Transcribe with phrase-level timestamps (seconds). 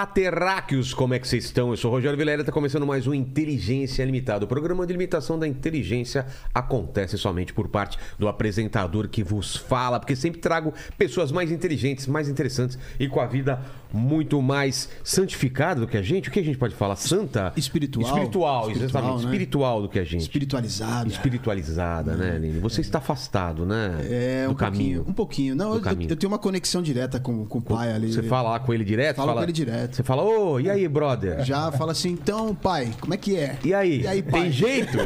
[0.00, 1.68] Olá, terráqueos, como é que vocês estão?
[1.68, 4.46] Eu sou o Rogério Vilela, está começando mais um Inteligência Limitada.
[4.46, 6.24] O programa de limitação da inteligência
[6.54, 12.06] acontece somente por parte do apresentador que vos fala, porque sempre trago pessoas mais inteligentes,
[12.06, 13.60] mais interessantes e com a vida
[13.92, 16.28] muito mais santificada do que a gente.
[16.28, 16.96] O que a gente pode falar?
[16.96, 17.52] Santa?
[17.56, 18.06] Espiritual.
[18.06, 19.16] Espiritual, Espiritual, exatamente.
[19.16, 19.32] né?
[19.32, 20.22] Espiritual do que a gente.
[20.22, 21.08] Espiritualizada.
[21.08, 22.58] Espiritualizada, né, Aline?
[22.60, 23.98] Você está afastado, né?
[24.08, 25.04] É, do um caminho.
[25.04, 25.10] pouquinho.
[25.10, 25.54] Um pouquinho.
[25.54, 28.12] Não, eu, eu tenho uma conexão direta com, com o pai ali.
[28.12, 29.16] Você fala lá com ele direto?
[29.16, 29.40] Falo fala...
[29.40, 29.89] com ele direto.
[29.90, 31.44] Você fala, ô, e aí, brother?
[31.44, 33.56] Já fala assim, então, pai, como é que é?
[33.64, 34.00] E aí?
[34.02, 34.42] E aí, pai?
[34.42, 34.98] Tem jeito?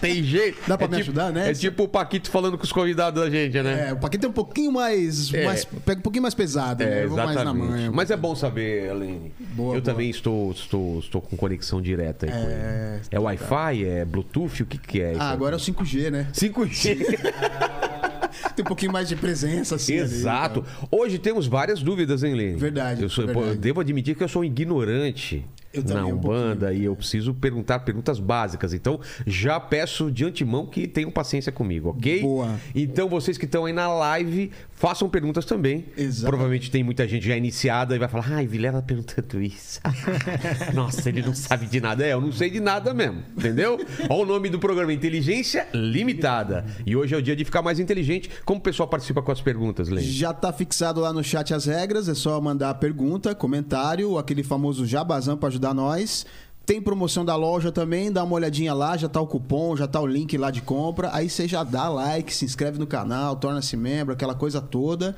[0.00, 0.58] Tem jeito?
[0.66, 1.50] Dá pra É me tipo- ajudar nessa?
[1.50, 3.88] É tipo o Paquito falando com os convidados da gente, né?
[3.88, 5.44] É, o Paquito é um pouquinho mais, É.
[5.44, 5.64] mais.
[5.64, 7.00] Pega um pouquinho mais pesado, né?
[7.00, 7.70] É, Eu vou mais na exatamente.
[7.70, 7.90] manhã.
[7.92, 9.32] Mas é bom saber, Aline.
[9.38, 9.82] Boa, eu boa.
[9.82, 12.52] também estou, estou, estou com conexão direta aí com ele.
[12.52, 13.84] É, É Wi-Fi?
[13.84, 14.62] É Bluetooth?
[14.62, 15.20] O que, que é isso?
[15.22, 16.28] Ah, agora é o 5G, né?
[16.32, 16.98] 5G.
[18.56, 19.94] Tem um pouquinho mais de presença, assim.
[19.94, 20.64] ali, Exato.
[20.66, 20.88] então.
[20.90, 22.56] Hoje temos várias dúvidas, hein, Lene?
[22.56, 23.48] Verdade, Eu, sou, verdade.
[23.48, 26.82] eu devo admitir que eu sou um ignorante Eu na um Umbanda pouquinho.
[26.82, 28.72] e eu preciso perguntar perguntas básicas.
[28.74, 32.20] Então, já peço de antemão que tenham paciência comigo, ok?
[32.22, 32.58] Boa.
[32.74, 34.50] Então, vocês que estão aí na live,
[34.82, 35.84] façam perguntas também.
[35.96, 36.26] Exatamente.
[36.26, 39.80] Provavelmente tem muita gente já iniciada e vai falar: ai, Vilela perguntando isso.
[40.74, 42.04] Nossa, ele não sabe de nada.
[42.04, 43.78] É, eu não sei de nada mesmo, entendeu?
[44.10, 46.66] Olha o nome do programa: Inteligência Limitada.
[46.84, 48.28] E hoje é o dia de ficar mais inteligente.
[48.44, 50.10] Como o pessoal participa com as perguntas, Lene?
[50.10, 54.84] Já tá fixado lá no chat as regras, é só mandar pergunta, comentário, aquele famoso
[54.84, 56.26] jabazão pra ajudar nós.
[56.64, 60.00] Tem promoção da loja também, dá uma olhadinha lá, já tá o cupom, já tá
[60.00, 61.10] o link lá de compra.
[61.12, 65.16] Aí você já dá like, se inscreve no canal, torna-se membro, aquela coisa toda.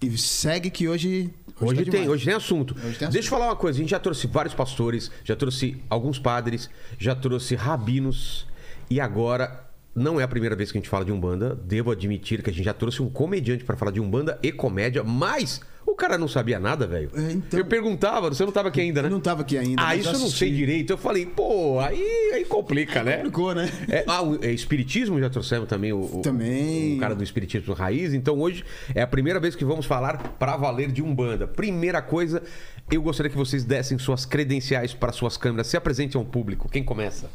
[0.00, 1.30] E segue que hoje.
[1.60, 2.74] Hoje, tá tem, hoje tem assunto.
[2.84, 5.80] Hoje tem Deixa eu falar uma coisa: a gente já trouxe vários pastores, já trouxe
[5.88, 8.46] alguns padres, já trouxe rabinos
[8.90, 9.68] e agora.
[9.94, 11.54] Não é a primeira vez que a gente fala de Umbanda.
[11.54, 15.04] Devo admitir que a gente já trouxe um comediante pra falar de Umbanda e comédia,
[15.04, 15.60] mas
[15.92, 17.10] o cara não sabia nada, velho.
[17.14, 19.08] É, então- Eu perguntava, você não tava aqui ainda, né?
[19.08, 19.82] Eu não tava aqui ainda.
[19.86, 20.38] Ah, isso eu não assisti.
[20.38, 20.90] sei direito.
[20.90, 23.16] Eu falei, pô, aí, aí complica, né?
[23.18, 23.70] Complicou, né?
[23.88, 26.96] É, ah, o é, Espiritismo já trouxemos também o, o- Também.
[26.96, 28.14] o cara do Espiritismo Raiz.
[28.14, 28.64] Então hoje
[28.94, 31.46] é a primeira vez que vamos falar para valer de Umbanda.
[31.46, 32.42] Primeira coisa,
[32.90, 35.66] eu gostaria que vocês dessem suas credenciais para suas câmeras.
[35.66, 36.68] Se apresentem ao público.
[36.68, 37.28] Quem começa?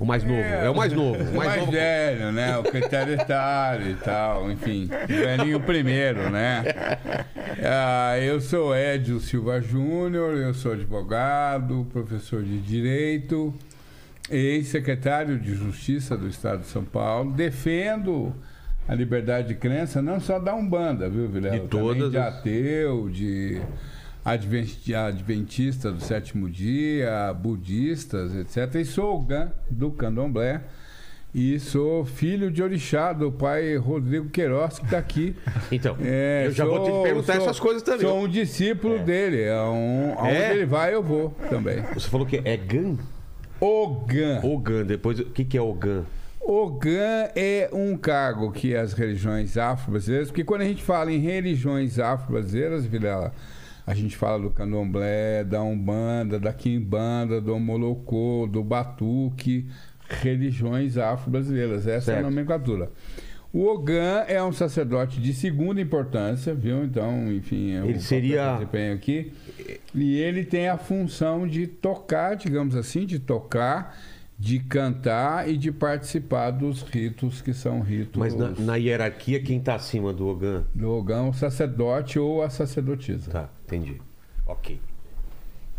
[0.00, 0.40] O mais novo.
[0.40, 1.22] É, o mais novo.
[1.22, 1.72] O O mais, novo.
[1.72, 2.56] velho, né?
[2.56, 4.88] O critério etário e tal, enfim.
[5.06, 6.64] Velhinho primeiro, né?
[7.62, 13.54] Ah, eu sou Edio Silva Júnior, eu sou advogado, professor de Direito,
[14.30, 17.32] ex-secretário de Justiça do Estado de São Paulo.
[17.32, 18.34] Defendo
[18.88, 21.58] a liberdade de crença, não só da Umbanda, viu, Vilela?
[21.60, 23.60] De todas Também de ateu, de
[24.24, 28.74] adventista do sétimo dia, budistas, etc.
[28.76, 30.60] E sou o Gã do Candomblé.
[31.32, 35.36] E sou filho de orixá do pai Rodrigo Queiroz, que está aqui.
[35.70, 38.00] Então, É, eu já vou te sou- perguntar sou- essas coisas também.
[38.00, 39.42] Sou um discípulo dele.
[39.42, 40.52] É um, aonde É?
[40.52, 41.82] ele vai, eu vou também.
[41.94, 42.96] Você falou que é GAN?
[43.60, 44.40] Ogã.
[44.42, 44.84] Ogan.
[44.84, 46.02] Depois, o que, que é Ogan?
[46.40, 51.98] Ogã é um cargo que as religiões afro-brasileiras, porque quando a gente fala em religiões
[52.00, 53.32] afro-brasileiras, Vilela,
[53.90, 59.66] a gente fala do candomblé, da umbanda, da quimbanda, do molocô, do batuque,
[60.08, 61.86] religiões afro-brasileiras.
[61.86, 62.18] Essa é Certo.
[62.20, 62.90] a nomenclatura.
[63.52, 66.84] O Ogã é um sacerdote de segunda importância, viu?
[66.84, 69.32] Então, enfim, é o Ele seria- eu desempenho aqui.
[69.92, 73.98] E ele tem a função de tocar, digamos assim, de tocar,
[74.38, 79.60] de cantar e de participar dos ritos que são ritos Mas na, na hierarquia, quem
[79.60, 80.64] tá acima do Ogan?
[80.74, 83.30] do Ogã, o sacerdote ou a sacerdotisa.
[83.32, 84.00] Tá, entendi.
[84.46, 84.80] Ok.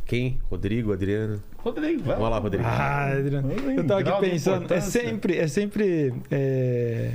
[0.06, 0.40] Quem?
[0.50, 1.42] Rodrigo, Adriano?
[1.58, 2.16] Rodrigo, vai.
[2.18, 2.64] Vamos lá, Rodrigo.
[2.66, 7.12] Ah, Adriano, eu tava aqui pensando, é sempre, é sempre é,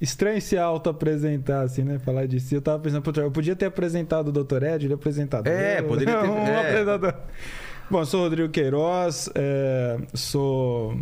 [0.00, 1.98] estranho se auto-apresentar, assim, né?
[1.98, 2.54] Falar de si.
[2.54, 4.62] Eu tava pensando, "Putz, eu podia ter apresentado o Dr.
[4.62, 5.52] Ed, ele é apresentador.
[5.52, 6.60] É, poderia ter- um é.
[6.60, 7.14] apresentador.
[7.90, 10.96] Bom, eu sou o Rodrigo Queiroz, é, sou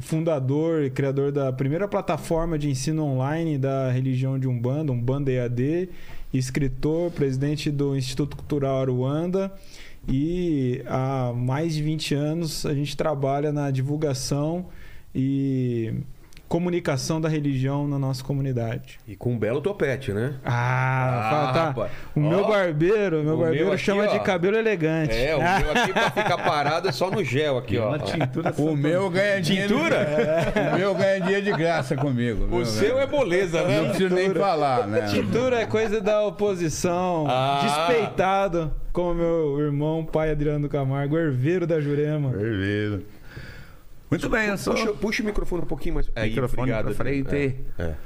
[0.00, 5.90] fundador e criador da primeira plataforma de ensino online da religião de Umbanda, Umbanda EAD,
[6.32, 9.52] escritor, presidente do Instituto Cultural Aruanda.
[10.08, 14.66] E há mais de 20 anos a gente trabalha na divulgação
[15.14, 15.92] e
[16.50, 18.98] comunicação da religião na nossa comunidade.
[19.06, 20.34] E com um belo topete, né?
[20.44, 21.64] Ah, fala, tá.
[21.66, 21.92] rapaz.
[22.12, 24.06] O meu Ó, barbeiro, meu o barbeiro meu aqui, chama ó.
[24.08, 25.14] de cabelo elegante.
[25.14, 27.90] É, o meu aqui pra ficar parado é só no gel aqui, ó.
[27.90, 29.74] Uma tintura O meu ganha dinheiro.
[29.76, 30.08] Tintura?
[30.74, 32.48] O meu ganha dinheiro de graça comigo.
[32.52, 32.98] O seu velho?
[32.98, 33.88] é moleza, Não né?
[33.90, 35.02] preciso nem falar, né?
[35.06, 37.60] Tintura é coisa da oposição, Ah.
[37.62, 42.30] despeitado, como meu irmão, pai Adriano Camargo, herveiro da Jurema.
[42.30, 43.02] Beleza.
[44.10, 44.74] Muito bem, eu sou.
[44.74, 46.10] Puxa, puxa o microfone um pouquinho mais.
[46.16, 47.34] Aí, Microfone obrigado, pra frente.
[47.78, 47.96] É, é.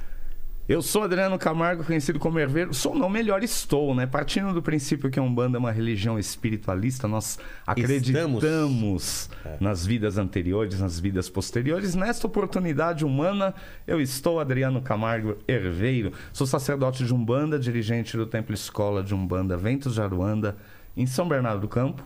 [0.66, 2.72] Eu sou Adriano Camargo, conhecido como Herveiro.
[2.72, 4.06] Sou não, melhor estou, né?
[4.06, 9.28] Partindo do princípio que a Umbanda é uma religião espiritualista, nós acreditamos
[9.60, 11.94] nas vidas anteriores, nas vidas posteriores.
[11.94, 13.54] Nesta oportunidade humana,
[13.86, 16.12] eu estou Adriano Camargo Herveiro.
[16.32, 20.56] Sou sacerdote de Umbanda, dirigente do Templo Escola de Umbanda Ventos de Aruanda,
[20.96, 22.02] em São Bernardo do Campo,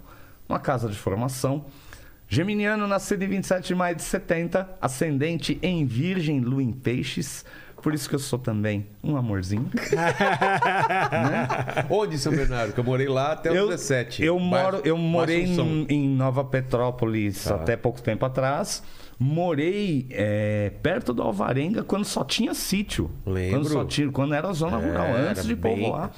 [0.48, 1.64] uma casa de formação.
[2.28, 7.44] Geminiano, nascido em 27 de maio de 70, ascendente em Virgem, Lua em Peixes.
[7.82, 9.70] Por isso que eu sou também um amorzinho.
[11.88, 12.72] Onde em São Bernardo?
[12.72, 14.24] Que eu morei lá até os eu, 17.
[14.24, 17.54] Eu, moro, eu morei em, em Nova Petrópolis Tá.
[17.54, 18.82] até pouco tempo atrás.
[19.18, 23.10] Morei é, perto do Alvarenga quando só tinha sítio.
[23.26, 23.58] Lembro.
[23.60, 26.12] Quando, só tinha, quando era zona rural, Era antes de bem- povoar.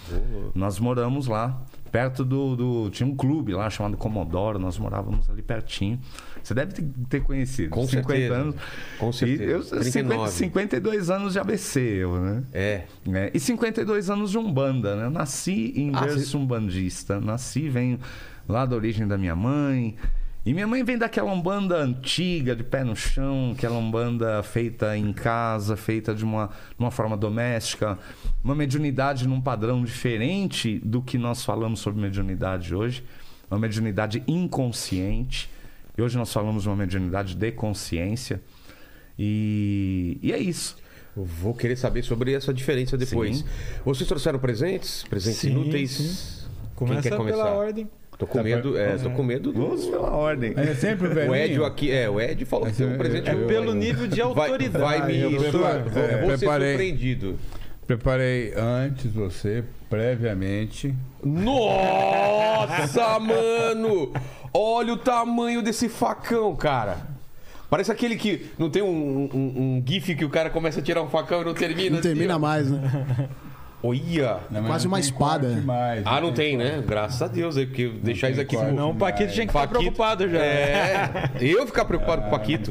[0.54, 1.62] Nós moramos lá.
[1.90, 5.98] Perto do, do- Tinha um clube lá chamado Comodoro, nós morávamos ali pertinho.
[6.42, 6.72] Você deve
[7.08, 7.70] ter, conhecido.
[7.70, 8.34] Com 50 certeza.
[8.34, 8.54] anos.
[8.98, 9.42] Com certeza.
[9.44, 10.30] E eu, 39.
[10.30, 12.42] 50, 52 anos de ABC, eu, né?
[12.52, 12.82] É.
[13.12, 15.04] É, e 52 anos de Umbanda, né?
[15.06, 17.20] Eu nasci em Ah, berço você- umbandista.
[17.20, 17.98] Nasci, venho
[18.48, 19.96] lá da origem da minha mãe.
[20.44, 25.12] E minha mãe vem daquela Umbanda antiga, de pé no chão, aquela Umbanda feita em
[25.12, 26.48] casa, feita de uma,
[26.78, 27.98] uma forma doméstica.
[28.42, 33.04] Uma mediunidade num padrão diferente do que nós falamos sobre mediunidade hoje.
[33.50, 35.50] Uma mediunidade inconsciente.
[35.96, 38.40] E hoje nós falamos de uma mediunidade de consciência.
[39.18, 40.76] E, e é isso.
[41.14, 43.38] Eu Vou querer saber sobre essa diferença depois.
[43.38, 43.44] Sim.
[43.84, 45.04] Vocês trouxeram presentes?
[45.10, 45.90] Presentes Sim, inúteis?
[45.90, 46.46] sim.
[46.78, 47.36] Quem Começa quer começar?
[47.44, 47.90] pela ordem.
[48.20, 49.66] Tô com medo, é, tô com medo do...
[49.66, 50.52] Vamos pela ordem.
[50.56, 51.32] É sempre o velhinho.
[51.32, 53.72] O Ed aqui, é, o Ed falou que tem um Esse- presente é É pelo
[53.74, 54.78] nível de vai, autoridade.
[54.84, 55.78] vai me Eu vou, é,
[56.20, 56.68] vou ser preparei.
[56.68, 57.38] surpreendido.
[57.86, 60.94] Preparei antes você, previamente.
[61.24, 64.12] Nossa, mano!
[64.52, 66.98] Olha o tamanho desse facão, cara.
[67.70, 68.86] Parece aquele que não tem um,
[69.32, 71.90] um- um gif que o cara começa a tirar um facão e não termina.
[71.90, 72.38] Não assim, termina ó.
[72.38, 73.28] mais, né?
[73.82, 74.40] Olha!
[74.50, 75.48] Não, Quase uma espada.
[75.64, 76.82] mais, Ah, não tem tem, né?
[76.86, 78.72] Graças a Deus, aí, porque deixar isso aqui corte.
[78.72, 80.38] Não, o Paquito tinha que Paquito- preocupado já.
[80.38, 82.70] É, eu ficar preocupado com o Paquito.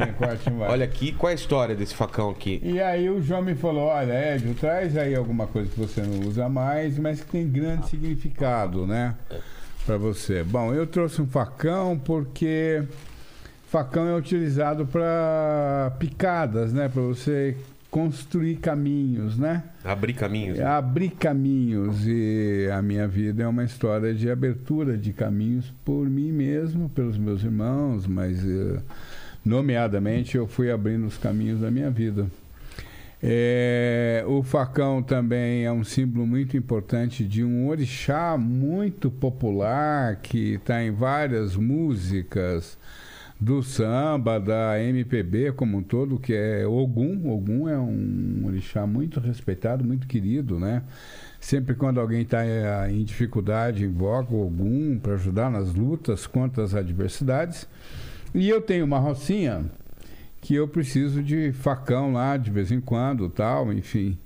[0.68, 2.60] Olha aqui, qual é a história desse facão aqui?
[2.64, 6.28] E aí o João me falou, olha, Edio, traz aí alguma coisa que você não
[6.28, 9.16] usa mais, mas que tem grande significado, né?
[9.86, 10.44] Pra você.
[10.44, 12.84] Bom, eu trouxe um facão porque
[13.68, 16.90] facão é utilizado para picadas, né?
[16.90, 17.56] Para você
[17.90, 19.64] construir caminhos, né?
[19.84, 20.60] Abrir caminhos.
[20.60, 26.08] É abrir caminhos e a minha vida é uma história de abertura de caminhos por
[26.08, 28.80] mim mesmo, pelos meus irmãos, mas eh,
[29.44, 32.28] nomeadamente eu fui abrindo os caminhos da minha vida.
[33.22, 40.54] É, o facão também é um símbolo muito importante de um orixá muito popular que
[40.54, 42.78] está em várias músicas
[43.40, 47.32] do samba, da MPB como um todo, que é Ogum.
[47.32, 50.84] Ogum é um orixá muito respeitado, muito querido, né?
[51.40, 52.44] Sempre quando alguém está
[52.92, 57.66] em dificuldade, invoca Ogum para ajudar nas lutas contra as adversidades.
[58.36, 59.66] E eu tenho uma rocinha
[60.42, 64.18] que eu preciso de facão lá de vez em quando, tal, enfim.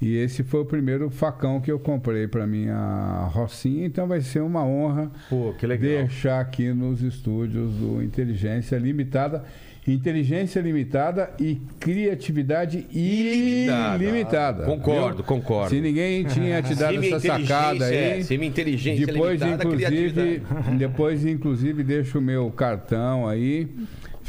[0.00, 4.40] E esse foi o primeiro facão que eu comprei para minha rocinha, então vai ser
[4.40, 9.44] uma honra Pô, deixar aqui nos estúdios do Inteligência Limitada.
[9.86, 14.04] Inteligência limitada e criatividade Ilimitada.
[14.04, 14.64] ilimitada.
[14.64, 15.24] Concordo, viu?
[15.24, 15.70] concordo.
[15.70, 17.96] Se ninguém tinha te dado essa sacada aí.
[17.96, 20.42] é- se inteligência depois, limitada, inclusive,
[20.78, 23.68] depois, inclusive, deixa o meu cartão aí.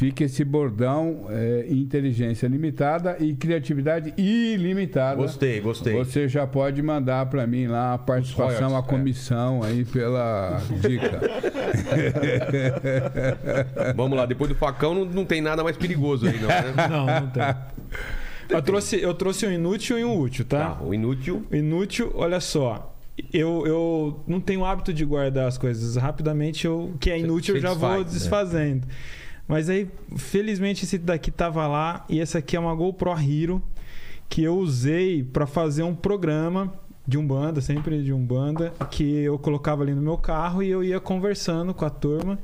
[0.01, 5.15] Fica esse bordão, é, inteligência limitada e criatividade ilimitada.
[5.17, 5.93] Gostei, gostei.
[5.93, 8.81] Você já pode mandar para mim lá a participação, a é.
[8.81, 11.21] comissão aí pela dica.
[13.95, 16.73] Vamos lá, depois do facão não, não tem nada mais perigoso aí, não, né?
[16.89, 17.43] Não, não tem.
[18.49, 20.71] Eu trouxe, eu trouxe um inútil e um útil, tá?
[20.71, 21.45] Tá, o inútil.
[21.51, 22.97] Inútil, olha só.
[23.31, 25.95] Eu, eu não tenho hábito de guardar as coisas.
[25.95, 28.81] Rapidamente, eu, o que é Você- inútil, eu já vou desfaz, né?
[29.51, 32.05] Mas aí, felizmente, esse daqui tava lá.
[32.07, 33.61] E essa aqui é uma GoPro Hero
[34.29, 36.73] que eu usei para fazer um programa
[37.05, 41.01] de Umbanda, sempre de Umbanda, que eu colocava ali no meu carro e eu ia
[41.01, 42.39] conversando com a turma.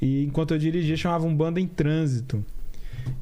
[0.00, 2.44] E enquanto eu dirigia, chamava Umbanda em Trânsito.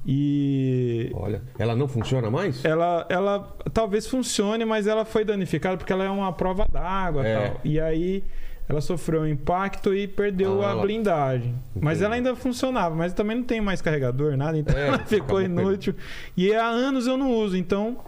[0.04, 2.62] E Olha, ela não funciona mais?
[2.66, 7.26] ela, ela talvez funcione, mas ela foi danificada porque ela é uma prova d'água e
[7.26, 7.48] É.
[7.48, 7.60] tal.
[7.64, 8.22] E aí
[8.68, 11.54] ela sofreu um impacto e perdeu Ah, a blindagem.
[11.74, 12.04] Mas Entendi.
[12.04, 15.94] ela ainda funcionava, mas também não tem mais carregador, nada, então É, ela ficou inútil.
[16.36, 17.98] E há anos eu não uso, então,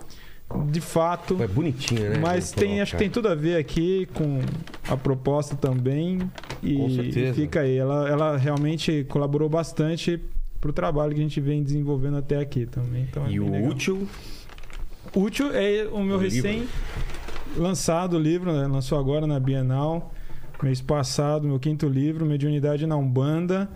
[0.70, 1.40] de fato.
[1.42, 2.18] É bonitinha, né?
[2.18, 4.40] Mas tem, acho que tem tudo a ver aqui com
[4.88, 6.18] a proposta também.
[6.62, 7.34] E Com certeza.
[7.34, 7.76] fica aí.
[7.76, 10.18] Ela, ela realmente colaborou bastante
[10.60, 13.06] pro trabalho que a gente vem desenvolvendo até aqui também.
[13.08, 13.70] Então é E o legal.
[13.70, 14.08] útil.
[15.14, 16.66] Útil é o meu O recém
[17.56, 18.66] lançado livro, né?
[18.66, 20.12] lançou agora na Bienal,
[20.64, 23.68] mês passado, meu quinto livro, Mediunidade na Umbanda.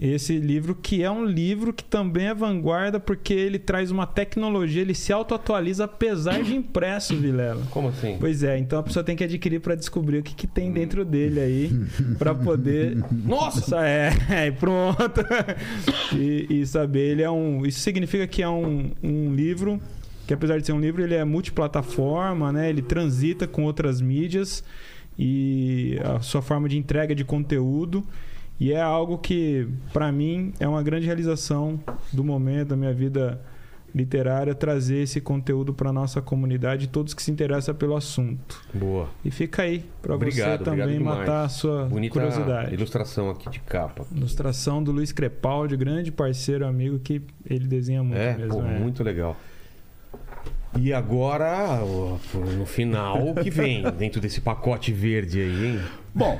[0.00, 4.82] Esse livro que é um livro que também é vanguarda porque ele traz uma tecnologia,
[4.82, 7.62] ele se autoatualiza apesar de impresso, Vilela.
[7.70, 8.16] Como assim?
[8.18, 11.04] Pois é, então a pessoa tem que adquirir para descobrir o que, que tem dentro
[11.04, 11.70] dele aí,
[12.18, 12.96] para poder.
[13.24, 13.86] Nossa!
[13.86, 14.12] É,
[14.48, 15.20] é, pronto.
[16.12, 17.64] E, e saber, ele é um.
[17.64, 19.80] Isso significa que é um, um livro
[20.26, 22.68] que, apesar de ser um livro, ele é multiplataforma, né?
[22.68, 24.64] Ele transita com outras mídias
[25.18, 28.04] e a sua forma de entrega de conteúdo.
[28.58, 31.78] E é algo que, para mim, é uma grande realização
[32.12, 33.40] do momento da minha vida
[33.92, 38.60] literária trazer esse conteúdo para nossa comunidade e todos que se interessam pelo assunto.
[38.74, 39.08] Boa.
[39.24, 42.74] E fica aí para você também matar a sua Bonita curiosidade.
[42.74, 44.04] ilustração aqui de capa.
[44.12, 48.60] Ilustração do Luiz Crepaldi, grande parceiro, amigo que ele desenha muito É, mesmo.
[48.60, 48.78] pô, é.
[48.80, 49.36] muito legal.
[50.78, 51.80] E agora,
[52.34, 55.80] no final, o que vem dentro desse pacote verde aí, hein?
[56.14, 56.38] Bom,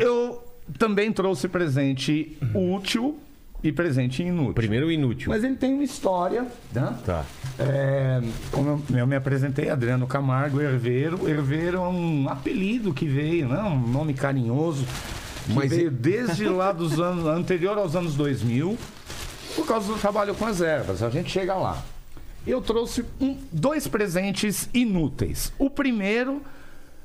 [0.00, 0.42] eu
[0.78, 3.18] também trouxe presente útil
[3.62, 4.54] e presente inútil.
[4.54, 5.30] Primeiro inútil.
[5.30, 6.96] Mas ele tem uma história, né?
[7.04, 7.24] Tá.
[7.58, 8.20] É,
[8.52, 11.28] como eu, eu me apresentei, Adriano Camargo, Herveiro.
[11.28, 13.60] Herveiro é um apelido que veio, né?
[13.62, 14.84] um nome carinhoso,
[15.46, 18.78] que Mas veio desde lá dos anos anterior aos anos 2000,
[19.56, 21.02] por causa do trabalho com as ervas.
[21.02, 21.82] A gente chega lá.
[22.46, 25.52] Eu trouxe um- dois presentes inúteis.
[25.58, 26.40] O primeiro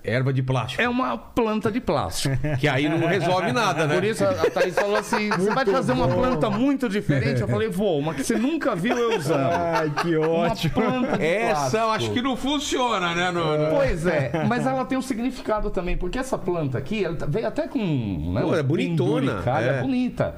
[0.06, 0.82] Erva de plástico.
[0.82, 2.36] é uma planta de plástico.
[2.60, 3.96] Que aí não resolve nada, né?
[3.96, 7.40] Por isso a Thaís falou assim: você vai trazer uma planta muito diferente?
[7.42, 9.50] Eu falei, vou, uma que você nunca viu eu usando.
[9.54, 10.74] Ai, que Uma ótimo.
[10.74, 11.78] planta de Essa plástico.
[11.78, 13.32] eu acho que não funciona, né?
[13.32, 17.18] No, no- Pois é, mas ela tem um significado também, porque essa planta aqui, ela
[17.28, 18.34] veio até com.
[18.34, 19.68] Né, Pô, é bonitona, é.
[19.70, 20.36] é bonita.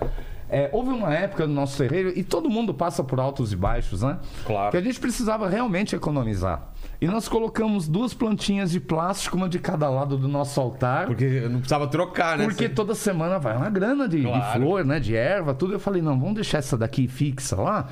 [0.56, 4.02] É, houve uma época no nosso terreiro, e todo mundo passa por altos e baixos,
[4.02, 4.18] né?
[4.46, 4.72] Claro.
[4.72, 6.70] Que a gente precisava realmente economizar.
[7.02, 11.08] E nós colocamos duas plantinhas de plástico, uma de cada lado do nosso altar.
[11.08, 12.46] Porque não precisava trocar, né?
[12.46, 14.62] Porque toda semana vai uma grana de, de Claro.
[14.62, 14.98] flor, né?
[14.98, 15.74] De erva, tudo.
[15.74, 17.90] Eu falei, não, vamos deixar essa daqui fixa lá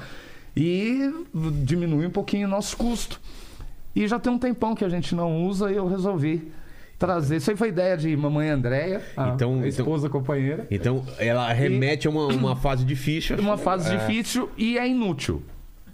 [0.56, 1.12] e
[1.66, 3.20] diminuir um pouquinho o nosso custo.
[3.96, 6.52] E já tem um tempão que a gente não usa e eu resolvi
[7.06, 7.36] trazer.
[7.38, 10.66] Isso aí foi ideia de mamãe Andréia, a, Então- a esposa companheira.
[10.72, 13.38] Então, ela remete a uma, uma fase difícil.
[13.38, 15.44] Uma fase difícil e é inútil.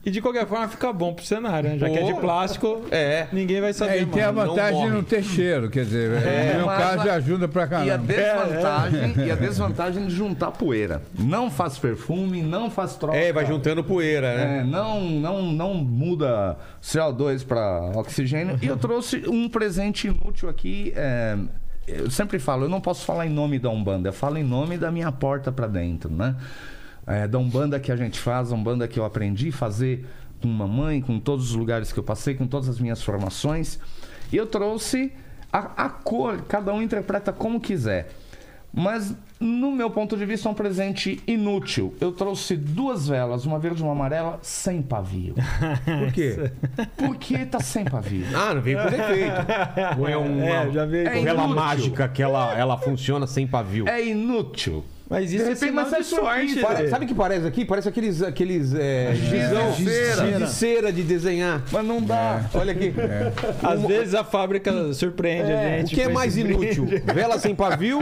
[0.06, 1.78] E de qualquer forma fica bom pro cenário, né?
[1.78, 2.22] Já que é de Pô.
[2.22, 3.28] plástico, É.
[3.34, 6.10] ninguém vai saber É, e tem a não vantagem de não ter cheiro, quer dizer,
[6.26, 7.98] É, no meu caso a- ajuda pra E a caramba.
[8.14, 11.02] desvantagem, e a desvantagem de juntar poeira.
[11.18, 13.18] Não faz perfume, não faz troca.
[13.18, 14.60] É, vai juntando poeira, né?
[14.60, 18.58] É, não, não, não muda CO2 para oxigênio.
[18.62, 20.94] E eu trouxe um presente inútil aqui.
[20.96, 21.38] é,
[21.88, 24.78] eu sempre falo, eu não posso falar em nome da Umbanda, eu falo em nome
[24.78, 26.36] da minha porta para dentro, né?
[27.10, 30.06] É, da Umbanda que a gente faz, a Umbanda que eu aprendi a fazer
[30.42, 33.80] com mamãe, com todos os lugares que eu passei, com todas as minhas formações.
[34.32, 35.12] E eu trouxe
[35.52, 38.10] a, a cor, cada um interpreta como quiser.
[38.72, 41.96] Mas, no meu ponto de vista, é um presente inútil.
[42.00, 45.34] Eu trouxe duas velas, uma verde e uma amarela, sem pavio.
[45.84, 46.52] Por quê?
[46.96, 48.26] Porque tá sem pavio.
[48.36, 49.34] Ah, não veio por defeito.
[49.98, 51.08] Ou é uma É, já veio.
[51.08, 53.88] É vela mágica que ela, ela funciona sem pavio.
[53.88, 54.86] É inútil.
[55.10, 56.60] Mas isso De é sinal mas é de sorte.
[56.62, 56.90] Pare- né?
[56.90, 57.66] Sabe o que parece aqui?
[57.66, 60.40] Parece aqueles, aqueles é, gizão de cera.
[60.40, 61.64] de cera de desenhar.
[61.72, 62.46] Mas não dá.
[62.54, 62.94] Olha aqui.
[63.64, 65.96] Às vezes a fábrica surpreende a O gente.
[65.96, 66.86] que é mais inútil?
[67.14, 68.00] Vela sem pavio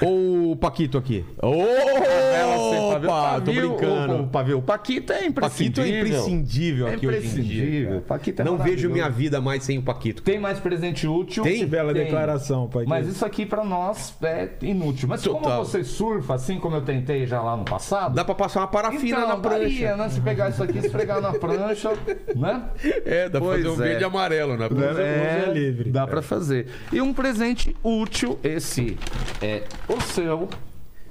[0.00, 1.24] ou o Paquito aqui?
[1.42, 3.08] Ô, Ela sem pavio.
[3.10, 4.14] Opa, tô brincando.
[4.14, 4.58] O, o pavio.
[4.58, 6.06] O Paquito é Paquito é imprescindível.
[6.06, 7.30] imprescindível É aqui hoje em dia.
[7.30, 8.00] imprescindível.
[8.00, 10.22] Paquito é Não vejo minha vida mais sem o Paquito.
[10.22, 11.42] Tem mais presente útil?
[11.42, 11.58] Tem?
[11.58, 12.04] Que bela Tem.
[12.04, 12.84] declaração, pai.
[12.86, 15.08] Mas isso aqui pra nós é inútil.
[15.08, 15.40] Mas Total.
[15.42, 18.68] como você surfa, assim como eu tentei já lá no passado, Dá pra passar uma
[18.68, 19.58] parafina então, na prancha.
[19.58, 20.08] daria, né?
[20.08, 21.90] Se pegar isso aqui, esfregar na prancha,
[22.36, 22.62] né?
[23.04, 23.88] É, dá pra Pois fazer um é.
[23.88, 25.00] verde amarelo na prancha.
[25.00, 25.90] é livre.
[25.90, 26.68] Dá pra fazer.
[26.92, 28.96] E um presente útil, esse
[29.42, 30.48] é o seu,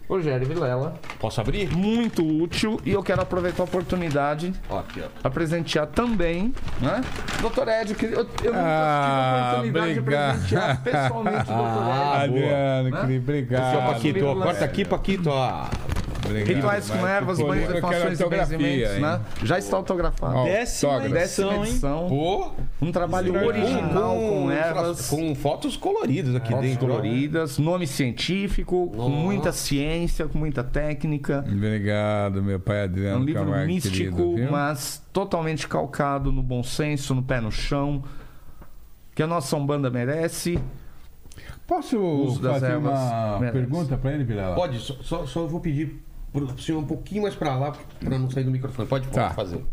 [0.07, 0.95] Rogério Vilela.
[1.19, 1.69] Posso abrir?
[1.75, 2.79] Muito útil.
[2.85, 5.07] E eu quero aproveitar a oportunidade Ó, aqui, ó.
[5.23, 7.01] a presentear também, né?
[7.41, 10.33] Doutor Ed, eu, eu nunca Ah, tive a oportunidade obrigado.
[10.33, 12.33] de presentear pessoalmente o doutor Ah, Ed.
[12.33, 13.01] Adriano, Né?
[13.01, 13.63] querido, obrigado.
[13.65, 14.19] Aqui, ó, Paquito.
[14.19, 14.45] ó, Vilela.
[14.45, 15.29] corta aqui, Paquito.
[15.29, 15.65] Ó.
[16.25, 16.55] Obrigado.
[16.55, 19.21] Rituais com ervas, banhos, defumações e benzimentos, né?
[19.43, 20.43] Já está autografado.
[20.45, 21.61] Décima Décima hein?
[21.63, 22.07] edição.
[22.07, 22.51] Pô,
[22.81, 25.09] Um trabalho original com, ervas.
[25.09, 26.87] Com fotos coloridas aqui Fotos dentro.
[26.87, 31.45] coloridas, nome científico, com muita ciência, com muita técnica.
[31.47, 37.13] Obrigado, meu pai É Adriano um livro Camargo, místico, mas totalmente calcado no bom senso,
[37.15, 38.03] no pé no chão,
[39.13, 40.59] que a nossa Umbanda merece.
[41.67, 43.57] Posso fazer uma merece.
[43.57, 44.55] pergunta pra ele, Vilela?
[44.55, 46.03] Pode, só, só, só vou pedir
[46.35, 48.87] pro senhor um pouquinho mais pra lá, pra não sair do microfone.
[48.87, 49.29] Pode, pode Tá.
[49.31, 49.63] fazer.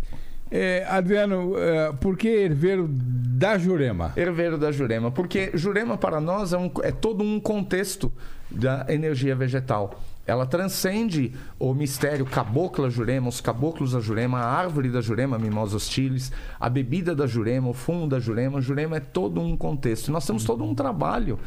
[0.54, 4.12] É, Adriano, é, por que herveiro da Jurema?
[4.14, 8.12] Herveiro da Jurema, porque Jurema para nós é, um, é todo um contexto
[8.50, 9.98] da energia vegetal.
[10.26, 15.74] Ela transcende o mistério cabocla Jurema, os caboclos da Jurema, a árvore da Jurema, Mimosa
[15.76, 18.60] hostilis, a bebida da Jurema, o fumo da Jurema.
[18.60, 20.12] Jurema é todo um contexto.
[20.12, 21.38] Nós temos todo um trabalho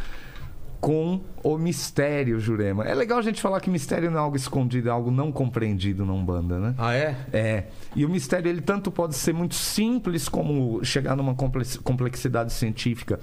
[0.79, 2.83] com o mistério Jurema.
[2.83, 6.05] É legal a gente falar que mistério não é algo escondido, é algo não compreendido
[6.05, 6.75] na Umbanda, né?
[6.77, 7.15] Ah, é?
[7.33, 7.63] É.
[7.95, 13.19] E o mistério, ele tanto pode ser muito simples como chegar numa complexidade científica.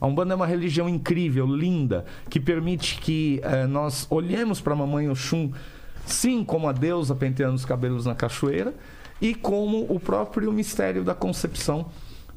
[0.00, 4.76] A Umbanda é uma religião incrível, linda, que permite que eh, nós olhemos para a
[4.76, 5.52] Mamãe Oxum,
[6.06, 8.74] sim, como a deusa penteando os cabelos na cachoeira,
[9.20, 11.90] e como o próprio mistério da concepção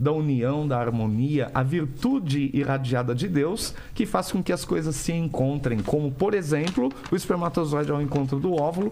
[0.04, 4.96] da união, da harmonia, a virtude irradiada de Deus que faz com que as coisas
[4.98, 8.92] se encontrem, como, por exemplo, o espermatozoide ao encontro do óvulo,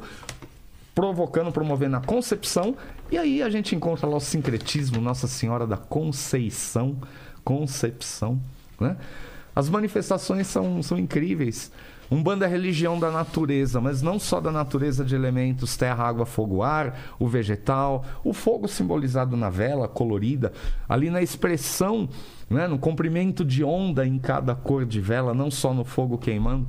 [0.95, 2.75] provocando, promovendo a concepção,
[3.11, 6.95] e aí a gente encontra lá o sincretismo, Nossa Senhora da Conceição,
[7.43, 8.39] concepção,
[8.79, 8.95] né?
[9.53, 11.71] As manifestações são, são incríveis.
[12.11, 16.61] Umbanda é religião da natureza, mas não só da natureza de elementos terra, água, fogo,
[16.61, 20.51] ar, o vegetal, o fogo simbolizado na vela colorida,
[20.89, 22.09] ali na expressão,
[22.49, 26.67] né, no comprimento de onda em cada cor de vela, não só no fogo queimando.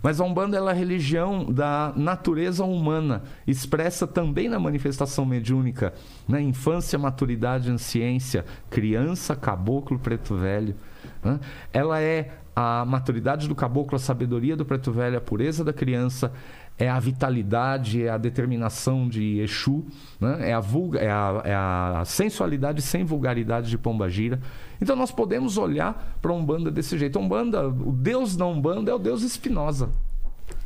[0.00, 5.92] Mas a Umbanda é a religião da natureza humana, expressa também na manifestação mediúnica,
[6.28, 10.76] na infância, maturidade, anciência, criança, caboclo, preto velho.
[11.22, 11.40] Né?
[11.72, 16.32] Ela é a maturidade do caboclo, a sabedoria do preto velho, a pureza da criança,
[16.78, 19.84] é a vitalidade, é a determinação de Exu,
[20.20, 20.50] né?
[20.50, 24.40] é, a vulga, é, a, é a sensualidade sem vulgaridade de Pombagira.
[24.80, 27.18] Então nós podemos olhar para Umbanda desse jeito.
[27.18, 29.90] Umbanda, o Deus da Umbanda é o Deus Espinosa.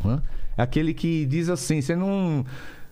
[0.02, 0.21] Né?
[0.57, 2.45] É aquele que diz assim: você não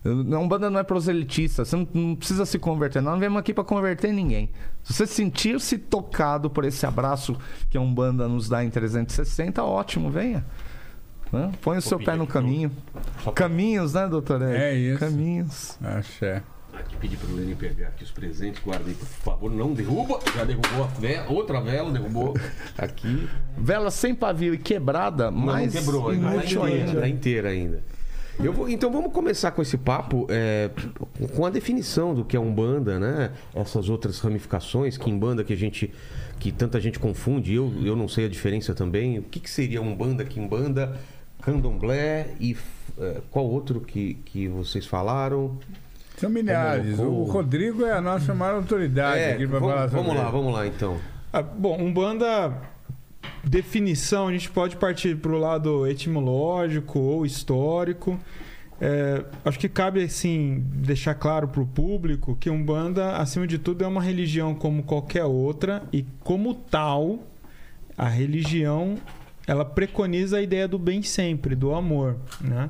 [0.06, 3.00] a Umbanda não é proselitista, você não, não precisa se converter.
[3.00, 4.50] Nós não viemos aqui para converter ninguém.
[4.86, 7.36] Se você sentir-se tocado por esse abraço
[7.68, 10.46] que a Umbanda nos dá em 360, ótimo, venha.
[11.32, 11.50] Né?
[11.60, 12.70] Põe o seu pé no caminho.
[13.34, 14.40] Caminhos, né, doutor?
[14.42, 15.00] É isso.
[15.00, 15.76] Caminhos.
[15.82, 16.40] Axé.
[16.72, 20.20] Aqui pedir para o Lenny pegar aqui os presentes, guarda aí, por favor, não derruba.
[20.36, 22.34] Já derrubou a vela, outra vela, derrubou
[22.78, 23.28] aqui.
[23.58, 27.82] Vela sem pavio e quebrada, mas não quebrou, ainda tá inteira, tá inteira ainda.
[28.42, 30.70] Eu vou, então vamos começar com esse papo é,
[31.34, 33.32] com a definição do que é umbanda, né?
[33.54, 35.92] Essas outras ramificações que umbanda que a gente
[36.38, 37.54] que tanta gente confunde.
[37.54, 39.18] Eu, eu não sei a diferença também.
[39.18, 40.98] O que, que seria umbanda, quimbanda,
[41.40, 42.56] candomblé e
[42.98, 45.58] é, qual outro que, que vocês falaram?
[46.18, 46.98] São milhares.
[46.98, 50.52] O Rodrigo é a nossa maior autoridade é, aqui para falar sobre Vamos lá, vamos
[50.52, 50.98] lá então.
[51.32, 52.52] Ah, bom, umbanda
[53.44, 58.18] definição, a gente pode partir para o lado etimológico ou histórico.
[58.80, 63.82] É, acho que cabe assim deixar claro para o público que Umbanda, acima de tudo,
[63.82, 67.20] é uma religião como qualquer outra e como tal,
[67.96, 68.96] a religião
[69.46, 72.68] ela preconiza a ideia do bem sempre, do amor, né?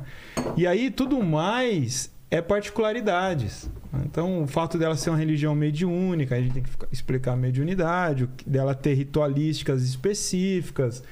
[0.57, 3.69] E aí tudo mais é particularidades.
[4.05, 8.29] Então, o fato dela ser uma religião mediúnica, a gente tem que explicar a mediunidade,
[8.47, 11.03] dela ter ritualísticas específicas,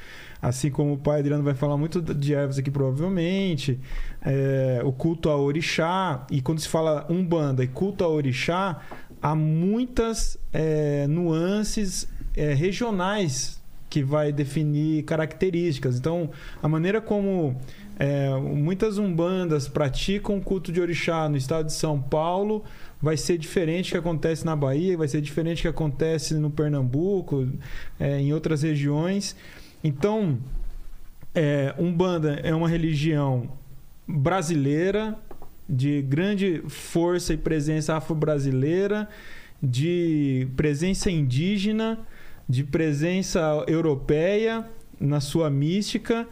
[0.42, 3.80] assim como o pai Adriano vai falar muito de ervas aqui, provavelmente,
[4.20, 8.80] é, o culto a orixá, e quando se fala umbanda e culto a orixá,
[9.22, 15.96] há muitas é, nuances é, regionais que vai definir características.
[15.96, 16.28] Então,
[16.60, 17.56] a maneira como
[17.98, 22.64] é, muitas umbandas praticam culto de orixá no estado de São Paulo
[23.00, 27.46] vai ser diferente que acontece na Bahia, vai ser diferente que acontece no Pernambuco,
[28.00, 29.36] é, em outras regiões.
[29.82, 30.38] Então,
[31.34, 33.50] é, Umbanda é uma religião
[34.08, 35.18] brasileira,
[35.68, 39.08] de grande força e presença afro-brasileira,
[39.62, 41.98] de presença indígena,
[42.48, 44.64] de presença europeia
[44.98, 46.26] na sua mística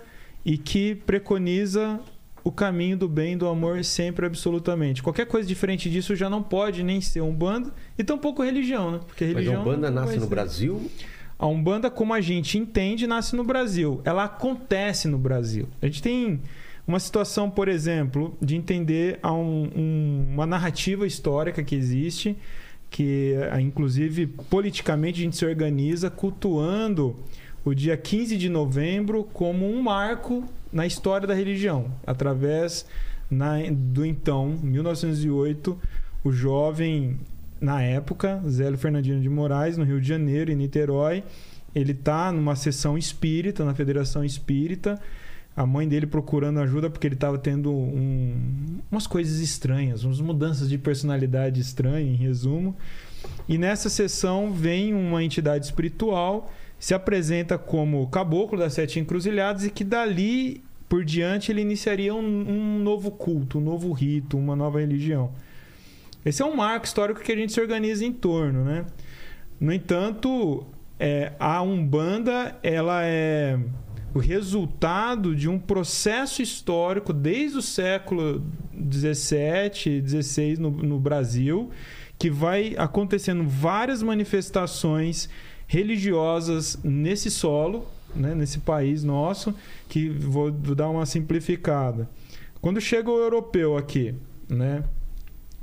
[0.44, 2.00] e que preconiza
[2.44, 5.02] o caminho do bem, do amor, sempre, absolutamente.
[5.02, 9.00] Qualquer coisa diferente disso já não pode nem ser Umbanda e tampouco religião, né?
[9.06, 10.90] Porque religião Mas a Umbanda nasce no Brasil?
[11.38, 14.00] A Umbanda, como a gente entende, nasce no Brasil.
[14.04, 15.68] Ela acontece no Brasil.
[15.80, 16.40] A gente tem
[16.86, 22.36] uma situação, por exemplo, de entender um, um, uma narrativa histórica que existe,
[22.90, 27.16] que inclusive politicamente a gente se organiza cultuando
[27.64, 32.86] o dia 15 de novembro como um marco na história da religião, através
[33.30, 35.78] na, do então, 1908,
[36.24, 37.18] o jovem,
[37.60, 41.24] na época, Zélio Fernandino de Moraes, no Rio de Janeiro, em Niterói,
[41.74, 45.00] ele está numa sessão espírita, na Federação Espírita,
[45.56, 50.68] a mãe dele procurando ajuda porque ele estava tendo um, umas coisas estranhas, umas mudanças
[50.68, 52.74] de personalidade estranha, em resumo.
[53.48, 56.50] E nessa sessão vem uma entidade espiritual,
[56.82, 62.18] se apresenta como caboclo das sete encruzilhadas e que dali por diante ele iniciaria um,
[62.18, 65.30] um novo culto, um novo rito, uma nova religião.
[66.26, 68.84] Esse é um marco histórico que a gente se organiza em torno, né?
[69.60, 70.66] No entanto,
[70.98, 73.56] é, a Umbanda ela é
[74.12, 81.70] o resultado de um processo histórico desde o século 17, 16 no, no Brasil,
[82.18, 85.30] que vai acontecendo várias manifestações
[85.72, 89.54] religiosas nesse solo, né, nesse país nosso,
[89.88, 92.06] que vou dar uma simplificada.
[92.60, 94.14] Quando chega o europeu aqui,
[94.46, 94.84] né,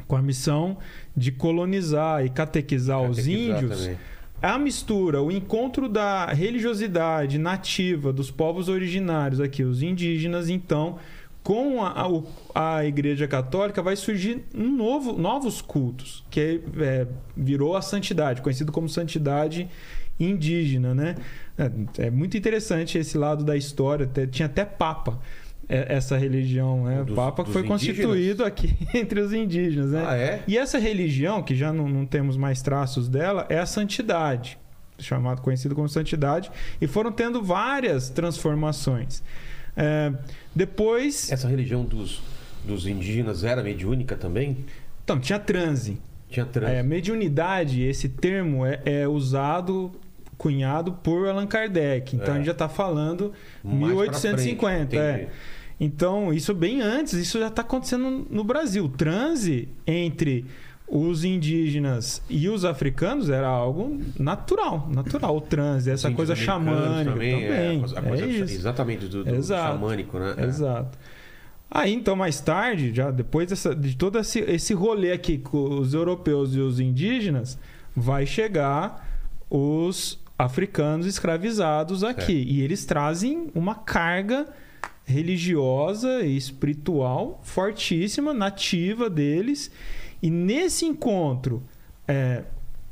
[0.08, 0.78] com a missão
[1.16, 3.98] de colonizar e catequizar, catequizar os índios, também
[4.42, 10.98] a mistura, o encontro da religiosidade nativa dos povos originários aqui, os indígenas, então,
[11.44, 12.08] com a,
[12.56, 17.82] a, a Igreja Católica, vai surgir um novo, novos cultos, que é, é, virou a
[17.82, 19.70] santidade, conhecido como santidade
[20.20, 21.16] indígena, né?
[21.58, 25.20] É, é muito interessante esse lado da história, até, tinha até papa
[25.70, 27.04] é, essa religião, né?
[27.04, 27.68] Dos, o Papa foi indígenas?
[27.68, 30.04] constituído aqui entre os indígenas, né?
[30.06, 30.44] Ah, é?
[30.48, 34.58] E essa religião, que já não, não temos mais traços dela, é a santidade,
[34.98, 36.52] chamado conhecido como santidade,
[36.82, 39.24] e foram tendo várias transformações.
[39.78, 40.12] É,
[40.56, 41.32] depois.
[41.32, 42.20] Essa religião dos,
[42.66, 44.66] dos indígenas era mediúnica também?
[45.04, 46.00] Então, tinha transe.
[46.30, 46.74] Tinha transe.
[46.74, 49.92] É, mediunidade, esse termo é, é usado
[50.40, 52.16] cunhado por Allan Kardec.
[52.16, 52.32] Então é.
[52.32, 53.32] a gente já está falando
[53.64, 54.90] Mais 1850.
[54.90, 55.30] Frente, é.
[55.80, 58.86] Então, isso bem antes, isso já está acontecendo no Brasil.
[58.86, 60.46] O transe entre
[60.88, 65.38] os indígenas e os africanos era algo natural, natural.
[65.38, 67.34] O transe, essa coisa xamânica também.
[67.36, 67.46] também.
[67.46, 68.56] É, a coisa, é isso.
[68.56, 69.74] Exatamente, do, do Exato.
[69.74, 70.36] xamânico, né?
[70.38, 70.46] É.
[70.46, 70.98] Exato.
[71.72, 75.94] Aí, então, mais tarde, já depois dessa, de todo esse, esse rolê aqui com os
[75.94, 77.60] europeus e os indígenas,
[77.96, 79.08] vai chegar
[79.50, 82.40] os africanos escravizados aqui.
[82.42, 82.54] É.
[82.54, 84.48] E eles trazem uma carga
[85.04, 89.70] religiosa e espiritual fortíssima, nativa deles.
[90.22, 91.62] E nesse encontro
[92.08, 92.44] é,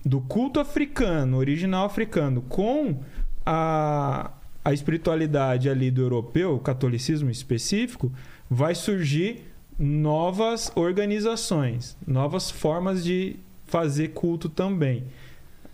[0.05, 2.99] do culto africano, original africano, com
[3.45, 4.31] a,
[4.63, 8.12] a espiritualidade ali do europeu, o catolicismo específico,
[8.49, 9.45] vai surgir
[9.79, 15.05] novas organizações, novas formas de fazer culto também.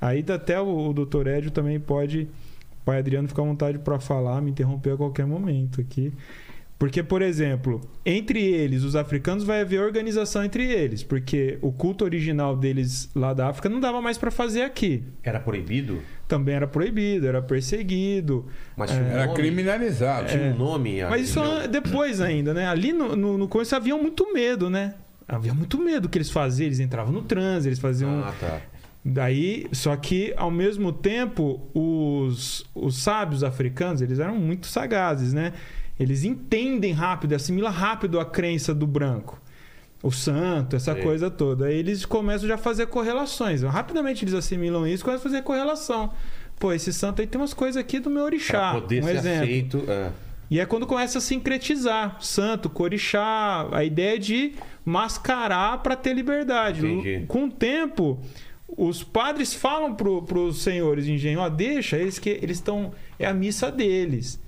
[0.04, 2.28] Aí até o, o doutor Édio também pode
[2.84, 6.12] pai Adriano fica à vontade para falar, me interromper a qualquer momento aqui.
[6.78, 12.04] Porque, por exemplo, entre eles, os africanos, vai haver organização entre eles, porque o culto
[12.04, 15.02] original deles lá da África não dava mais para fazer aqui.
[15.24, 16.02] Era proibido?
[16.28, 18.48] Também era proibido, era perseguido.
[18.76, 20.28] Mas é, era nome, criminalizado.
[20.28, 21.02] Tinha um nome.
[21.06, 21.66] Mas isso não.
[21.70, 22.68] depois ainda, né?
[22.68, 24.96] Ali no, no, no começo havia muito medo, né?
[25.26, 28.26] Havia muito medo que eles faziam, eles entravam no transe, eles faziam.
[28.26, 28.62] Ah, tá.
[29.06, 35.52] Daí, só que ao mesmo tempo, os, os sábios africanos, eles eram muito sagazes, né?
[36.00, 39.42] Eles entendem rápido, assimilam rápido a crença do branco.
[40.02, 41.02] O santo, essa Sim.
[41.02, 41.66] coisa toda.
[41.66, 43.62] Aí eles começam já a fazer correlações.
[43.62, 46.12] Rapidamente eles assimilam isso e começam a fazer correlação.
[46.60, 48.72] Pô, esse santo aí tem umas coisas aqui do meu orixá.
[48.72, 49.44] Pra poder um ser exemplo.
[49.44, 49.84] aceito.
[49.88, 50.12] É.
[50.50, 54.54] E é quando começa a sincretizar santo, corixá, a ideia de
[54.86, 56.86] mascarar para ter liberdade.
[56.86, 57.26] Entendi.
[57.28, 58.20] Com o tempo,
[58.78, 63.34] os padres falam para os senhores engenho, ó, deixa, eles que eles estão é a
[63.34, 64.40] missa deles,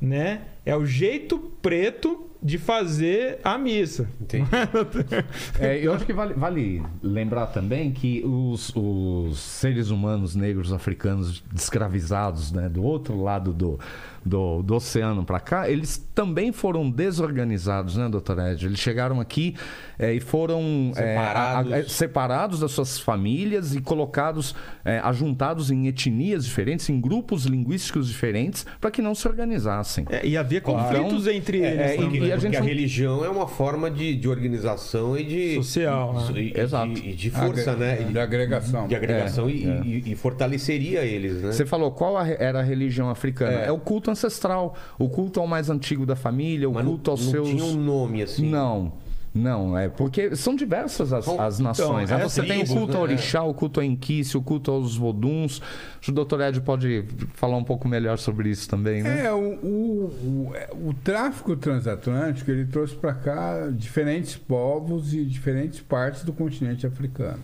[0.00, 0.42] né?
[0.64, 4.08] É o jeito preto de fazer a missa.
[5.58, 11.42] é, eu acho que vale, vale, lembrar também que os, os seres humanos negros africanos
[11.54, 13.78] escravizados, né, do outro lado do,
[14.24, 18.66] do, do oceano para cá, eles também foram desorganizados, né, doutor Ed?
[18.66, 19.56] Eles chegaram aqui
[19.98, 21.72] é, e foram separados.
[21.72, 22.60] É, a, a, separados.
[22.60, 28.90] das suas famílias e colocados, é, ajuntados em etnias diferentes, em grupos linguísticos diferentes, para
[28.90, 30.06] que não se organizassem.
[30.22, 32.27] e havia conflitos então, entre eles.
[32.28, 32.56] E a, gente...
[32.56, 35.54] a religião é uma forma de, de organização e de.
[35.56, 36.14] Social.
[36.32, 36.40] Né?
[36.40, 36.92] E, Exato.
[36.92, 37.96] E de, de força, né?
[37.96, 38.86] De agregação.
[38.86, 41.52] De agregação e, e, fortaleceria eles, né?
[41.52, 43.52] Você falou qual era a religião africana?
[43.52, 47.24] É, o culto ancestral, o culto ao mais antigo da família, o Mas culto aos
[47.24, 47.48] não seus.
[47.48, 48.48] Não tinha um nome assim.
[48.48, 48.92] Não.
[49.38, 52.10] Não, é porque são diversas as, as nações.
[52.10, 53.12] Então, é, você tribos, tem o culto ao né?
[53.12, 55.62] orixá, o culto a Enquice, o culto aos voduns.
[56.06, 59.26] O doutor Ed pode falar um pouco melhor sobre isso também, né?
[59.26, 65.80] É, o, o, o, o tráfico transatlântico ele trouxe para cá diferentes povos e diferentes
[65.80, 67.42] partes do continente africano.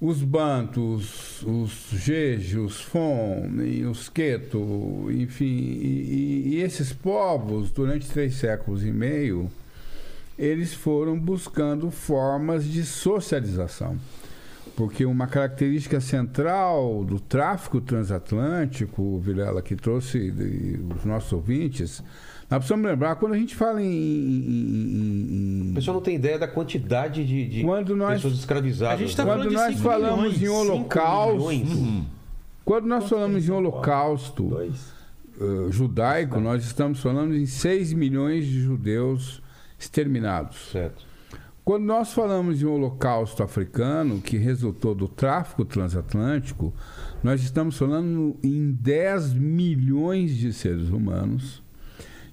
[0.00, 7.70] os Bantus, os Jeje, os Fon, e os Queto, enfim, e, e, e esses povos,
[7.70, 9.48] durante três séculos e meio,
[10.38, 13.96] eles foram buscando formas de socialização.
[14.76, 22.02] Porque uma característica central do tráfico transatlântico, o Vilela que trouxe de, os nossos ouvintes,
[22.48, 23.86] nós precisamos lembrar, quando a gente fala em.
[23.86, 28.94] em, em o pessoal não tem ideia da quantidade de, de quando nós, pessoas escravizadas.
[28.94, 31.48] A gente tá quando nós falamos milhões, em holocausto.
[31.48, 32.04] Uhum.
[32.64, 39.42] Quando nós falamos em holocausto uh, judaico, nós estamos falando em 6 milhões de judeus
[39.82, 40.70] exterminados.
[40.70, 41.04] Certo.
[41.64, 46.74] Quando nós falamos em holocausto africano, que resultou do tráfico transatlântico,
[47.22, 51.62] nós estamos falando em 10 milhões de seres humanos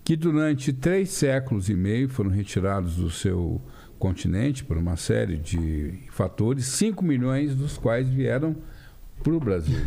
[0.03, 3.62] que durante três séculos e meio foram retirados do seu
[3.99, 8.55] continente por uma série de fatores, 5 milhões dos quais vieram
[9.21, 9.85] para o Brasil.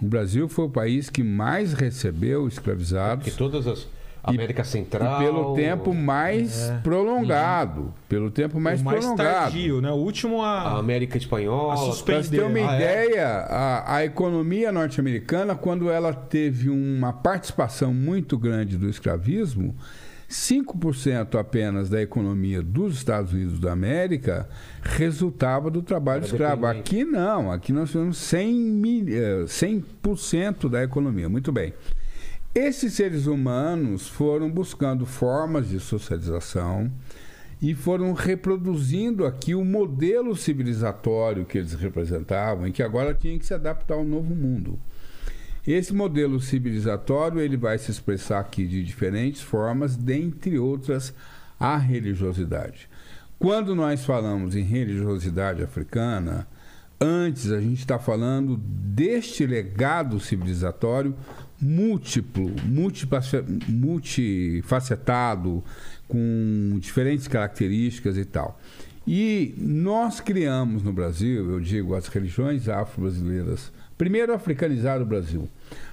[0.00, 3.28] O Brasil foi o país que mais recebeu escravizados.
[3.28, 3.86] É todas as
[4.22, 5.20] América Central.
[5.20, 6.78] E pelo tempo mais é.
[6.78, 7.80] prolongado.
[7.80, 7.92] Uhum.
[8.08, 9.40] Pelo tempo mais, o mais prolongado.
[9.44, 9.90] Tardio, né?
[9.90, 11.74] O último a, a América Espanhola.
[12.04, 12.76] Para você ter uma ah, é?
[12.76, 13.24] ideia, é?
[13.24, 19.74] a, a economia norte-americana, quando ela teve uma participação muito grande do escravismo,
[20.32, 24.48] 5% apenas da economia dos Estados Unidos da América
[24.82, 26.64] resultava do trabalho escravo.
[26.66, 29.84] Aqui não, aqui nós temos 100%, mil, 100
[30.34, 31.28] eh, da economia.
[31.28, 31.74] Muito bem.
[32.54, 36.92] Esses seres humanos foram buscando formas de socialização
[37.62, 43.46] e foram reproduzindo aqui o modelo civilizatório que eles representavam e que agora tinha que
[43.46, 44.78] se adaptar ao novo mundo.
[45.66, 51.14] Esse modelo civilizatório ele vai se expressar aqui de diferentes formas, dentre outras
[51.58, 52.86] a religiosidade.
[53.38, 56.46] Quando nós falamos em religiosidade africana,
[57.00, 61.16] antes a gente está falando deste legado civilizatório
[61.62, 62.50] múltiplo,
[63.68, 65.62] multifacetado,
[66.08, 68.60] com diferentes características e tal.
[69.06, 73.72] E nós criamos no Brasil, eu digo, as religiões afro-brasileiras.
[73.96, 75.48] Primeiro, africanizar o Brasil.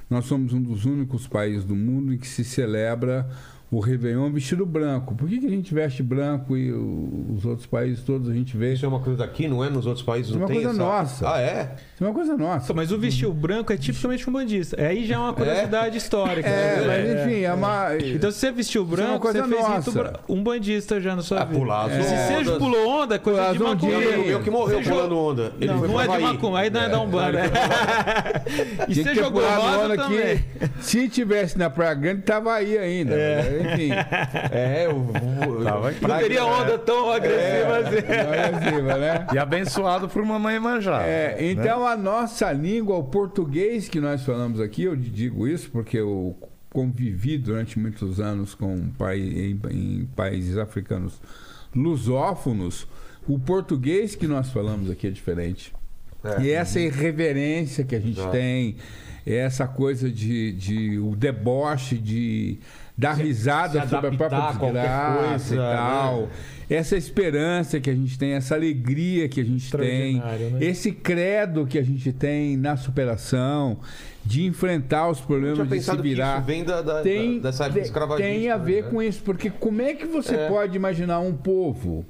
[0.10, 3.30] Nós somos um dos únicos países do mundo em que se celebra
[3.72, 5.14] o Réveillon vestido branco.
[5.14, 8.74] Por que, que a gente veste branco e os outros países todos a gente vê?
[8.74, 9.70] Isso é uma coisa daqui, não é?
[9.70, 11.24] Nos outros países não tem Isso é uma coisa essa...
[11.24, 11.36] nossa.
[11.36, 11.76] Ah, é?
[11.94, 12.74] Isso é uma coisa nossa.
[12.74, 14.82] Mas o vestir branco é tipicamente um bandista.
[14.82, 15.98] Aí já é uma curiosidade é?
[15.98, 16.50] histórica.
[16.50, 16.88] É, né?
[16.88, 17.96] mas enfim, é uma...
[17.96, 19.92] Então se você vestiu branco, é uma coisa você nossa.
[19.92, 21.60] fez um bandista já na sua ah, vida.
[21.60, 22.02] Pular é.
[22.02, 23.94] Se seja pulou onda, é coisa de macumba.
[23.94, 25.54] Eu que morreu pulando onda.
[25.62, 27.40] Ele não, não é de macumba, aí não é da Umbanda.
[28.88, 30.44] E você jogou roda também.
[30.80, 33.16] Se tivesse na Praia Grande, tava aí ainda.
[33.60, 33.90] Enfim...
[34.52, 37.98] É, o, o, Tava não teria onda tão agressiva é, assim.
[37.98, 39.28] agressiva, né?
[39.34, 41.04] E abençoado por mamãe manjar.
[41.04, 41.52] É, né?
[41.52, 41.92] então né?
[41.92, 46.36] a nossa língua, o português que nós falamos aqui, eu digo isso porque eu
[46.72, 51.20] convivi durante muitos anos com pai, em, em países africanos
[51.76, 52.88] lusófonos,
[53.28, 55.74] o português que nós falamos aqui é diferente.
[56.24, 56.42] É.
[56.42, 58.76] E essa irreverência que a gente tem,
[59.26, 62.60] essa coisa de, de o deboche de
[63.00, 65.74] dar risada sobre a própria desgraça e né?
[65.74, 66.22] tal.
[66.24, 66.28] Né?
[66.70, 70.58] Essa esperança que a gente tem, essa alegria que a gente tem, né?
[70.60, 73.80] esse credo que a gente tem na superação,
[74.24, 76.42] de enfrentar os problemas, de se virar.
[76.42, 78.30] vem da, da, tem, dessa época escravagista.
[78.30, 78.90] Tem a ver né?
[78.90, 80.48] com isso, porque como é que você é.
[80.50, 82.06] pode imaginar um povo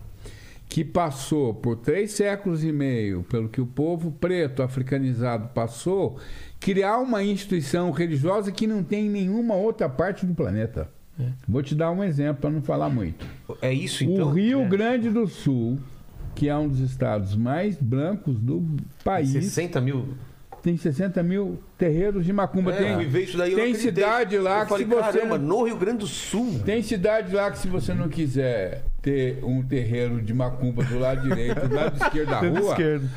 [0.68, 6.18] que passou por três séculos e meio, pelo que o povo preto africanizado passou,
[6.60, 10.90] criar uma instituição religiosa que não tem em nenhuma outra parte do planeta.
[11.20, 11.26] É.
[11.48, 13.26] Vou te dar um exemplo para não falar muito.
[13.62, 14.28] É isso então?
[14.28, 14.68] O Rio é.
[14.68, 15.78] Grande do Sul,
[16.36, 18.66] que é um dos estados mais brancos do
[19.04, 19.32] país.
[19.32, 20.14] 60 mil.
[20.62, 22.74] Tem 60 mil terreiros de macumba.
[22.74, 25.20] É, tem isso daí, tem cidade lá eu que falei, se você.
[25.20, 26.60] Caramba, no Rio Grande do Sul.
[26.66, 31.22] Tem cidade lá que se você não quiser ter um terreiro de macumba do lado
[31.22, 32.76] direito, do lado esquerdo da rua,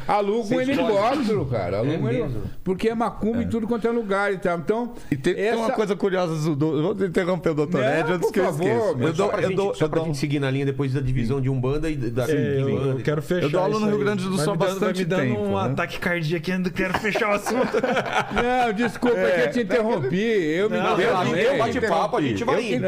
[0.09, 1.78] aluga um helicóptero, cara.
[1.78, 2.42] Aluga é um.
[2.64, 3.42] Porque é macumba é.
[3.42, 4.59] em tudo quanto é lugar e tal.
[4.59, 5.57] Então, e tem, essa...
[5.57, 9.05] tem uma coisa curiosa, do, vou interromper o doutor Ed antes que eu favor, esqueça.
[9.05, 10.07] Eu dou, só pra, eu gente, dou, só pra dou...
[10.07, 13.20] gente seguir na linha depois da divisão de Umbanda e da é, eu, eu, quero
[13.20, 13.42] fechar.
[13.42, 15.22] Eu dou aula no Rio Grande do Sul há bastante tempo.
[15.22, 15.70] me dando um né?
[15.70, 17.76] ataque cardíaco ainda quero fechar o assunto.
[18.33, 20.22] não, desculpa é, que eu te interrompi.
[20.22, 21.59] Eu me interrompi.
[21.59, 22.87] bate-papo, a gente vai indo.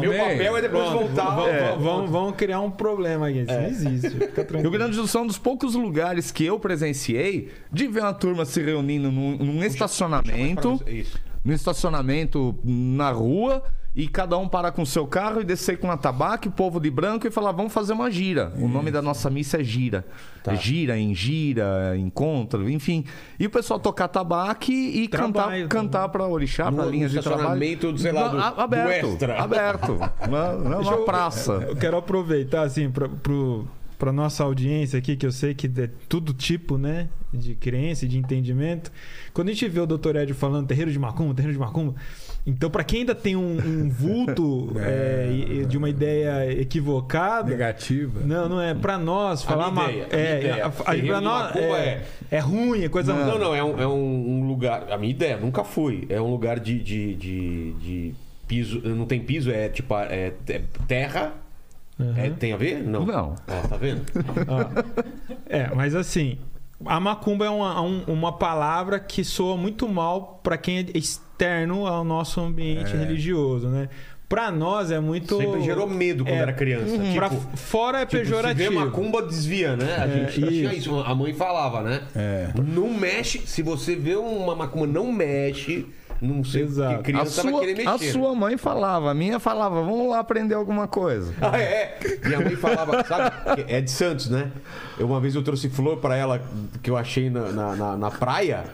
[0.00, 1.36] Meu papel é depois voltar.
[1.78, 3.42] Vamos criar um problema aí.
[3.42, 3.60] Isso é.
[3.60, 4.16] não existe.
[4.60, 8.14] Rio Grande do Sul é um dos poucos lugares que eu presenciei de ver uma
[8.14, 10.80] turma se reunindo num, num estacionamento.
[11.44, 13.62] Num estacionamento na rua
[13.96, 16.78] e cada um parar com o seu carro e descer com um atabaque, o povo
[16.78, 18.52] de branco e falar, vamos fazer uma gira.
[18.56, 20.06] O nome da nossa missa é gira.
[20.44, 20.52] Tá.
[20.52, 23.04] É gira, em gira, encontro, enfim.
[23.40, 27.60] E o pessoal tocar tabaque e Trabalho cantar, cantar para orixá, para linhas de trabalho.
[27.98, 29.42] sei lá, do- Na- do aberto, Extra.
[29.42, 29.98] aberto.
[30.30, 31.52] Na, na- Deixa na eu- praça.
[31.68, 33.66] Eu quero aproveitar, assim, pra, pro,
[33.98, 37.08] pra nossa audiência aqui, que eu sei que é tudo tipo, né?
[37.34, 38.90] De crença e de entendimento.
[39.34, 40.16] Quando a gente vê o Dr.
[40.16, 41.94] Ed falando terreiro de macumba, terreiro de macumba.
[42.50, 47.50] Então, pra quem ainda tem um, um vulto é, e de uma ideia equivocada.
[47.50, 48.20] Negativa.
[48.24, 48.72] Não, não é.
[48.74, 50.64] Pra nós, falar minha ma- ideia, a minha é, ideia.
[50.64, 53.62] a- a- Terreiro pra de nós é, é- é ruim, é coisa Não, não, é
[53.62, 54.90] um, é um- lugar.
[54.90, 56.06] A minha ideia, nunca fui.
[56.08, 58.14] É um lugar de, de, de, de
[58.46, 58.80] piso.
[58.82, 59.94] Não tem piso, é tipo.
[59.94, 61.32] É, é terra.
[61.98, 62.14] Uhum.
[62.16, 62.82] É, tem a ver?
[62.82, 63.04] Não.
[63.04, 63.34] Não.
[63.46, 64.02] Ó, tá vendo?
[64.48, 64.84] Ah.
[65.48, 66.38] É, mas assim,
[66.86, 71.86] a macumba é uma, um- uma palavra que soa muito mal para quem é externo
[71.86, 73.88] ao nosso ambiente religioso, né?
[74.28, 75.38] Pra nós é muito.
[75.38, 76.92] Sempre gerou medo quando É, era criança.
[76.94, 77.14] Uhum.
[77.14, 78.70] Pra Tipo, fora é tipo, se pejorativo.
[78.70, 79.96] vê macumba, desvia, né?
[79.98, 80.74] A É, gente tinha isso.
[80.90, 81.00] isso.
[81.00, 82.02] A mãe falava, né?
[82.14, 82.50] É.
[82.62, 83.38] Não mexe.
[83.46, 85.86] Se você vê uma macumba, não mexe.
[86.20, 86.96] Não sei Exato.
[86.96, 87.60] porque A sua,
[87.94, 91.32] a sua mãe falava, a minha falava, vamos lá aprender alguma coisa.
[91.40, 91.96] Ah, é?
[92.24, 93.30] Minha mãe falava, sabe?
[93.64, 94.50] que É de Santos, né?
[94.98, 96.42] Eu, uma vez eu trouxe flor pra ela
[96.82, 98.64] que eu achei na, na, na- na praia.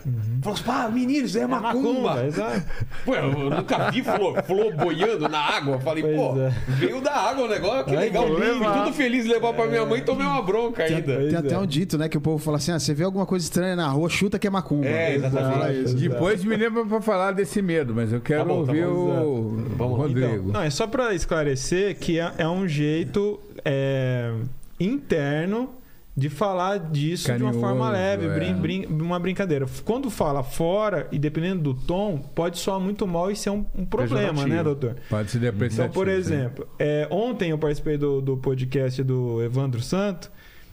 [0.42, 2.00] Falou assim, pá, meninos, é macumba.
[2.14, 2.62] macumba, exato.
[3.04, 5.78] Pô, eu nunca vi flor, flor boiando na água.
[5.80, 6.48] Falei, Pois pô, é.
[6.78, 8.26] veio da água o negócio, que Ai, legal.
[8.26, 8.84] levar.
[8.84, 11.12] tudo feliz levar pra minha mãe e tomei uma bronca Tem, ainda.
[11.12, 11.58] tem Pois até é.
[11.58, 12.08] um dito, né?
[12.08, 14.46] Que o povo fala assim: ah, você vê alguma coisa estranha na rua, chuta que
[14.46, 14.86] é macumba.
[14.86, 15.94] É, exatamente.
[15.94, 18.92] Depois me lembra pra falar desse medo, mas eu quero Tá bom, tá ouvir bom.
[18.92, 19.98] o Vamos.
[19.98, 20.52] Rodrigo.
[20.52, 24.32] Não, é só pra esclarecer que é, é um jeito é,
[24.80, 25.70] interno
[26.16, 28.34] de falar disso de uma Carinhoso, forma leve, é.
[28.34, 29.66] brin- brin- uma brincadeira.
[29.84, 33.84] Quando fala fora, e dependendo do tom, pode soar muito mal e ser um, um
[33.84, 34.94] problema, né, doutor?
[35.10, 35.92] Pode ser Então, depreciativo.
[35.92, 36.14] por né?
[36.14, 40.30] exemplo, é, ontem eu participei do, do podcast do Evandro Santo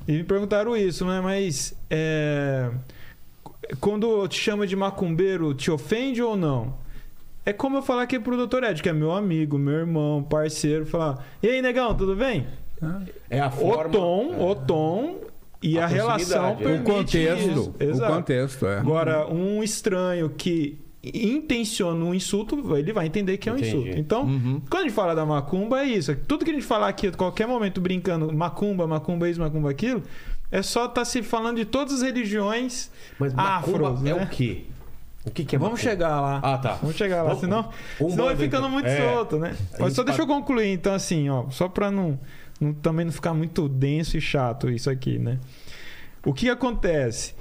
[0.07, 1.19] e me perguntaram isso, né?
[1.21, 2.69] Mas é,
[3.79, 6.73] quando te chama de macumbeiro, te ofende ou não?
[7.45, 8.63] É como eu falar aqui pro Dr.
[8.63, 12.45] Ed, que é meu amigo, meu irmão, parceiro, falar: E aí, negão, tudo bem?
[13.29, 13.89] É a forma.
[13.89, 15.15] o tom, o tom
[15.61, 16.51] e A a, relação é.
[16.53, 17.49] O permite contexto.
[17.49, 17.75] isso.
[17.79, 18.13] O Exato.
[18.13, 18.79] contexto, é.
[18.79, 23.75] Agora, um estranho que intenciona um insulto, ele vai entender que é um Entendi.
[23.75, 23.99] insulto.
[23.99, 26.15] Então, quando a gente fala da macumba, é isso.
[26.27, 30.03] Tudo que a gente falar aqui, a qualquer momento, brincando, macumba, macumba isso, macumba aquilo,
[30.51, 34.13] é só estar se falando de todas as religiões Mas afros, é né?
[34.13, 34.65] o quê?
[35.25, 35.91] O que, que é Vamos macumba?
[35.91, 36.39] chegar lá.
[36.43, 36.73] Ah, tá.
[36.81, 38.69] Vamos chegar lá, Vamos- senão, um senão vai ficando então.
[38.71, 38.97] muito É.
[39.13, 39.55] solto, né?
[39.79, 42.19] Mas só deixa eu tá- concluir, então, assim, ó, só pra não,
[42.59, 45.37] não- também não ficar muito denso e chato isso aqui, né?
[46.25, 47.35] O que acontece?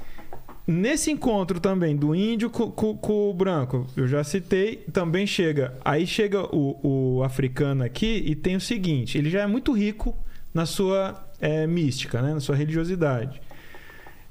[0.66, 5.74] Nesse encontro também do índio com, com- com o branco, eu já citei, também chega.
[5.82, 10.14] Aí chega o, o africano aqui e tem o seguinte: ele já é muito rico
[10.52, 12.34] na sua eh, mística, né?
[12.34, 13.40] na sua religiosidade.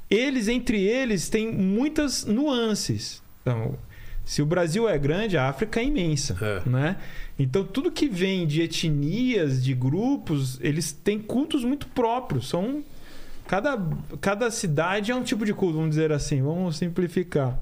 [0.09, 3.21] Eles, entre eles, têm muitas nuances.
[3.41, 3.77] Então,
[4.25, 6.69] se o Brasil é grande, a África é imensa, É.
[6.69, 6.97] né?
[7.37, 12.49] Então, tudo que vem de etnias, de grupos, eles têm cultos muito próprios.
[12.49, 12.83] São
[13.47, 13.79] cada,
[14.19, 17.57] cada cidade é um tipo de culto, vamos dizer assim, vamos simplificar.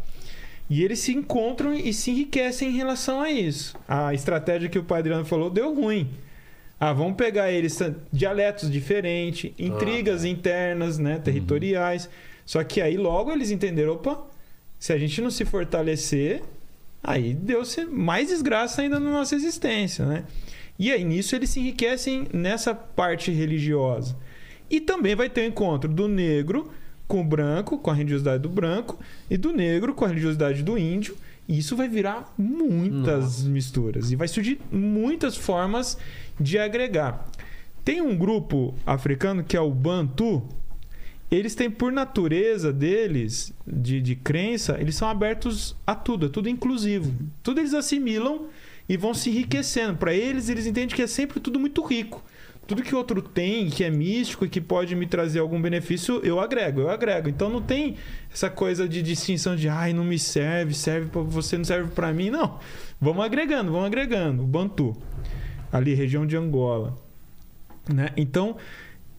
[0.69, 3.77] E eles se encontram e se enriquecem em relação a isso.
[3.87, 6.09] A estratégia que o Padre Adriano falou deu ruim.
[6.79, 7.79] Ah, vamos pegar eles
[8.13, 12.09] dialetos diferentes, intrigas internas, né, territoriais.
[12.45, 14.25] Só que aí logo eles entenderam, opa,
[14.79, 16.43] se a gente não se fortalecer,
[17.03, 20.23] aí deu-se mais desgraça ainda na nossa existência, né?
[20.77, 24.15] E aí nisso eles se enriquecem nessa parte religiosa.
[24.69, 26.71] E também vai ter o encontro do negro
[27.07, 30.77] com o branco, com a religiosidade do branco, e do negro com a religiosidade do
[30.77, 31.17] índio.
[31.47, 34.11] E isso vai virar muitas misturas.
[34.11, 35.97] E vai surgir muitas formas
[36.39, 37.27] de agregar.
[37.83, 40.43] Tem um grupo africano que é o Bantu.
[41.31, 46.49] Eles têm, por natureza deles, de, de crença, eles são abertos a tudo, é tudo
[46.49, 47.13] inclusivo.
[47.43, 48.47] Tudo eles assimilam
[48.87, 49.97] e vão se enriquecendo.
[49.97, 52.23] Para eles, eles entendem que é sempre tudo muito rico.
[52.67, 56.19] Tudo que o outro tem, que é místico e que pode me trazer algum benefício,
[56.21, 57.29] eu agrego, eu agrego.
[57.29, 57.95] Então não tem
[58.31, 62.11] essa coisa de distinção de, ai, não me serve, serve para você, não serve para
[62.11, 62.29] mim.
[62.29, 62.59] Não.
[62.99, 64.43] Vamos agregando, vamos agregando.
[64.43, 64.97] O Bantu,
[65.71, 66.97] ali, região de Angola.
[67.93, 68.11] Né?
[68.17, 68.57] Então,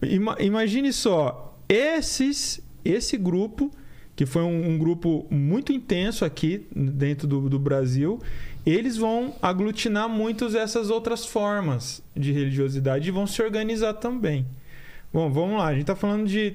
[0.02, 3.70] ima- imagine só, esses, esse grupo,
[4.14, 8.20] que foi um, um grupo muito intenso aqui dentro do, do Brasil,
[8.66, 14.46] eles vão aglutinar muitas dessas outras formas de religiosidade e vão se organizar também.
[15.12, 16.54] Bom, vamos lá, a gente está falando de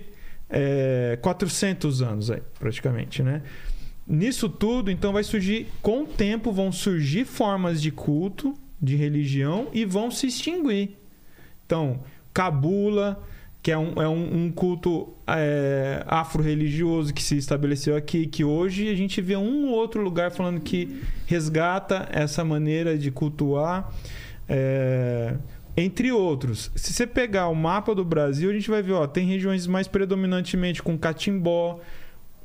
[0.50, 3.42] é, 400 anos aí, praticamente, né?
[4.06, 8.54] Nisso tudo, então, vai surgir, com o tempo, vão surgir formas de culto
[8.84, 10.98] de religião e vão se extinguir.
[11.66, 12.02] Então,
[12.34, 13.24] cabula,
[13.62, 18.90] que é um, é um, um culto é, afro-religioso que se estabeleceu aqui, que hoje
[18.90, 23.90] a gente vê um ou outro lugar falando que resgata essa maneira de cultuar.
[24.50, 25.36] É,
[25.78, 29.26] entre outros, se você pegar o mapa do Brasil, a gente vai ver, ó, tem
[29.26, 31.80] regiões mais predominantemente com catimbó,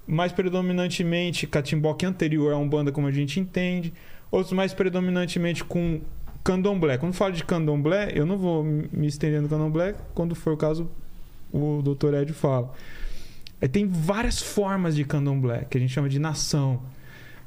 [0.07, 3.93] mais predominantemente catimbó que é anterior a Umbanda, como a gente entende,
[4.31, 6.01] outros mais predominantemente com
[6.45, 6.97] candomblé.
[6.99, 10.89] Quando falo de candomblé, eu não vou me estender no candomblé, quando for o caso,
[11.53, 12.15] o Dr.
[12.15, 12.73] Ed fala.
[13.61, 16.81] Aí tem várias formas de candomblé, que a gente chama de nação.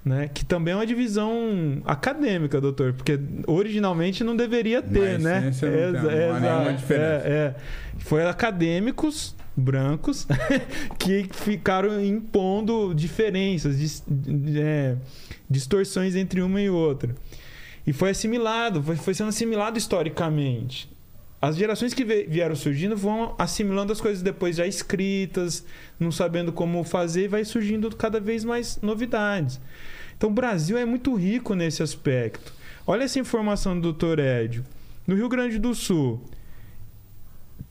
[0.03, 0.27] Né?
[0.33, 5.41] Que também é uma divisão acadêmica, doutor, porque originalmente não deveria ter, Na né?
[5.41, 7.27] não tem, não há exato, nenhuma diferença.
[7.27, 7.55] é, é.
[7.99, 10.25] Foi acadêmicos brancos
[10.97, 14.03] que ficaram impondo diferenças, dis-
[14.57, 14.95] é,
[15.47, 17.13] distorções entre uma e outra.
[17.85, 20.89] E foi assimilado, foi, foi sendo assimilado historicamente.
[21.41, 25.65] As gerações que vieram surgindo vão assimilando as coisas depois já escritas,
[25.99, 29.59] não sabendo como fazer, e vai surgindo cada vez mais novidades.
[30.15, 32.53] Então o Brasil é muito rico nesse aspecto.
[32.85, 34.19] Olha essa informação do Dr.
[34.19, 34.63] Édio.
[35.07, 36.23] No Rio Grande do Sul,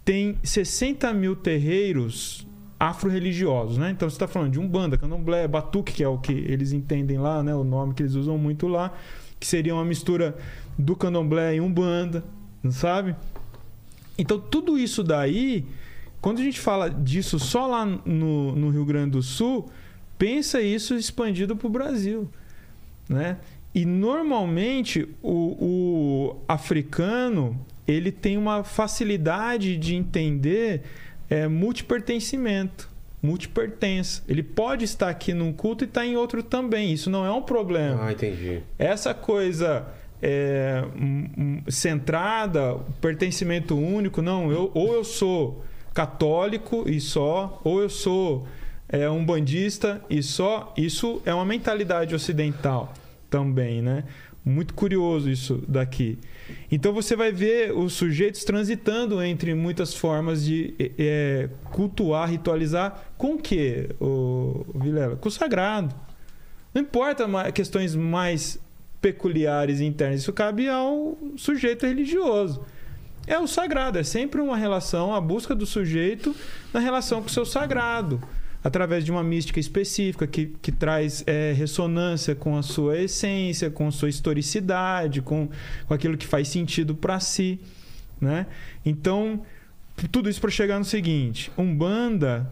[0.05, 2.45] tem 60 mil terreiros
[2.79, 3.91] afro-religiosos, né?
[3.91, 7.41] Então você está falando de umbanda, candomblé, batuque, que é o que eles entendem lá,
[7.43, 7.55] né?
[7.55, 8.93] O nome que eles usam muito lá,
[9.41, 10.37] que seria uma mistura
[10.79, 12.23] do candomblé e umbanda,
[12.63, 13.17] não sabe?
[14.19, 15.65] Então tudo isso daí,
[16.21, 19.71] quando a gente fala disso só lá no, no Rio Grande do Sul,
[20.19, 22.29] pensa isso expandido para o Brasil,
[23.09, 23.39] né?
[23.75, 30.83] E normalmente o, o africano ele tem uma facilidade de entender
[31.31, 32.90] é, multipertencimento,
[33.23, 34.23] multipertença.
[34.29, 36.93] Ele pode estar aqui num culto e estar em outro também.
[36.93, 38.07] Isso não é um problema.
[38.07, 38.61] Ah, entendi.
[38.79, 39.87] Essa coisa
[40.23, 40.83] é,
[41.69, 45.65] centrada, pertencimento único, não, eu, ou eu sou
[45.95, 48.47] católico e só, ou eu sou
[48.89, 52.93] é, um bandista e só, isso é uma mentalidade ocidental
[53.29, 54.05] também, né?
[54.51, 56.19] Muito curioso isso daqui.
[56.71, 63.35] Então você vai ver os sujeitos transitando entre muitas formas de é, cultuar, ritualizar com
[63.35, 65.17] o quê, o Vilela?
[65.17, 65.95] Com o sagrado.
[66.75, 68.59] Não importa questões mais
[69.01, 72.65] peculiares e internas, isso cabe ao sujeito religioso.
[73.27, 76.35] É o sagrado, é sempre uma relação, a busca do sujeito
[76.73, 78.21] na relação com o seu sagrado,
[78.63, 83.89] através de uma mística específica que, que traz é, ressonância com a sua essência, com
[83.89, 85.49] a sua historicidade, com,
[85.87, 87.59] com aquilo que faz sentido para si.
[88.21, 88.47] Né?
[88.85, 89.43] Então,
[90.11, 92.51] tudo isso para chegar no seguinte: Umbanda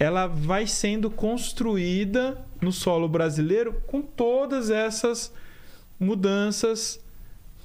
[0.00, 5.30] ela vai sendo construída no solo brasileiro com todas essas
[5.98, 6.98] mudanças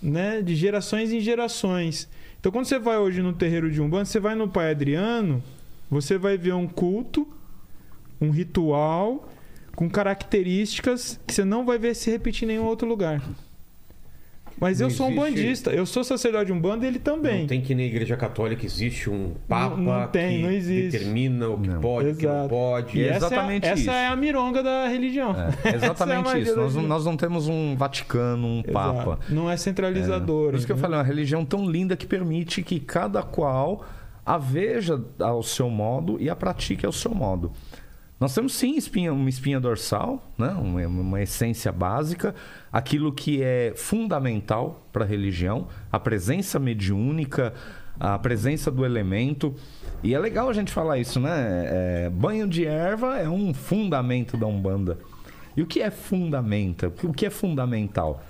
[0.02, 2.10] né, de gerações em gerações.
[2.38, 5.42] Então, quando você vai hoje no terreiro de Umbanda, você vai no Pai Adriano,
[5.90, 7.26] você vai ver um culto,
[8.20, 9.28] um ritual
[9.76, 13.22] com características que você não vai ver se repetir em nenhum outro lugar.
[14.58, 17.42] Mas Não eu sou um bandista, eu sou sacerdote de Umbanda e ele também.
[17.42, 20.60] Não tem que na igreja católica existe um papa Não- não tem, que
[20.90, 21.82] determina o que Não.
[21.82, 22.98] pode, o que não pode.
[22.98, 23.92] E é essa exatamente é, essa isso.
[23.92, 25.36] é a mironga da religião.
[25.38, 26.56] É, Essa é exatamente magia isso.
[26.56, 28.72] Nós, nós não temos um Vaticano, um Exato.
[28.72, 29.20] Papa.
[29.28, 30.52] Não é centralizador.
[30.52, 33.84] Por isso que eu falei, é uma religião tão linda que permite que cada qual
[34.26, 37.52] a veja ao seu modo e a pratique ao seu modo.
[38.20, 40.50] Nós temos sim espinha- uma espinha dorsal, né?
[40.50, 42.34] uma, uma essência básica,
[42.72, 47.54] aquilo que é fundamental para a religião, a presença mediúnica,
[48.00, 49.54] a presença do elemento.
[50.02, 51.66] E é legal a gente falar isso, né?
[51.68, 54.98] É, banho de erva é um fundamento da Umbanda.
[55.58, 56.92] E o que é fundamenta?
[57.04, 58.22] O que é fundamental?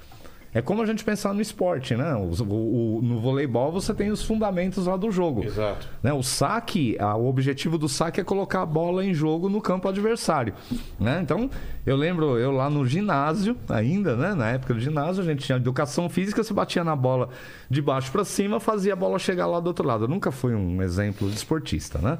[0.55, 2.15] É como a gente pensar no esporte, né?
[2.15, 5.43] O- o- no voleibol você tem os fundamentos lá do jogo.
[5.43, 5.85] Exato.
[6.01, 6.13] Né?
[6.13, 9.89] O saque, a- o objetivo do saque é colocar a bola em jogo no campo
[9.89, 10.53] adversário.
[10.97, 11.19] Né?
[11.21, 11.49] Então,
[11.85, 14.33] eu lembro, eu lá no ginásio, ainda, né?
[14.33, 17.27] na época do ginásio, a gente tinha educação física, você batia na bola
[17.69, 20.05] de baixo para cima, fazia a bola chegar lá do outro lado.
[20.05, 22.17] Eu nunca fui um exemplo de esportista, né?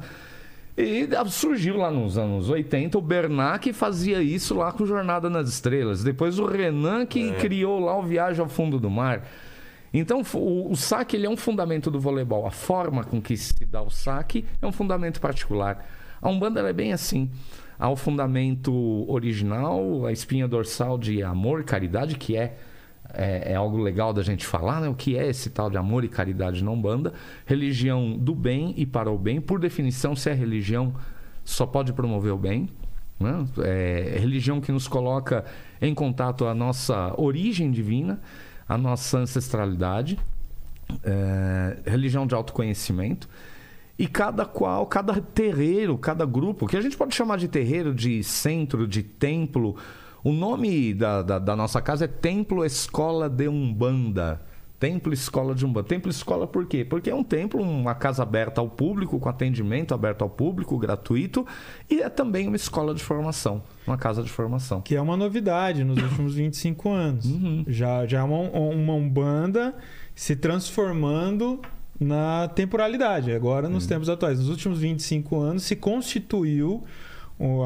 [0.77, 5.47] E surgiu lá nos anos 80 o Bernard que fazia isso lá com Jornada nas
[5.47, 6.03] Estrelas.
[6.03, 9.25] Depois o Renan que criou lá o Viagem ao Fundo do Mar.
[9.93, 12.45] Então o, o saque ele é um fundamento do voleibol.
[12.45, 15.87] A forma com que se dá o saque é um fundamento particular.
[16.21, 17.29] A Umbanda é bem assim.
[17.79, 22.57] Há o fundamento original, a espinha dorsal de amor e caridade, que é
[23.13, 24.89] é, é algo legal da gente falar, né?
[24.89, 27.13] O que é esse tal de amor e caridade na Umbanda?
[27.45, 29.39] Religião do bem e para o bem.
[29.39, 30.93] Por definição, se é religião,
[31.43, 32.69] só pode promover o bem.
[33.19, 33.45] Né?
[33.63, 35.45] É religião que nos coloca
[35.81, 38.19] em contato a nossa origem divina,
[38.67, 40.19] a nossa ancestralidade,
[41.03, 43.29] é, religião de autoconhecimento.
[43.97, 48.21] E cada qual, cada terreiro, cada grupo, que a gente pode chamar de terreiro, de
[48.23, 49.77] centro, de templo.
[50.25, 54.41] O nome da, da, da nossa casa é Templo Escola de Umbanda.
[54.79, 55.87] Templo Escola de Umbanda.
[55.87, 56.83] Templo Escola por quê?
[56.83, 61.45] Porque é um templo, uma casa aberta ao público, com atendimento aberto ao público, gratuito,
[61.87, 64.81] e é também uma escola de formação, uma casa de formação.
[64.81, 67.25] Que é uma novidade nos últimos 25 anos.
[67.27, 67.63] Uhum.
[67.67, 69.75] Já, já é uma, uma Umbanda
[70.15, 71.61] se transformando
[71.99, 73.89] na temporalidade, agora nos hum.
[73.89, 74.39] tempos atuais.
[74.39, 76.83] Nos últimos 25 anos se constituiu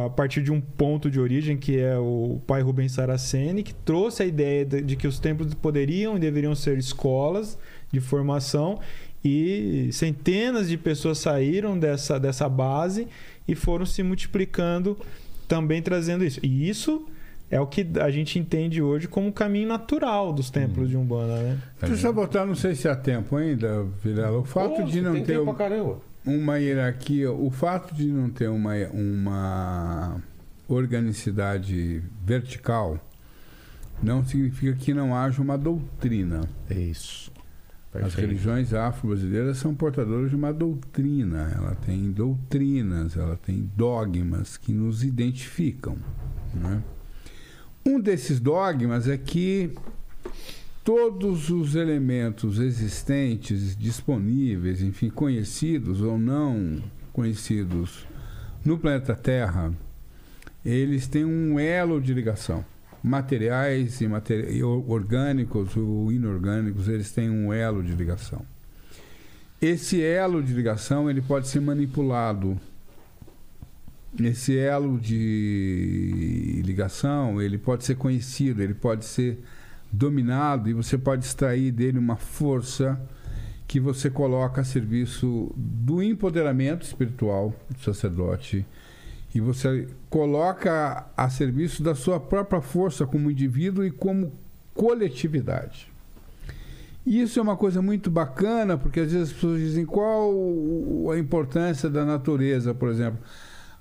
[0.03, 4.23] a partir de um ponto de origem que é o pai Rubens Saraceni, que trouxe
[4.23, 7.57] a ideia de que os templos poderiam e deveriam ser escolas
[7.91, 8.79] de formação
[9.23, 13.07] e centenas de pessoas saíram dessa, dessa base
[13.47, 14.97] e foram se multiplicando
[15.47, 16.39] também trazendo isso.
[16.41, 17.05] E isso
[17.51, 20.89] é o que a gente entende hoje como o caminho natural dos templos hum.
[20.89, 21.57] de Umbanda, né?
[21.81, 24.37] Deixa eu botar, não sei se há tempo ainda, Vilela.
[24.37, 25.39] O fato de não ter
[26.25, 30.21] uma hierarquia, o fato de não ter uma, uma
[30.67, 32.99] organicidade vertical
[34.01, 36.41] não significa que não haja uma doutrina.
[36.69, 37.31] Isso.
[37.91, 38.07] Perfeito.
[38.07, 41.51] As religiões afro-brasileiras são portadoras de uma doutrina.
[41.55, 45.97] Ela tem doutrinas, ela tem dogmas que nos identificam.
[46.53, 46.83] Né?
[47.85, 49.73] Um desses dogmas é que
[50.83, 56.81] todos os elementos existentes, disponíveis, enfim, conhecidos ou não
[57.13, 58.07] conhecidos
[58.63, 59.73] no planeta Terra,
[60.63, 62.65] eles têm um elo de ligação.
[63.01, 68.45] Materiais e materi orgânicos ou inorgânicos, eles têm um elo de ligação.
[69.61, 72.59] Esse elo de ligação ele pode ser manipulado
[74.19, 79.39] esse elo de ligação, ele pode ser conhecido, ele pode ser
[79.91, 82.99] dominado e você pode extrair dele uma força
[83.67, 88.65] que você coloca a serviço do empoderamento espiritual do sacerdote
[89.33, 94.31] e você coloca a serviço da sua própria força como indivíduo e como
[94.73, 95.87] coletividade.
[97.05, 100.31] Isso é uma coisa muito bacana, porque às vezes as pessoas dizem qual
[101.11, 103.19] a importância da natureza, por exemplo.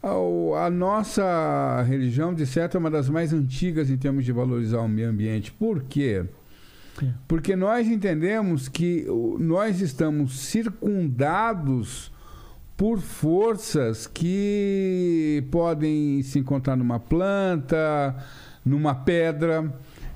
[0.01, 4.89] A nossa religião, de certo, é uma das mais antigas em termos de valorizar o
[4.89, 5.51] meio ambiente.
[5.51, 6.25] Por quê?
[7.27, 9.07] Porque nós entendemos que
[9.39, 12.13] nós estamos circundados
[12.77, 18.17] por forças que podem se encontrar numa planta,
[18.65, 19.73] numa pedra,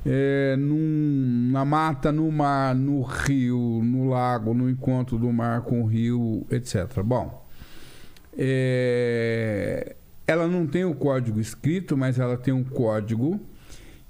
[0.07, 5.83] é, num, na mata, no mar, no rio, no lago, no encontro do mar com
[5.83, 7.03] o rio, etc.
[7.05, 7.42] Bom,
[8.37, 13.41] é, ela não tem o código escrito, mas ela tem um código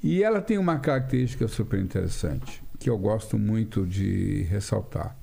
[0.03, 5.17] e ela tem uma característica super interessante que eu gosto muito de ressaltar.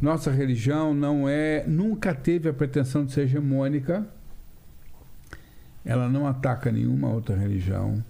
[0.00, 4.06] Nossa religião não é, nunca teve a pretensão de ser hegemônica.
[5.84, 8.04] Ela não ataca nenhuma outra religião.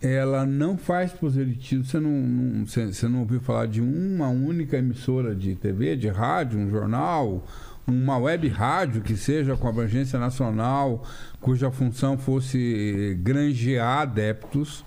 [0.00, 1.84] Ela não faz proselitismo.
[1.84, 6.08] Você não, não, você, você não ouviu falar de uma única emissora de TV, de
[6.08, 7.46] rádio, um jornal,
[7.86, 11.04] uma web rádio que seja com abrangência nacional,
[11.40, 14.84] cuja função fosse granjear adeptos,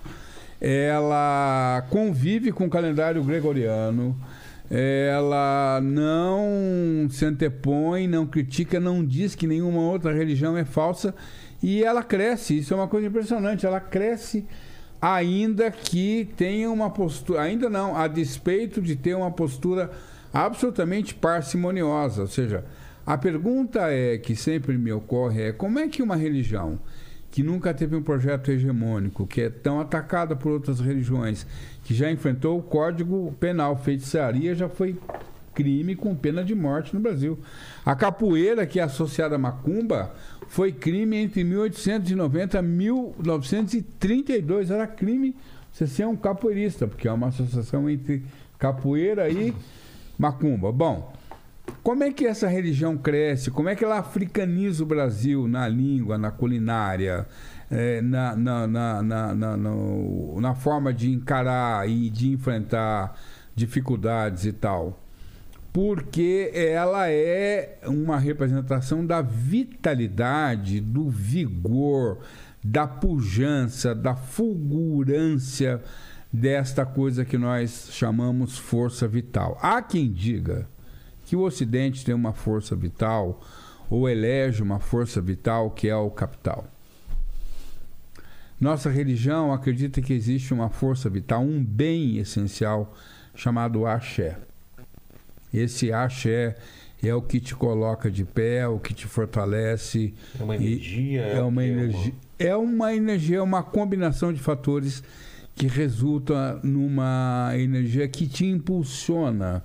[0.60, 4.18] ela convive com o calendário gregoriano,
[4.70, 11.14] ela não se antepõe, não critica, não diz que nenhuma outra religião é falsa
[11.62, 12.58] e ela cresce.
[12.58, 13.64] Isso é uma coisa impressionante.
[13.64, 14.44] Ela cresce
[15.00, 19.90] ainda que tenha uma postura, ainda não, a despeito de ter uma postura
[20.32, 22.64] absolutamente parcimoniosa, ou seja,
[23.06, 26.80] a pergunta é que sempre me ocorre é como é que uma religião
[27.30, 31.46] que nunca teve um projeto hegemônico, que é tão atacada por outras religiões,
[31.84, 34.98] que já enfrentou o Código Penal, feitiçaria já foi
[35.54, 37.38] crime com pena de morte no Brasil.
[37.84, 40.14] A capoeira, que é associada à macumba,
[40.48, 44.70] foi crime entre 1890 e 1932.
[44.70, 45.36] Era crime
[45.72, 48.24] você ser um capoeirista, porque é uma associação entre
[48.58, 49.54] capoeira e
[50.18, 50.72] macumba.
[50.72, 51.12] Bom,
[51.82, 53.50] como é que essa religião cresce?
[53.50, 57.26] Como é que ela africaniza o Brasil na língua, na culinária,
[57.70, 63.16] é, na, na, na, na, forma de encarar e de enfrentar
[63.54, 65.00] dificuldades e tal?
[65.72, 72.18] Porque ela é uma representação da vitalidade, do vigor,
[72.64, 75.80] da pujança, da fulgurância
[76.32, 79.58] desta coisa que nós chamamos força vital.
[79.62, 80.66] Há quem diga
[81.26, 83.42] que o Ocidente tem uma força vital
[83.90, 86.64] ou elege uma força vital que é o capital.
[88.60, 92.94] Nossa religião acredita que existe uma força vital, um bem essencial
[93.34, 94.38] chamado axé.
[95.52, 96.56] Esse axé
[97.02, 100.14] é o que te coloca de pé, é o que te fortalece.
[100.38, 101.22] É uma energia.
[101.22, 102.14] É uma energia.
[102.38, 105.02] É uma energia, é uma combinação de fatores
[105.56, 109.64] que resulta numa energia que te impulsiona,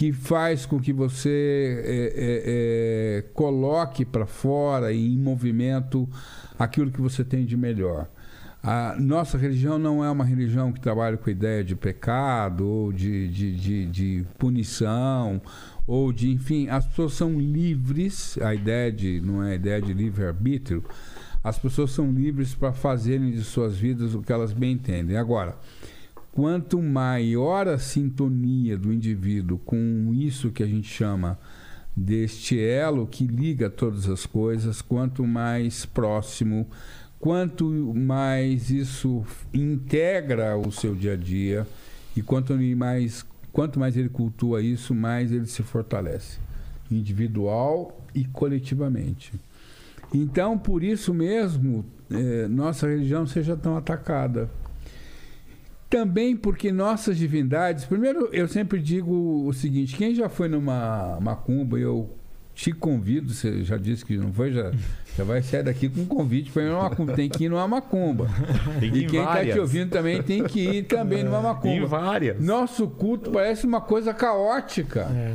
[0.00, 6.08] que faz com que você é, é, é, coloque para fora e em movimento
[6.58, 8.08] aquilo que você tem de melhor.
[8.62, 12.90] A nossa religião não é uma religião que trabalha com a ideia de pecado ou
[12.90, 15.38] de, de, de, de punição
[15.86, 19.92] ou de, enfim, as pessoas são livres, a ideia de, não é a ideia de
[19.92, 20.82] livre-arbítrio,
[21.44, 25.18] as pessoas são livres para fazerem de suas vidas o que elas bem entendem.
[25.18, 25.58] Agora,
[26.32, 31.38] quanto maior a sintonia do indivíduo com isso que a gente chama
[31.94, 36.66] deste elo que liga todas as coisas, quanto mais próximo,
[37.18, 41.66] quanto mais isso integra o seu dia a dia
[42.16, 46.38] e quanto mais, quanto mais ele cultua isso, mais ele se fortalece,
[46.90, 49.32] individual e coletivamente.
[50.12, 54.50] Então, por isso mesmo, eh, nossa religião seja tão atacada.
[55.90, 57.84] Também porque nossas divindades.
[57.84, 62.16] Primeiro, eu sempre digo o seguinte: quem já foi numa macumba, eu
[62.54, 64.70] te convido, você já disse que não foi, já,
[65.16, 67.12] já vai sair daqui com um convite para ir numa macumba.
[67.14, 68.28] Tem que ir numa macumba.
[68.80, 71.74] e quem está te ouvindo também tem que ir também numa macumba.
[71.74, 72.40] Em várias.
[72.40, 75.08] Nosso culto parece uma coisa caótica.
[75.10, 75.34] É.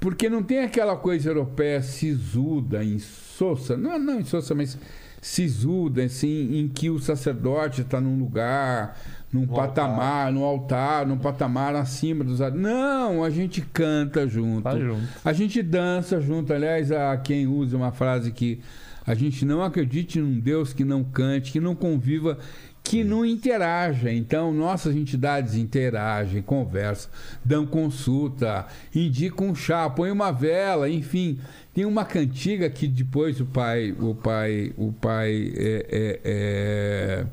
[0.00, 4.76] Porque não tem aquela coisa europeia sisuda, insossa, não, não insossa, mas
[5.24, 9.00] sisuda, assim, em que o sacerdote está num lugar,
[9.34, 10.32] num no patamar, altar.
[10.32, 12.38] no altar, num patamar acima dos.
[12.54, 14.62] Não, a gente canta junto.
[14.62, 15.08] Tá junto.
[15.24, 16.52] A gente dança junto.
[16.52, 18.60] Aliás, há quem usa uma frase que
[19.04, 22.38] a gente não acredite num Deus que não cante, que não conviva
[22.84, 24.12] que não interaja.
[24.12, 27.10] Então, nossas entidades interagem, conversam,
[27.44, 31.40] dão consulta, indicam um chá, põem uma vela, enfim.
[31.72, 37.26] Tem uma cantiga que depois o pai, o pai, o pai, é, é, é,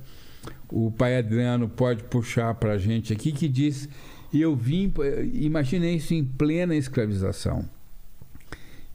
[0.71, 3.89] o pai Adriano pode puxar para a gente aqui que diz:
[4.33, 4.91] eu vim,
[5.33, 7.67] imaginei isso em plena escravização.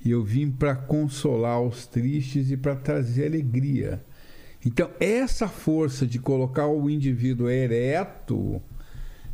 [0.04, 4.02] Eu vim para consolar os tristes e para trazer alegria.
[4.64, 8.62] Então, essa força de colocar o indivíduo ereto,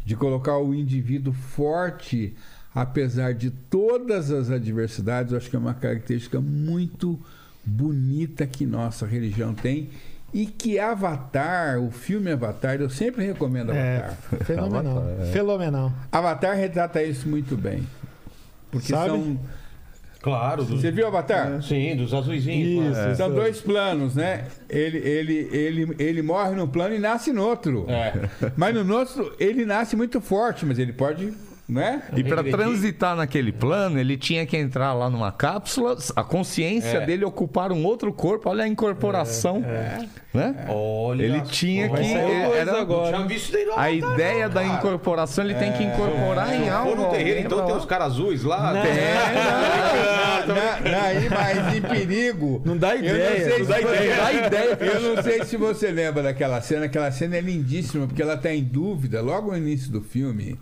[0.04, 2.34] de colocar o indivíduo forte,
[2.74, 7.20] apesar de todas as adversidades, eu acho que é uma característica muito
[7.64, 9.90] bonita que nossa religião tem
[10.32, 14.18] e que Avatar, o filme Avatar, eu sempre recomendo é, Avatar.
[14.32, 14.98] É, fenomenal.
[14.98, 15.32] Avatar, é.
[15.32, 15.92] Fenomenal.
[16.10, 17.86] Avatar retrata isso muito bem.
[18.70, 19.08] Porque Sabe?
[19.08, 19.38] são
[20.22, 20.64] Claro.
[20.64, 21.54] Você viu o Avatar?
[21.54, 21.60] É.
[21.60, 22.96] Sim, dos azuizinhos.
[22.96, 24.44] Isso, São dois planos, né?
[24.70, 27.86] Ele, ele, ele, ele morre num plano e nasce no outro.
[27.88, 28.30] É.
[28.56, 31.34] Mas no outro, ele nasce muito forte, mas ele pode
[31.72, 32.02] né?
[32.16, 37.06] E para transitar naquele plano, ele tinha que entrar lá numa cápsula, a consciência é.
[37.06, 38.48] dele ocupar um outro corpo.
[38.48, 39.70] Olha a incorporação, é.
[39.70, 40.08] é.
[40.36, 40.66] né?
[40.68, 43.26] Olha, ele tinha que era agora.
[43.76, 45.86] a ideia da incorporação, ele tem que é.
[45.86, 46.94] incorporar em algo.
[46.94, 48.72] no terreiro, então tem os caras azuis lá.
[48.72, 48.82] Não.
[48.82, 48.92] Tem.
[50.94, 52.60] Aí, mas em perigo.
[52.64, 53.58] Não dá ideia.
[53.58, 54.16] Não, dá ideia.
[54.16, 54.78] dá ideia.
[54.80, 56.86] Eu não sei se você lembra daquela cena.
[56.86, 60.58] Aquela cena é lindíssima porque ela está em dúvida logo no início do filme.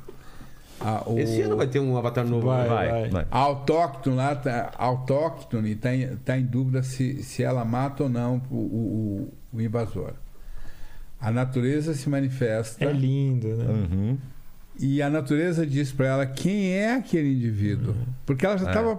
[0.80, 1.18] Ah, o...
[1.18, 2.46] Esse ano vai ter um avatar novo.
[2.46, 2.88] Vai, vai.
[2.88, 3.08] vai.
[3.10, 3.26] vai.
[3.30, 8.08] A autóctone lá, tá, autóctone está em, tá em dúvida se, se ela mata ou
[8.08, 10.14] não o, o, o invasor.
[11.20, 12.84] A natureza se manifesta.
[12.84, 13.64] É lindo, né?
[13.66, 14.18] Uhum.
[14.78, 17.92] E a natureza diz para ela quem é aquele indivíduo.
[17.92, 18.06] Uhum.
[18.24, 18.98] Porque ela já estava é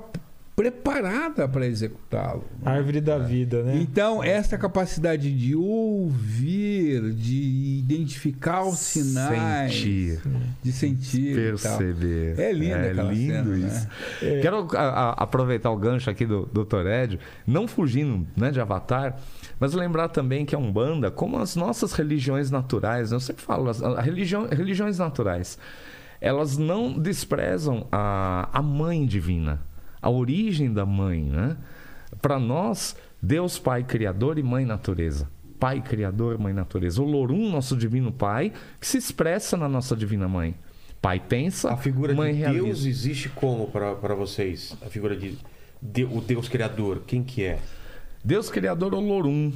[0.55, 2.43] preparada para executá-lo.
[2.63, 3.77] Árvore da vida, né?
[3.77, 10.21] Então, essa capacidade de ouvir, de identificar os sinais, sentir,
[10.61, 12.37] de sentir, perceber.
[12.37, 13.57] É lindo, é lindo cena, né?
[13.59, 13.87] isso.
[14.21, 14.37] Né?
[14.37, 14.39] É.
[14.41, 19.17] Quero a, a, aproveitar o gancho aqui do, do Torédio, não fugindo né, de Avatar,
[19.59, 23.15] mas lembrar também que a Umbanda, como as nossas religiões naturais, né?
[23.15, 25.57] eu sempre falo, as a religião, religiões naturais,
[26.19, 29.70] elas não desprezam a, a mãe divina
[30.01, 31.57] a origem da mãe, né?
[32.21, 35.29] Para nós, Deus Pai Criador e Mãe Natureza.
[35.59, 37.01] Pai Criador Mãe Natureza.
[37.01, 40.55] O Lorum, nosso Divino Pai, que se expressa na nossa Divina Mãe.
[41.01, 42.65] Pai pensa, A figura mãe de realiza.
[42.65, 44.75] Deus existe como para vocês?
[44.85, 45.37] A figura de,
[45.81, 47.59] de, o Deus Criador, quem que é?
[48.23, 49.51] Deus Criador Olorum.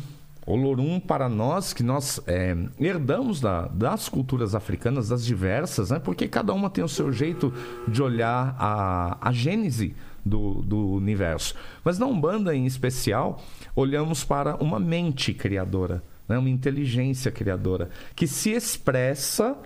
[0.47, 5.99] Olorum para nós, que nós é, herdamos da, das culturas africanas, das diversas, né?
[5.99, 7.51] porque cada uma tem o seu jeito
[7.87, 9.95] de olhar a, a gênese
[10.25, 11.53] do, do universo.
[11.83, 13.41] Mas na Umbanda, em especial,
[13.75, 16.37] olhamos para uma mente criadora né?
[16.37, 19.57] uma inteligência criadora, que se expressa,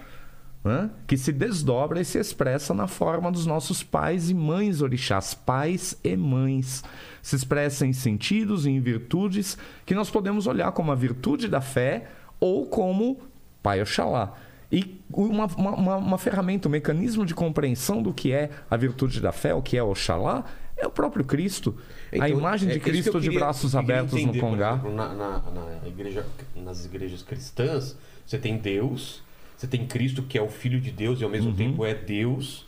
[0.63, 0.89] né?
[1.07, 5.97] que se desdobra e se expressa na forma dos nossos pais e mães orixás, pais
[6.03, 6.83] e mães.
[7.21, 11.61] Se expressa em sentidos e em virtudes que nós podemos olhar como a virtude da
[11.61, 12.07] fé
[12.39, 13.19] ou como
[13.61, 14.33] Pai Oxalá.
[14.71, 19.31] E uma, uma, uma, ferramenta, um mecanismo de compreensão do que é a virtude da
[19.31, 20.45] fé, o que é Oxalá,
[20.77, 21.75] é o próprio Cristo.
[22.11, 24.73] Então, a imagem de é Cristo queria, de braços abertos entender, no Congá.
[24.73, 29.23] Exemplo, na, na, na igreja, nas igrejas cristãs, você tem Deus,
[29.57, 31.55] você tem Cristo, que é o Filho de Deus e ao mesmo uhum.
[31.55, 32.65] tempo é Deus.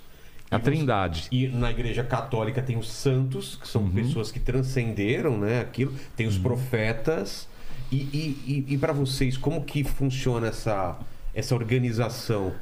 [0.49, 1.27] A você, Trindade.
[1.31, 3.91] E na igreja católica tem os santos, que são uhum.
[3.91, 6.43] pessoas que transcenderam né, aquilo, tem os uhum.
[6.43, 7.47] profetas.
[7.91, 10.97] E, e, e, e para vocês, como que funciona essa
[11.33, 12.53] essa organização?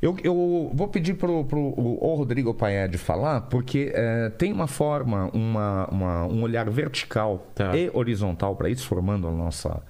[0.00, 5.88] Eu, eu, vou pedir para o Rodrigo Paed falar, porque é, tem uma forma, uma,
[5.90, 7.74] uma, um olhar vertical tá.
[7.74, 9.82] e horizontal para isso, formando a nossa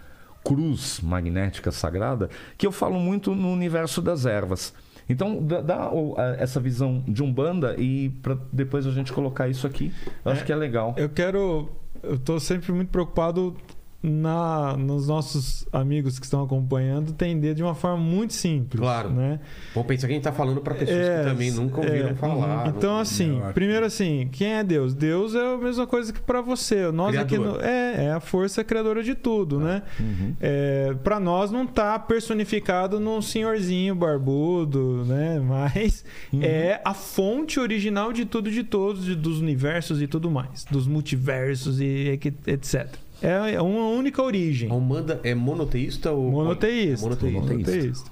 [0.45, 4.73] cruz magnética sagrada, que eu falo muito no universo das ervas.
[5.09, 5.91] Então, dá, dá
[6.39, 9.93] essa visão de Umbanda e para depois a gente colocar isso aqui.
[10.25, 10.95] Eu é, acho que é legal.
[10.97, 11.69] Eu quero.
[12.03, 13.57] Eu estou sempre muito preocupado
[14.03, 18.81] na, nos nossos amigos que estão acompanhando entender de uma forma muito simples.
[18.81, 19.11] Claro.
[19.11, 19.41] Né?
[19.75, 22.15] Vou pensar que a gente está falando para pessoas é, que também nunca ouviram é,
[22.15, 22.69] falar.
[22.69, 24.95] Então, não, assim, primeiro assim, quem é Deus?
[24.95, 26.91] Deus é a mesma coisa que para você.
[26.91, 27.25] Nós Criador.
[27.25, 29.65] aqui no, é, é a força criadora de tudo, ah.
[29.65, 29.83] né?
[29.99, 30.37] Uhum.
[30.41, 35.41] É, para nós não está personificado num senhorzinho barbudo, né?
[35.47, 36.41] Mas uhum.
[36.43, 40.87] é a fonte original de tudo, de todos, de, dos universos e tudo mais, dos
[40.87, 43.06] multiversos e etc.
[43.23, 44.71] É, é uma única origem.
[44.71, 46.31] A Umbanda é monoteísta ou.
[46.31, 47.07] Monoteísta.
[47.07, 47.41] monoteísta.
[47.41, 48.11] monoteísta.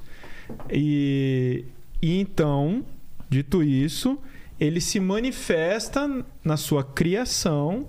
[0.70, 1.64] E,
[2.00, 2.84] e então,
[3.28, 4.18] dito isso,
[4.59, 7.86] ele se manifesta na sua criação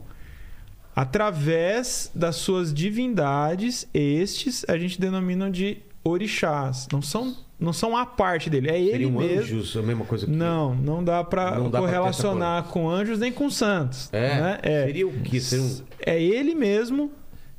[0.95, 3.88] através das suas divindades.
[3.93, 6.88] Estes a gente denomina de orixás.
[6.91, 9.22] Não são não são a parte dele, é ele mesmo.
[9.22, 10.32] anjos, a mesma coisa que...
[10.32, 14.10] Não, não dá para correlacionar com anjos nem com santos.
[14.12, 14.60] É, né?
[14.62, 14.86] é.
[14.88, 15.39] seria o que?
[15.39, 15.82] Seria um...
[16.06, 17.12] É ele mesmo,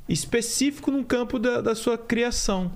[0.07, 2.71] específico no campo da, da sua criação,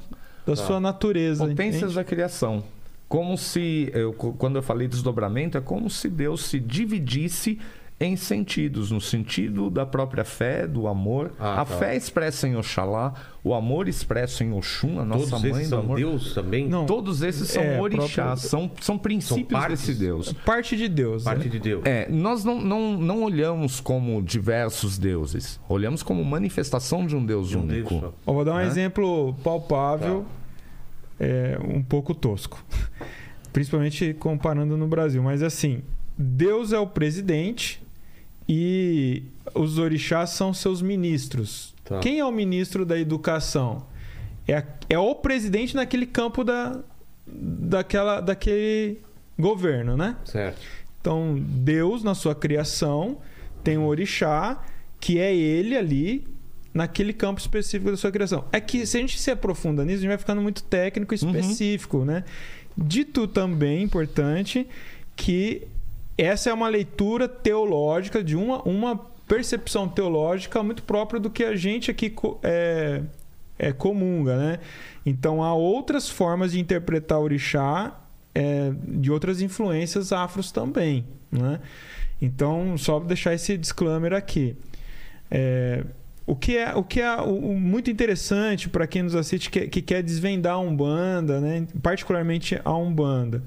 [0.48, 0.66] da tá.
[0.66, 1.46] sua natureza.
[1.46, 1.96] Potências entende?
[1.96, 2.64] da criação.
[3.08, 7.60] Como se, eu, quando eu falei desdobramento, é como se Deus se dividisse
[8.02, 11.32] em sentidos, no sentido da própria fé, do amor.
[11.40, 11.78] Ah, a tá.
[11.78, 15.70] fé expressa em Oxalá, o amor expresso em Oxum, a nossa Todos mãe esses do
[15.70, 15.98] são amor.
[15.98, 16.68] Deus também?
[16.68, 16.88] Não.
[16.88, 18.50] Todos esses são é, orixás, próprio...
[18.50, 20.34] são, são princípios são desse Deus.
[20.34, 21.24] Parte de Deus.
[21.24, 21.52] Parte né?
[21.52, 21.86] de Deus.
[21.86, 27.50] É, nós não, não, não olhamos como diversos deuses, olhamos como manifestação de um Deus
[27.50, 28.00] de um único.
[28.00, 28.66] Deus vou dar um né?
[28.66, 30.26] exemplo palpável,
[31.20, 31.26] tá.
[31.26, 32.66] é, um pouco tosco.
[33.54, 35.22] Principalmente comparando no Brasil.
[35.22, 35.84] Mas assim,
[36.18, 37.82] Deus é o presidente,
[38.48, 39.24] e
[39.54, 41.74] os orixás são seus ministros.
[41.84, 42.00] Tá.
[42.00, 43.86] Quem é o ministro da educação?
[44.48, 46.80] É, é o presidente naquele campo da,
[47.28, 49.00] daquela, daquele
[49.38, 50.16] governo, né?
[50.26, 50.60] Certo.
[51.00, 53.18] Então, Deus, na sua criação,
[53.64, 54.64] tem um orixá
[55.00, 56.28] que é ele ali
[56.74, 58.46] naquele campo específico da sua criação.
[58.52, 61.18] É que se a gente se aprofunda nisso, a gente vai ficando muito técnico e
[61.24, 61.32] uhum.
[61.32, 62.06] específico, uhum.
[62.06, 62.24] né?
[62.78, 64.68] Dito também importante
[65.16, 65.68] que
[66.24, 68.98] essa é uma leitura teológica de uma, uma
[69.28, 72.14] percepção teológica muito própria do que a gente aqui
[72.44, 73.02] é,
[73.58, 74.60] é comunga, né?
[75.06, 78.00] Então há outras formas de interpretar o orixá
[78.36, 81.60] é, de outras influências afros também, né?
[82.22, 84.56] Então só deixar esse disclaimer aqui.
[85.30, 85.84] É,
[86.26, 89.68] o que é, o que é o, o muito interessante para quem nos assiste que,
[89.68, 91.66] que, quer desvendar a Umbanda, né?
[91.82, 93.44] particularmente a Umbanda.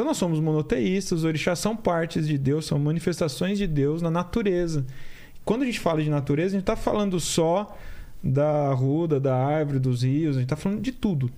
[0.00, 4.10] Então nós somos monoteístas, os orixás são partes de Deus, são manifestações de Deus na
[4.10, 4.86] natureza.
[5.44, 7.76] Quando a gente fala de natureza, a gente está falando só
[8.24, 11.30] da ruda, da árvore, dos rios, a gente está falando de tudo.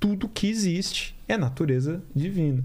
[0.00, 2.64] Tudo que existe é natureza divina.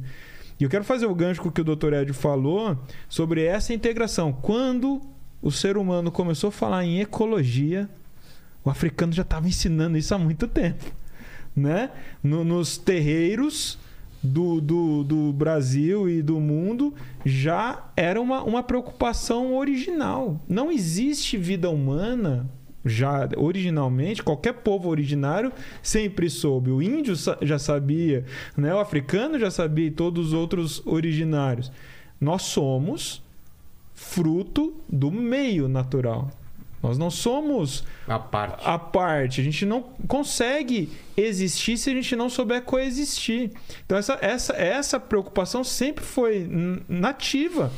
[0.60, 1.94] E eu quero fazer o gancho com o que o Dr.
[1.94, 2.76] Ed falou
[3.08, 4.34] sobre essa integração.
[4.34, 5.00] Quando
[5.40, 7.88] o ser humano começou a falar em ecologia,
[8.66, 10.84] o africano já estava ensinando isso há muito tempo.
[11.56, 11.92] Né?
[12.24, 13.78] No, nos terreiros
[14.28, 16.94] do, do, do Brasil e do mundo
[17.26, 20.40] já era uma, uma preocupação original.
[20.48, 22.50] Não existe vida humana
[22.86, 25.52] já originalmente, qualquer povo originário
[25.82, 26.72] sempre soube.
[26.72, 28.26] O índio já sabia,
[28.56, 28.74] né?
[28.74, 31.72] o africano já sabia e todos os outros originários.
[32.20, 33.24] Nós somos
[33.94, 36.30] fruto do meio natural.
[36.82, 38.64] Nós não somos a parte.
[38.64, 39.42] A parte.
[39.42, 43.52] A gente não consegue existir se a gente não souber coexistir.
[43.86, 46.48] Então, essa, essa, essa preocupação sempre foi
[46.88, 47.72] nativa.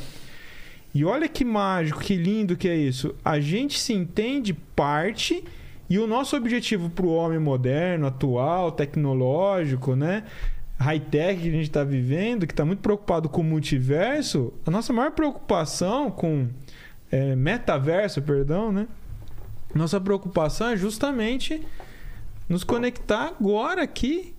[0.94, 3.14] E olha que mágico, que lindo que é isso.
[3.24, 5.44] A gente se entende parte
[5.88, 10.24] E o nosso objetivo para o homem moderno, atual, tecnológico, né?
[10.80, 14.92] high-tech que a gente está vivendo, que está muito preocupado com o multiverso, a nossa
[14.92, 16.48] maior preocupação com
[17.10, 18.86] é, metaverso, perdão, né?
[19.74, 21.60] Nossa preocupação é justamente
[22.48, 24.34] nos conectar agora aqui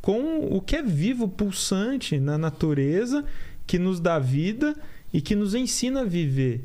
[0.00, 3.24] com o que é vivo, pulsante na natureza,
[3.66, 4.74] que nos dá vida
[5.12, 6.64] e que nos ensina a viver.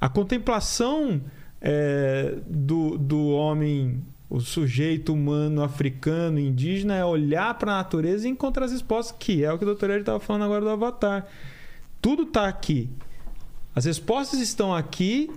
[0.00, 1.20] A contemplação
[1.60, 8.30] é, do, do homem, o sujeito humano africano, indígena, é olhar para a natureza e
[8.30, 9.90] encontrar as respostas, que é o que o Dr.
[9.90, 11.26] Ed estava falando agora do Avatar.
[12.00, 12.90] Tudo está aqui.
[13.74, 15.30] As respostas estão aqui,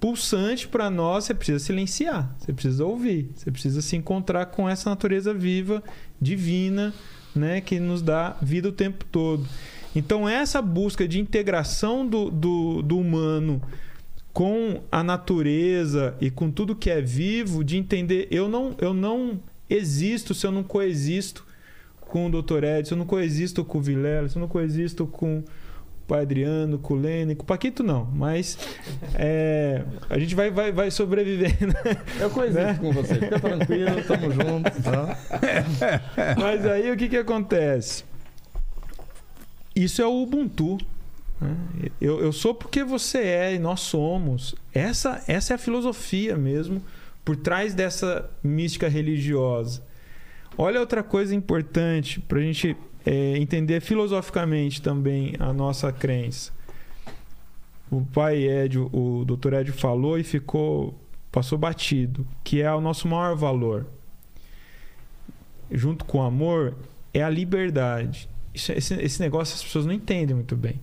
[0.00, 1.24] pulsante para nós.
[1.24, 5.82] Você precisa silenciar, você precisa ouvir, você precisa se encontrar com essa natureza viva,
[6.20, 6.92] divina,
[7.34, 9.46] né, que nos dá vida o tempo todo.
[9.94, 13.60] Então, essa busca de integração do, do, do humano
[14.32, 19.38] com a natureza e com tudo que é vivo, de entender, eu não, eu não
[19.68, 21.44] existo se eu não coexisto
[22.00, 22.64] com o Dr.
[22.64, 25.44] Edson, eu não coexisto com o Vilela, eu não coexisto com
[26.12, 28.58] o pai Adriano, com o Lênin, com o Paquito não, mas
[29.14, 31.74] é, a gente vai, vai, vai sobrevivendo.
[32.20, 32.78] Eu coexisto né?
[32.78, 34.82] com você, fica tranquilo, tamo junto.
[34.82, 35.18] Tá?
[36.38, 38.04] Mas aí o que que acontece?
[39.74, 40.78] Isso é o Ubuntu.
[41.40, 41.56] Né?
[42.00, 44.54] Eu, eu sou porque você é e nós somos.
[44.74, 46.82] Essa, essa é a filosofia mesmo
[47.24, 49.82] por trás dessa mística religiosa.
[50.58, 56.52] Olha outra coisa importante para a gente é, entender filosoficamente também a nossa crença.
[57.90, 60.98] O pai Ed, o doutor Ed falou e ficou
[61.30, 63.86] passou batido, que é o nosso maior valor.
[65.70, 66.76] Junto com o amor
[67.14, 68.28] é a liberdade.
[68.54, 70.78] Isso, esse, esse negócio as pessoas não entendem muito bem.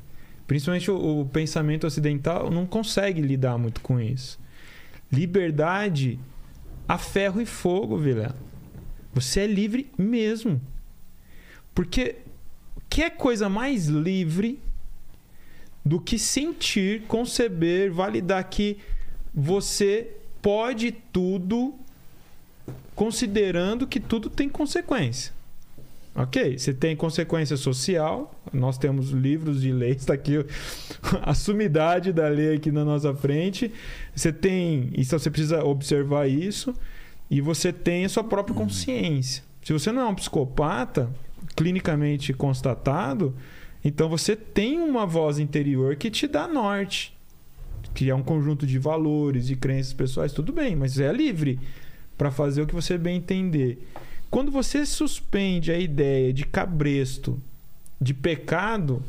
[0.48, 4.40] Principalmente o, o pensamento ocidental não consegue lidar muito com isso.
[5.12, 6.20] Liberdade
[6.88, 8.36] a ferro e fogo, Vilela.
[9.14, 10.60] Você é livre mesmo.
[11.74, 12.18] Porque
[12.90, 14.60] que é coisa mais livre
[15.86, 18.78] do que sentir, conceber, validar que
[19.34, 20.12] você
[20.42, 21.74] pode tudo,
[22.96, 25.34] considerando que tudo tem consequência.
[26.16, 28.36] Ok, você tem consequência social.
[28.52, 30.34] Nós temos livros de lei, está aqui
[31.22, 33.72] a sumidade da lei aqui na nossa frente.
[34.14, 36.74] Você tem, então você precisa observar isso
[37.30, 39.44] e você tem a sua própria consciência.
[39.64, 41.10] Se você não é um psicopata
[41.60, 43.36] clinicamente constatado,
[43.84, 47.14] então você tem uma voz interior que te dá norte,
[47.94, 51.60] que é um conjunto de valores, e crenças pessoais, tudo bem, mas é livre
[52.18, 53.86] para fazer o que você bem entender.
[54.32, 57.38] Quando você suspende a ideia de cabresto,
[58.00, 59.04] de pecado,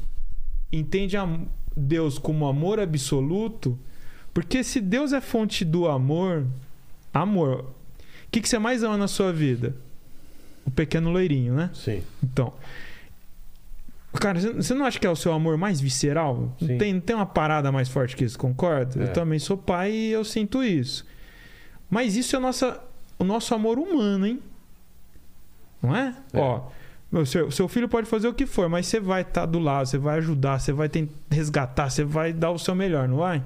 [0.73, 1.17] entende
[1.77, 3.79] Deus como amor absoluto,
[4.35, 6.45] porque se Deus é fonte do amor,
[7.15, 9.77] amor, o que, que você mais ama na sua vida?
[10.71, 11.71] O pequeno loirinho, né?
[11.75, 12.03] Sim.
[12.23, 12.53] Então,
[14.13, 16.53] Cara, você não acha que é o seu amor mais visceral?
[16.79, 19.01] Tem, tem uma parada mais forte que isso, concorda?
[19.01, 19.05] É.
[19.05, 21.07] Eu também sou pai e eu sinto isso.
[21.89, 22.83] Mas isso é nossa,
[23.19, 24.41] o nosso amor humano, hein?
[25.81, 26.15] Não é?
[26.33, 26.41] é.
[26.41, 26.63] Ó,
[27.11, 29.61] meu, seu, seu filho pode fazer o que for, mas você vai estar tá do
[29.61, 33.19] lado, você vai ajudar, você vai tentar resgatar, você vai dar o seu melhor, não
[33.19, 33.45] vai?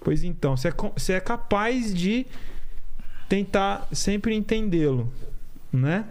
[0.00, 2.26] Pois então, você é, você é capaz de
[3.28, 5.12] tentar sempre entendê-lo,
[5.72, 6.04] né?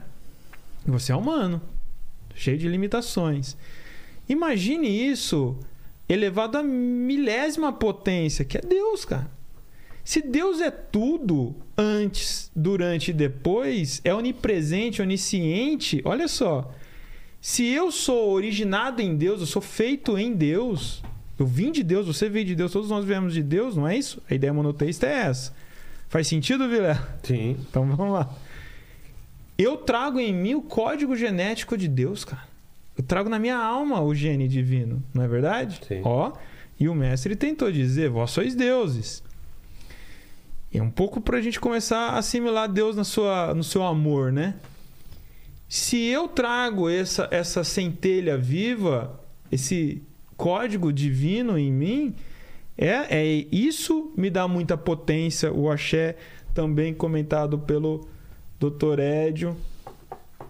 [0.87, 1.61] Você é humano,
[2.33, 3.57] cheio de limitações.
[4.27, 5.57] Imagine isso
[6.07, 9.29] elevado à milésima potência, que é Deus, cara.
[10.03, 16.73] Se Deus é tudo antes, durante e depois, é onipresente, onisciente, olha só.
[17.41, 21.03] Se eu sou originado em Deus, eu sou feito em Deus,
[21.37, 23.97] eu vim de Deus, você veio de Deus, todos nós viemos de Deus, não é
[23.97, 24.23] isso?
[24.29, 25.53] A ideia monoteísta é essa.
[26.07, 26.97] Faz sentido, Vilé?
[27.23, 27.57] Sim.
[27.69, 28.33] Então vamos lá.
[29.57, 32.47] Eu trago em mim o código genético de Deus, cara.
[32.97, 35.79] Eu trago na minha alma o gene divino, não é verdade?
[35.87, 36.01] Sim.
[36.03, 36.33] Ó,
[36.79, 39.23] e o mestre tentou dizer: vós sois deuses.
[40.73, 44.31] É um pouco para a gente começar a assimilar Deus na sua, no seu amor,
[44.31, 44.55] né?
[45.67, 49.19] Se eu trago essa, essa centelha viva,
[49.51, 50.01] esse
[50.35, 52.15] código divino em mim,
[52.77, 55.51] é, é isso me dá muita potência.
[55.51, 56.15] O axé
[56.53, 58.07] também comentado pelo
[58.59, 58.99] Dr.
[58.99, 59.57] Édio.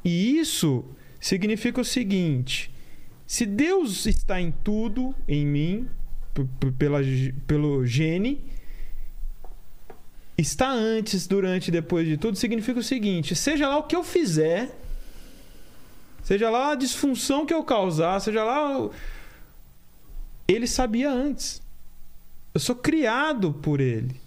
[0.04, 0.86] E isso
[1.20, 2.72] significa o seguinte:
[3.26, 5.88] se Deus está em tudo em mim,
[6.78, 7.00] pela,
[7.46, 8.44] pelo gene,
[10.38, 14.04] está antes, durante e depois de tudo significa o seguinte: seja lá o que eu
[14.04, 14.70] fizer,
[16.24, 18.90] seja lá a disfunção que eu causar, seja lá.
[20.48, 21.62] Ele sabia antes.
[22.54, 24.27] Eu sou criado por ele.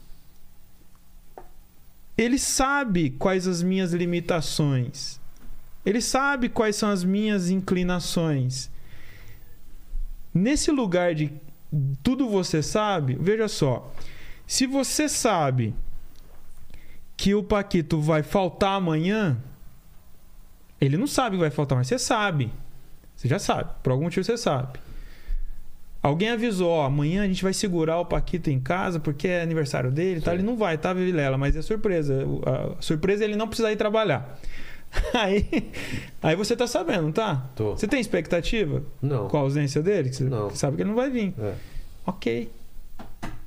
[2.20, 5.18] Ele sabe quais as minhas limitações.
[5.86, 8.70] Ele sabe quais são as minhas inclinações.
[10.32, 11.32] Nesse lugar de
[12.02, 13.90] tudo você sabe, veja só.
[14.46, 15.74] Se você sabe
[17.16, 19.38] que o Paquito vai faltar amanhã,
[20.78, 22.52] ele não sabe que vai faltar, mas você sabe.
[23.16, 23.70] Você já sabe.
[23.82, 24.78] Por algum motivo você sabe.
[26.02, 29.90] Alguém avisou, ó, amanhã a gente vai segurar o Paquito em casa porque é aniversário
[29.90, 30.32] dele, tá?
[30.32, 31.36] Ele não vai, tá, Vilela?
[31.36, 32.24] Mas é surpresa.
[32.78, 34.38] A surpresa é ele não precisar ir trabalhar.
[35.14, 35.46] Aí,
[36.20, 37.48] aí você tá sabendo, tá?
[37.54, 37.76] Tô.
[37.76, 38.82] Você tem expectativa?
[39.00, 39.28] Não.
[39.28, 40.12] Com a ausência dele?
[40.12, 40.50] Você Não.
[40.50, 41.32] sabe que ele não vai vir.
[41.38, 41.52] É,
[42.06, 42.50] Ok.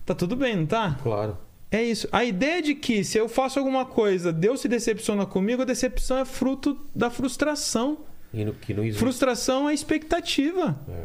[0.06, 0.98] Tá tudo bem, não tá?
[1.04, 1.38] claro.
[1.70, 2.08] É isso.
[2.14, 6.20] A ideia de que se eu faço alguma coisa, Deus se decepciona comigo, a decepção
[6.20, 7.98] é fruto da frustração.
[8.34, 9.00] E no, que não existe.
[9.00, 10.80] Frustração é expectativa.
[10.88, 11.04] É.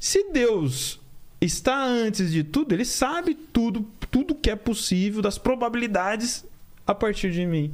[0.00, 0.98] Se Deus
[1.40, 6.44] está antes de tudo, ele sabe tudo, tudo que é possível, das probabilidades
[6.86, 7.72] a partir de mim.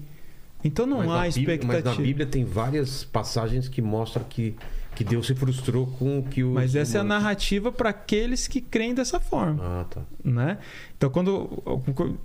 [0.64, 1.89] Então não Mas há Bíblia- expectativa.
[1.91, 4.57] Mas na Bíblia tem várias passagens que mostram que,
[4.97, 6.51] que Deus se frustrou com o que o.
[6.55, 10.03] Mas essa é a humanos- narrativa para aqueles que creem dessa forma, Ah, tá.
[10.24, 10.59] né?
[10.97, 11.47] Então quando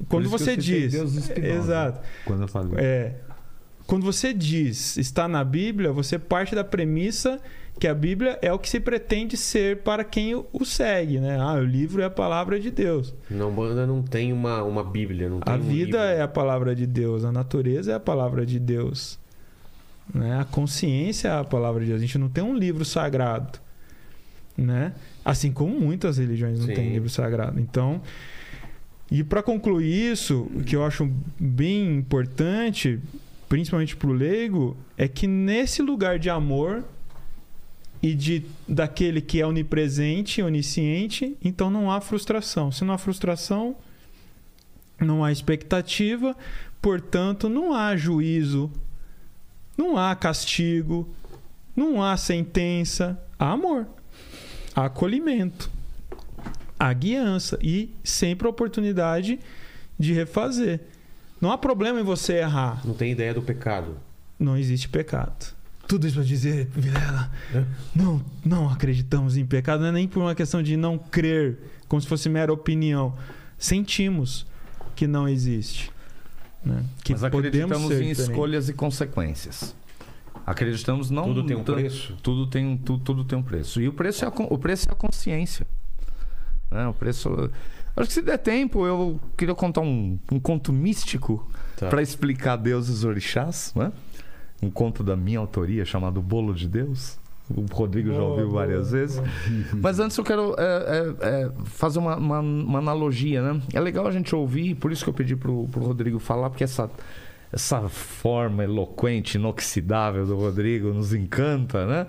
[0.10, 1.54] quando isso que você eu citei diz, Deus do Spinoza.
[1.54, 2.72] exato, Quando eu falei.
[2.84, 3.16] é,
[3.86, 7.40] quando você diz está na Bíblia, você parte da premissa
[7.82, 11.40] que a Bíblia é o que se pretende ser para quem o segue, né?
[11.40, 13.12] Ah, o livro é a palavra de Deus.
[13.28, 15.28] Na Umbanda não tem uma, uma Bíblia.
[15.28, 16.00] Não tem A um vida livro.
[16.00, 19.18] é a palavra de Deus, a natureza é a palavra de Deus.
[20.14, 20.40] Né?
[20.40, 21.98] A consciência é a palavra de Deus.
[22.00, 23.58] A gente não tem um livro sagrado.
[24.56, 24.94] Né?
[25.26, 26.76] Assim como muitas religiões não Sim.
[26.76, 27.60] têm livro sagrado.
[27.60, 28.00] Então,
[29.10, 33.00] e para concluir isso, o que eu acho bem importante,
[33.50, 36.84] principalmente para o leigo, é que nesse lugar de amor
[38.02, 42.72] e de daquele que é onipresente, onisciente, então não há frustração.
[42.72, 43.76] Se não há frustração,
[45.00, 46.36] não há expectativa,
[46.82, 48.72] portanto, não há juízo,
[49.78, 51.08] não há castigo,
[51.76, 53.88] não há sentença, há amor,
[54.76, 55.70] há acolhimento,
[56.80, 59.40] há guiança e sempre a oportunidade
[59.98, 60.80] de refazer.
[61.40, 63.98] Não há problema em você errar, Não tem ideia do pecado.
[64.40, 65.54] não existe pecado.
[65.92, 67.30] Tudo isso para dizer, Vilela,
[67.94, 71.58] não, não acreditamos em pecado, não é nem por uma questão de não crer,
[71.90, 73.14] como se fosse mera opinião.
[73.58, 74.48] Sentimos
[74.96, 75.92] que não existe.
[76.64, 76.86] Né?
[77.04, 79.76] Que Mas podemos acreditamos ser em escolhas e consequências.
[80.48, 82.16] Acreditamos não Tudo tem um tanto- preço.
[82.24, 83.82] Tudo tem um tudo, tudo tem um preço.
[83.82, 85.68] E o preço é a, o preço é a consciência.
[86.72, 86.88] Né?
[86.88, 87.52] O preço
[87.98, 91.90] Acho que se der tempo, eu queria contar um, um conto místico Tá.
[91.90, 93.92] para explicar Deus e os orixás, né?
[94.62, 97.20] Um conto da minha autoria chamado Bolo de Deus.
[97.50, 99.22] O Rodrigo já ouviu várias vezes.
[99.74, 103.62] Mas antes eu quero é, é, é, fazer uma, uma, uma analogia, né?
[103.74, 106.64] É legal a gente ouvir, por isso que eu pedi pro, pro Rodrigo falar, porque
[106.64, 106.90] essa,
[107.52, 112.08] essa forma eloquente, inoxidável do Rodrigo nos encanta, né?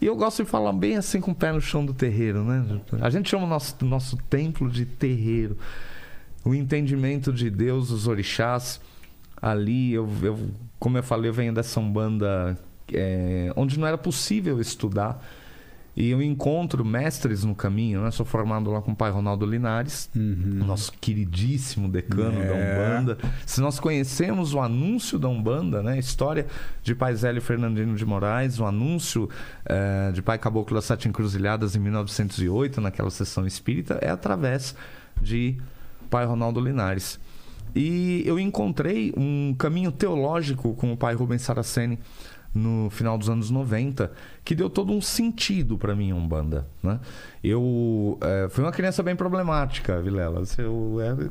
[0.00, 2.80] E eu gosto de falar bem assim com o pé no chão do terreiro, né?
[3.00, 5.56] A gente chama o nosso, nosso templo de terreiro.
[6.44, 8.80] O entendimento de Deus, os orixás,
[9.40, 10.38] ali, eu, eu,
[10.78, 12.58] como eu falei, eu venho dessa umbanda
[12.92, 15.22] é, onde não era possível estudar.
[15.98, 18.10] E eu encontro mestres no caminho, né?
[18.10, 20.62] Sou formado lá com o pai Ronaldo Linares, Uhum.
[20.66, 22.46] nosso queridíssimo decano É.
[22.46, 23.18] da Umbanda.
[23.46, 25.92] Se nós conhecemos o anúncio da Umbanda, né?
[25.94, 26.46] A história
[26.82, 29.26] de Pai Zélio Fernandino de Moraes, o anúncio
[29.64, 34.76] eh, de Pai Caboclo das Sete Encruzilhadas em 1908, naquela sessão espírita, é através
[35.22, 35.56] de
[36.10, 37.18] Pai Ronaldo Linares.
[37.76, 41.98] E eu encontrei um caminho teológico com o pai Rubens Saraceni
[42.54, 44.10] no final dos anos 90,
[44.42, 46.66] que deu todo um sentido para mim, Umbanda.
[46.82, 46.98] Né?
[47.44, 50.42] Eu eh, fui uma criança bem problemática, Vilela.
[50.56, 51.30] Eu era,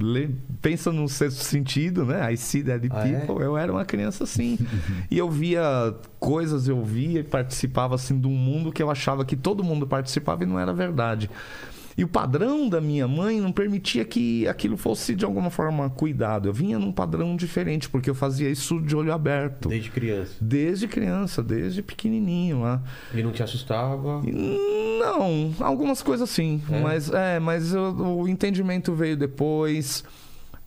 [0.00, 2.32] le- pensa no sexto sentido, né?
[2.32, 3.20] I see dead Ah, é?
[3.26, 3.44] people.
[3.44, 4.58] Eu era uma criança assim.
[5.10, 9.26] e eu via coisas, eu via e participava assim de um mundo que eu achava
[9.26, 11.28] que todo mundo participava e não era verdade.
[11.98, 16.48] E o padrão da minha mãe não permitia que aquilo fosse de alguma forma cuidado.
[16.48, 19.68] Eu vinha num padrão diferente, porque eu fazia isso de olho aberto.
[19.68, 20.34] Desde criança.
[20.40, 22.80] Desde criança, desde pequenininho lá.
[23.12, 24.22] E não te assustava.
[24.22, 26.62] Não, algumas coisas sim.
[26.70, 26.80] É?
[26.80, 30.04] Mas, é, mas eu- o entendimento veio depois.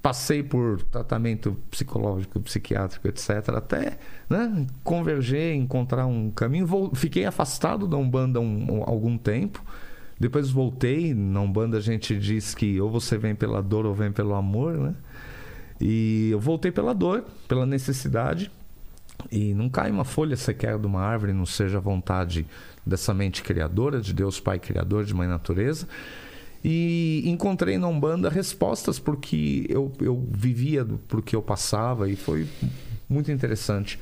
[0.01, 3.29] Passei por tratamento psicológico, psiquiátrico, etc.
[3.55, 6.67] Até né, converger, encontrar um caminho.
[6.95, 9.63] Fiquei afastado da Umbanda um, um- algum tempo.
[10.21, 11.15] Depois voltei.
[11.15, 14.77] Na Umbanda a gente diz que ou você vem pela dor ou vem pelo amor,
[14.77, 14.93] né?
[15.79, 18.51] E eu voltei pela dor, pela necessidade.
[19.31, 22.45] E não cai uma folha sequer de uma árvore, não seja a vontade
[22.85, 25.87] dessa mente criadora, de Deus Pai Criador, de Mãe Natureza.
[26.63, 32.47] E encontrei na Umbanda respostas porque eu, eu vivia por que eu passava e foi
[33.09, 33.99] muito interessante.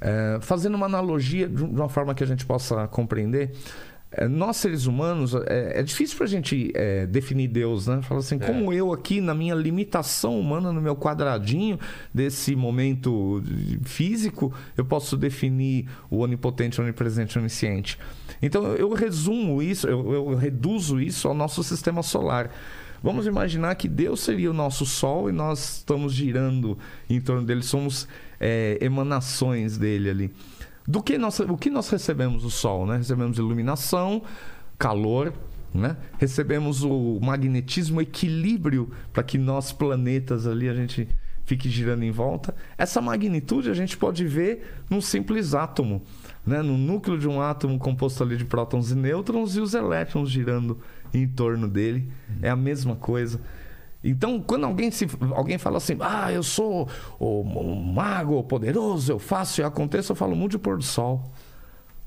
[0.00, 3.52] É, fazendo uma analogia de uma forma que a gente possa compreender,
[4.28, 8.00] nós seres humanos, é, é difícil para a gente é, definir Deus, né?
[8.02, 11.78] Fala assim, como eu aqui, na minha limitação humana, no meu quadradinho
[12.12, 13.42] desse momento
[13.84, 17.98] físico, eu posso definir o onipotente, onipresente, onisciente.
[18.40, 22.50] Então eu resumo isso, eu, eu reduzo isso ao nosso sistema solar.
[23.02, 26.76] Vamos imaginar que Deus seria o nosso Sol e nós estamos girando
[27.08, 28.08] em torno dele, somos
[28.40, 30.30] é, emanações dele ali.
[30.88, 32.86] Do que nós, o que nós recebemos do Sol?
[32.86, 32.96] Né?
[32.96, 34.22] Recebemos iluminação,
[34.78, 35.34] calor,
[35.74, 35.98] né?
[36.16, 41.06] recebemos o magnetismo, o equilíbrio para que nós planetas ali a gente
[41.44, 42.54] fique girando em volta.
[42.78, 46.02] Essa magnitude a gente pode ver num simples átomo,
[46.46, 46.62] né?
[46.62, 50.78] no núcleo de um átomo composto ali de prótons e nêutrons e os elétrons girando
[51.12, 52.10] em torno dele.
[52.40, 53.42] É a mesma coisa.
[54.02, 56.88] Então, quando alguém, se, alguém fala assim, ah, eu sou
[57.18, 61.32] o, o mago poderoso, eu faço e aconteça, eu falo, mude o pôr do sol.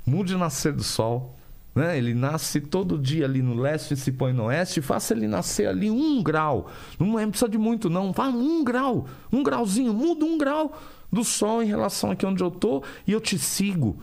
[0.05, 1.35] Mude o nascer do sol.
[1.75, 1.97] Né?
[1.97, 5.67] Ele nasce todo dia ali no leste e se põe no oeste, faça ele nascer
[5.67, 6.69] ali um grau.
[6.99, 8.11] Não é, precisa de muito, não.
[8.11, 10.77] Vá um grau, um grauzinho, muda um grau
[11.11, 13.97] do sol em relação aqui onde eu estou e eu te sigo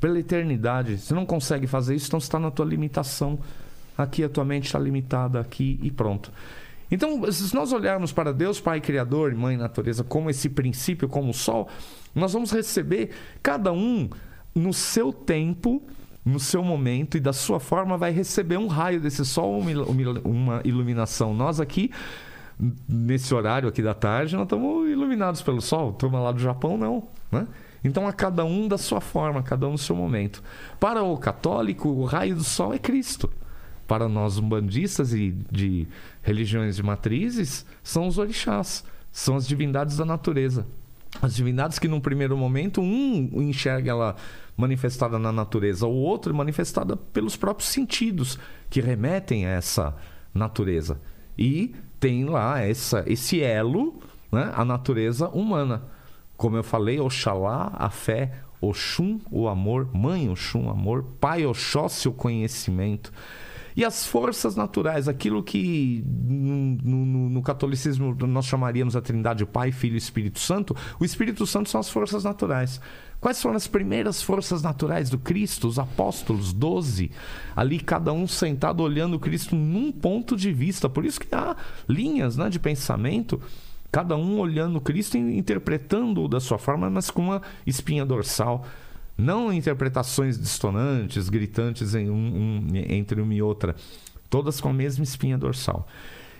[0.00, 0.98] pela eternidade.
[0.98, 3.38] Você não consegue fazer isso, então está na tua limitação.
[3.96, 6.30] Aqui a tua mente está limitada aqui e pronto.
[6.90, 11.34] Então, se nós olharmos para Deus, Pai Criador, Mãe Natureza, como esse princípio, como o
[11.34, 11.68] Sol,
[12.14, 13.10] nós vamos receber
[13.42, 14.08] cada um
[14.54, 15.82] no seu tempo,
[16.24, 19.60] no seu momento e da sua forma, vai receber um raio desse Sol,
[20.24, 21.34] uma iluminação.
[21.34, 21.90] Nós aqui,
[22.88, 25.92] nesse horário aqui da tarde, nós estamos iluminados pelo Sol.
[25.92, 27.08] Turma lá do Japão, não.
[27.30, 27.46] Né?
[27.82, 30.42] Então, a cada um da sua forma, cada um no seu momento.
[30.78, 33.30] Para o católico, o raio do Sol é Cristo
[33.86, 35.86] para nós umbandistas e de
[36.26, 40.66] religiões de matrizes, são os orixás, são as divindades da natureza.
[41.22, 44.16] As divindades que, num primeiro momento, um enxerga ela
[44.56, 49.94] manifestada na natureza, o outro manifestada pelos próprios sentidos que remetem a essa
[50.34, 51.00] natureza.
[51.38, 54.02] E tem lá essa, esse elo,
[54.32, 55.84] né, a natureza humana.
[56.36, 62.12] Como eu falei, Oxalá, a fé, Oxum, o amor, Mãe Oxum, amor, Pai Oxóssi, o
[62.12, 63.12] conhecimento.
[63.76, 69.70] E as forças naturais, aquilo que no, no, no catolicismo nós chamaríamos a Trindade Pai,
[69.70, 72.80] Filho e Espírito Santo, o Espírito Santo são as forças naturais.
[73.20, 75.68] Quais foram as primeiras forças naturais do Cristo?
[75.68, 77.10] Os apóstolos, doze.
[77.54, 80.88] Ali cada um sentado olhando Cristo num ponto de vista.
[80.88, 81.54] Por isso que há
[81.86, 83.40] linhas né, de pensamento,
[83.92, 88.64] cada um olhando Cristo e interpretando-o da sua forma, mas com uma espinha dorsal.
[89.16, 93.74] Não interpretações dissonantes, gritantes em um, um, entre uma e outra,
[94.28, 95.86] todas com a mesma espinha dorsal.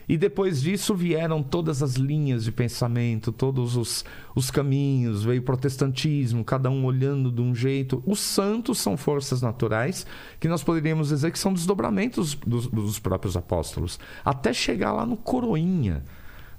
[0.09, 4.05] E depois disso vieram todas as linhas de pensamento, todos os,
[4.37, 8.03] os caminhos, veio o protestantismo, cada um olhando de um jeito.
[8.07, 10.07] Os santos são forças naturais
[10.39, 15.17] que nós poderíamos dizer que são desdobramentos dos, dos próprios apóstolos, até chegar lá no
[15.17, 16.05] coroinha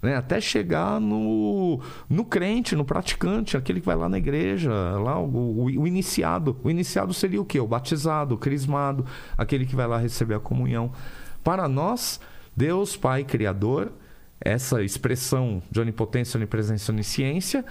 [0.01, 0.15] né?
[0.15, 5.25] Até chegar no, no crente, no praticante, aquele que vai lá na igreja, lá o,
[5.25, 6.57] o, o iniciado.
[6.63, 7.59] O iniciado seria o quê?
[7.59, 9.05] O batizado, o crismado,
[9.37, 10.91] aquele que vai lá receber a comunhão.
[11.43, 12.19] Para nós,
[12.55, 13.91] Deus Pai Criador,
[14.39, 17.65] essa expressão de onipotência, onipresença, onisciência,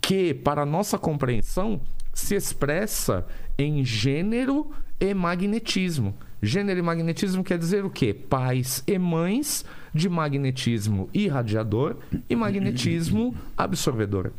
[0.00, 1.80] que para nossa compreensão
[2.12, 3.26] se expressa
[3.58, 4.70] em gênero
[5.00, 6.14] e magnetismo.
[6.42, 8.12] Gênero e magnetismo quer dizer o quê?
[8.12, 9.64] Pais e mães
[9.94, 11.96] de magnetismo irradiador
[12.28, 14.32] e magnetismo absorvedor.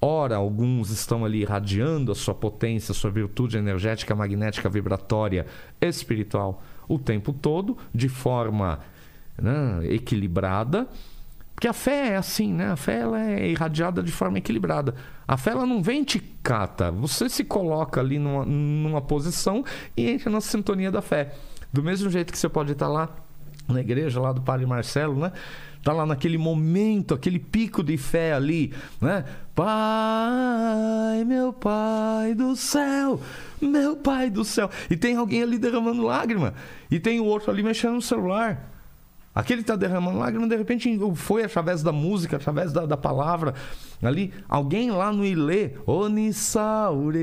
[0.00, 5.46] Ora, alguns estão ali irradiando a sua potência, a sua virtude energética, magnética, vibratória,
[5.80, 8.80] espiritual o tempo todo, de forma
[9.40, 10.86] né, equilibrada.
[11.54, 12.72] Porque a fé é assim, né?
[12.72, 14.94] A fé ela é irradiada de forma equilibrada.
[15.26, 16.90] A fé ela não vem te cata.
[16.90, 19.64] Você se coloca ali numa, numa posição
[19.96, 21.32] e entra na sintonia da fé.
[21.72, 23.08] Do mesmo jeito que você pode estar lá
[23.68, 25.32] na igreja lá do Padre Marcelo, né?
[25.82, 29.24] Tá lá naquele momento, aquele pico de fé ali, né?
[29.54, 33.20] Pai, meu pai do céu,
[33.60, 34.70] meu pai do céu.
[34.88, 36.54] E tem alguém ali derramando lágrima.
[36.90, 38.73] E tem o outro ali mexendo no celular.
[39.34, 43.52] Aquele que está derramando lágrimas, de repente foi através da música, através da, da palavra.
[44.00, 47.16] Ali, alguém lá no Ilê, Onisaure,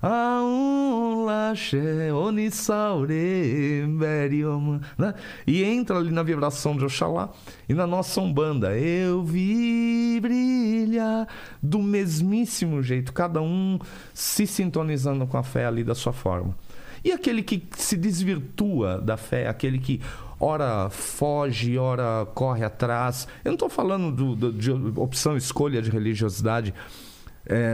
[0.00, 1.78] Aunlache,
[2.14, 5.12] Onisaure, Berioma, né?
[5.46, 7.28] E entra ali na vibração de Oxalá.
[7.68, 11.28] E na nossa Umbanda, eu vi brilhar
[11.62, 13.78] do mesmíssimo jeito, cada um
[14.14, 16.56] se sintonizando com a fé ali da sua forma.
[17.04, 20.00] E aquele que se desvirtua da fé, aquele que
[20.42, 23.28] ora foge, ora corre atrás.
[23.44, 26.74] Eu não estou falando do, do, de opção, escolha de religiosidade.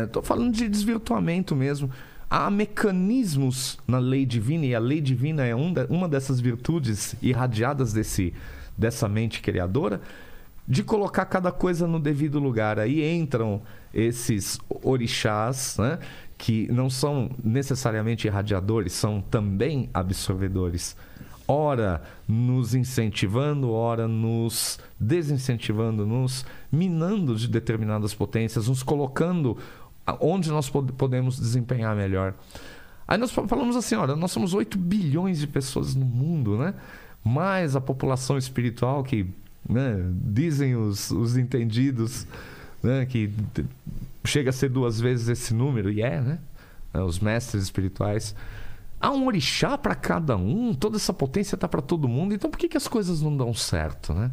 [0.04, 1.90] Estou é, falando de desvirtuamento mesmo.
[2.28, 7.94] Há mecanismos na lei divina, e a lei divina é um uma dessas virtudes irradiadas
[7.94, 8.34] desse,
[8.76, 10.02] dessa mente criadora,
[10.66, 12.78] de colocar cada coisa no devido lugar.
[12.78, 13.62] Aí entram
[13.94, 15.98] esses orixás, né,
[16.36, 20.94] que não são necessariamente irradiadores, são também absorvedores
[21.48, 29.56] ora nos incentivando, ora nos desincentivando, nos minando de determinadas potências, nos colocando
[30.20, 32.34] onde nós podemos desempenhar melhor.
[33.06, 36.74] Aí nós falamos assim, olha, nós somos 8 bilhões de pessoas no mundo, né?
[37.24, 39.26] Mais a população espiritual que
[39.66, 42.26] né, dizem os, os entendidos
[42.82, 43.30] né, que
[44.24, 46.38] chega a ser duas vezes esse número, e é, né?
[46.92, 48.34] Os mestres espirituais.
[49.00, 52.34] Há um orixá para cada um, toda essa potência está para todo mundo.
[52.34, 54.30] Então por que, que as coisas não dão certo, né?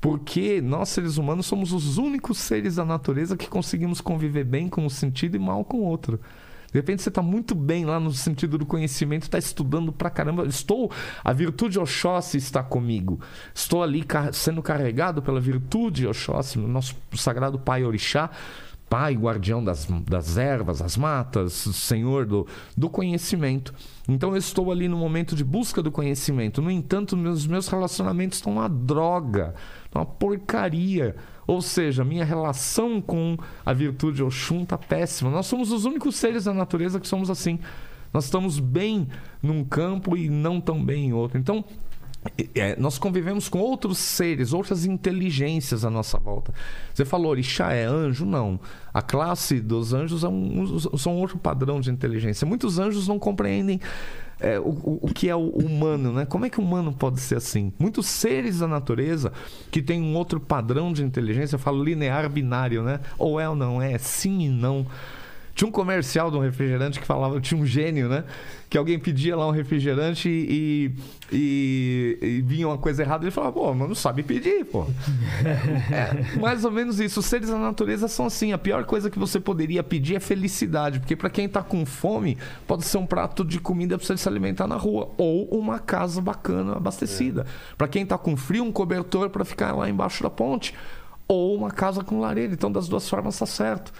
[0.00, 4.84] Porque nós, seres humanos, somos os únicos seres da natureza que conseguimos conviver bem com
[4.84, 6.20] um sentido e mal com o outro.
[6.70, 10.44] De repente você está muito bem lá no sentido do conhecimento, está estudando pra caramba.
[10.46, 10.92] Estou,
[11.24, 13.20] a virtude Oxóssi está comigo.
[13.54, 18.30] Estou ali sendo carregado pela virtude Oxóssi, nosso sagrado Pai Orixá
[18.88, 22.46] pai, guardião das, das ervas, das matas, senhor do,
[22.76, 23.74] do conhecimento.
[24.08, 26.62] Então eu estou ali no momento de busca do conhecimento.
[26.62, 29.54] No entanto, meus, meus relacionamentos estão uma droga,
[29.94, 31.14] uma porcaria.
[31.46, 35.30] Ou seja, minha relação com a virtude Oxum está péssima.
[35.30, 37.58] Nós somos os únicos seres da natureza que somos assim.
[38.12, 39.08] Nós estamos bem
[39.42, 41.38] num campo e não tão bem em outro.
[41.38, 41.64] Então,
[42.54, 46.52] é, nós convivemos com outros seres, outras inteligências à nossa volta.
[46.92, 48.24] Você falou, orixá é anjo?
[48.24, 48.58] Não.
[48.92, 52.46] A classe dos anjos é um, são outro padrão de inteligência.
[52.46, 53.80] Muitos anjos não compreendem
[54.40, 56.24] é, o, o que é o humano, né?
[56.24, 57.72] Como é que o humano pode ser assim?
[57.78, 59.32] Muitos seres da natureza
[59.70, 63.00] que têm um outro padrão de inteligência, eu falo linear binário, né?
[63.18, 64.86] Ou é ou não é, sim e não.
[65.58, 68.22] Tinha um comercial de um refrigerante que falava, tinha um gênio, né?
[68.70, 70.94] Que alguém pedia lá um refrigerante e,
[71.32, 73.24] e, e vinha uma coisa errada.
[73.24, 74.86] Ele falava, pô, mas não sabe pedir, pô.
[75.90, 77.18] é, mais ou menos isso.
[77.18, 78.52] Os seres da natureza são assim.
[78.52, 81.00] A pior coisa que você poderia pedir é felicidade.
[81.00, 84.28] Porque para quem tá com fome, pode ser um prato de comida para você se
[84.28, 85.10] alimentar na rua.
[85.18, 87.40] Ou uma casa bacana, abastecida.
[87.40, 87.74] É.
[87.76, 90.72] Para quem tá com frio, um cobertor para ficar lá embaixo da ponte.
[91.26, 92.52] Ou uma casa com lareira.
[92.52, 93.92] Então, das duas formas, tá certo.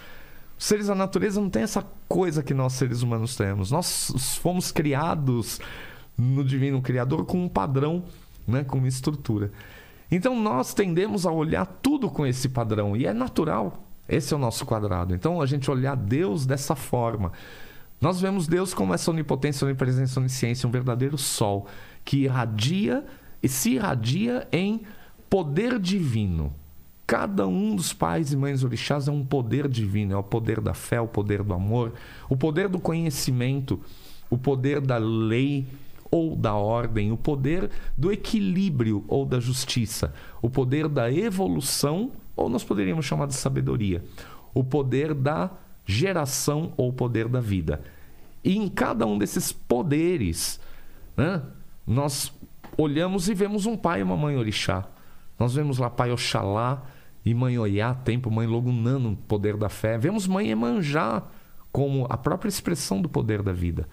[0.58, 3.70] Os seres da natureza não tem essa coisa que nós seres humanos temos.
[3.70, 5.60] Nós fomos criados
[6.16, 8.02] no divino criador com um padrão,
[8.46, 9.52] né, com uma estrutura.
[10.10, 13.84] Então nós tendemos a olhar tudo com esse padrão e é natural.
[14.08, 15.14] Esse é o nosso quadrado.
[15.14, 17.30] Então a gente olhar Deus dessa forma.
[18.00, 21.66] Nós vemos Deus como essa onipotência, onipresença, onisciência, um verdadeiro sol
[22.04, 23.04] que irradia
[23.42, 24.82] e se irradia em
[25.28, 26.52] poder divino.
[27.08, 30.74] Cada um dos pais e mães orixás é um poder divino, é o poder da
[30.74, 31.94] fé, o poder do amor,
[32.28, 33.80] o poder do conhecimento,
[34.28, 35.66] o poder da lei
[36.10, 40.12] ou da ordem, o poder do equilíbrio ou da justiça,
[40.42, 44.04] o poder da evolução, ou nós poderíamos chamar de sabedoria,
[44.52, 45.50] o poder da
[45.86, 47.80] geração ou o poder da vida.
[48.44, 50.60] E em cada um desses poderes,
[51.16, 51.40] né,
[51.86, 52.30] nós
[52.76, 54.86] olhamos e vemos um pai e uma mãe orixá.
[55.38, 56.82] Nós vemos lá pai Oxalá,
[57.24, 59.98] e Mãe Oiá, tempo, Mãe Logunã no poder da fé.
[59.98, 61.22] Vemos Mãe Emanjá
[61.72, 63.88] como a própria expressão do poder da vida.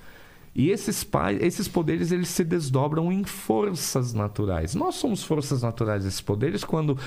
[0.55, 4.73] E esses, pais, esses poderes eles se desdobram em forças naturais.
[4.73, 6.97] Nós somos forças naturais desses poderes quando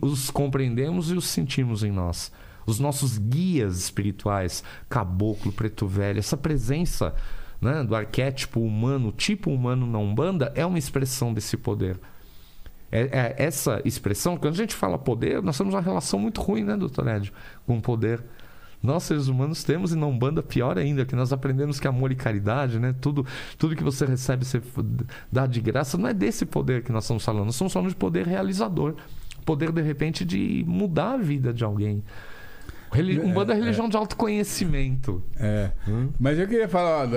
[0.00, 2.30] os compreendemos e os sentimos em nós.
[2.64, 7.12] Os nossos guias espirituais, caboclo, preto velho, essa presença
[7.60, 11.98] né, do arquétipo humano, tipo humano na Umbanda, é uma expressão desse poder.
[12.92, 16.62] É, é, essa expressão, quando a gente fala poder, nós temos uma relação muito ruim,
[16.62, 17.32] né, doutor Édio,
[17.66, 18.22] com o poder.
[18.82, 22.16] Nós, seres humanos, temos e não banda pior ainda, que nós aprendemos que amor e
[22.16, 22.92] caridade, né?
[23.00, 23.24] Tudo,
[23.56, 24.60] tudo que você recebe, você
[25.30, 27.44] dá de graça, não é desse poder que nós estamos falando.
[27.44, 28.96] Nós estamos falando de poder realizador.
[29.46, 32.02] Poder, de repente, de mudar a vida de alguém.
[33.24, 33.88] Um bando é, é religião é.
[33.88, 35.22] de autoconhecimento.
[35.36, 35.70] É.
[35.88, 36.08] Hum?
[36.18, 37.08] Mas eu queria falar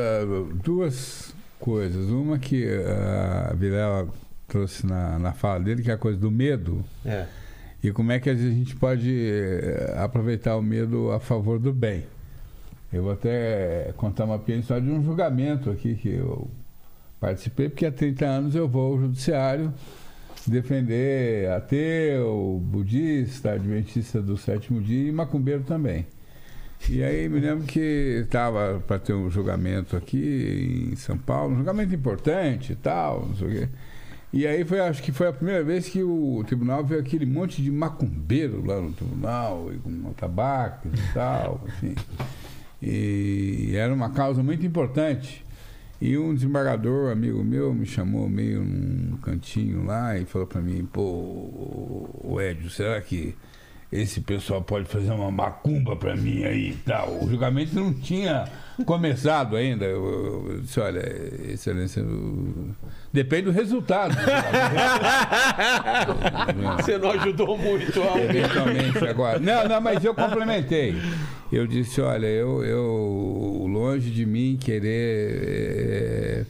[0.63, 2.09] duas coisas.
[2.11, 2.65] Uma que
[3.49, 4.07] a Vilela
[4.55, 6.81] trouxe na, na fala dele, que é a coisa do medo.
[7.05, 7.25] É.
[7.83, 12.05] E como é que a gente pode eh, aproveitar o medo a favor do bem.
[12.91, 16.49] Eu vou até contar uma pequena história de um julgamento aqui que eu
[17.19, 19.73] participei, porque há 30 anos eu vou ao judiciário
[20.47, 26.07] defender ateu, budista, adventista do sétimo dia e macumbeiro também.
[26.89, 31.57] E aí me lembro que estava para ter um julgamento aqui em São Paulo, um
[31.57, 33.69] julgamento importante e tal, não sei o quê.
[34.35, 37.61] E aí foi, acho que foi a primeira vez que o tribunal viu aquele monte
[37.61, 41.95] de macumbeiro lá no tribunal, com tabaco e tal, enfim.
[42.81, 45.41] E era uma causa muito importante.
[46.01, 50.85] E um desembargador, amigo meu, me chamou meio num cantinho lá e falou para mim,
[50.91, 51.01] pô,
[52.21, 53.33] o Edio, será que
[53.89, 57.23] esse pessoal pode fazer uma macumba para mim aí e tal?
[57.23, 58.43] O julgamento não tinha
[58.83, 59.85] começado ainda.
[59.85, 61.01] Eu, eu disse, olha,
[61.49, 62.03] excelência,
[63.13, 64.15] depende do resultado.
[66.77, 69.39] Você não ajudou muito Eventualmente agora.
[69.39, 70.95] Não, não, mas eu complementei.
[71.51, 76.45] Eu disse, olha, eu, eu longe de mim querer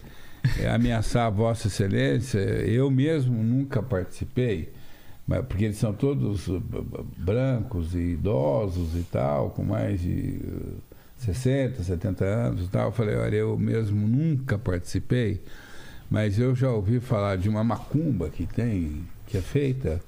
[0.60, 4.74] é, é, ameaçar a Vossa Excelência, eu mesmo nunca participei.
[5.28, 6.48] Mas, porque eles são todos
[7.18, 10.40] brancos e idosos e tal, com mais de
[11.18, 12.88] 60, 70 anos e tal.
[12.88, 15.42] Eu falei, olha, eu mesmo nunca participei,
[16.10, 20.02] mas eu já ouvi falar de uma macumba que tem, que é feita,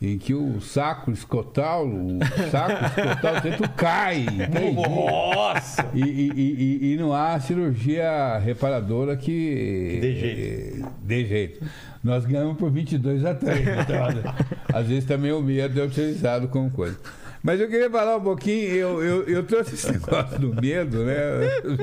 [0.00, 2.18] em que o saco escotal, o
[2.50, 4.26] saco escotal dentro cai.
[4.74, 5.90] Nossa!
[5.92, 9.98] E, e, e, e, não há cirurgia reparadora que.
[10.00, 10.88] De jeito.
[11.02, 11.64] De jeito.
[12.02, 13.60] Nós ganhamos por 22 a 3.
[13.60, 14.32] Então,
[14.72, 16.96] às vezes também o medo é utilizado como coisa.
[17.42, 21.14] Mas eu queria falar um pouquinho, eu, eu, eu trouxe esse negócio do medo, né?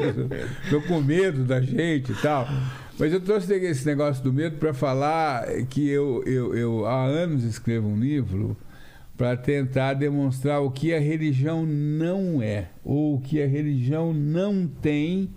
[0.63, 2.47] Estou com medo da gente e tal.
[2.97, 7.43] Mas eu trouxe esse negócio do medo para falar que eu, eu, eu há anos
[7.43, 8.55] escrevo um livro
[9.17, 14.67] para tentar demonstrar o que a religião não é, ou o que a religião não
[14.67, 15.29] tem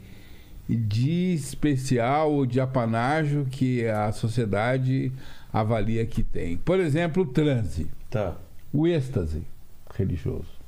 [0.69, 5.13] de especial ou de apanágio que a sociedade
[5.53, 6.57] avalia que tem.
[6.59, 7.87] Por exemplo, o transe.
[8.11, 8.37] Tá.
[8.73, 9.43] O êxtase
[9.99, 10.59] religioso.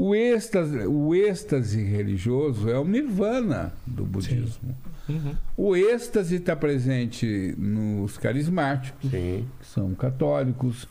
[0.00, 4.76] O êxtase, o êxtase religioso é o nirvana do budismo.
[5.08, 5.34] Uhum.
[5.56, 9.44] O êxtase está presente nos carismáticos, Sim.
[9.58, 10.86] que são católicos.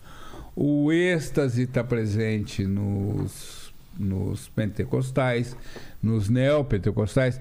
[0.53, 5.55] O êxtase está presente nos, nos pentecostais,
[6.03, 7.39] nos neopentecostais.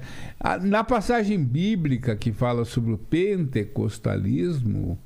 [0.63, 4.97] Na passagem bíblica que fala sobre o pentecostalismo,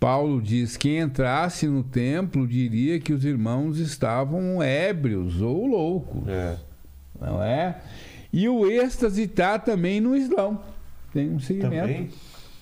[0.00, 6.26] Paulo diz: quem entrasse no templo diria que os irmãos estavam ébrios ou loucos.
[6.26, 6.56] É.
[7.20, 7.76] Não é?
[8.32, 10.58] E o êxtase está também no Islão.
[11.12, 11.86] Tem um segmento.
[11.86, 12.10] Também?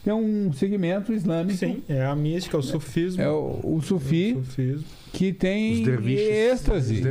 [0.08, 1.58] Tem um segmento islâmico.
[1.58, 3.20] Sim, é a mística, o sufismo.
[3.20, 4.32] É o, o sufi.
[4.32, 4.84] O sufismo.
[5.12, 7.02] Que tem êxtase.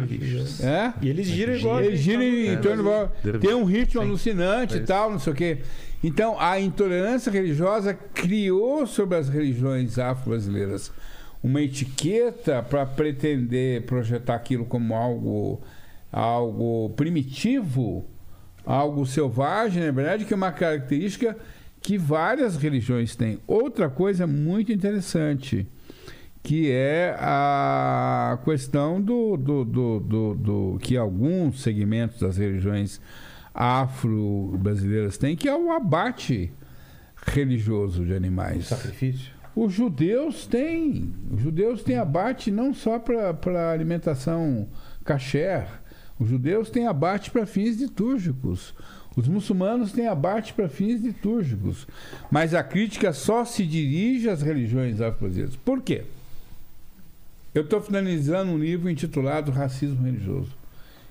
[0.63, 0.93] É?
[0.99, 1.79] E eles giram igual.
[1.79, 3.11] Eles giram em torno.
[3.39, 4.07] Tem um ritmo Sim.
[4.07, 5.59] alucinante e tal, não sei o quê.
[6.03, 10.91] Então, a intolerância religiosa criou sobre as religiões afro-brasileiras
[11.43, 15.61] uma etiqueta para pretender projetar aquilo como algo,
[16.11, 18.03] algo primitivo,
[18.65, 21.37] algo selvagem, na verdade, que é uma característica
[21.87, 23.39] que várias religiões têm.
[23.47, 25.65] Outra coisa muito interessante,
[26.43, 32.99] que é a questão do, do, do, do, do que alguns segmentos das religiões
[33.53, 36.51] afro-brasileiras têm, que é o abate
[37.25, 38.65] religioso de animais.
[38.65, 39.31] O sacrifício?
[39.55, 41.13] Os judeus têm.
[41.31, 44.67] Os judeus têm abate não só para alimentação
[45.05, 45.65] kasher.
[46.19, 48.75] Os judeus têm abate para fins litúrgicos.
[49.17, 51.87] Os muçulmanos têm abate para fins litúrgicos.
[52.29, 55.55] Mas a crítica só se dirige às religiões afro-brasileiras.
[55.57, 56.03] Por quê?
[57.53, 60.55] Eu estou finalizando um livro intitulado Racismo Religioso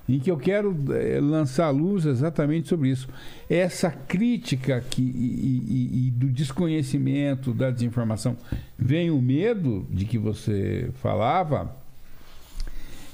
[0.08, 3.08] em que eu quero é, lançar luz exatamente sobre isso.
[3.50, 8.36] Essa crítica que, e, e, e, do desconhecimento, da desinformação,
[8.78, 11.74] vem o medo de que você falava,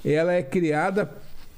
[0.05, 1.11] ela é criada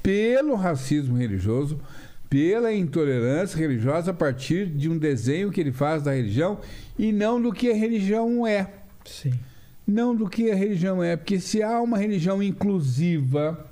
[0.02, 1.80] pelo racismo religioso,
[2.28, 6.58] pela intolerância religiosa a partir de um desenho que ele faz da religião
[6.98, 8.70] e não do que a religião é.
[9.04, 9.32] Sim.
[9.86, 13.70] Não do que a religião é, porque se há uma religião inclusiva,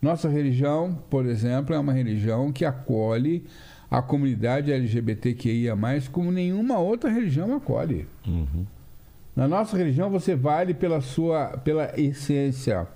[0.00, 3.44] nossa religião, por exemplo, é uma religião que acolhe
[3.90, 5.76] a comunidade LGBTQIA,
[6.12, 8.06] como nenhuma outra religião acolhe.
[8.26, 8.64] Uhum.
[9.34, 12.86] Na nossa religião, você vale pela sua pela essência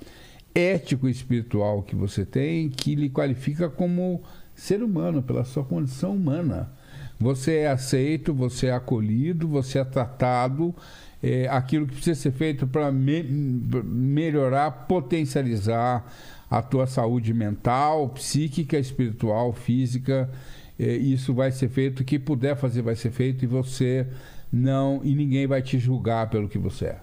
[0.55, 4.23] ético-espiritual que você tem, que lhe qualifica como
[4.55, 6.70] ser humano, pela sua condição humana.
[7.18, 10.74] Você é aceito, você é acolhido, você é tratado.
[11.22, 16.05] É, aquilo que precisa ser feito para me melhorar, potencializar
[16.51, 20.31] a tua saúde mental, psíquica, espiritual, física.
[20.78, 24.06] É, isso vai ser feito, o que puder fazer vai ser feito e você
[24.52, 26.98] não e ninguém vai te julgar pelo que você é.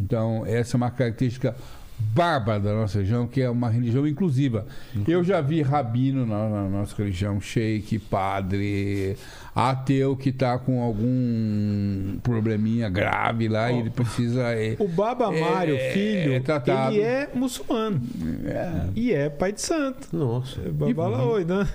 [0.00, 1.56] Então essa é uma característica
[2.14, 4.66] bárbara da nossa religião, que é uma religião inclusiva.
[5.06, 9.16] Eu já vi rabino na, na nossa religião, sheik, padre,
[9.54, 14.42] ateu que está com algum probleminha grave lá e ele precisa.
[14.54, 16.94] É, O Baba Mário, é- filho, é tratado.
[16.94, 18.00] ele é muçulmano.
[18.46, 20.08] é, E é pai de santo.
[20.12, 20.58] Nossa.
[20.70, 21.66] Baba Laoi, né?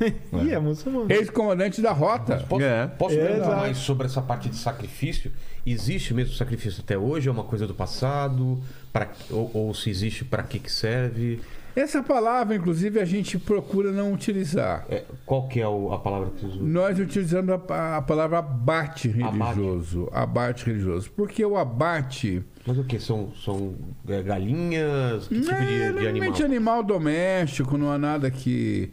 [0.43, 1.11] E é muçulmano.
[1.11, 2.43] ex-comandante da rota.
[2.49, 2.87] Posso, É.
[2.87, 5.31] posso É, mais sobre essa parte de sacrifício?
[5.65, 7.27] Existe mesmo sacrifício até hoje?
[7.27, 8.57] É uma coisa do passado?
[8.91, 11.39] Pra, ou, ou se existe, para que, que serve?
[11.77, 14.87] Essa palavra, inclusive, a gente procura não utilizar.
[14.89, 16.65] É, qual que é a palavra que vocês usam?
[16.65, 20.09] Nós utilizamos a, a palavra abate religioso.
[20.11, 21.11] Abate religioso.
[21.15, 22.41] Porque o abate.
[22.65, 22.97] Mas o que?
[22.99, 23.75] São, são
[24.07, 25.27] é, galinhas?
[25.27, 26.01] Que tipo é, de, de animal?
[26.01, 28.91] normalmente animal doméstico, não há nada que.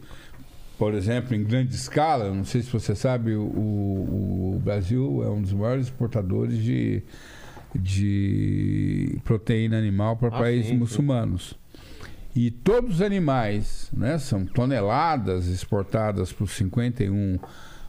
[0.77, 5.41] Por exemplo, em grande escala, não sei se você sabe, o, o Brasil é um
[5.41, 7.01] dos maiores exportadores de,
[7.73, 10.79] de proteína animal para Ah, países sim, sim.
[12.35, 17.39] E todos os animais, né, são toneladas exportadas para os 51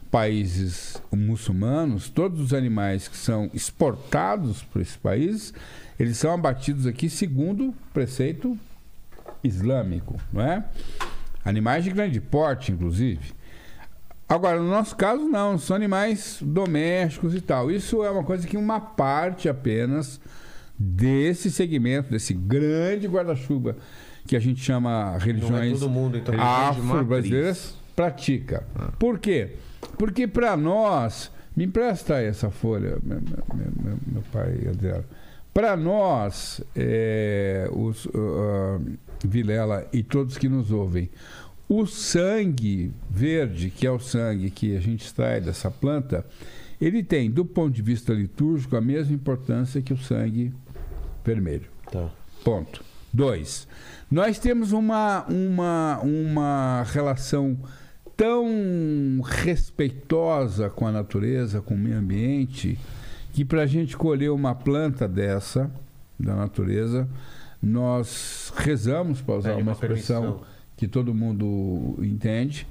[0.09, 5.53] países muçulmanos, todos os animais que são exportados para esses países,
[5.99, 8.57] eles são abatidos aqui segundo o preceito
[9.43, 10.63] islâmico, não é?
[11.43, 13.33] Animais de grande porte, inclusive.
[14.29, 17.69] Agora, no nosso caso, não, são animais domésticos e tal.
[17.69, 20.21] Isso é uma coisa que uma parte apenas
[20.79, 23.75] desse segmento, desse grande guarda-chuva
[24.27, 26.35] que a gente chama religiões todo mundo, então.
[26.35, 28.63] De afro-brasileiras pratica.
[28.99, 29.55] Por quê?
[29.97, 35.05] Porque para nós, me empresta essa folha, meu, meu- meu- meu pai Adriano.
[35.53, 38.79] Para nós, é, os, uh,
[39.25, 41.09] Vilela e todos que nos ouvem,
[41.67, 46.23] o sangue verde, que é o sangue que a gente extrai dessa planta,
[46.79, 50.53] ele tem, do ponto de vista litúrgico, a mesma importância que o sangue
[51.25, 51.65] vermelho.
[51.91, 52.07] Tá.
[52.43, 52.83] Ponto.
[53.11, 53.67] Dois,
[54.09, 57.57] nós temos uma, uma, uma relação
[58.15, 62.79] tão respeitosa com a natureza, com o meio ambiente,
[63.33, 65.69] que para a gente colher uma planta dessa,
[66.19, 67.07] da natureza,
[67.61, 70.47] nós rezamos, para usar Pede uma expressão permissão.
[70.75, 72.67] que todo mundo entende,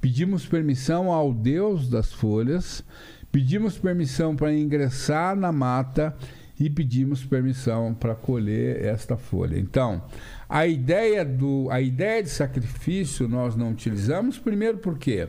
[0.00, 2.84] pedimos permissão ao Deus das folhas,
[3.30, 6.14] pedimos permissão para ingressar na mata
[6.58, 9.58] e pedimos permissão para colher esta folha.
[9.58, 10.02] Então,
[10.50, 15.28] a ideia, do, a ideia de sacrifício nós não utilizamos, primeiro porque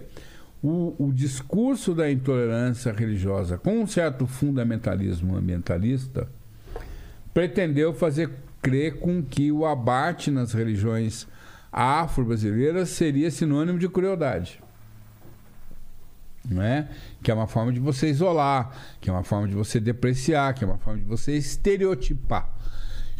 [0.64, 6.28] o, o discurso da intolerância religiosa, com um certo fundamentalismo ambientalista,
[7.32, 8.32] pretendeu fazer
[8.64, 11.28] crer com que o abate nas religiões
[11.72, 14.60] afro-brasileiras seria sinônimo de crueldade.
[16.50, 16.90] Não é?
[17.22, 20.64] Que é uma forma de você isolar, que é uma forma de você depreciar, que
[20.64, 22.61] é uma forma de você estereotipar.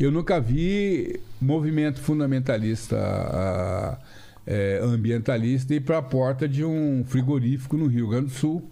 [0.02, 4.00] Eu nunca vi movimento fundamentalista ah,
[4.48, 8.68] eh, ambientalista ir para a porta de um frigorífico no Rio Grande do Sul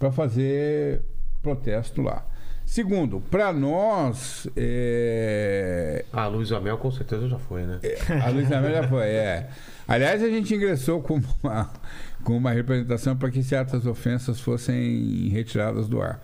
[0.00, 1.00] para fazer
[1.40, 2.26] protesto lá.
[2.66, 7.78] Segundo, para nós, eh, Ah, Luísa Mel com certeza já foi, né?
[8.24, 9.48] a Luísa Mel já foi, é.
[9.86, 11.70] Aliás, a gente ingressou com uma,
[12.24, 16.20] com uma representação para que certas ofensas fossem retiradas do ar.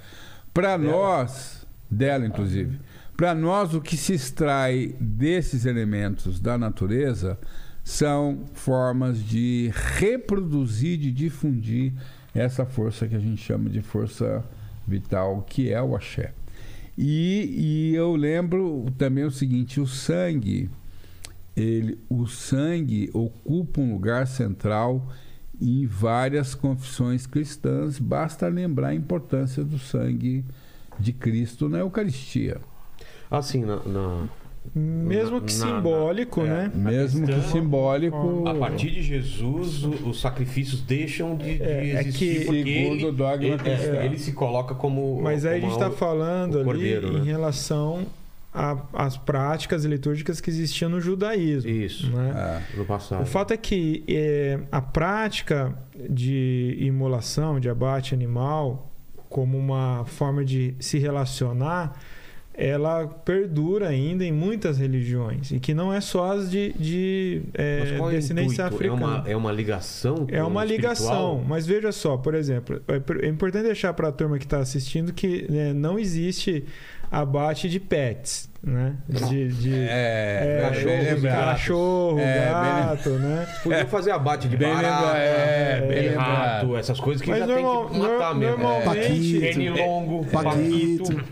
[0.53, 2.81] Para nós, dela inclusive,
[3.21, 7.39] para nós o que se extrai desses elementos da natureza
[7.85, 11.93] são formas de reproduzir, de difundir
[12.35, 14.43] essa força que a gente chama de força
[14.89, 16.33] vital, que é o axé.
[16.97, 20.71] E, e eu lembro também o seguinte: o sangue,
[21.55, 25.07] ele, o sangue ocupa um lugar central
[25.61, 27.99] em várias confissões cristãs.
[27.99, 30.43] Basta lembrar a importância do sangue
[30.99, 32.63] de Cristo na Eucaristia.
[33.31, 34.25] Assim, na, na-
[34.75, 36.45] Mesmo que na- simbólico, é.
[36.45, 36.73] né?
[36.75, 38.45] Mesmo que simbólico.
[38.47, 42.41] a partir de Jesus, o- os sacrifícios deixam de, de É, é existir.
[42.41, 45.21] que- porque Segundo ele, o dogma ele, é, ele se coloca como.
[45.23, 47.25] Mas aí a como gente está falando ali cordeiro, em né?
[47.25, 48.07] relação
[48.53, 51.71] a- às práticas litúrgicas que existiam no judaísmo.
[51.71, 52.33] Isso, né?
[52.35, 53.23] Ah, no passado.
[53.23, 55.73] O fato é que é, a prática
[56.09, 58.91] de imolação, de abate animal,
[59.29, 61.97] como uma forma de se relacionar,
[62.61, 65.51] ela perdura ainda em muitas religiões.
[65.51, 68.63] E que não é só as de, de é, é descendência?
[68.63, 68.93] É africana.
[68.95, 70.27] uma, é uma ligação?
[70.29, 74.39] É uma ligação, mas veja só, por exemplo, é é importante deixar para a turma
[74.39, 76.65] que está assistindo que né, não existe
[77.11, 78.95] abate de pets né?
[79.09, 83.47] De, de é, é, cachorro, cachorro é, gato, bem, né?
[83.63, 87.87] Podia fazer abate de bem barata, é, bem rato, essas coisas que Mas já normal,
[87.87, 88.59] tem que matar mesmo.
[88.59, 89.41] Normalmente, é.
[89.41, 91.25] Pernilongo, paquito.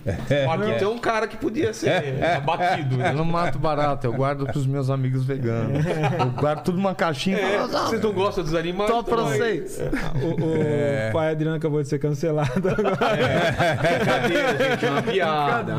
[0.47, 3.03] Paquito é um cara que podia ser abatido.
[3.03, 5.85] Eu não mato barata, eu guardo pros meus amigos veganos.
[6.19, 7.37] Eu guardo tudo numa caixinha.
[7.37, 8.91] É, vocês não gostam dos animais?
[8.91, 9.79] Só pra vocês.
[10.23, 13.19] O, o pai Adriano acabou de ser cancelado agora.
[13.19, 15.77] É, brincadeira, gente, é uma piada.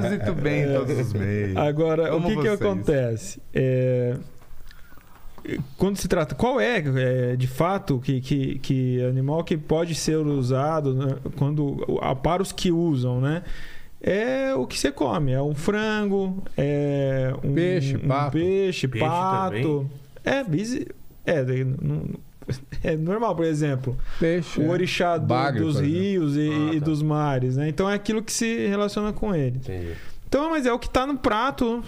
[0.00, 1.56] Brincadeira transito bem em todos os meios.
[1.56, 3.42] Agora, Como o que, que acontece?
[3.52, 4.16] É,
[5.76, 10.16] quando se trata, qual é, é, de fato que, que, que animal que pode ser
[10.16, 11.84] usado né, quando
[12.22, 13.42] para os que usam, né?
[14.02, 19.04] É o que você come, é um frango, é um peixe, um pato, peixe, peixe
[19.06, 19.90] pato,
[20.24, 20.86] também?
[21.26, 22.04] é, é, não,
[22.82, 23.96] é normal, por exemplo.
[24.18, 24.60] Peixe.
[24.60, 24.68] O é.
[24.68, 26.74] orixá do, Bagre, dos rios e, ah, tá.
[26.74, 27.68] e, dos mares, né?
[27.68, 29.58] Então é aquilo que se relaciona com ele.
[29.58, 29.92] Entendi.
[30.28, 31.82] Então, mas é o que está no prato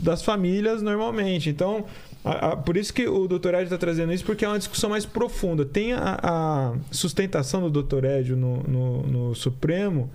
[0.00, 1.50] das famílias normalmente.
[1.50, 1.84] Então,
[2.24, 4.90] a, a, por isso que o doutor Ed está trazendo isso, porque é uma discussão
[4.90, 5.64] mais profunda.
[5.64, 10.10] Tem a, a sustentação do doutor Ed no, no, no Supremo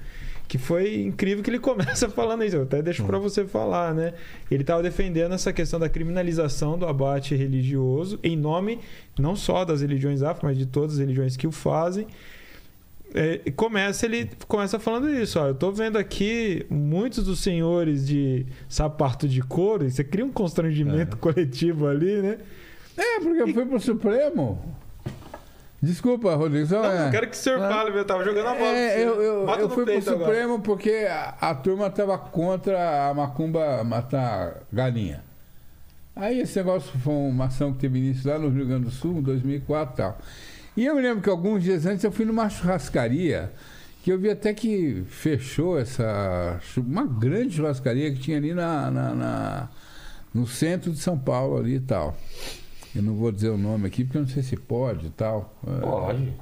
[0.49, 2.57] que foi incrível que ele começa falando isso.
[2.57, 4.13] Eu até deixo para você falar, né?
[4.49, 8.79] Ele estava defendendo essa questão da criminalização do abate religioso em nome
[9.17, 12.07] não só das religiões afro, mas de todas as religiões que o fazem.
[13.13, 18.07] É, e começa ele começa falando isso, ó, eu estou vendo aqui muitos dos senhores
[18.07, 21.19] de sapato de couro, e você cria um constrangimento é.
[21.19, 22.37] coletivo ali, né?
[22.95, 23.53] É, porque e...
[23.53, 24.77] foi pro Supremo.
[25.81, 26.67] Desculpa, Rodrigo.
[26.67, 27.09] Só não, é...
[27.09, 28.77] quero que o senhor fale, eu tava jogando a bola.
[28.77, 30.59] É, eu, eu, eu fui pro Supremo agora.
[30.59, 35.23] porque a, a turma tava contra a macumba matar galinha.
[36.15, 39.19] Aí esse negócio foi uma ação que teve início lá no Rio Grande do Sul,
[39.19, 40.17] em 2004 e tal.
[40.75, 43.51] E eu me lembro que alguns dias antes eu fui numa churrascaria,
[44.03, 46.59] que eu vi até que fechou essa.
[46.75, 49.69] uma grande churrascaria que tinha ali na, na, na
[50.33, 52.17] no centro de São Paulo ali e tal.
[52.95, 55.53] Eu não vou dizer o nome aqui porque eu não sei se pode e tal.
[55.81, 56.33] Pode.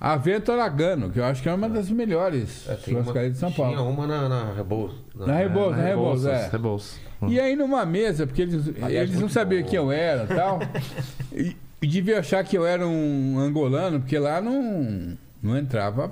[0.00, 3.50] A Vento Aragano, que eu acho que é uma das melhores é, churrascarias de São
[3.50, 3.72] Paulo.
[3.72, 4.98] Tinha uma na, na Rebouças.
[5.14, 6.48] Na, na Rebouças, na Rebouças, é.
[6.48, 7.00] Rebouças.
[7.28, 9.68] E aí numa mesa, porque eles, eles não sabiam bom.
[9.68, 11.54] quem eu era tal, e tal.
[11.82, 16.10] E devia achar que eu era um angolano, porque lá não, não entrava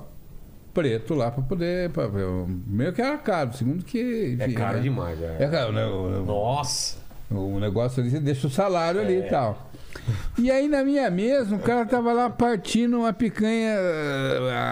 [0.74, 1.88] preto lá para poder.
[1.90, 2.10] Pra,
[2.66, 4.34] meio que era caro, segundo que.
[4.34, 4.82] Enfim, é caro né?
[4.82, 5.36] demais, é.
[5.40, 5.86] É caro, né?
[6.26, 6.98] Nossa!
[7.38, 9.04] O negócio ali, você deixa o salário é.
[9.04, 9.70] ali e tal.
[10.38, 13.76] E aí na minha mesa, o cara tava lá partindo uma picanha.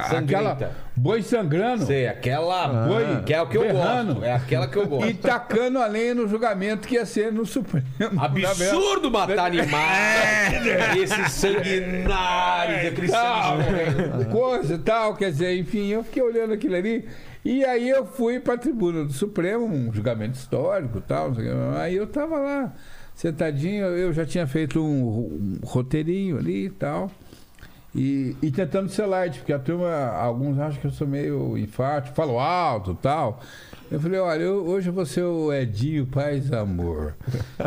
[0.09, 0.51] Sangrenta.
[0.51, 1.87] Aquela boi sangrando.
[1.87, 3.23] Sei, aquela ah, boi.
[3.25, 4.25] Que é o que eu gosto.
[4.25, 5.09] É aquela que eu gosto.
[5.09, 7.87] E tacando a lenha no julgamento que ia ser no Supremo.
[8.19, 10.51] Absurdo matar animais.
[10.61, 10.99] É.
[10.99, 17.09] Esses sanguinários, aqueles sangue Coisa e tal, quer dizer, enfim, eu fiquei olhando aquilo ali.
[17.45, 21.33] E aí eu fui para a tribuna do Supremo, um julgamento histórico tal.
[21.79, 22.75] Aí eu tava lá
[23.15, 27.11] sentadinho, eu já tinha feito um, um roteirinho ali e tal.
[27.95, 32.15] E, e tentando ser light, porque a turma, alguns acham que eu sou meio enfático,
[32.15, 33.41] falo alto tal.
[33.91, 37.17] Eu falei, olha, eu, hoje eu vou ser o Edinho Paz Amor.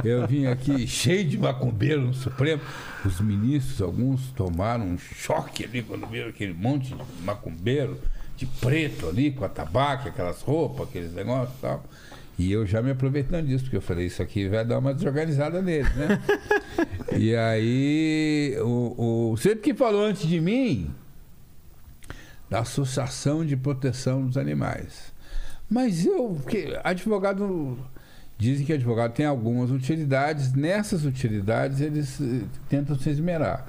[0.03, 2.61] Eu vim aqui cheio de macumbeiro no Supremo.
[3.05, 7.99] Os ministros, alguns tomaram um choque ali quando viram aquele monte de macumbeiro
[8.43, 11.83] de preto ali, com a tabaco, aquelas roupas, aqueles negócios e tal.
[12.37, 15.61] E eu já me aproveitando disso, porque eu falei, isso aqui vai dar uma desorganizada
[15.61, 16.21] nele, né?
[17.15, 20.91] e aí, o, o, sempre que falou antes de mim,
[22.49, 25.13] da Associação de Proteção dos Animais.
[25.69, 26.39] Mas eu,
[26.83, 27.77] advogado,
[28.37, 33.67] dizem que advogado tem algumas utilidades, nessas utilidades eles eh, tentam se esmerar.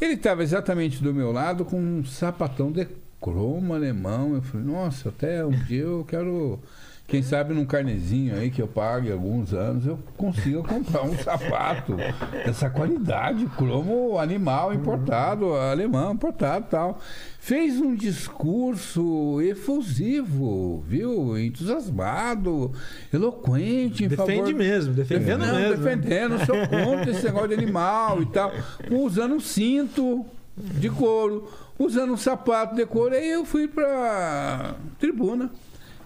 [0.00, 2.86] Ele estava exatamente do meu lado com um sapatão de
[3.26, 4.34] cromo alemão.
[4.34, 6.60] Eu falei, nossa, até um dia eu quero
[7.08, 11.96] quem sabe num carnezinho aí que eu pague alguns anos, eu consiga comprar um sapato
[12.44, 17.00] dessa qualidade, cromo animal importado, alemão importado tal.
[17.38, 21.38] Fez um discurso efusivo, viu?
[21.38, 22.72] Entusiasmado,
[23.12, 24.54] eloquente, Defende favor...
[24.54, 25.60] mesmo, defendendo Não, mesmo.
[25.60, 25.76] Né?
[25.76, 28.52] Defendendo, sou contra esse negócio de animal e tal.
[28.90, 30.26] Usando um cinto
[30.56, 33.14] de couro, usando um sapato de couro.
[33.14, 35.50] Aí eu fui pra tribuna.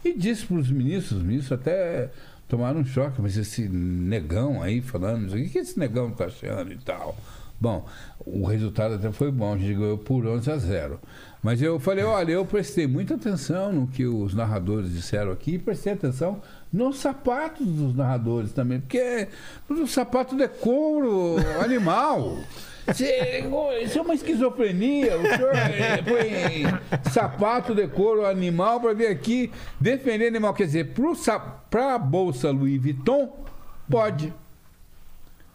[0.04, 2.10] E disse para os ministros, os ministros até
[2.48, 6.78] tomaram um choque, mas esse negão aí falando, o que esse negão está achando e
[6.78, 7.16] tal.
[7.60, 7.86] Bom,
[8.24, 11.00] o resultado até foi bom, a gente ganhou por 11 a 0.
[11.42, 15.58] Mas eu falei, olha, eu prestei muita atenção no que os narradores disseram aqui, e
[15.58, 16.40] prestei atenção
[16.72, 19.28] nos sapatos dos narradores também, porque
[19.68, 22.38] o sapato de couro animal.
[23.82, 25.16] Isso é uma esquizofrenia.
[25.18, 29.50] O senhor é, põe sapato de couro animal para vir aqui
[29.80, 30.54] defender animal.
[30.54, 30.92] Quer dizer,
[31.70, 33.44] para a bolsa Louis Vuitton,
[33.88, 34.32] pode.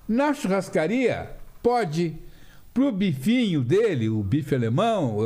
[0.08, 1.32] Na churrascaria,
[1.62, 2.16] pode.
[2.74, 5.18] Pro bifinho dele, o bife alemão,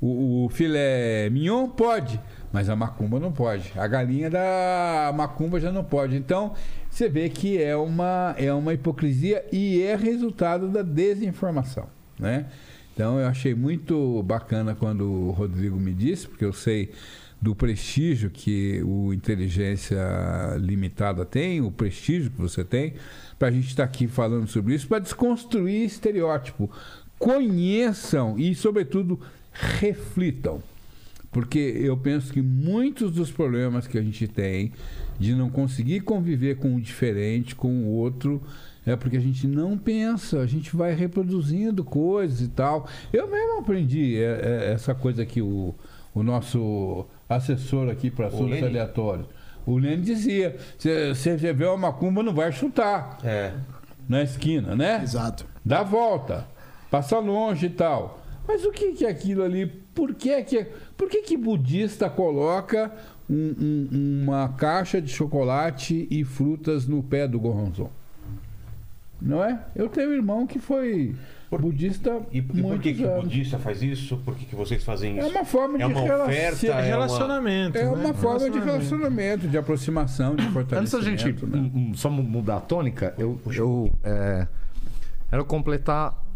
[0.00, 2.18] o, o filé mignon, pode.
[2.52, 3.72] Mas a macumba não pode.
[3.76, 6.16] A galinha da macumba já não pode.
[6.16, 6.54] Então,
[6.90, 11.86] você vê que é uma, é uma hipocrisia e é resultado da desinformação.
[12.18, 12.46] Né?
[12.92, 16.90] Então, eu achei muito bacana quando o Rodrigo me disse, porque eu sei
[17.40, 19.98] do prestígio que o Inteligência
[20.58, 22.94] Limitada tem, o prestígio que você tem,
[23.38, 26.70] para a gente estar tá aqui falando sobre isso, para desconstruir estereótipo.
[27.18, 29.18] Conheçam e, sobretudo,
[29.52, 30.62] reflitam.
[31.30, 34.72] Porque eu penso que muitos dos problemas que a gente tem
[35.20, 38.42] de não conseguir conviver com o diferente, com o outro,
[38.86, 42.88] é porque a gente não pensa, a gente vai reproduzindo coisas e tal.
[43.12, 45.74] Eu mesmo aprendi é, é, essa coisa que o,
[46.14, 49.26] o nosso assessor aqui para assuntos aleatórios,
[49.66, 53.52] o Lênin dizia: você vê uma macumba, não vai chutar é.
[54.08, 55.02] na esquina, né?
[55.02, 55.44] Exato.
[55.62, 56.48] Dá volta,
[56.90, 58.22] passa longe e tal.
[58.48, 59.66] Mas o que, que é aquilo ali?
[59.94, 60.66] Por que que,
[60.96, 62.90] por que, que budista coloca
[63.30, 67.90] um, um, uma caixa de chocolate e frutas no pé do Goronzon?
[69.22, 69.60] Não é?
[69.76, 71.14] Eu tenho um irmão que foi
[71.48, 74.16] por, budista e, e por que, que o budista faz isso?
[74.24, 75.28] Por que, que vocês fazem isso?
[75.28, 77.78] É uma forma de é uma oferta, é relacionamento.
[77.78, 80.80] É uma, é uma forma de relacionamento, de aproximação, de fortalecimento.
[80.80, 81.92] Antes da gente né?
[81.94, 84.46] só mudar a tônica, eu, eu é,
[85.28, 86.29] quero completar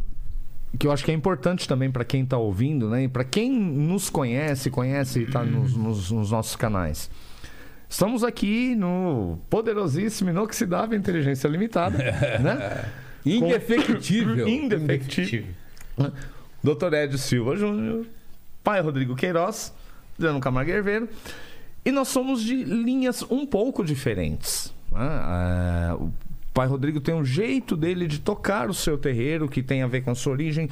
[0.79, 3.05] que eu acho que é importante também para quem está ouvindo, né?
[3.05, 7.11] E para quem nos conhece, conhece e está nos, nos, nos, nossos canais.
[7.89, 11.97] Estamos aqui no poderosíssimo, inoxidável Inteligência Limitada,
[12.43, 12.91] né?
[13.25, 14.49] Indefectível.
[14.49, 15.55] Indefectível.
[16.63, 18.07] Doutor Edio Silva Júnior,
[18.63, 19.73] pai Rodrigo Queiroz,
[20.19, 21.09] Adriano Camargo Herveiro.
[21.85, 24.73] E nós somos de linhas um pouco diferentes.
[24.91, 25.07] Né?
[25.07, 25.97] É,
[26.55, 30.03] Pai Rodrigo tem um jeito dele de tocar o seu terreiro que tem a ver
[30.03, 30.71] com a sua origem.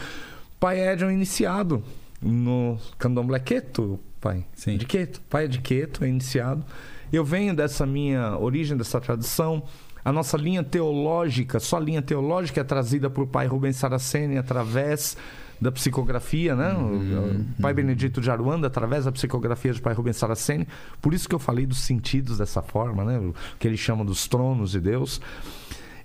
[0.61, 1.83] Pai Ed é um iniciado
[2.23, 4.45] no candomblé Queto, pai.
[4.55, 4.77] Sim.
[4.77, 5.21] De Queto.
[5.29, 6.65] Pai é de Queto, é iniciado.
[7.13, 9.65] Eu venho dessa minha origem, dessa tradição.
[10.05, 15.17] A nossa linha teológica, só a linha teológica é trazida por pai Rubens Saraceni através
[15.61, 16.73] da psicografia, né?
[16.73, 17.77] Uhum, o pai uhum.
[17.77, 20.67] Benedito de Aruanda, através da psicografia de pai Rubens Saraceni.
[21.01, 23.19] Por isso que eu falei dos sentidos dessa forma, né?
[23.19, 25.21] O que ele chama dos tronos de Deus.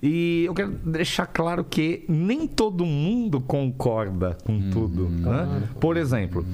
[0.01, 5.09] E eu quero deixar claro que nem todo mundo concorda com uhum, tudo.
[5.09, 5.69] Né?
[5.79, 6.45] Por exemplo,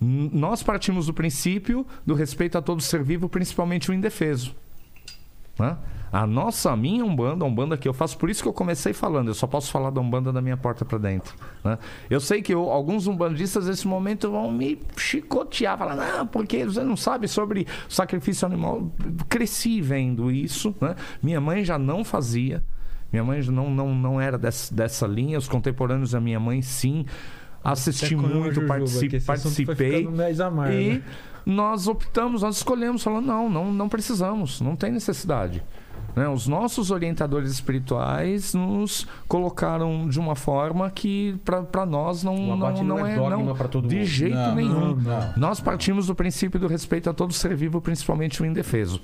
[0.00, 4.54] nós partimos do princípio do respeito a todo ser vivo, principalmente o indefeso.
[5.58, 5.76] Né?
[6.12, 8.92] A nossa, a minha Umbanda, a Umbanda que eu faço, por isso que eu comecei
[8.92, 11.34] falando, eu só posso falar da Umbanda da minha porta para dentro.
[11.64, 11.78] Né?
[12.08, 16.82] Eu sei que eu, alguns umbandistas nesse momento vão me chicotear, falar, não, porque você
[16.82, 18.90] não sabe sobre sacrifício animal.
[19.28, 20.94] Cresci vendo isso, né?
[21.22, 22.62] minha mãe já não fazia.
[23.12, 27.06] Minha mãe não, não, não era dessa, dessa linha, os contemporâneos da minha mãe, sim.
[27.62, 29.20] Assisti muito, participei.
[29.20, 30.08] participei
[30.70, 31.02] e
[31.44, 35.62] nós optamos, nós escolhemos, falando, não, não, não precisamos, não tem necessidade.
[36.16, 36.28] Né?
[36.28, 42.82] Os nossos orientadores espirituais nos colocaram de uma forma que para nós não, não, não,
[42.82, 44.04] não, é, não de mundo.
[44.04, 44.98] jeito não, nenhum.
[45.36, 49.00] Nós partimos do princípio do respeito a todo ser vivo, principalmente o indefeso.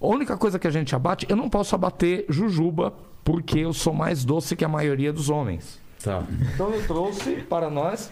[0.00, 2.94] A única coisa que a gente abate, eu não posso abater jujuba
[3.28, 5.78] porque eu sou mais doce que a maioria dos homens.
[6.02, 6.22] Tá.
[6.54, 8.10] Então eu trouxe para nós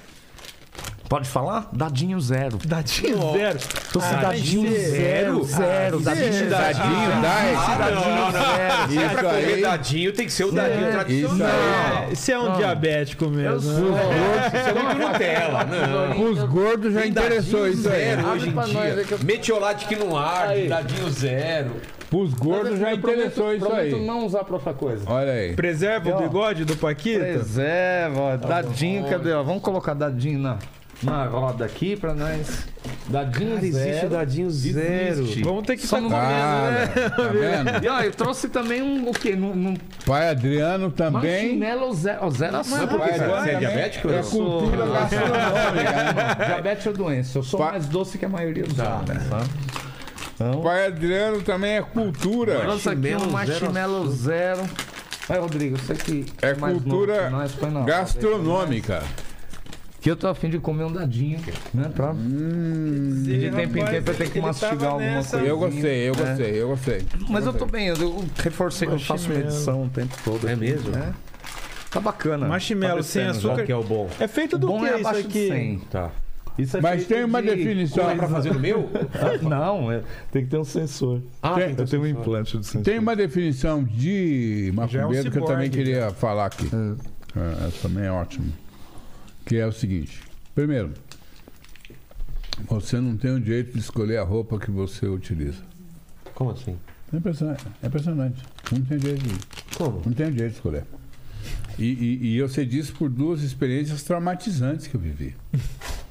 [1.09, 1.69] Pode falar?
[1.73, 2.59] Dadinho zero.
[2.65, 3.33] Dadinho oh.
[3.33, 3.59] zero.
[3.93, 5.45] Tô sem ah, dadinho zero.
[5.45, 6.01] Zero.
[6.01, 7.15] Dadinho, dadinho,
[7.57, 8.89] ah, dadinho não, não.
[8.89, 12.09] Se é pra comer dadinho, tem que ser o dadinho tradicional.
[12.11, 13.57] Esse é um diabético mesmo.
[13.57, 15.65] Os gordos, isso é muito Nutella.
[15.65, 16.23] Não.
[16.25, 18.17] Os gordos já interessou isso aí.
[18.25, 19.19] hoje em dia.
[19.25, 21.71] Metiolate que não arde, dadinho zero.
[22.13, 23.91] Os gordos já interessou isso aí.
[23.91, 25.05] Prometo não usar pra outra coisa.
[25.11, 25.55] Olha aí.
[25.55, 27.21] Preserva o bigode do Paquito?
[27.21, 28.37] Preserva, ó.
[28.37, 29.33] Dadinho, cadê?
[29.33, 30.59] Ó, vamos colocar dadinho na
[31.03, 32.67] na roda aqui pra nós.
[33.09, 33.89] Dadinho Cara, zero.
[33.89, 35.21] existe dadinho zero.
[35.23, 35.43] Existe.
[35.43, 36.87] Vamos ter que Só no né?
[36.87, 37.85] Tá vendo?
[37.85, 39.37] E ó, eu trouxe também um o quê?
[39.37, 39.79] No, no...
[40.05, 41.59] Pai Adriano também.
[41.59, 42.81] Marshmallow zero, ó, zero açúcar.
[42.81, 44.11] Mas por que você é diabético?
[44.11, 45.93] É cultura gastronômica.
[45.93, 46.47] Né?
[46.47, 47.39] Diabetes é doença.
[47.39, 47.73] Eu sou pa...
[47.73, 49.03] mais doce que a maioria dos tá.
[49.03, 49.29] homens.
[49.29, 49.43] Tá?
[50.37, 50.61] Então...
[50.61, 52.61] Pai Adriano também é cultura.
[52.61, 54.57] Trouxe aqui um marshmallow zero.
[54.59, 54.71] zero.
[55.27, 57.53] Vai, Rodrigo, você que é cultura nós,
[57.85, 59.03] gastronômica.
[60.01, 61.41] Que eu tô afim de comer um dadinho,
[61.75, 61.91] né?
[61.93, 62.13] Pra...
[62.13, 65.39] Hum, e de tempo em tempo eu tenho que mastigar alguma coisa.
[65.39, 66.23] Eu gostei, eu né?
[66.23, 67.07] gostei, eu gostei.
[67.29, 70.49] Mas eu, eu tô bem, eu reforcei, eu faço medição o tempo todo.
[70.49, 70.91] É mesmo?
[70.91, 71.13] Né?
[71.91, 72.47] Tá bacana.
[72.47, 73.55] Marshmallow Tá sem açúcar.
[73.55, 74.09] Qual que é o bom?
[74.21, 75.49] É feito do bom que é isso abaixo de aqui?
[75.49, 75.79] 100.
[75.91, 76.13] Tá.
[76.59, 78.07] Isso é Mas tem uma de definição.
[78.07, 78.89] Dá pra fazer no meu?
[79.49, 80.03] Não, é-
[80.33, 81.21] tem que ter um sensor.
[81.43, 82.83] Ah, Tem- então Eu tenho um implante de sensor.
[82.83, 85.73] Tem uma definição de Já é um macumbeiro que eu também já.
[85.73, 86.67] queria falar aqui.
[87.37, 88.51] É, essa também é ótimo.
[89.45, 90.23] Que é o seguinte.
[90.55, 90.93] Primeiro,
[92.67, 95.63] você não tem o direito de escolher a roupa que você utiliza.
[96.35, 96.77] Como assim?
[97.13, 97.65] É impressionante.
[97.83, 98.43] É impressionante.
[98.73, 99.35] Não tem direito de,
[99.77, 100.03] Como?
[100.05, 100.85] não tem direito de escolher.
[101.79, 105.37] E, e- e eu sei disso por duas experiências traumatizantes que eu vivi.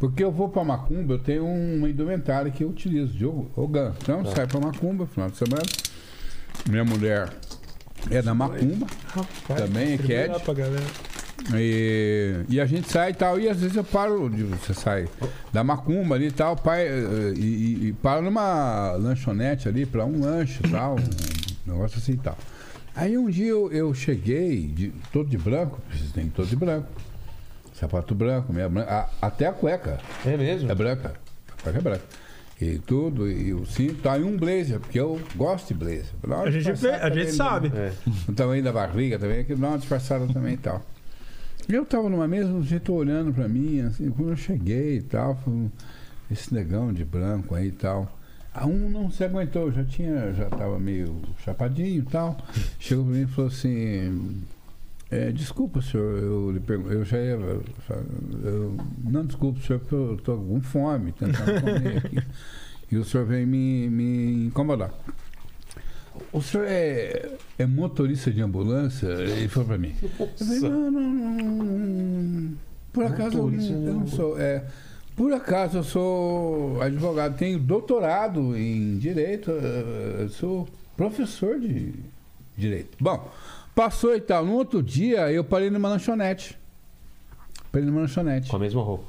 [0.00, 3.92] Porque eu vou pra Macumba, eu tenho uma indumentária que eu utilizo, de Ogan.
[4.02, 5.62] Então, eu saio pra Macumba, final de semana.
[6.68, 7.30] Minha mulher
[8.10, 10.30] é da Macumba, Rapaz, Também é cat.
[11.54, 15.06] e, e a gente sai e tal, e às vezes eu paro, de, você sai
[15.52, 20.20] da Macumba ali e tal, pai, e, e, e paro numa lanchonete ali pra um
[20.20, 21.04] lanche e tal, um
[21.72, 22.36] negócio assim e tal.
[22.94, 26.88] Aí um dia eu, eu cheguei, de- todo de branco, vocês têm todo de branco,
[27.80, 30.70] sapato branco, meia branca, a- até a cueca É mesmo?
[30.70, 31.14] é branca,
[31.58, 32.04] a cueca é branca.
[32.60, 36.04] E tudo, e o cinto, tá, e um blazer, porque eu gosto de blazer.
[36.26, 37.70] Dá A gente, vê- a gente sabe.
[37.70, 37.90] né?
[38.06, 38.10] É.
[38.30, 40.82] o tamanho da barriga também, que dá uma disfarçada também e tal.
[41.66, 45.02] E eu tava numa mesa, um jeito olhando pra mim, assim, quando eu cheguei e
[45.02, 45.38] tal,
[46.30, 48.14] esse negão de branco aí e tal.
[48.52, 52.36] A um não se aguentou, já tinha, já tava meio chapadinho e tal.
[52.78, 54.42] Chegou pra mim e falou assim,
[55.10, 57.30] é, desculpa, senhor, eu lhe pergunto, eu já ia.
[58.44, 62.22] eu- não, desculpa, senhor, porque eu tô com fome, tentando comer aqui.
[62.92, 64.92] E o senhor veio me, me incomodar.
[66.32, 69.06] O senhor é, é motorista de ambulância?
[69.06, 69.94] Ele falou pra mim.
[70.02, 72.52] Eu falei, não, não, não.
[72.92, 74.38] Por acaso eu eu não sou.
[74.40, 74.64] É,
[75.16, 79.52] por acaso eu sou advogado, tenho doutorado em direito,
[80.30, 81.94] sou professor de
[82.56, 82.96] direito.
[83.00, 83.30] Bom,
[83.80, 84.44] passou e tal.
[84.44, 86.58] No outro dia eu parei numa lanchonete.
[87.72, 88.50] Parei numa lanchonete.
[88.50, 89.04] Com a mesma roupa.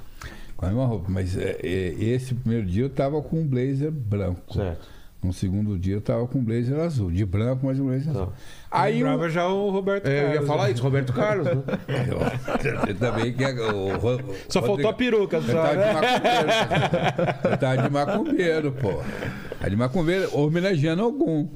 [0.55, 1.05] Com a mesma roupa.
[1.09, 4.53] Mas é, é, esse primeiro dia eu tava com um blazer branco.
[4.53, 4.87] Certo.
[5.21, 7.11] No segundo dia eu tava com um blazer azul.
[7.11, 8.21] De branco, mas um blazer Tá.
[8.21, 8.33] azul.
[8.71, 10.41] Aí o- Lembrava já o Roberto É, eu Carlos.
[10.41, 10.71] ia falar né?
[10.71, 11.53] isso, Roberto Carlos, né?
[12.87, 15.93] Eu também que é o, Ro- Só faltou a peruca, Eu só, tava de né?
[15.93, 16.47] macumbeiro.
[17.51, 18.93] Eu tava de macumbeiro, pô.
[19.59, 21.47] Tava de macumbeiro, homenageando algum.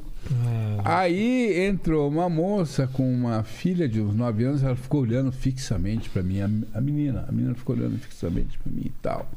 [0.85, 6.09] Aí entrou uma moça com uma filha de uns 9 anos, ela ficou olhando fixamente
[6.11, 6.47] pra mim, a,
[6.79, 9.27] menina, a menina ficou olhando fixamente pra mim e tal.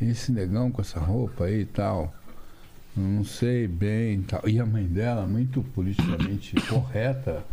[0.00, 2.14] Esse negão com essa roupa aí e tal,
[2.96, 4.48] não sei bem e tal.
[4.48, 7.44] E a mãe dela, muito politicamente correta,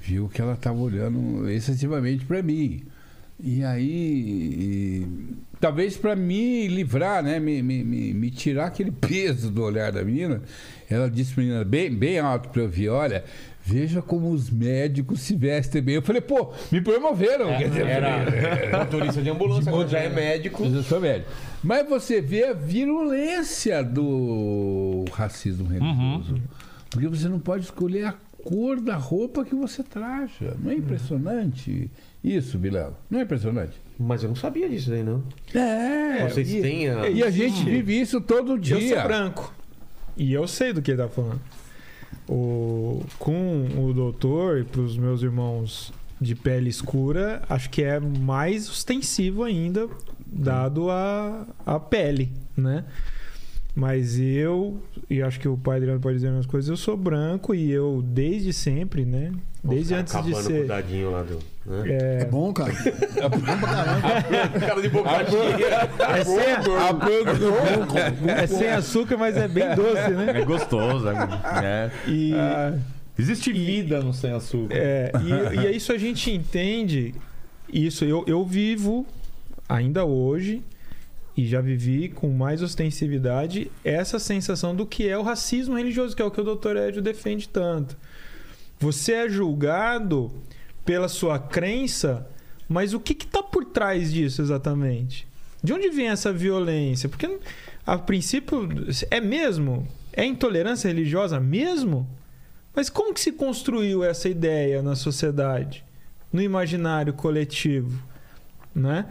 [0.00, 2.82] viu que ela estava olhando excessivamente para mim.
[3.40, 3.82] E aí,
[5.02, 5.06] e-
[5.60, 10.02] talvez para me livrar, né, me, me, me, me tirar aquele peso do olhar da
[10.04, 10.42] menina,
[10.90, 13.24] ela disse pra menina bem, bem alto para eu ver, olha,
[13.64, 15.94] veja como os médicos se vestem bem.
[15.96, 17.56] Eu falei, pô, me promoveram.
[17.58, 18.24] Quer dizer, Era
[18.84, 20.64] motorista de ambulância, agora já é médico.
[20.64, 21.30] eu sou médico.
[21.62, 26.40] Mas você vê a virulência do racismo religioso.
[26.90, 30.56] Porque você não pode escolher a cor da roupa que você traja.
[30.62, 31.90] Não é impressionante
[32.22, 33.00] isso, Bilal?
[33.10, 33.72] Não é impressionante?
[33.98, 35.22] Mas eu não sabia disso daí, não.
[35.54, 36.28] É.
[36.28, 38.94] Vocês e, têm a- e a gente vive isso todo Eu dia.
[39.00, 39.52] sou branco.
[40.16, 41.40] E eu sei do que ele tá falando.
[42.28, 48.68] O, com o doutor e pros meus irmãos de pele escura, acho que é mais
[48.68, 49.88] ostensivo ainda,
[50.26, 52.84] dado a, a pele, né?
[53.78, 57.54] Mas eu, e acho que o pai Adriano pode dizer umas coisas, eu sou branco
[57.54, 59.30] e eu, desde sempre, né?
[59.62, 60.66] Desde antes de acabando com o ser.
[60.66, 61.38] dadinho lá do.
[61.64, 61.84] Né?
[61.86, 62.72] É É, bom, cara.
[62.74, 64.60] É bom pra caramba.
[64.66, 65.90] cara de boca cheia.
[66.08, 70.40] é, sem, A banda é sem açúcar, mas é bem doce, né?
[70.40, 71.06] É gostoso.
[71.62, 71.90] É.
[72.08, 72.32] E,
[73.16, 74.74] Existe vida no sem açúcar.
[74.76, 77.14] É, e, e é isso a gente entende.
[77.72, 79.06] Isso eu, eu vivo
[79.68, 80.64] ainda hoje
[81.38, 86.20] e já vivi com mais ostensividade essa sensação do que é o racismo religioso, que
[86.20, 86.76] é o que o Dr.
[86.76, 87.96] Edio defende tanto.
[88.80, 90.32] Você é julgado
[90.84, 92.28] pela sua crença,
[92.68, 95.28] mas o que está por trás disso exatamente?
[95.62, 97.08] De onde vem essa violência?
[97.08, 97.38] Porque
[97.86, 98.68] a princípio
[99.08, 99.86] é mesmo?
[100.12, 102.04] É intolerância religiosa mesmo?
[102.74, 105.84] Mas como que se construiu essa ideia na sociedade,
[106.32, 108.02] no imaginário coletivo,
[108.78, 109.06] né?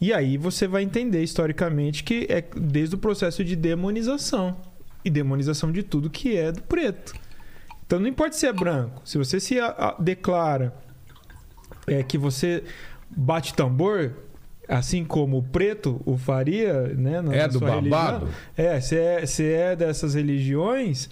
[0.00, 4.56] E aí você vai entender historicamente que é desde o processo de demonização
[5.04, 7.14] e demonização de tudo que é do preto.
[7.86, 9.56] Então não importa se é branco, se você se
[9.98, 10.74] declara
[11.86, 12.62] é que você
[13.10, 14.12] bate tambor,
[14.68, 17.22] assim como o preto o faria, né?
[17.22, 17.90] na- É na do sua religião.
[17.90, 18.28] babado?
[18.56, 21.08] É, se é, se é dessas religiões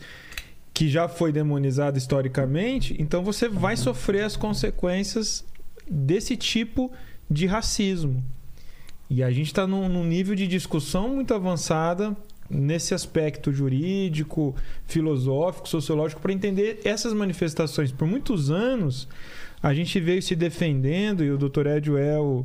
[0.75, 5.43] que já foi demonizada historicamente, então você vai sofrer as consequências
[5.91, 6.97] desse tipo de
[7.47, 8.23] racismo.
[9.09, 12.17] E a gente está num, num nível de discussão muito avançada
[12.49, 14.55] nesse aspecto jurídico,
[14.87, 17.91] filosófico, sociológico, para entender essas manifestações.
[17.93, 19.09] Por muitos anos,
[19.63, 21.67] a gente veio se defendendo, e o Dr.
[21.67, 22.45] Edio é o,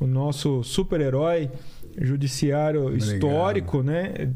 [0.00, 1.50] o nosso super-herói
[2.00, 3.12] judiciário Obrigado.
[3.12, 4.30] histórico, né?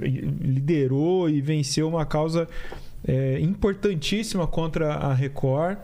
[0.00, 2.48] Liderou e venceu uma causa
[3.06, 5.78] é, importantíssima contra a Record.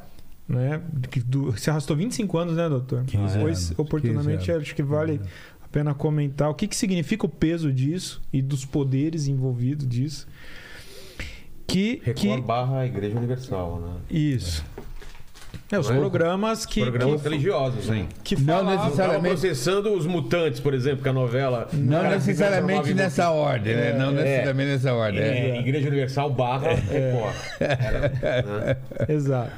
[0.48, 0.80] Né?
[1.10, 3.04] Que do- se arrastou 25 anos, né, doutor?
[3.04, 4.62] 15 Depois, anos, oportunamente, 15 anos.
[4.64, 5.20] acho que vale
[5.62, 10.26] a pena comentar o que, que significa o peso disso e dos poderes envolvidos disso.
[11.66, 13.96] Que, Record que barra Igreja Universal, né?
[14.10, 14.64] isso.
[15.72, 15.98] É, os Não é?
[15.98, 18.06] programas que, Programas que, religiosos, hein?
[18.22, 21.68] que Não falavam- Tava necessariamente- processando os mutantes, por exemplo, que a novela.
[21.72, 23.92] Não necessariamente nessa ordem, né?
[23.98, 24.12] Não É.
[24.12, 25.20] necessariamente nessa ordem.
[25.22, 25.60] É, É.
[25.60, 27.34] Igreja Universal barra Record.
[27.60, 28.08] Era,
[28.60, 28.76] né?
[29.08, 29.52] Exato.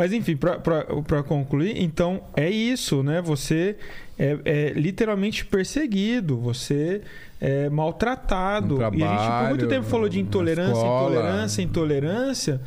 [0.00, 3.20] Mas enfim, para concluir, então é isso, né?
[3.20, 3.76] Você
[4.18, 7.02] é, é literalmente perseguido, você
[7.38, 8.78] é maltratado.
[8.78, 12.60] No e a gente por muito trabalho, tempo falou de intolerância, intolerância, intolerância,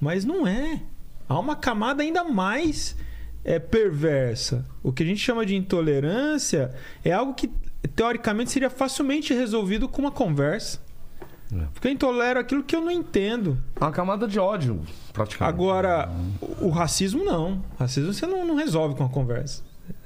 [0.00, 0.80] mas não é.
[1.28, 2.96] Há uma camada ainda mais
[3.44, 4.64] é, perversa.
[4.82, 6.74] O que a gente chama de intolerância
[7.04, 7.50] é algo que
[7.94, 10.80] teoricamente seria facilmente resolvido com uma conversa.
[11.72, 13.58] Porque eu intolero aquilo que eu não entendo.
[13.80, 15.54] É uma camada de ódio, praticamente.
[15.54, 16.10] Agora,
[16.60, 17.62] o o racismo não.
[17.74, 19.62] O racismo você não, não resolve com a conversa.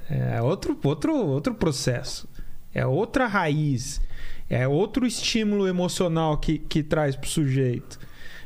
[0.08, 2.28] É outro, outro, outro processo.
[2.72, 4.00] É outra raiz.
[4.48, 7.98] É outro estímulo emocional que, que traz pro sujeito.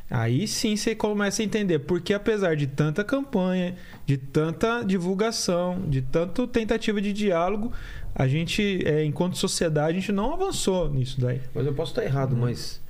[0.09, 3.75] Aí sim você começa a entender porque apesar de tanta campanha,
[4.05, 7.73] de tanta divulgação, de tanta tentativa de diálogo,
[8.15, 11.41] a gente, é, enquanto sociedade, a gente não avançou nisso daí.
[11.53, 12.81] Mas eu posso estar errado, mas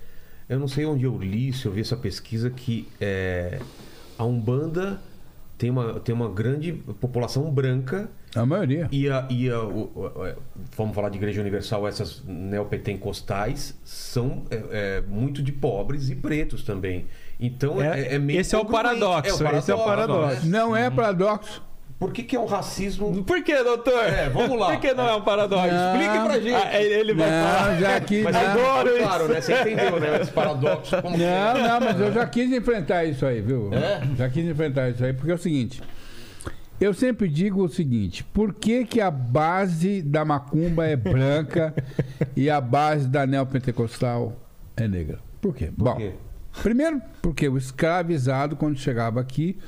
[0.48, 3.58] eu não sei onde eu li, se eu vi essa pesquisa, que é,
[4.18, 5.00] a Umbanda
[5.58, 8.88] tem uma, tem uma grande população branca A maioria.
[8.92, 10.36] e, a, e a, o- o- é,
[10.76, 16.62] vamos falar de Igreja Universal, essas neopentecostais são é, é, muito de pobres e pretos
[16.62, 17.06] também.
[17.40, 19.00] Então é, É, é meio esse é o congruente.
[19.00, 20.46] paradoxo, esse é o paradoxo.
[20.46, 21.62] Não é paradoxo.
[21.98, 23.24] Por que, que é um racismo?
[23.24, 24.04] Por que, doutor?
[24.04, 24.72] É, vamos lá.
[24.72, 25.66] Por que não é um paradoxo?
[25.66, 25.94] Não.
[25.94, 26.54] Explique pra gente.
[26.54, 27.72] Ah, ele ele vai falar.
[27.72, 28.40] Não, já que Mas não.
[28.42, 28.98] adoro isso.
[28.98, 29.40] claro, né?
[29.40, 30.20] Você entendeu, né?
[30.20, 31.00] Esse paradoxo.
[31.00, 31.54] Como que é?
[31.54, 33.70] Não, não, mas eu já quis enfrentar isso aí, viu?
[33.72, 34.02] É?
[34.14, 35.82] Já quis enfrentar isso aí, porque é o seguinte.
[36.78, 41.74] Eu sempre digo o seguinte: por que, que a base da macumba é branca
[42.36, 44.34] e a base da neopentecostal
[44.76, 45.18] é negra?
[45.40, 45.70] Por quê?
[45.74, 46.12] Bom, quê?
[46.62, 49.58] primeiro, porque o escravizado, quando chegava aqui,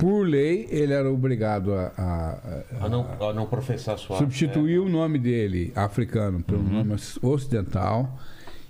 [0.00, 2.38] por lei, ele era obrigado a- a-
[2.80, 8.18] a A não, a não professar sua substituir o nome dele, africano, pelo nome ocidental.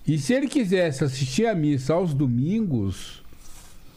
[0.06, 3.22] E se ele quisesse assistir a missa aos domingos,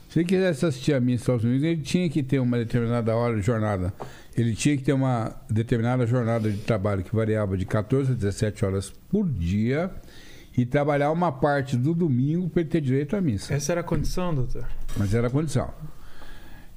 [0.10, 3.36] se ele quisesse assistir a missa aos domingos, ele tinha que ter uma determinada hora
[3.36, 3.94] de jornada.
[4.38, 8.66] Ele tinha que ter uma determinada jornada de trabalho que variava de 14 a 17
[8.66, 9.92] horas por dia
[10.58, 13.54] e trabalhar uma parte do domingo para ele ter direito à missa.
[13.54, 14.68] Essa era a condição, doutor?
[14.98, 15.70] Mas era a condição.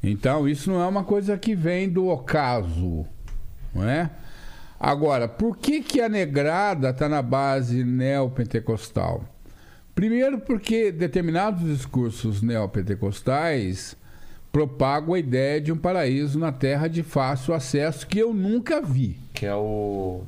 [0.08, 3.04] Então, isso não é uma coisa que vem do ocaso,
[3.74, 4.08] não é?
[4.78, 9.24] Agora, por que, que a negrada está na base neopentecostal?
[9.96, 13.96] Primeiro, porque determinados discursos neopentecostais
[14.52, 19.18] propagam a ideia de um paraíso na terra de fácil acesso que eu nunca vi.
[19.32, 20.22] Que é o.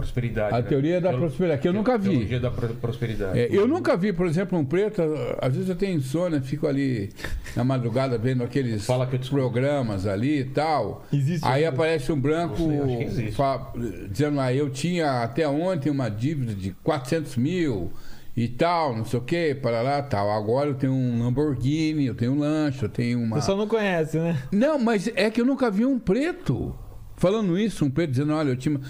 [0.00, 0.54] A prosperidade.
[0.54, 0.62] A né?
[0.62, 2.10] teoria da Teolo- prosperidade, que eu nunca vi.
[2.10, 3.38] Teologia da pro- prosperidade.
[3.38, 5.02] É, eu nunca vi, por exemplo, um preto.
[5.40, 7.10] Às vezes eu tenho insônia, fico ali
[7.54, 11.04] na madrugada vendo aqueles Fala que eu programas ali e tal.
[11.12, 11.70] Existe Aí isso?
[11.72, 12.56] aparece um branco
[13.14, 13.72] sei, fa-
[14.10, 17.92] dizendo, ah, eu tinha até ontem uma dívida de 400 mil
[18.36, 20.30] e tal, não sei o que, para lá tal.
[20.30, 23.36] Agora eu tenho um Lamborghini, eu tenho um lanche, eu tenho O uma.
[23.36, 24.38] pessoal não conhece, né?
[24.52, 26.74] Não, mas é que eu nunca vi um preto
[27.16, 28.80] falando isso, um preto dizendo, olha, eu tinha.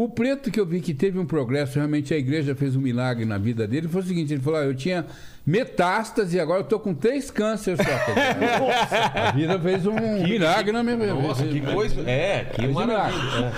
[0.00, 3.24] O preto que eu vi que teve um progresso, realmente a igreja fez um milagre
[3.24, 5.04] na vida dele, foi o seguinte, ele falou, ah, eu tinha
[5.44, 7.84] metástase e agora eu tô com três cânceres só.
[8.04, 11.14] Quer dizer, a vida fez um milagre na minha vida.
[11.14, 12.00] Nossa, que coisa.
[12.08, 13.52] É, que Fez maravilha.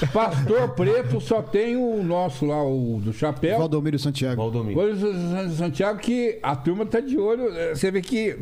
[0.00, 0.06] É.
[0.12, 3.58] Pastor preto só tem o nosso lá, o do chapéu.
[3.58, 4.40] Valdomiro Santiago.
[4.40, 4.94] Valdomiro.
[5.48, 7.48] De Santiago que a turma tá de olho.
[7.52, 8.38] eh, Você vê que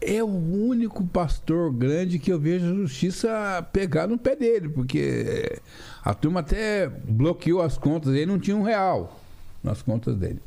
[0.00, 5.60] é o único pastor grande que eu vejo a justiça pegar no pé dele, porque
[6.04, 9.20] a turma até bloqueou as contas, ele não tinha um real
[9.62, 10.40] nas contas dele.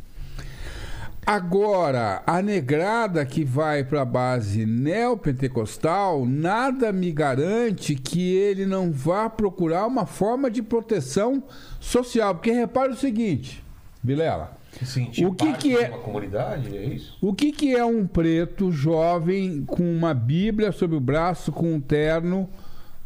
[1.25, 8.91] Agora, a negrada que vai para a base neopentecostal, nada me garante que ele não
[8.91, 11.41] vá procurar uma forma de proteção
[11.79, 12.35] social.
[12.35, 13.63] Porque repara o seguinte,
[14.03, 17.17] Vilela, Se O que que é- comunidade, é isso?
[17.19, 21.79] o que, que é um preto jovem com uma Bíblia sob o braço, com um
[21.81, 22.47] terno,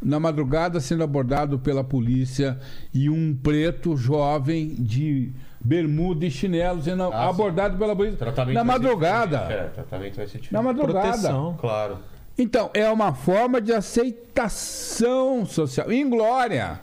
[0.01, 2.59] na madrugada sendo abordado pela polícia
[2.93, 8.63] e um preto jovem de bermuda e chinelo sendo Ah, abordado pela polícia Tratamento na
[8.63, 9.37] madrugada.
[9.39, 10.41] É, tratamento vai ser.
[10.51, 11.09] Na madrugada.
[11.09, 11.57] Proteção.
[11.59, 11.99] Claro.
[12.37, 15.91] Então, é uma forma de aceitação social.
[15.91, 16.79] Em glória.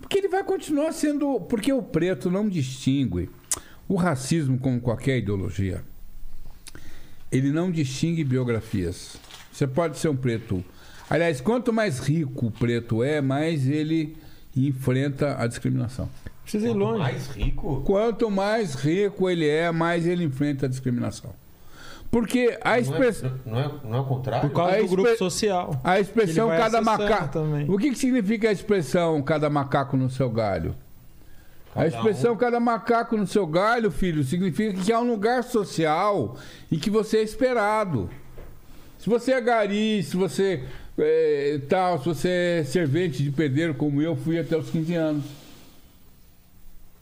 [0.00, 1.40] Porque ele vai continuar sendo.
[1.40, 3.28] Porque o preto não distingue
[3.88, 5.82] o racismo como qualquer ideologia.
[7.32, 9.16] Ele não distingue biografias.
[9.50, 10.64] Você pode ser um preto.
[11.12, 14.16] Aliás, quanto mais rico o preto é, mais ele
[14.56, 16.08] enfrenta a discriminação.
[16.42, 16.98] Precisa ir Quanto longe.
[16.98, 21.30] mais rico, Quanto mais rico ele é, mais ele enfrenta a discriminação.
[22.10, 23.32] Porque a não é, expressão.
[23.44, 24.48] não, é, não é o contrário?
[24.48, 25.80] Por causa A do grupo expre- social.
[25.84, 27.38] A expressão cada macaco.
[27.68, 30.74] O que, que significa a expressão cada macaco no seu galho?
[31.70, 32.36] a Cada expressão um.
[32.36, 36.36] cada macaco no seu galho, filho, significa que há um lugar social
[36.70, 38.10] em que você é esperado.
[38.98, 40.64] Se você é gari, se você
[40.98, 42.28] é, tal, se você
[42.60, 45.24] é servente de pedreiro como eu fui até os 15 anos.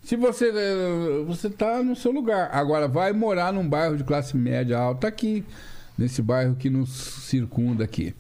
[0.03, 2.51] Se você eh, você está no seu lugar.
[2.53, 5.45] Agora vai morar num bairro de classe média alta aqui,
[5.97, 8.15] nesse bairro que nos circunda aqui.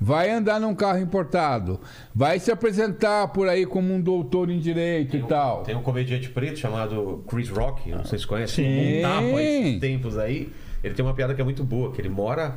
[0.00, 1.78] Vai andar num carro importado,
[2.12, 5.62] vai se apresentar por aí como um doutor em direito e tal.
[5.62, 8.98] Tem um comediante preto chamado Chris Rock, não sei se conhece, Sim.
[8.98, 10.52] um tapa esses tempos aí.
[10.82, 12.56] Ele tem uma piada que é muito boa, que ele mora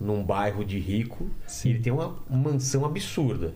[0.00, 1.28] num bairro de rico
[1.68, 3.54] e ele tem uma mansão absurda.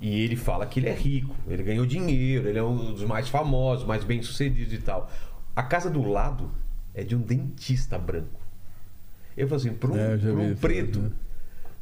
[0.00, 3.28] E ele fala que ele é rico, ele ganhou dinheiro, ele é um dos mais
[3.28, 5.10] famosos, mais bem-sucedidos e tal.
[5.54, 6.50] A casa do lado
[6.94, 8.40] é de um dentista branco.
[9.36, 11.10] Eu falo assim, para um, É, um isso, preto né?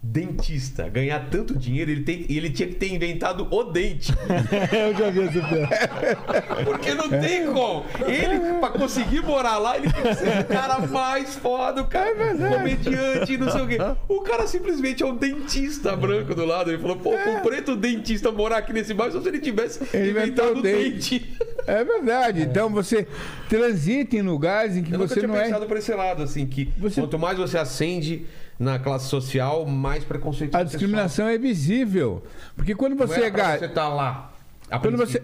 [0.00, 4.12] Dentista ganhar tanto dinheiro, ele, tem, ele tinha que ter inventado o dente.
[4.72, 6.64] Eu já vi essa piada.
[6.64, 7.84] Porque não tem como.
[8.06, 12.14] Ele, pra conseguir morar lá, ele tem que ser o cara mais foda, o cara
[12.14, 13.78] comediante, não sei o quê.
[14.08, 16.70] O cara simplesmente é um dentista branco do lado.
[16.70, 20.10] Ele falou, pô, um preto dentista morar aqui nesse bairro só se ele tivesse Ele
[20.10, 21.18] inventado o dente.
[21.18, 21.36] dente.
[21.66, 22.42] É verdade.
[22.42, 23.06] Então você
[23.48, 25.44] transita em lugares em que Eu nunca você tinha não é.
[25.44, 28.24] pensado por esse lado, assim, que Você- quanto mais você acende
[28.58, 32.22] na classe social, mais preconceito A discriminação é visível.
[32.56, 33.06] Porque quando sofre.
[33.14, 33.58] você Não é é gari.
[33.60, 34.32] você tá lá.
[34.80, 35.22] Quando você,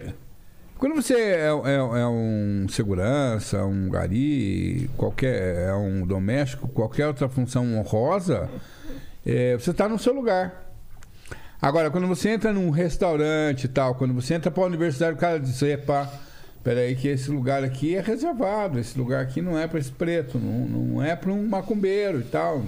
[0.77, 7.27] quando você é, é- é um segurança, um gari, qualquer, é um doméstico, qualquer outra
[7.29, 8.49] função honrosa,
[9.25, 10.63] é, você está no seu lugar.
[11.61, 15.19] Agora, quando você entra num restaurante e tal, quando você entra para a universidade, o
[15.19, 16.07] cara diz, epa,
[16.63, 20.37] peraí que esse lugar aqui é reservado, esse lugar aqui não é para esse preto,
[20.37, 22.63] não, não é para um macumbeiro e tal.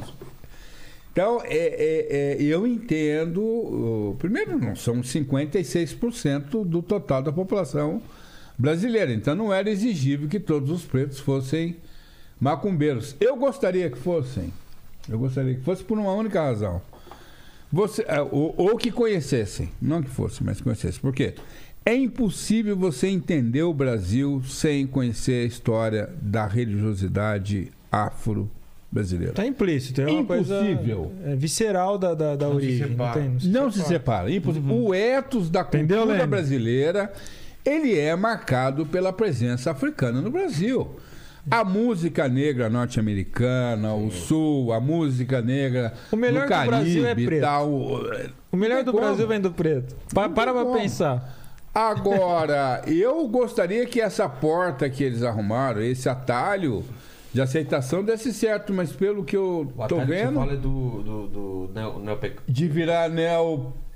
[1.18, 4.16] Então, é, é- é, eu entendo.
[4.20, 8.00] Primeiro, não são 56% do total da população
[8.56, 9.12] brasileira.
[9.12, 11.78] Então, não era exigível que todos os pretos fossem
[12.40, 13.16] macumbeiros.
[13.20, 14.54] Eu gostaria que fossem.
[15.10, 16.84] Eu gostaria que fosse por uma única razão.
[17.74, 19.72] Você, é, ou, ou que conhecessem.
[19.82, 21.02] Não que fosse, mas conhecessem.
[21.02, 21.34] Por quê?
[21.84, 27.72] É impossível você entender o Brasil sem conhecer a história da religiosidade
[29.02, 29.34] afro-brasileira.
[29.34, 30.02] Tá implícito.
[30.02, 31.12] É uma Impossível.
[31.18, 32.82] coisa é, visceral da, da, da Não se origem.
[32.82, 33.14] Não, separa.
[33.22, 34.32] tem, Não se separa.
[34.32, 34.76] Impossível.
[34.76, 36.30] O ethos da Entendeu, cultura Lênin?
[36.30, 37.14] brasileira,
[37.66, 40.96] ele é marcado pela presença africana no Brasil.
[41.50, 47.16] A música negra norte-americana, o sul, a música negra O melhor do Caribe Brasil é
[47.16, 47.42] preto.
[47.42, 47.70] tal.
[48.52, 49.28] O melhor Não do tem Brasil como.
[49.30, 49.96] vem do preto.
[50.14, 50.78] Pa- Não para pra como.
[50.78, 51.36] pensar.
[51.74, 56.84] Agora, eu gostaria que essa porta que eles arrumaram, esse atalho
[57.34, 61.04] de aceitação desse certo, mas pelo que eu O tô você vendo, fala é do,
[61.04, 63.10] do, do neo- neope- de virar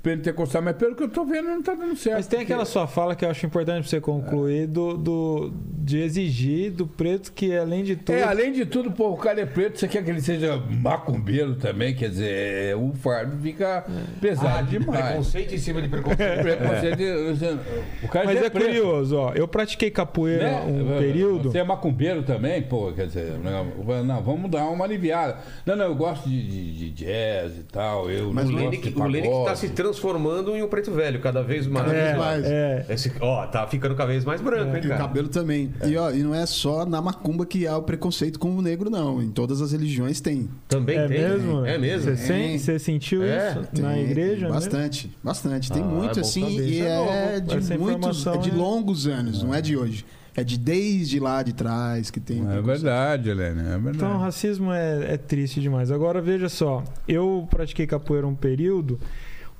[0.04, 2.16] neopentecostal, mas pelo que eu tô vendo não tá dando certo.
[2.16, 5.98] Mas tem aquela sua fala que eu acho importante pra você concluir do, do, de
[5.98, 8.16] exigir do preto que, além de tudo.
[8.16, 11.54] É, além de tudo, pô, o cara é preto, você quer que ele seja macumbeiro
[11.54, 13.84] também, quer dizer, o fardo fica
[14.20, 15.04] pesado Ah, de demais.
[15.06, 16.42] preconceito em cima de preconceito.
[16.42, 19.32] Preconceito de- O cara Mas é preto, curioso, ó.
[19.34, 20.64] Eu pratiquei capoeira né?
[20.66, 21.50] um período.
[21.50, 23.64] Você é macumbeiro também, pô, quer dizer, não,
[24.04, 25.38] não, vamos dar uma aliviada.
[25.64, 28.10] Não, não, eu gosto de, de- de jazz e tal.
[28.10, 29.58] Eu Mas não o Lene, gosto de que- o Lene que tá pagode.
[29.58, 29.91] se transformando
[30.56, 31.86] em um preto velho, cada vez mais.
[31.86, 32.44] Cada vez É, mais.
[32.44, 32.86] é.
[32.88, 35.00] Esse, ó, tá ficando cada vez mais branco, hein, E o cara?
[35.02, 35.72] cabelo também.
[35.86, 38.90] E, ó, e não é só na macumba que há o preconceito com o negro,
[38.90, 39.22] não.
[39.22, 40.48] Em todas as religiões tem.
[40.68, 41.18] Também É tem.
[41.20, 41.64] mesmo?
[41.66, 42.16] É mesmo.
[42.16, 44.30] Você, você sentiu É, isso Tem, na igreja?
[44.32, 44.48] tem mesmo?
[44.54, 45.72] bastante, bastante.
[45.72, 46.68] Tem Ah, muito é bom assim saber.
[46.68, 50.04] e é é, de muitos, é de é- longos anos, não é de hoje.
[50.34, 52.42] É de desde lá de trás que tem.
[52.50, 53.96] É verdade, Helene, é verdade.
[53.98, 55.90] Então, o racismo é, é triste demais.
[55.90, 56.82] Agora, veja só.
[57.06, 58.98] Eu pratiquei capoeira um período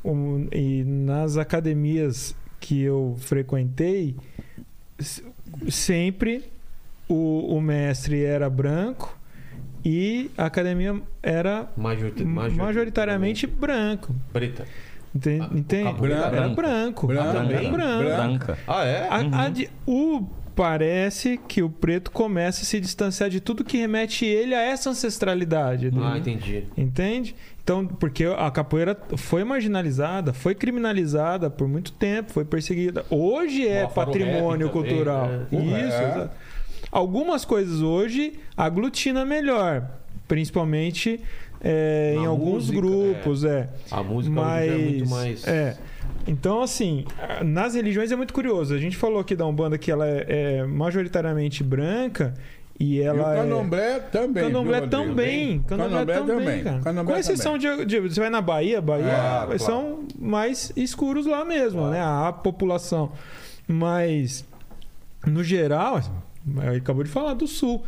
[0.05, 4.15] um, e nas academias que eu frequentei,
[5.69, 6.45] sempre
[7.09, 9.17] o, o mestre era branco
[9.85, 14.15] e a academia era Majorita- majoritariamente branco.
[14.33, 14.65] Preta.
[15.15, 15.49] Entende?
[15.59, 15.93] Entende?
[16.01, 16.07] Branco.
[16.07, 17.07] Era branco.
[17.07, 17.13] Branco.
[17.13, 17.71] Era Também?
[17.71, 18.05] branco.
[18.05, 18.59] Branca.
[18.67, 19.09] Ah, é?
[19.09, 20.25] A- a de- o
[20.55, 24.89] parece que o preto começa a se distanciar de tudo que remete ele a essa
[24.91, 25.91] ancestralidade.
[25.91, 26.03] dele.
[26.05, 26.65] Ah, entendi.
[26.77, 27.35] Entende?
[27.65, 33.05] Então, porque a capoeira foi marginalizada, foi criminalizada por muito tempo, foi perseguida.
[33.09, 35.29] Hoje é patrimônio também, cultural.
[35.29, 35.47] né?
[35.53, 35.63] Isso.
[35.75, 35.87] É.
[35.87, 36.31] exato.
[36.91, 39.89] Algumas coisas hoje aglutina melhor,
[40.27, 41.21] principalmente
[41.61, 43.69] é, em alguns música, grupos, é.
[43.91, 45.47] A música Mas é muito mais.
[45.47, 45.77] é.
[46.27, 47.05] Então, assim,
[47.45, 48.75] nas religiões é muito curioso.
[48.75, 50.25] A gente falou aqui da Umbanda que ela é,
[50.59, 52.35] é majoritariamente branca
[52.81, 53.43] e E o ela é...
[53.43, 54.45] candomblé também.
[54.45, 55.63] Candomblé viu, também.
[55.63, 56.81] Candomblé, também, cara.
[56.81, 59.59] Candomblé Com exceção de, de- Você vai na Bahia, Bahia É, claro.
[59.59, 62.01] são mais escuros lá mesmo, né?
[62.01, 63.13] A população.
[63.69, 64.45] Mas,
[65.27, 66.01] no geral,
[66.67, 67.85] ele acabou de falar do Sul.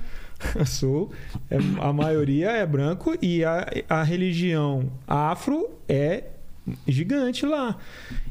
[0.61, 1.13] O Sul,
[1.51, 6.25] é- a maioria é branco e a, a religião afro é
[6.87, 7.77] gigante lá.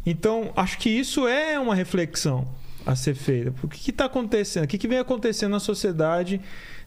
[0.05, 2.45] Então, acho que isso é uma reflexão
[2.85, 3.53] a ser feita.
[3.63, 4.65] O que está acontecendo?
[4.65, 6.39] O que, que vem acontecendo na sociedade,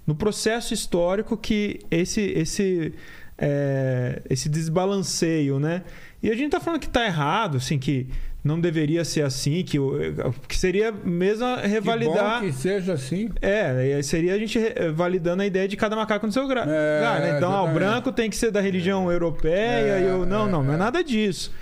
[0.06, 2.92] no processo histórico que esse, esse,
[3.38, 5.82] é, esse desbalanceio, né?
[6.22, 8.08] E a gente está falando que está errado, assim, que
[8.42, 9.98] não deveria ser assim, que, o-
[10.48, 12.40] que seria mesmo revalidar.
[12.40, 13.30] Que que seja assim.
[13.42, 17.20] É, seria a gente eh, validando a ideia de cada macaco no seu gra- É,
[17.20, 17.36] né?
[17.36, 20.24] Então, ah, o branco tem que ser da religião europeia É, e eu.
[20.24, 20.78] Não, é, não, não é é.
[20.78, 21.52] nada disso.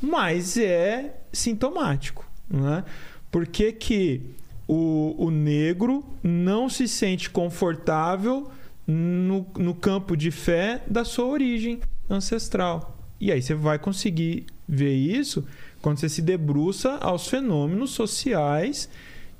[0.00, 2.84] Mas é sintomático, né?
[3.30, 4.22] Por que, que
[4.66, 8.50] o, o negro não se sente confortável
[8.86, 12.96] no, no campo de fé da sua origem ancestral?
[13.20, 15.44] E aí você vai conseguir ver isso
[15.80, 18.88] quando você se debruça aos fenômenos sociais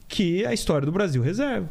[0.09, 1.69] que a história do Brasil reserva.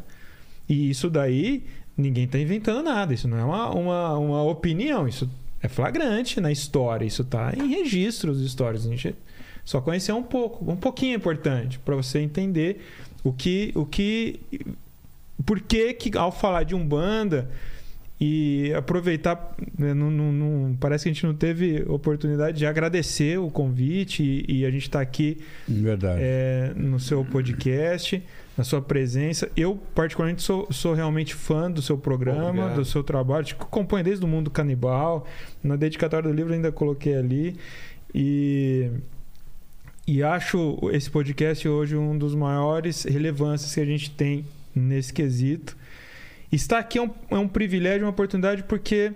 [0.68, 1.64] E isso daí,
[1.96, 3.12] ninguém está inventando nada.
[3.14, 5.08] Isso não é uma, uma, uma opinião.
[5.08, 5.28] Isso
[5.60, 7.04] é flagrante na história.
[7.04, 8.86] Isso está em registros históricos.
[9.68, 10.70] Só conhecer um pouco.
[10.72, 12.80] Um pouquinho é importante para você entender
[13.22, 13.70] o que...
[13.74, 14.40] O que
[15.44, 17.50] por que, que ao falar de Umbanda
[18.18, 23.38] e aproveitar, né, não, não- não- parece que a gente não teve oportunidade de agradecer
[23.38, 25.36] o convite e, e a gente está aqui
[25.68, 26.18] Verdade.
[26.22, 28.22] é, no seu podcast,
[28.56, 29.50] na sua presença.
[29.54, 32.74] Eu, particularmente, sou, sou realmente fã do seu programa, Obrigado.
[32.76, 33.44] do seu trabalho.
[33.44, 35.26] Te acompanho desde o mundo canibal.
[35.62, 37.54] Na dedicatória do livro ainda coloquei ali.
[38.14, 38.90] E,
[40.10, 44.44] e acho esse podcast hoje um dos maiores relevâncias que a gente tem
[44.74, 45.76] nesse quesito.
[46.50, 49.12] Estar aqui é um, é um privilégio, uma oportunidade, porque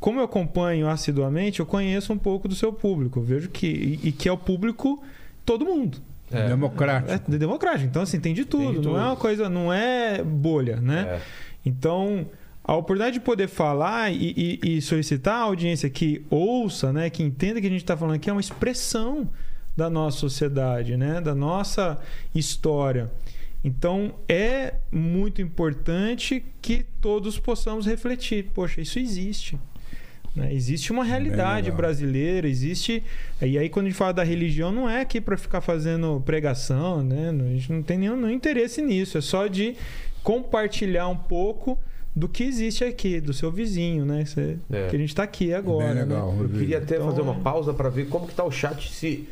[0.00, 3.20] como eu acompanho assiduamente, eu conheço um pouco do seu público.
[3.20, 3.66] Eu vejo que.
[4.02, 5.02] E, e que é o público
[5.46, 5.98] todo mundo.
[6.32, 6.48] É.
[6.48, 7.12] Democrático.
[7.12, 7.84] É de- democrático.
[7.88, 8.64] Então, assim, tem de tudo.
[8.64, 8.96] Tem de Não tudo.
[8.98, 11.02] é uma coisa, não é bolha, né?
[11.08, 11.20] É.
[11.64, 12.26] Então,
[12.64, 17.22] a oportunidade de poder falar e, e- e solicitar a audiência que ouça, né, que
[17.22, 19.28] entenda que a gente está falando aqui é uma expressão
[19.76, 21.98] da nossa sociedade, né, da nossa
[22.34, 23.10] história.
[23.62, 28.50] Então, é muito importante que todos possamos refletir.
[28.54, 29.58] Poxa, isso existe.
[30.36, 30.52] né?
[30.52, 33.02] Existe uma realidade brasileira, existe.
[33.40, 37.02] E aí, quando a gente fala da religião, não é aqui para ficar fazendo pregação,
[37.02, 37.30] né?
[37.30, 39.16] A gente não tem nenhum, nenhum interesse nisso.
[39.16, 39.76] É só de
[40.22, 41.78] compartilhar um pouco
[42.14, 44.24] do que existe aqui, do seu vizinho, né?
[44.24, 44.88] Cê- É.
[44.88, 45.86] Que a gente está aqui agora.
[45.86, 46.44] Bem legal, né?
[46.44, 47.40] Eu queria até Então, fazer uma é.
[47.40, 49.26] pausa para ver como que tá o chat se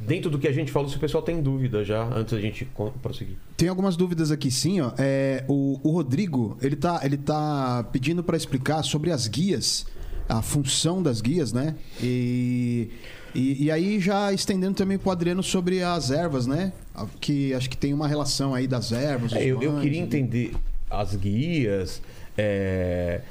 [0.00, 2.66] dentro do que a gente falou, se o pessoal tem dúvida já antes da gente
[3.02, 3.36] prosseguir.
[3.56, 4.92] Tem algumas dúvidas aqui sim, ó.
[4.96, 9.86] É, o, o Rodrigo, ele tá, ele tá pedindo para explicar sobre as guias,
[10.28, 11.74] a função das guias, né?
[12.00, 12.90] E,
[13.34, 16.72] e, e aí já estendendo também pro Adriano sobre as ervas, né?
[17.20, 19.32] Que acho que tem uma relação aí das ervas.
[19.32, 20.54] É, eu, eu queria entender
[20.88, 22.00] as guias,
[22.36, 23.22] é,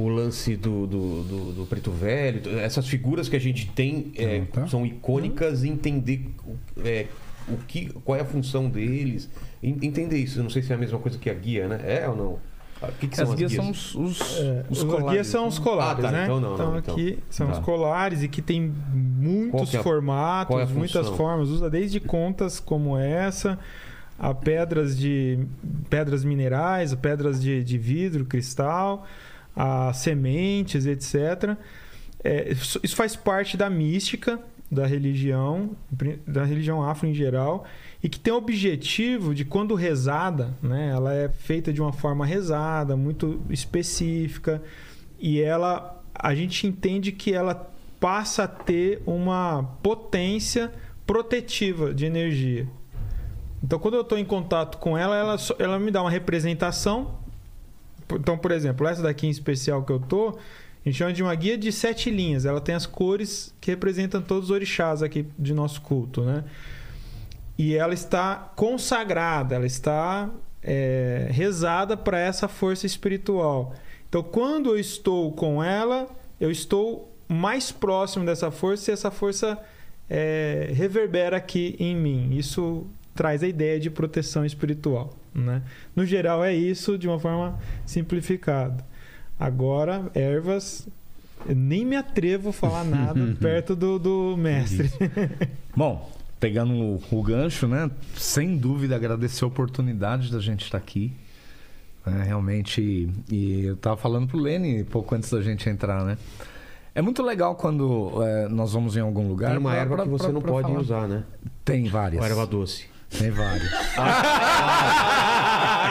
[0.00, 4.38] o lance do, do, do- do preto velho, essas figuras que a gente tem é,
[4.38, 4.66] Uhum, tá.
[4.66, 6.56] são icônicas e entender o-
[6.86, 7.06] é,
[7.48, 9.28] o que, qual é a função deles,
[9.62, 10.38] En- entender isso.
[10.38, 11.80] Eu não sei se é a mesma coisa que a guia, né?
[11.84, 12.38] É ou não?
[12.80, 13.64] O que, que são As as, guias guias?
[13.64, 15.10] são os, os, É, os os colares.
[15.10, 16.24] guias são os colares, Ah, tá, né?
[16.24, 16.94] então não, não, então.
[16.94, 17.54] aqui são Tá.
[17.54, 21.48] os colares e que tem Qual muitos que é a- formatos, é muitas formas.
[21.48, 23.58] Usa desde contas como essa,
[24.16, 25.40] a pedras de
[25.90, 29.04] pedras minerais, pedras de, de vidro, cristal,
[29.58, 31.56] a sementes, etc.
[32.22, 34.40] É, isso faz parte da mística
[34.70, 35.70] da religião,
[36.26, 37.64] da religião afro em geral,
[38.02, 42.26] e que tem o objetivo de quando rezada, né, ela é feita de uma forma
[42.26, 44.62] rezada, muito específica,
[45.18, 47.70] e ela a gente entende que ela
[48.00, 50.72] passa a ter uma potência
[51.06, 52.68] protetiva de energia.
[53.62, 57.18] Então, quando eu estou em contato com ela, ela, ela me dá uma representação.
[58.12, 61.34] Então, por exemplo, essa daqui em especial que eu tô, a gente chama de uma
[61.34, 62.44] guia de sete linhas.
[62.44, 66.44] Ela tem as cores que representam todos os orixás aqui de nosso culto, né?
[67.56, 70.30] E ela está consagrada, ela está
[70.62, 73.74] é, rezada para essa força espiritual.
[74.08, 76.08] Então, quando eu estou com ela,
[76.40, 79.58] eu estou mais próximo dessa força e essa força
[80.08, 82.36] é, reverbera aqui em mim.
[82.36, 85.17] Isso traz a ideia de proteção espiritual.
[85.34, 85.62] Né?
[85.94, 88.84] No geral, é isso de uma forma simplificada.
[89.38, 90.88] Agora, ervas,
[91.46, 94.90] eu nem me atrevo a falar nada perto do, do mestre.
[95.76, 96.10] Bom,
[96.40, 97.90] pegando o, o, gancho, né?
[98.16, 101.12] Sem dúvida, agradecer a oportunidade da gente estar aqui.
[102.06, 106.16] É, realmente, e eu estava falando pro Lene pouco antes da gente entrar, né?
[106.94, 109.50] É muito legal quando é, nós vamos em algum lugar.
[109.50, 110.80] Tem uma pra, erva pra, que você pra, não pode falar.
[110.80, 111.24] usar, né?
[111.64, 112.20] Tem várias.
[112.20, 112.86] Uma erva doce.
[113.10, 113.70] Tem várias.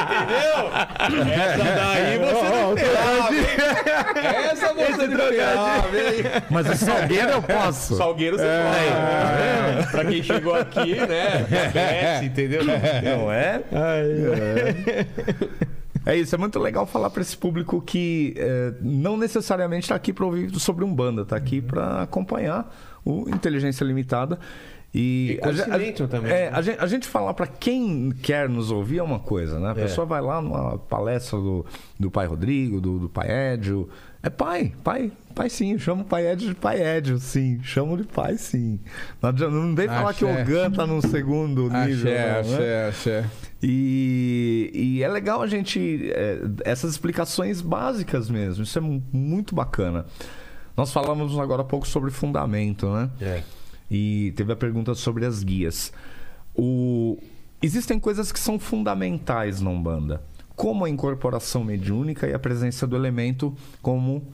[0.07, 0.69] entendeu?
[1.33, 3.35] Essa daí você não esperava.
[4.19, 5.87] Essa você não esperava.
[6.49, 7.95] Mas o salgueiro eu posso.
[7.97, 8.63] Salgueiro você é.
[8.63, 9.85] pode.
[9.85, 11.45] Tá pra quem chegou aqui, né?
[11.73, 12.63] Desce, entendeu?
[12.63, 13.63] Não é?
[13.71, 15.05] é.
[16.05, 20.13] É isso, é muito legal falar para esse público que é, não necessariamente está aqui
[20.13, 22.73] para ouvir sobre um banda, está aqui para acompanhar
[23.03, 24.39] o Inteligência Limitada.
[24.93, 26.31] E, e a, a, também.
[26.31, 26.51] É, né?
[26.51, 29.69] a, gente, a gente falar para quem quer nos ouvir é uma coisa, né?
[29.69, 29.73] A é.
[29.75, 31.65] pessoa vai lá numa palestra do,
[31.99, 33.89] do pai Rodrigo, do, do pai Edio.
[34.23, 35.77] É pai, pai, pai sim.
[35.77, 37.59] Chama o pai Edio de pai Edio, sim.
[37.61, 38.79] Chamo de pai sim.
[39.21, 42.11] Não, não vem falar que o GAN tá no segundo nível.
[42.11, 42.85] Axé, não, né?
[42.87, 43.25] axé, axé.
[43.61, 46.11] E, e é legal a gente.
[46.11, 48.63] É, essas explicações básicas mesmo.
[48.63, 50.05] Isso é muito bacana.
[50.75, 53.09] Nós falamos agora há pouco sobre fundamento, né?
[53.19, 53.43] É.
[53.89, 55.91] E teve a pergunta sobre as guias.
[56.55, 57.17] O...
[57.61, 60.21] Existem coisas que são fundamentais na Umbanda,
[60.55, 64.27] como a incorporação mediúnica e a presença do elemento, como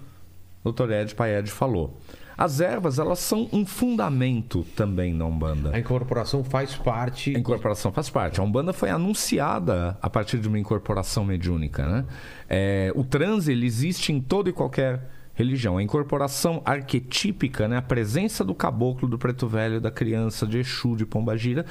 [0.63, 0.91] o Dr.
[0.91, 1.97] Ed Paed falou.
[2.37, 5.71] As ervas, elas são um fundamento também na Umbanda.
[5.73, 7.35] A incorporação faz parte.
[7.35, 8.39] A incorporação faz parte.
[8.39, 11.85] A Umbanda foi anunciada a partir de uma incorporação mediúnica.
[11.85, 12.05] Né?
[12.49, 15.77] É, o transe ele existe em todo e qualquer religião.
[15.77, 17.77] A incorporação arquetípica, né?
[17.77, 21.65] a presença do caboclo, do preto velho, da criança, de Exu, de Pombagira,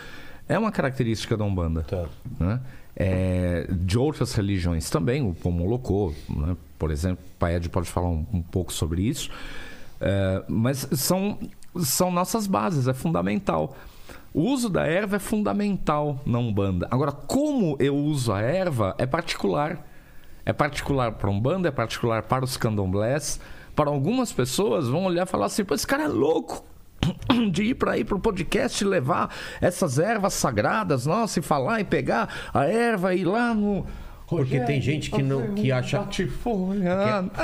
[0.48, 1.82] é uma característica da Umbanda.
[1.82, 2.06] Tá.
[2.38, 2.60] Né?
[2.94, 6.56] É, de outras religiões também, o Pomolocô, né?
[6.78, 9.30] por exemplo, o Paed pode falar um, um pouco sobre isso.
[10.00, 11.38] É, mas são,
[11.76, 13.76] são nossas bases, é fundamental.
[14.34, 16.88] O uso da erva é fundamental na Umbanda.
[16.90, 19.91] Agora, como eu uso a erva é particular.
[20.44, 23.40] É particular para Umbanda, é particular para os candomblés.
[23.74, 26.64] Para algumas pessoas vão olhar e falar assim: Pô, esse cara é louco
[27.50, 31.84] de ir para ir para o podcast levar essas ervas sagradas, nossa, e falar e
[31.84, 33.86] pegar a erva e ir lá no,
[34.36, 36.28] porque tem gente que não que acha que, é,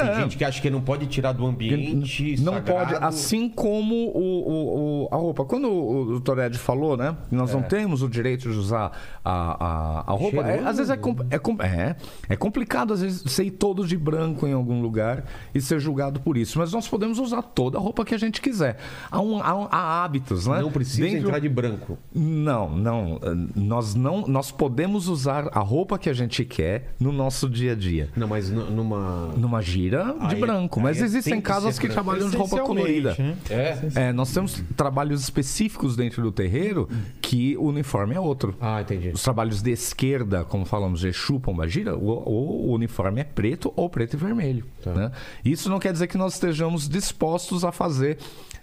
[0.00, 2.90] tem gente que acha que não pode tirar do ambiente não sagrado.
[2.90, 5.44] pode assim como o, o, o, a roupa.
[5.44, 7.54] Quando o doutor Ed falou né nós é.
[7.54, 8.92] não temos o direito de usar
[9.24, 10.94] a, a, a roupa é, às vezes é,
[11.30, 11.96] é, é,
[12.28, 15.24] é complicado às vezes ser todo de branco em algum lugar
[15.54, 16.58] e ser julgado por isso.
[16.58, 18.76] Mas nós podemos usar toda a roupa que a gente quiser.
[19.10, 20.60] Há, um, há, há hábitos né?
[20.60, 21.28] Não precisa Dentro...
[21.28, 21.98] entrar de branco.
[22.14, 23.20] Não não.
[23.54, 27.74] Nós não nós podemos usar a roupa que a gente quer no nosso dia a
[27.74, 28.08] dia.
[28.16, 29.28] Não, mas numa.
[29.36, 30.80] Numa gira de aí, branco.
[30.80, 33.14] Mas existem casas que, que trabalham de roupa colorida.
[33.18, 33.36] Né?
[33.50, 34.08] É.
[34.08, 34.12] é.
[34.12, 36.88] Nós temos trabalhos específicos dentro do terreiro
[37.20, 38.54] que o uniforme é outro.
[38.60, 39.10] Ah, entendi.
[39.10, 43.72] Os trabalhos de esquerda, como falamos, de Exu, Pombagira, o, o, o uniforme é preto
[43.76, 44.64] ou preto e vermelho.
[44.82, 44.92] Tá.
[44.92, 45.12] Né?
[45.44, 48.18] Isso não quer dizer que nós estejamos dispostos a fazer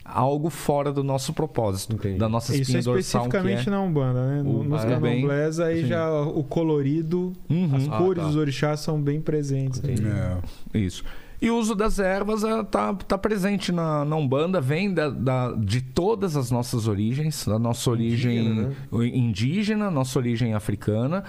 [0.06, 2.20] algo fora do nosso propósito, Entendi.
[2.20, 3.22] da nossa espinha Isso é dorsal.
[3.24, 3.72] especificamente é...
[3.72, 4.42] na Umbanda, né?
[4.46, 5.88] O, nos ah, candomblés, aí sim.
[5.88, 7.76] já o colorido, uhum.
[7.76, 8.28] as cores ah, tá.
[8.28, 9.82] dos orixás são bem presentes.
[9.82, 10.42] Né?
[10.74, 10.78] É.
[10.78, 11.04] Isso.
[11.42, 15.52] E o uso das ervas está é, tá presente na, na Umbanda, vem da, da,
[15.52, 19.08] de todas as nossas origens, da nossa origem indígena, né?
[19.08, 21.24] indígena nossa origem africana.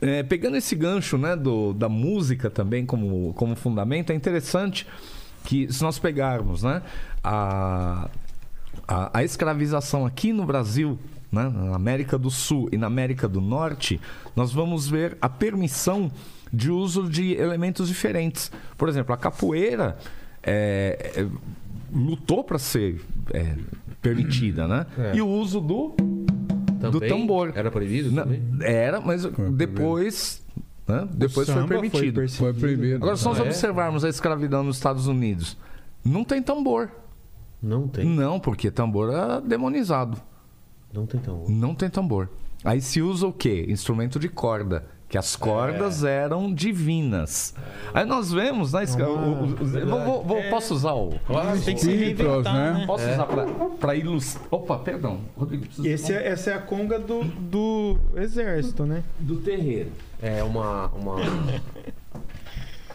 [0.00, 4.86] É, pegando esse gancho né, do, da música também como, como fundamento, é interessante
[5.46, 6.82] que se nós pegarmos né,
[7.22, 8.10] a,
[8.86, 10.98] a, a escravização aqui no Brasil,
[11.30, 14.00] né, na América do Sul e na América do Norte,
[14.34, 16.10] nós vamos ver a permissão
[16.52, 18.50] de uso de elementos diferentes.
[18.76, 19.96] Por exemplo, a capoeira
[20.42, 21.26] é, é,
[21.94, 23.00] lutou para ser
[23.32, 23.54] é,
[24.02, 24.84] permitida, né?
[24.98, 25.16] É.
[25.16, 25.94] E o uso do,
[26.90, 27.52] do tambor.
[27.54, 28.42] Era proibido também?
[28.62, 30.44] Era, mas depois
[30.86, 31.06] né?
[31.12, 32.14] Depois foi permitido.
[32.16, 32.96] Foi, foi proibido.
[32.96, 33.46] Agora, se nós ah, é?
[33.46, 35.56] observarmos a escravidão nos Estados Unidos,
[36.04, 36.90] não tem tambor.
[37.62, 38.04] Não tem?
[38.04, 40.20] Não, porque tambor é demonizado.
[40.92, 41.50] Não tem tambor.
[41.50, 42.28] Não tem tambor.
[42.64, 43.66] Aí se usa o quê?
[43.68, 47.54] Instrumento de corda, que as cordas eram divinas.
[47.94, 48.82] Aí nós vemos, né?
[48.84, 49.46] esse- o- o- o-
[49.86, 51.10] vou- vou- vou- posso usar o.
[51.64, 52.72] Tem que se reinventar, né?
[52.80, 52.86] né?
[52.86, 53.26] Posso usar
[53.80, 54.46] para ilustrar.
[54.50, 55.20] Opa, perdão.
[55.36, 59.02] Rodrigo, Esse é- essa é a conga do, do exército, né?
[59.18, 59.90] do terreiro.
[60.22, 60.86] É uma.
[60.88, 61.16] uma...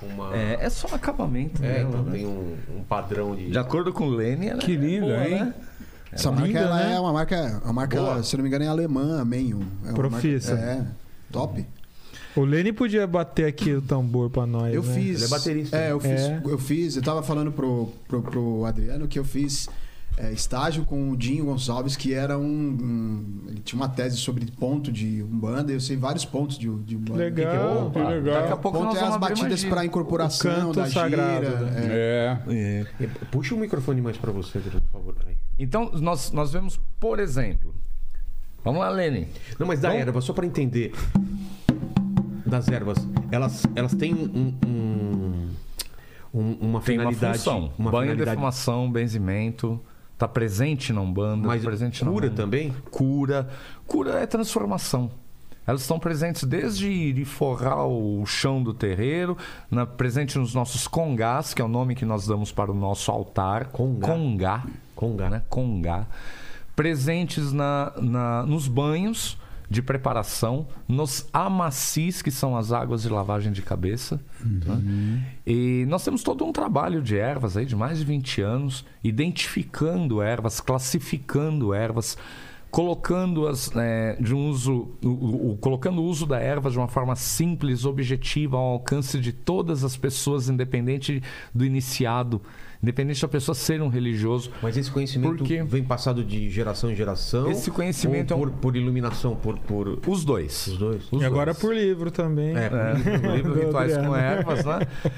[0.02, 0.35] Uma...
[0.35, 1.64] É, é só um acabamento.
[1.64, 1.81] É, né?
[1.88, 3.52] então tem um, um padrão de.
[3.52, 5.45] De acordo com o Lene, ela Que é lindo, boa, hein?
[5.45, 5.53] né?
[6.11, 6.95] Essa marca linda, ela né?
[6.95, 8.23] é uma marca, uma marca Boa.
[8.23, 9.65] se não me engano, é alemã, Menho.
[9.88, 10.56] É Profissa.
[10.56, 10.85] marca- É,
[11.31, 11.65] top.
[12.35, 14.73] O Lene podia bater aqui o tambor pra nós.
[14.73, 14.93] Eu né?
[14.93, 15.18] fiz.
[15.18, 15.91] Ele é baterista, É, né?
[15.91, 16.22] eu fiz.
[16.22, 16.41] É.
[16.43, 16.95] Eu fiz.
[16.95, 19.69] Eu tava falando pro, pro, pro Adriano que eu fiz
[20.23, 24.45] é, estágio com o Dinho Gonçalves, que era um, um- Ele tinha uma tese sobre
[24.52, 25.72] ponto de Umbanda.
[25.72, 27.19] Eu sei vários pontos de, de Umbanda.
[27.23, 27.89] Legal.
[27.91, 28.41] Que legal.
[28.41, 31.02] Daqui a pouco Ponto nós é as batidas para incorporação O canto da gira.
[31.02, 31.72] sagrado, né?
[31.80, 32.41] é.
[32.48, 33.03] É.
[33.03, 33.07] É.
[33.31, 35.15] Puxa o microfone mais pra você, por favor.
[35.57, 37.73] Então, nós, nós vemos, por exemplo.
[38.64, 39.27] Vamos lá, Lene.
[39.60, 40.91] Não, mas da Vamos- erva, só pra entender.
[42.45, 42.98] Das ervas,
[43.31, 45.49] elas, elas têm um, um-
[46.34, 47.38] um- uma Tem uma finalidade.
[47.39, 47.72] função.
[47.77, 49.80] uma Banho, finalidade- defumação, benzimento.
[50.22, 51.48] Tá presente na Umbanda.
[51.48, 52.43] Mas presente na cura Umbanda.
[52.43, 52.72] também?
[52.91, 53.49] Cura.
[53.88, 55.10] Cura é transformação.
[55.65, 59.35] Elas estão presentes desde de forrar o chão do terreiro,
[59.72, 63.10] na, presente nos nossos congás, que é o nome que nós damos para o nosso
[63.10, 63.69] altar.
[63.72, 64.07] Congá.
[64.10, 64.64] Congá.
[64.95, 65.30] Congá.
[65.31, 65.41] Né?
[65.49, 66.06] Congá.
[66.76, 69.39] Presentes na, na- nos banhos
[69.72, 74.19] de preparação, nos amacis, que são as águas de lavagem de cabeça.
[74.43, 75.23] né?
[75.48, 80.22] E nós temos todo um trabalho de ervas aí de mais de 20 anos, identificando
[80.22, 82.18] ervas, classificando ervas,
[82.69, 87.15] colocando-as né, de um uso, o- o- colocando o uso da erva de uma forma
[87.15, 91.22] simples, objetiva, ao alcance de todas as pessoas, independente
[91.53, 92.41] do iniciado,
[92.82, 94.52] independente da pessoa ser um religioso.
[94.62, 95.64] Mas esse conhecimento Por quê?
[95.64, 97.49] vem passado de geração em geração?
[97.52, 100.68] Esse conhecimento ou é um- por, por iluminação, por, por Os dois.
[100.68, 101.03] os dois?
[101.12, 101.60] Os E agora dois.
[101.60, 102.56] por livro também.
[102.58, 104.16] É, É, o livro Do Rituais com.
[104.16, 104.80] Ervas, né?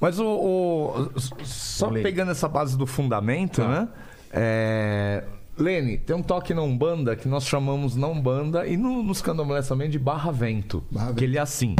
[0.00, 2.02] Mas o, o- só Lene.
[2.02, 3.68] pegando essa base do fundamento, Tá.
[3.68, 3.88] né?
[4.30, 5.24] É,
[5.58, 9.66] Lene, tem um toque na Umbanda que nós chamamos na Umbanda e no, nos candomblés
[9.66, 10.84] também de barra vento.
[10.90, 11.24] Barra que vento.
[11.24, 11.74] ele é assim.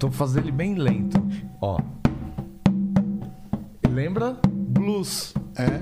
[0.00, 1.22] Tô fazendo ele bem lento.
[1.60, 1.78] Ó.
[3.88, 4.36] Lembra?
[4.48, 5.34] Blues.
[5.56, 5.80] É.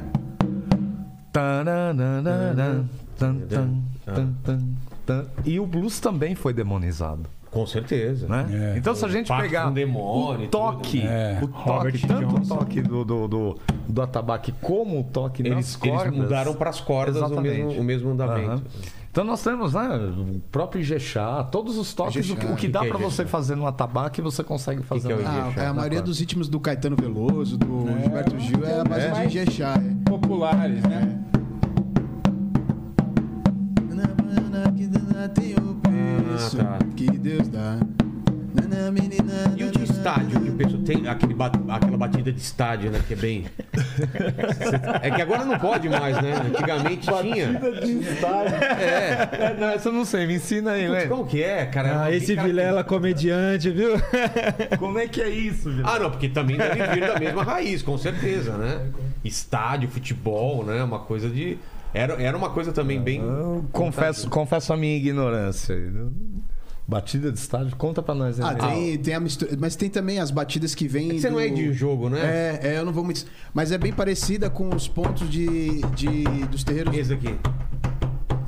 [1.32, 4.61] Tananana, tan, tan, tan, tan,
[5.07, 5.27] tan.
[5.45, 7.28] E o blues também foi demonizado.
[7.51, 8.27] Com certeza.
[8.28, 8.74] Né?
[8.74, 8.78] É.
[8.78, 11.40] então, se a gente Pacto pegar com demônio o e toque, tudo, né?
[11.40, 12.55] o Robert toque, tanto Johnson.
[12.55, 13.59] o toque do, do, do,
[13.89, 16.15] do atabaque como o toque Eles, nas eles cordas.
[16.15, 18.51] mudaram para as cordas o mesmo, o mesmo andamento.
[18.51, 18.62] Aham.
[19.10, 22.35] Então nós temos, né, o próprio Ijexá, todos os toques, Ijexá.
[22.35, 24.82] o que, o que Que dá que é para você fazer no atabaque, você consegue
[24.82, 27.56] fazer que é o no- Ah, Ijexá, é a maioria dos ritmos do Caetano Veloso,
[27.56, 29.10] do Gilberto Gil, é a base É.
[29.26, 29.74] de Ijexá.
[29.76, 30.09] É.
[30.10, 31.18] Populares, né?
[36.26, 36.86] Preço Ah, tá.
[36.97, 37.78] que Deus dá.
[39.57, 43.01] E o de estádio, que o pessoal tem aquele ba- aquela batida de estádio, né?
[43.07, 43.45] Que é bem.
[45.03, 46.35] é que agora não pode mais, né?
[46.47, 47.61] Antigamente tinha.
[48.78, 51.07] É, não, essa eu não sei, me ensina aí, Putz, né?
[51.07, 52.05] como que é, cara?
[52.05, 53.90] Ah, esse Cara, Vilela comediante, viu?
[54.78, 55.97] Como é que é isso, Vilela?
[55.97, 58.86] Ah, não, porque também deve vir da mesma raiz, com certeza, né?
[59.24, 60.82] Estádio, futebol, né?
[60.82, 61.59] Uma coisa de.
[61.93, 63.20] Era, era uma coisa também bem.
[63.20, 65.74] Eu confesso, confesso a minha ignorância.
[66.90, 68.40] Batida de estádio, conta pra nós.
[68.40, 68.97] Ah, aí.
[68.97, 69.55] tem, tem a mistura.
[69.60, 71.10] Mas tem também as batidas que vêm.
[71.10, 72.19] É que você não é do- de jogo, né?
[72.19, 73.27] É, é, eu não vou muito.
[73.52, 77.36] Mas é bem parecida com os pontos de, de dos terreiros Esse aqui.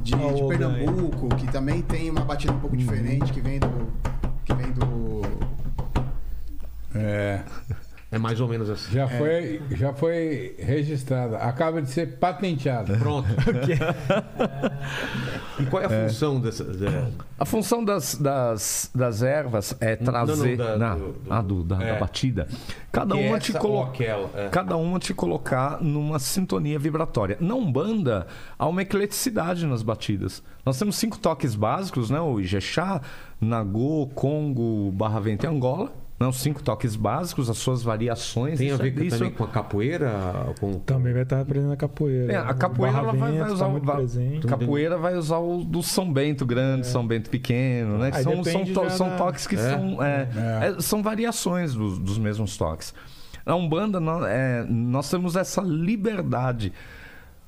[0.03, 3.69] de, Ah, de Pernambuco, que também tem uma batida um pouco diferente, que vem do.
[4.47, 5.21] Que vem do.
[6.95, 7.41] É.
[8.13, 8.93] É mais ou menos assim.
[8.93, 11.37] Já, foi, já foi registrada.
[11.39, 12.97] Acaba de ser patenteada.
[12.99, 13.29] Pronto.
[15.61, 16.65] e qual é a função dessa.
[16.65, 17.09] da-
[17.39, 20.57] A função das, das, das ervas é trazer.
[20.57, 21.99] não, da- na- do- do- ah, do- da, da é.
[22.01, 22.49] batida.
[22.91, 24.49] Cada uma essa te aquela, é.
[24.49, 27.37] Cada uma te colocar numa sintonia vibratória.
[27.41, 28.27] Na Umbanda,
[28.59, 30.43] há uma ecleticidade nas batidas.
[30.67, 32.21] Nós temos cinco toques básicos, né?
[32.21, 33.01] O Ijexá,
[33.41, 35.93] Nagô, Congo, Barra Vento e Angola.
[36.29, 38.59] Os cinco toques básicos, as suas variações.
[38.59, 40.13] Tem a ver é- com- isso- também com a capoeira?
[40.61, 40.75] Com...
[40.81, 42.31] Também vai estar aprendendo a capoeira.
[42.31, 46.13] É, a capoeira ela vai, vai usar tá o capoeira vai usar o do São
[46.13, 48.11] Bento grande, São Bento pequeno, né?
[48.13, 49.59] Aí são, são, to- são toques que É?
[49.59, 50.29] são é,
[50.77, 52.93] é, são variações dos, dos mesmos toques.
[53.47, 56.71] Na Umbanda nó- é, nós temos essa liberdade.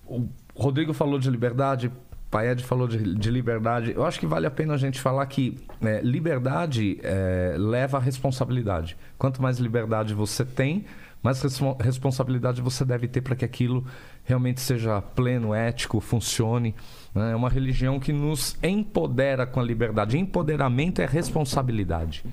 [0.07, 0.27] O
[0.57, 1.93] Rodrigo falou de liberdade,
[2.32, 3.92] Paed falou de, de liberdade.
[3.94, 8.00] Eu acho que vale a pena a gente falar que é, liberdade é, leva a
[8.00, 8.96] responsabilidade.
[9.18, 10.86] Quanto mais liberdade você tem,
[11.22, 11.42] mais
[11.78, 13.86] responsabilidade você deve ter para que aquilo
[14.24, 16.74] realmente seja pleno, ético, funcione.
[17.14, 17.32] Né?
[17.32, 20.18] É uma religião que nos empodera com a liberdade.
[20.18, 22.24] Empoderamento é responsabilidade.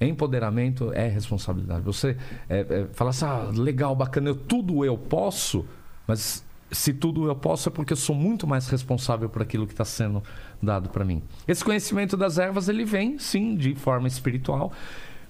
[0.00, 1.82] Empoderamento é responsabilidade.
[1.82, 2.16] Você
[2.48, 5.64] é, é, fala assim, ah, legal, bacana, eu, tudo eu posso,
[6.08, 9.72] mas se tudo eu posso é porque eu sou muito mais responsável por aquilo que
[9.72, 10.22] está sendo
[10.62, 11.22] dado para mim.
[11.46, 14.72] Esse conhecimento das ervas ele vem, sim, de forma espiritual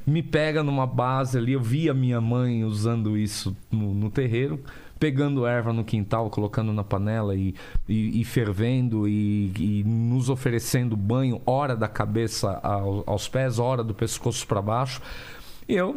[0.06, 1.52] me pega numa base ali.
[1.52, 4.62] Eu vi a minha mãe usando isso no, no terreiro,
[5.00, 7.54] pegando erva no quintal, colocando na panela e,
[7.88, 13.82] e, e fervendo e, e, nos oferecendo banho, hora da cabeça ao, aos pés, hora
[13.82, 15.02] do pescoço para baixo.
[15.68, 15.96] E eu,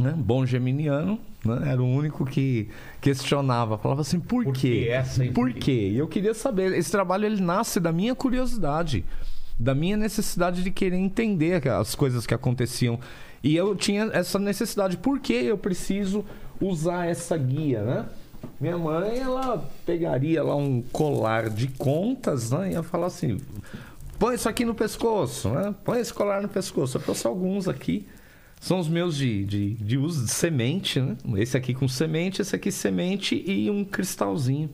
[0.00, 1.18] né, bom geminiano,
[1.64, 2.68] era o único que
[3.00, 4.88] questionava, falava assim: por, por quê?
[4.90, 5.90] Essa por quê?
[5.92, 6.72] E eu queria saber.
[6.72, 9.04] Esse trabalho ele nasce da minha curiosidade
[9.58, 12.98] da minha necessidade de querer entender as coisas que aconteciam
[13.42, 14.96] e eu tinha essa necessidade.
[14.96, 16.24] Por que eu preciso
[16.60, 18.06] usar essa guia, né?
[18.60, 22.70] Minha mãe, ela pegaria lá um colar de contas, né?
[22.70, 23.40] E ia falar assim:
[24.18, 25.74] põe isso aqui no pescoço, né?
[25.84, 26.96] Põe esse colar no pescoço.
[26.96, 28.06] Eu trouxe alguns aqui.
[28.62, 31.16] São os meus de, de, de uso de semente, né?
[31.34, 34.70] Esse aqui com semente, esse aqui semente e um cristalzinho.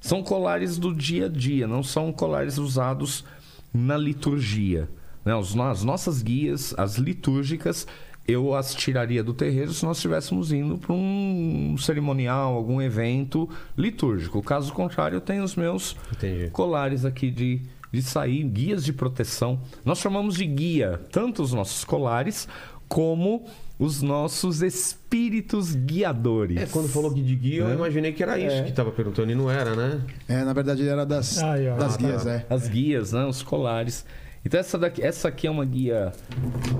[0.00, 3.24] São colares do dia a dia, não são colares usados
[3.72, 4.88] na liturgia.
[5.24, 5.32] Né?
[5.36, 7.84] As nossas guias, as litúrgicas,
[8.28, 14.40] eu as tiraria do terreiro se nós estivéssemos indo para um cerimonial, algum evento litúrgico.
[14.40, 16.48] Caso contrário, eu tenho os meus Entendi.
[16.50, 17.60] colares aqui de,
[17.90, 19.60] de sair, guias de proteção.
[19.84, 22.46] Nós chamamos de guia tanto os nossos colares
[22.94, 23.44] como
[23.76, 26.62] os nossos espíritos guiadores.
[26.62, 27.74] É, quando falou de guia, eu né?
[27.74, 28.62] imaginei que era isso é.
[28.62, 30.00] que estava perguntando e não era, né?
[30.28, 31.40] É, na verdade era das,
[31.76, 32.30] das guias, tá.
[32.30, 32.46] é.
[32.48, 33.24] As guias, né?
[33.24, 34.06] Os colares.
[34.44, 36.12] Então essa, daqui, essa aqui é uma guia.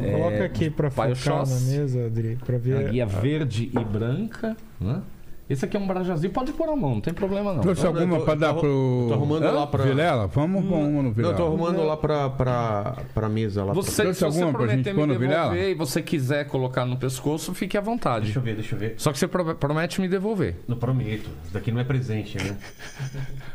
[0.01, 2.77] É, Coloca aqui para focar na mesa, Adri, para ver.
[2.77, 5.03] A guia verde e branca, né?
[5.49, 7.61] Esse aqui é um brajazinho, pode pôr a mão, não tem problema não.
[7.61, 9.07] Trouxe alguma para dar pro.
[9.09, 9.51] Tô arrumando Hã?
[9.51, 9.85] lá pra.
[9.85, 10.27] Vilela?
[10.27, 11.35] Vamos pôr uma no Vilela.
[11.35, 13.63] Não, tô arrumando lá pra, pra, pra mesa.
[13.63, 14.15] Lá você, pra...
[14.15, 15.55] se alguma você pra gente pôr no Vilela?
[15.55, 18.25] e você quiser colocar no pescoço, fique à vontade.
[18.25, 18.95] Deixa eu ver, deixa eu ver.
[18.97, 20.57] Só que você promete me devolver.
[20.67, 21.29] Não prometo.
[21.45, 22.57] Isso daqui não é presente, né?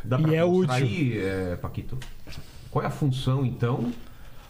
[0.03, 0.71] Dá pra e é útil.
[0.71, 1.97] aí, é, Paquito?
[2.69, 3.91] Qual é a função, então,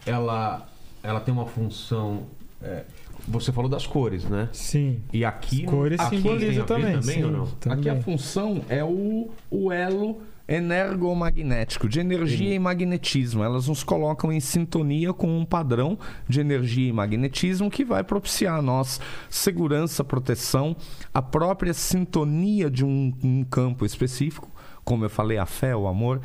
[0.06, 0.68] ela,
[1.02, 2.24] ela tem uma função.
[2.62, 2.84] É,
[3.30, 4.50] você falou das cores, né?
[4.52, 5.02] Sim.
[5.14, 5.64] E aqui.
[5.64, 7.00] As cores aqui simboliza também.
[7.00, 7.46] também sim, ou não?
[7.46, 7.80] Também.
[7.80, 12.56] Aqui a função é o, o elo energomagnético, de energia sim.
[12.56, 13.44] e magnetismo.
[13.44, 15.98] Elas nos colocam em sintonia com um padrão
[16.28, 19.00] de energia e magnetismo que vai propiciar a nós
[19.30, 20.76] segurança, proteção,
[21.14, 24.50] a própria sintonia de um, um campo específico,
[24.84, 26.20] como eu falei, a fé, o amor.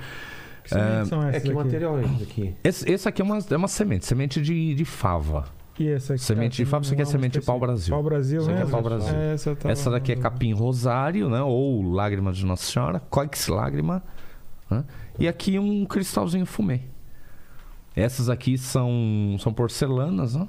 [0.63, 1.35] Que sementes são essas?
[1.35, 1.57] É que aqui?
[1.57, 2.55] material é esse aqui?
[2.65, 5.45] Esse, esse aqui é uma, é uma semente, semente de, de fava.
[5.79, 6.23] E essa aqui?
[6.23, 7.95] Semente de fava, isso aqui é semente de pau-brasil.
[7.95, 9.15] Pau-brasil, Isso aqui é pau Brasil.
[9.15, 11.43] É, essa, tá essa daqui é capim rosário, né?
[11.43, 14.03] Ou lágrima de Nossa Senhora, coix lágrima.
[14.71, 14.85] Né?
[15.19, 16.81] E aqui um cristalzinho fumê.
[17.97, 20.49] Essas aqui são, são porcelanas, né?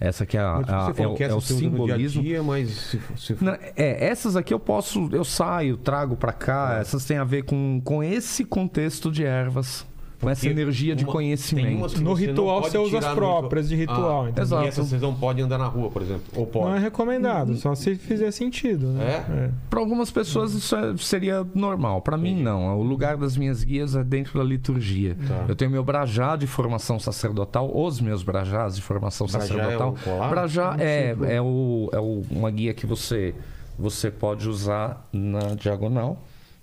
[0.00, 2.22] Essa aqui é, a, a, é, o, é o simbolismo.
[2.22, 3.36] Dia dia, mas se, se...
[3.44, 6.76] Não, é, essas aqui eu posso, eu saio, trago para cá.
[6.78, 6.80] É.
[6.80, 9.86] Essas têm a ver com, com esse contexto de ervas
[10.20, 12.00] com essa energia de uma, conhecimento.
[12.02, 14.26] No ritual você usa as próprias de ritual.
[14.26, 14.64] Ah, exato.
[14.64, 16.22] E essas vocês não podem andar na rua, por exemplo.
[16.34, 16.66] Ou pode.
[16.66, 18.88] Não é recomendado, só se fizer sentido.
[18.88, 19.04] Né?
[19.04, 19.32] É?
[19.44, 19.50] é.
[19.70, 22.02] Para algumas pessoas isso é, seria normal.
[22.02, 22.78] Para mim, não.
[22.78, 25.16] O lugar das minhas guias é dentro da liturgia.
[25.26, 25.46] Tá.
[25.48, 29.94] Eu tenho meu brajá de formação sacerdotal, os meus brajás de formação brajá sacerdotal.
[30.06, 33.34] É brajá é, é, o, é o, uma guia que você,
[33.78, 36.22] você pode usar na diagonal.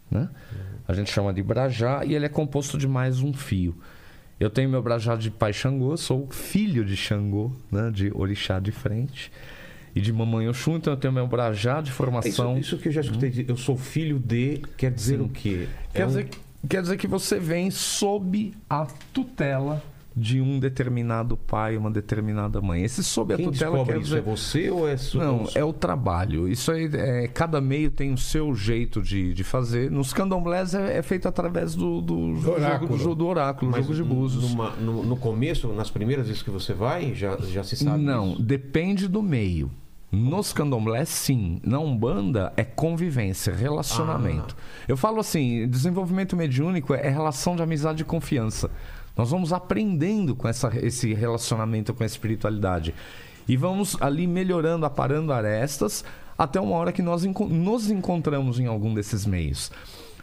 [0.10, 0.30] Né?
[0.88, 3.76] A gente chama de brajá e ele é composto de mais um fio.
[4.40, 7.92] Eu tenho meu brajá de pai Xangô, sou filho de Xangô, né?
[7.92, 9.32] de orixá de frente.
[9.96, 12.58] E de mamãe Oxum, então eu tenho meu brajá de formação.
[12.58, 15.24] Isso, isso que eu já escutei, eu sou filho de, quer dizer Sim.
[15.24, 15.68] o quê?
[15.92, 16.26] Quer, é dizer,
[16.64, 16.68] um...
[16.68, 19.82] quer dizer que você vem sob a tutela
[20.18, 22.84] de um determinado pai, uma determinada mãe.
[22.84, 24.02] Esse sob a Quem tutela quer dizer...
[24.04, 25.24] isso é você ou é sua?
[25.24, 26.48] Não, é o trabalho.
[26.48, 29.92] Isso aí, é, cada meio tem o seu jeito de, de fazer.
[29.92, 33.94] Nos candomblés é, é feito através do, do, do oráculo, jogo, do oráculo, Mas jogo
[33.94, 34.50] de búzios.
[34.50, 38.34] Numa, no, no, começo, nas primeiras vezes que você vai, já, já se sabe Não,
[38.34, 38.42] isso.
[38.42, 39.70] depende do meio.
[40.10, 41.60] Nos candomblés, sim.
[41.64, 44.56] Na Umbanda, é convivência, relacionamento.
[44.58, 44.84] Ah.
[44.88, 48.72] Eu falo assim, desenvolvimento mediúnico é relação de amizade e confiança.
[49.18, 52.94] Nós vamos aprendendo com essa, esse relacionamento com a espiritualidade.
[53.48, 56.06] E vamos ali melhorando, aparando arestas,
[56.38, 59.72] até uma hora que nós nos encontramos em algum desses meios.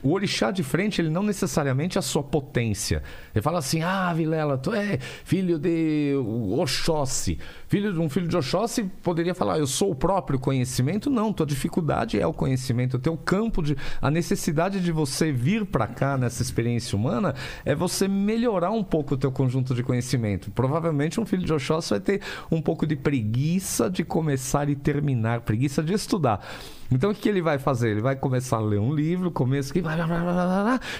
[0.04, 3.02] O orixá de frente, ele não necessariamente é a sua potência.
[3.34, 6.12] Ele fala assim: ah, Vilela, tu é filho de
[6.58, 7.38] Oxóssi.
[7.68, 11.08] Filho de um filho de Oxóssi poderia falar: eu sou o próprio conhecimento.
[11.08, 12.98] Não, tua dificuldade é o conhecimento.
[12.98, 13.78] O teu campo de.
[14.02, 19.14] A necessidade de você vir para cá nessa experiência humana é você melhorar um pouco
[19.14, 20.50] o teu conjunto de conhecimento.
[20.50, 22.20] Provavelmente um filho de Oxóssi vai ter
[22.50, 26.46] um pouco de preguiça de começar e terminar, preguiça de estudar.
[26.94, 27.90] Então o que ele vai fazer?
[27.90, 29.98] Ele vai começar a ler um livro, começa que vai,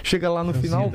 [0.03, 0.91] chega lá no final,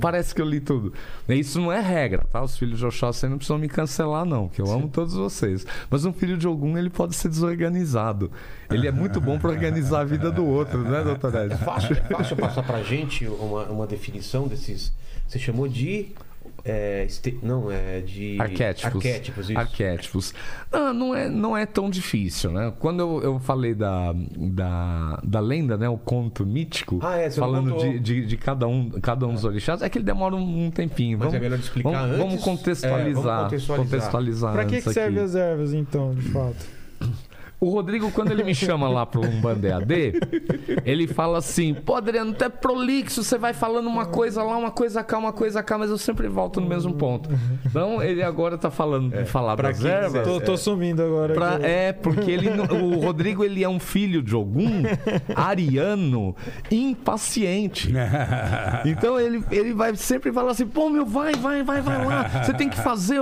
[0.00, 0.92] parece que eu li tudo.
[1.28, 2.42] Isso não é regra, tá?
[2.42, 4.74] Os filhos de Oxóssi não precisam me cancelar não, que eu Sim.
[4.74, 5.64] amo todos vocês.
[5.88, 8.30] Mas um filho de algum ele pode ser desorganizado.
[8.68, 11.54] Ele é muito bom para organizar a vida do outro, né, doutor Ed?
[11.54, 14.92] É fácil, é fácil passar para gente uma, uma definição desses.
[15.28, 16.08] Você chamou de
[16.64, 17.38] é, este...
[17.42, 18.40] Não, é de.
[18.40, 18.94] Arquétipos.
[18.96, 19.58] Arquétipos, isso.
[19.58, 20.34] Arquétipos.
[20.72, 22.72] Não, não, é, não é tão difícil, né?
[22.78, 25.88] Quando eu, eu falei da, da, da lenda, né?
[25.88, 29.34] O conto mítico, ah, é, falando de, de, de, cada um, cada um é.
[29.34, 31.18] dos orixás, é que ele demora um, um tempinho.
[31.18, 32.18] Mas vamos, é melhor explicar vamos, antes.
[32.18, 33.04] Vamos contextualizar.
[33.04, 33.84] É, vamos contextualizar.
[33.84, 36.66] contextualizar pra que, que serve as ervas, então, de fato?
[37.60, 40.14] O Rodrigo, quando ele me chama lá pro Umbanda EAD,
[40.84, 44.70] ele fala assim: pô, Adriano, tu é prolixo, você vai falando uma coisa lá, uma
[44.70, 47.30] coisa cá, uma coisa cá, mas eu sempre volto no mesmo ponto.
[47.64, 50.26] Então, ele agora tá falando é, de falar pra das ervas.
[50.26, 51.34] Tô, tô, sumindo agora.
[51.34, 54.82] Pra, é, porque ele, o Rodrigo, ele é um filho de algum
[55.34, 56.34] ariano
[56.70, 57.92] impaciente.
[58.84, 62.28] Então, ele, ele vai sempre falar assim: pô, meu, vai, vai, vai, vai lá.
[62.42, 63.18] Você tem que fazer.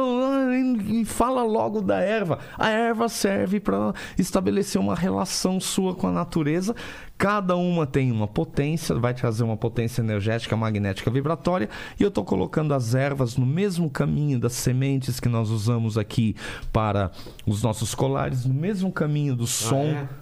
[0.89, 2.39] E fala logo da erva.
[2.59, 3.93] A erva serve para
[4.23, 6.75] estabelecer uma relação sua com a natureza.
[7.19, 11.69] Cada uma tem uma potência, vai trazer uma potência energética, magnética, vibratória,
[11.99, 16.35] e eu estou colocando as ervas no mesmo caminho das sementes que nós usamos aqui
[16.73, 17.11] para
[17.47, 19.95] os nossos colares, no mesmo caminho do som.
[19.95, 20.22] Ah, é?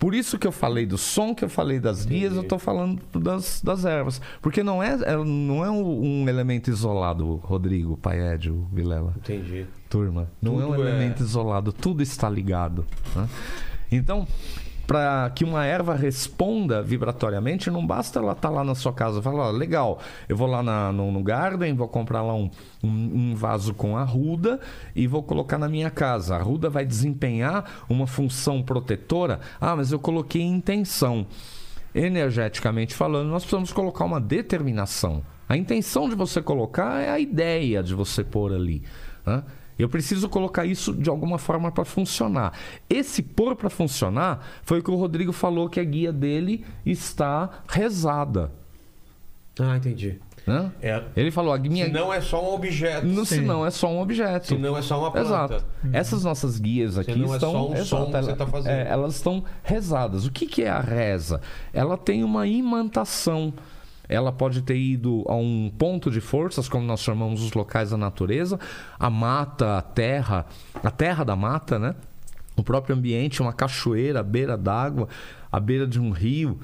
[0.00, 2.20] Por isso que eu falei do som, que eu falei das Entendi.
[2.20, 4.18] guias, eu estou falando das, das ervas.
[4.40, 9.12] Porque não é, é não é um, elemento isolado, Rodrigo, Paédio, Vilela.
[9.18, 9.66] Entendi.
[9.90, 10.30] Turma.
[10.40, 10.88] Não tudo é um é...
[10.88, 12.86] elemento isolado, tudo está ligado.
[13.14, 13.28] Né?
[13.92, 14.26] Então,
[14.90, 19.22] para que uma erva responda vibratoriamente, não basta ela estar tá lá na sua casa.
[19.22, 22.50] Falar, ó, legal, eu vou lá na, no, no Garden, vou comprar lá um,
[22.82, 24.58] um, um, vaso com arruda
[24.96, 26.34] e vou colocar na minha casa.
[26.34, 29.38] A arruda vai desempenhar uma função protetora.
[29.60, 31.24] Ah, mas eu coloquei intenção.
[31.94, 35.22] Energeticamente falando, nós precisamos colocar uma determinação.
[35.48, 38.82] A intenção de você colocar é a ideia de você pôr ali.
[39.24, 39.40] Né?
[39.80, 42.52] Eu preciso colocar isso de alguma forma para funcionar.
[42.88, 47.62] Esse pôr para funcionar foi o que o Rodrigo falou que a guia dele está
[47.68, 48.52] rezada.
[49.58, 50.18] Ah, entendi.
[50.80, 51.86] É, Ele falou, a minha...
[51.86, 53.06] Se não é só um objeto.
[53.06, 54.48] No, se não é só um objeto.
[54.48, 55.26] Se não é só uma planta.
[55.26, 55.64] Exato.
[55.84, 55.90] Uhum.
[55.92, 57.50] Essas nossas guias aqui não estão...
[57.50, 58.72] É só um exato, som que você está fazendo.
[58.72, 60.26] É, elas estão rezadas.
[60.26, 61.40] O que, que é a reza?
[61.72, 63.52] Ela tem uma imantação
[64.10, 67.96] ela pode ter ido a um ponto de forças, como nós chamamos os locais da
[67.96, 68.58] natureza,
[68.98, 70.46] a mata, a terra,
[70.82, 71.94] a terra da mata, né?
[72.56, 75.08] O próprio ambiente, uma cachoeira, a beira d'água,
[75.50, 76.58] a beira de um rio,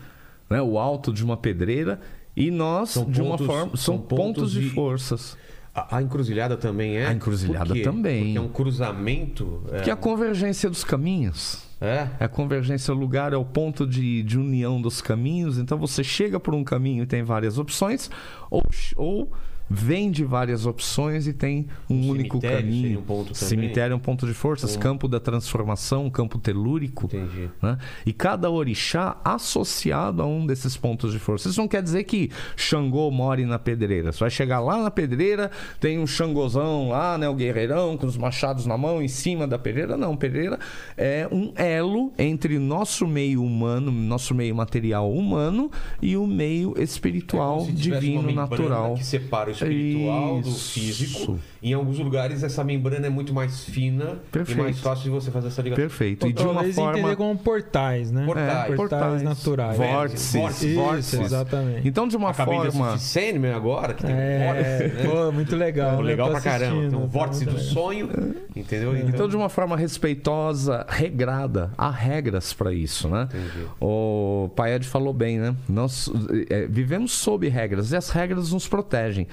[0.51, 0.61] né?
[0.61, 2.01] o alto de uma pedreira.
[2.37, 5.39] E nós, são de pontos, uma forma, são, são pontos, pontos de, de forças.
[5.73, 7.07] A, encruzilhada também é?
[7.07, 8.25] A encruzilhada também.
[8.25, 9.63] Porque é um cruzamento.
[9.71, 9.81] É...
[9.83, 11.66] Que é a convergência dos caminhos.
[11.81, 12.09] É?
[12.19, 15.59] é a convergência, o lugar é o ponto de, de união dos caminhos.
[15.59, 18.11] Então você chega por um caminho e tem várias opções,
[18.51, 18.63] ou,
[18.97, 19.31] ou
[19.69, 23.05] vende várias opções e tem um, único caminho.
[23.09, 27.07] Um cemitério é um ponto de forças, campo da transformação, campo telúrico.
[27.07, 27.51] Entendi.
[27.61, 27.79] Né?
[28.05, 31.49] E cada orixá associado a um desses pontos de força.
[31.49, 34.13] Isso não quer dizer que Xangô more na pedreira.
[34.13, 38.17] Você vai chegar lá na pedreira, tem um Xangozão lá, né, o guerreirão com os
[38.17, 39.97] machados na mão em cima da pedreira.
[39.97, 40.59] Não, pedreira
[40.97, 45.71] é um elo entre nosso meio humano, nosso meio material humano
[46.01, 48.95] e o meio espiritual, é divino, natural.
[48.95, 50.51] Que separa espiritual Isso.
[50.51, 51.39] do físico.
[51.63, 54.61] Em alguns lugares essa membrana é muito mais fina Perfeito.
[54.61, 55.83] e mais fácil de você fazer essa ligação.
[55.83, 56.29] Perfeito.
[56.29, 58.25] E de uma forma entender como portais, né?
[58.25, 59.77] Portais, é, portais, portais naturais.
[59.77, 60.75] Vórtices.
[60.75, 61.13] Vórtices.
[61.13, 61.89] Isso, exatamente.
[61.89, 65.11] Então de uma Acabei forma de Sandman agora, que tem é, vórtice, né?
[65.11, 65.97] Pô, muito legal.
[65.97, 66.89] Pô, legal pra caramba.
[66.89, 68.09] Tem um vórtice do sonho,
[68.55, 68.97] entendeu?
[68.97, 73.29] Então, então, de uma forma respeitosa, regrada, há regras para isso, né?
[73.31, 73.67] Entendi.
[73.81, 75.57] O Paed falou bem, né?
[75.69, 76.11] Nós
[76.51, 79.27] é, vivemos sob regras e as regras nos protegem.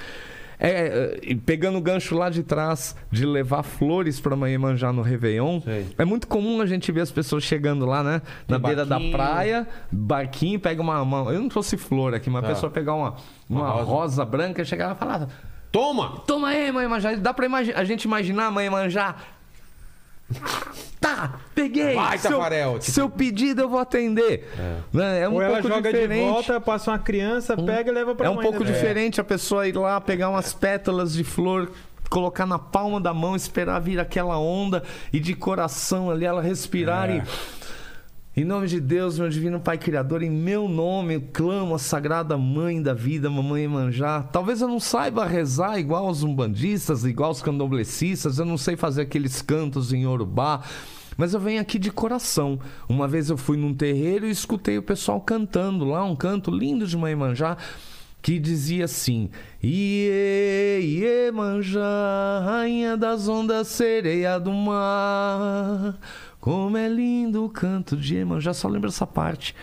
[0.66, 5.60] É, é pegando o gancho lá de trás de levar flores para manjar no Réveillon,
[5.60, 5.88] Sei.
[5.98, 8.22] é muito comum a gente ver as pessoas chegando lá, né?
[8.48, 12.48] Na beira da praia, barquinho, pega uma, uma, Eu não trouxe flor aqui, mas a
[12.48, 12.54] tá.
[12.54, 13.16] pessoa pegar uma,
[13.50, 13.84] uma, uma rosa.
[13.84, 14.26] rosa.
[14.26, 15.28] branca e chegar e falar.
[15.70, 16.22] Toma!
[16.28, 17.18] Toma aí, mãe manjar.
[17.18, 19.33] Dá pra a gente imaginar a mãe manjar
[21.00, 21.96] Tá, peguei.
[21.96, 24.50] Vai, seu, Tafarel, tipo- seu pedido eu vou atender.
[24.96, 26.20] É, é um Ou ela pouco joga diferente.
[26.26, 28.72] de volta, passa uma criança, pega e leva pra É um mãe, pouco né?
[28.72, 31.72] diferente a pessoa ir lá, pegar umas pétalas de flor,
[32.10, 34.82] colocar na palma da mão, esperar vir aquela onda
[35.12, 37.18] e de coração ali ela respirar É.
[37.18, 37.24] e.
[38.36, 42.36] Em nome de Deus, meu divino Pai Criador, em meu nome eu clamo a sagrada
[42.36, 44.24] Mãe da vida, Mamãe Manjá.
[44.24, 49.04] Talvez eu não saiba rezar igual os umbandistas, igual os candomblecistas, eu não sei fazer
[49.04, 50.64] aqueles cantos em Yorubá,
[51.16, 52.60] mas eu venho aqui de coração.
[52.90, 56.88] Uma vez eu fui num terreiro e escutei o pessoal cantando lá, um canto lindo
[56.88, 57.56] de Mãe Manjá
[58.24, 59.30] que dizia assim:
[59.62, 66.00] Iê, Iê, Manjá, rainha das ondas, sereia do mar.
[66.44, 69.56] Como é lindo o canto de Iemanjá, só lembro essa parte.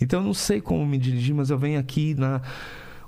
[0.00, 2.40] Então eu não sei como me dirigir, mas eu venho aqui na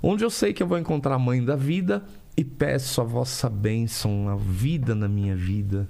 [0.01, 2.03] onde eu sei que eu vou encontrar a mãe da vida
[2.35, 5.87] e peço a vossa bênção, a vida na minha vida.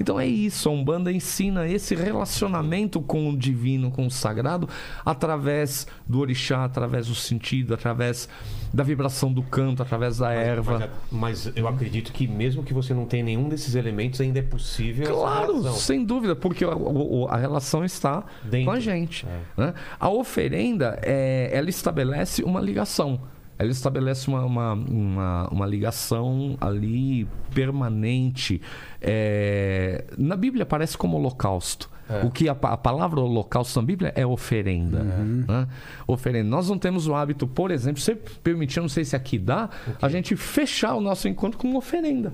[0.00, 4.66] Então é isso, a Umbanda ensina esse relacionamento com o divino, com o sagrado,
[5.04, 8.26] através do orixá, através do sentido, através
[8.72, 10.88] da vibração do canto, através da erva.
[11.10, 14.42] Mas, mas eu acredito que mesmo que você não tenha nenhum desses elementos, ainda é
[14.42, 18.64] possível Claro, sem dúvida, porque a, o- a relação está Dentro.
[18.64, 19.26] com a gente.
[19.26, 19.60] É.
[19.60, 19.74] né?
[20.00, 23.20] A oferenda, é, ela estabelece uma ligação.
[23.62, 28.60] Ela estabelece uma, uma, uma, uma ligação ali permanente.
[29.00, 31.90] É, na Bíblia aparece como holocausto.
[32.10, 32.26] É.
[32.26, 35.02] O que a, a palavra holocausto na Bíblia é oferenda.
[35.02, 35.66] né?
[36.06, 36.48] Oferenda.
[36.48, 39.70] Nós não temos o hábito, por exemplo, se permitir, não sei se aqui dá,
[40.00, 42.32] a gente fechar o nosso encontro com uma oferenda.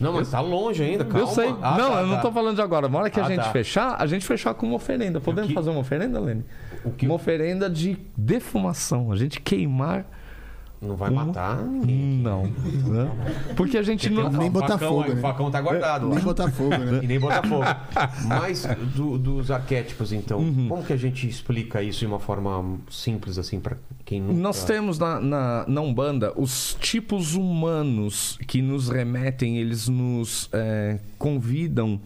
[0.00, 1.20] Não, mas tá longe ainda, calma.
[1.20, 1.48] Eu sei.
[1.62, 2.22] Ah, não, tá, eu não tá.
[2.22, 2.88] tô falando de agora.
[2.88, 3.52] Na hora que a Ah, gente tá.
[3.52, 5.20] fechar, a gente fechar com uma oferenda.
[5.20, 6.42] Podemos que- fazer uma oferenda, Lene?
[6.98, 9.12] que- Uma oferenda de defumação.
[9.12, 10.04] A gente queimar.
[10.82, 12.18] Não vai matar ninguém.
[12.22, 12.42] Não.
[12.44, 13.08] né?
[13.56, 14.28] Porque a gente não.
[14.30, 15.14] Nem botar facão fogo, aí, né?
[15.18, 16.14] O facão tá guardado lá.
[16.16, 17.00] Nem botar fogo, né?
[17.02, 17.62] E nem Botafogo.
[18.26, 20.68] Mas do- dos arquétipos, então, Uhum.
[20.68, 24.40] como que a gente explica isso de uma forma simples, assim, pra quem nunca...
[24.40, 30.98] Nós temos na, na, na Umbanda os tipos humanos que nos remetem, eles nos é,
[31.16, 32.00] convidam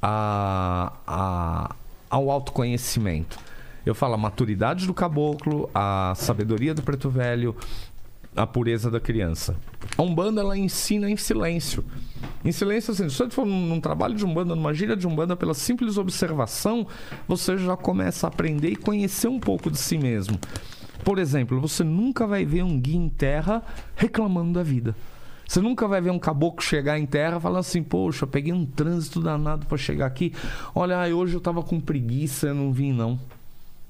[0.00, 1.74] a, a-
[2.08, 3.38] ao autoconhecimento.
[3.84, 7.54] Eu falo a maturidade do caboclo, a sabedoria do preto velho,
[8.36, 9.56] a pureza da criança.
[9.96, 11.84] A Umbanda, ela ensina em silêncio.
[12.44, 15.54] Em silêncio, assim, se você for num, trabalho de Umbanda, numa gira de Umbanda, pela
[15.54, 16.86] simples observação,
[17.28, 20.38] você já começa a aprender e conhecer um pouco de si mesmo.
[21.04, 23.62] Por exemplo, você nunca vai ver um guia em terra
[23.94, 24.96] reclamando da vida.
[25.46, 29.20] Você nunca vai ver um caboclo chegar em terra falando assim, poxa, peguei um trânsito
[29.20, 30.32] danado para chegar aqui.
[30.74, 33.20] Olha, hoje eu tava com preguiça, eu não vim não.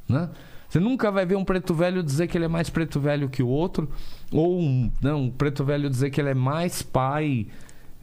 [0.08, 0.28] Né?
[0.74, 3.44] Você nunca vai ver um preto velho dizer que ele é mais preto velho que
[3.44, 3.88] o outro,
[4.32, 7.46] ou um, não, um preto velho dizer que ele é mais pai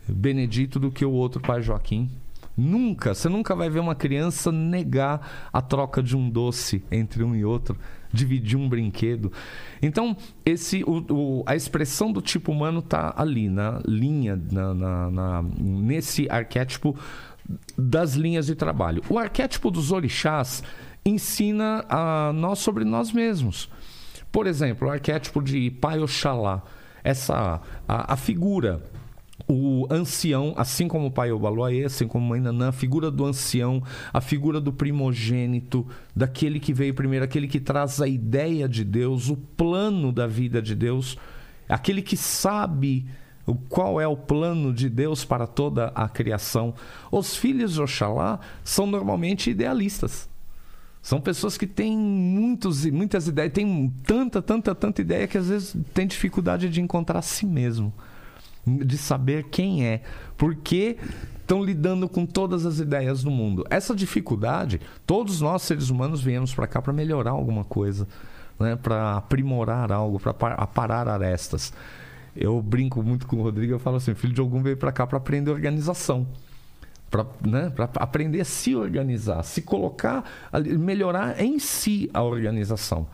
[0.07, 2.09] Benedito do que o outro pai Joaquim.
[2.55, 7.35] Nunca, você nunca vai ver uma criança negar a troca de um doce entre um
[7.35, 7.75] e outro,
[8.09, 9.33] dividir um brinquedo.
[9.81, 10.15] Então,
[10.45, 15.43] esse, o- o- a expressão do tipo humano está ali, na linha, na- na- na-
[15.59, 16.95] nesse arquétipo
[17.77, 19.03] das linhas de trabalho.
[19.09, 20.63] O arquétipo dos orixás
[21.05, 23.69] ensina a nós sobre nós mesmos.
[24.31, 26.63] Por exemplo, o arquétipo de Pai Oxalá,
[27.03, 28.81] essa a, a figura
[29.47, 33.83] o ancião, assim como o pai Obaluaê, assim como mãe Nanã, a figura do ancião,
[34.13, 35.85] a figura do primogênito,
[36.15, 40.61] daquele que veio primeiro, aquele que traz a ideia de Deus, o plano da vida
[40.61, 41.17] de Deus,
[41.67, 43.05] aquele que sabe
[43.67, 46.73] qual é o plano de Deus para toda a criação.
[47.11, 50.30] Os filhos de Oxalá são normalmente idealistas.
[51.01, 55.75] São pessoas que têm muitos, muitas ideias, têm tanta, tanta, tanta ideia que às vezes
[55.93, 57.91] tem dificuldade de encontrar a si mesmo
[58.65, 60.01] de saber quem é,
[60.37, 60.97] porque
[61.39, 63.65] estão lidando com todas as ideias do mundo.
[63.69, 68.07] Essa dificuldade, todos nós seres humanos viemos para cá para melhorar alguma coisa,
[68.59, 68.75] né?
[68.75, 71.73] para aprimorar algo, para aparar arestas.
[72.35, 75.05] Eu brinco muito com o Rodrigo, eu falo assim, filho de algum veio para cá
[75.05, 76.25] para aprender organização.
[77.11, 77.71] Para né?
[77.95, 80.23] Aprender a se organizar, se colocar,
[80.79, 83.05] melhorar em si a organização.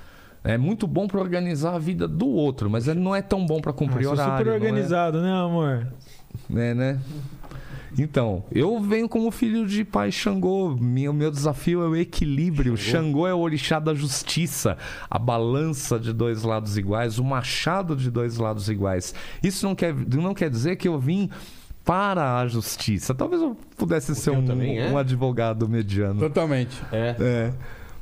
[0.43, 3.59] É muito bom para organizar a vida do outro, mas ele não é tão bom
[3.59, 4.37] para cumprir Ah, horário.
[4.37, 4.55] super não é?
[4.55, 5.87] organizado, né, amor?
[6.47, 6.99] né, né?
[7.97, 10.77] Então, eu venho como filho de pai Xangô.
[10.79, 12.77] Meu, meu desafio é o equilíbrio.
[12.77, 13.25] Xangô.
[13.25, 14.77] é o orixá da justiça,
[15.09, 19.15] a balança de dois lados iguais, o machado de dois lados iguais.
[19.41, 21.29] Isso não quer, não quer dizer que eu vim
[21.87, 23.15] para a justiça.
[23.15, 24.89] Talvez eu pudesse ser teu um, também é?
[24.89, 26.19] um advogado mediano.
[26.19, 26.77] Totalmente.
[26.91, 27.15] É.
[27.17, 27.53] É.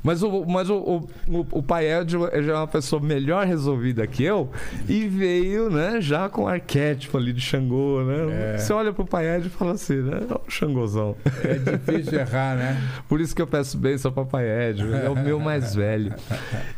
[0.06, 4.22] Mas o, mas o, o, o, pai Ed já é uma pessoa melhor resolvida que
[4.22, 4.48] eu
[4.88, 8.54] e veio, né, já com o arquétipo ali de Xangô, né?
[8.54, 8.58] É.
[8.58, 10.20] Você olha pro pai Ed e fala assim, né?
[10.30, 11.16] Ó, o Xangôzão.
[11.42, 12.80] É difícil errar, né?
[13.08, 16.14] Por isso que eu peço bênção ao papai Ed, ele é o meu mais velho.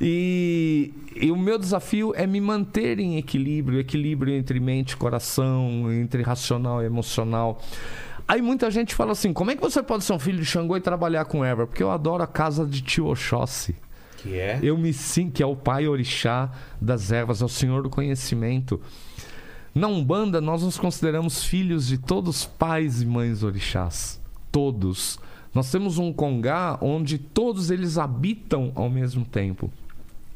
[0.00, 5.92] E, e o meu desafio é me manter em equilíbrio, equilíbrio entre mente e coração,
[5.92, 7.60] entre racional e emocional.
[8.28, 10.76] Aí muita gente fala assim: como é que você pode ser um filho de Xangô
[10.76, 11.66] e trabalhar com Eva?
[11.66, 13.74] Porque eu adoro a casa de tio Oxóssi.
[14.18, 14.60] Que é?
[14.62, 16.50] Eu me sinto que é o pai orixá
[16.80, 18.80] das ervas, é o senhor do conhecimento.
[19.74, 24.20] Na Umbanda, nós nos consideramos filhos de todos pais e mães orixás.
[24.52, 25.18] Todos.
[25.54, 29.70] Nós temos um congá onde todos eles habitam ao mesmo tempo.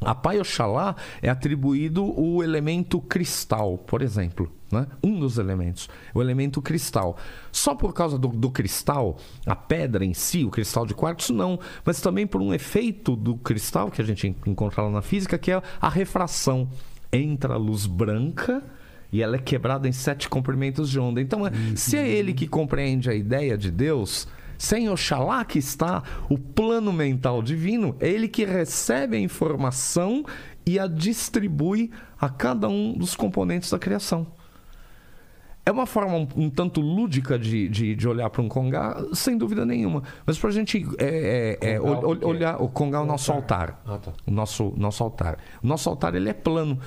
[0.05, 4.51] A Pai Oxalá é atribuído o elemento cristal, por exemplo.
[4.71, 4.87] Né?
[5.03, 7.17] Um dos elementos, o elemento cristal.
[7.51, 11.59] Só por causa do, do, cristal, a pedra em si, o cristal de quartzo, não.
[11.85, 15.51] Mas também por um efeito do cristal que a gente encontra lá na física, que
[15.51, 16.67] é a refração.
[17.11, 18.63] Entra a luz branca
[19.11, 21.21] e ela é quebrada em sete comprimentos de onda.
[21.21, 21.41] Então,
[21.75, 24.27] se é ele que compreende a ideia de Deus,
[24.63, 30.23] sem Oxalá que está o plano mental divino, é ele que recebe a informação
[30.65, 34.25] e a distribui a cada um dos componentes da criação.
[35.65, 39.37] É uma forma um, um tanto lúdica de, de, de olhar para um congá, sem
[39.37, 40.01] dúvida nenhuma.
[40.25, 43.81] Mas para a gente é, é, é, ol, olhar o congá é o nosso altar.
[43.85, 44.13] Ah, tá.
[44.25, 45.39] O nosso, nosso altar.
[45.61, 46.79] O nosso altar ele é plano.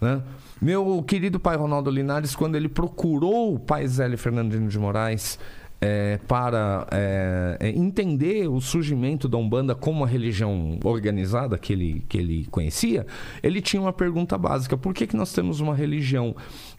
[0.00, 0.22] Né?
[0.62, 5.38] Meu querido pai Ronaldo Linares, quando ele procurou o pai Zélio Fernandino de Moraes
[5.80, 12.18] é, para é, entender o surgimento da Umbanda como uma religião organizada que ele, que
[12.18, 13.06] ele conhecia,
[13.42, 16.34] ele tinha uma pergunta básica: por que, que nós temos uma religião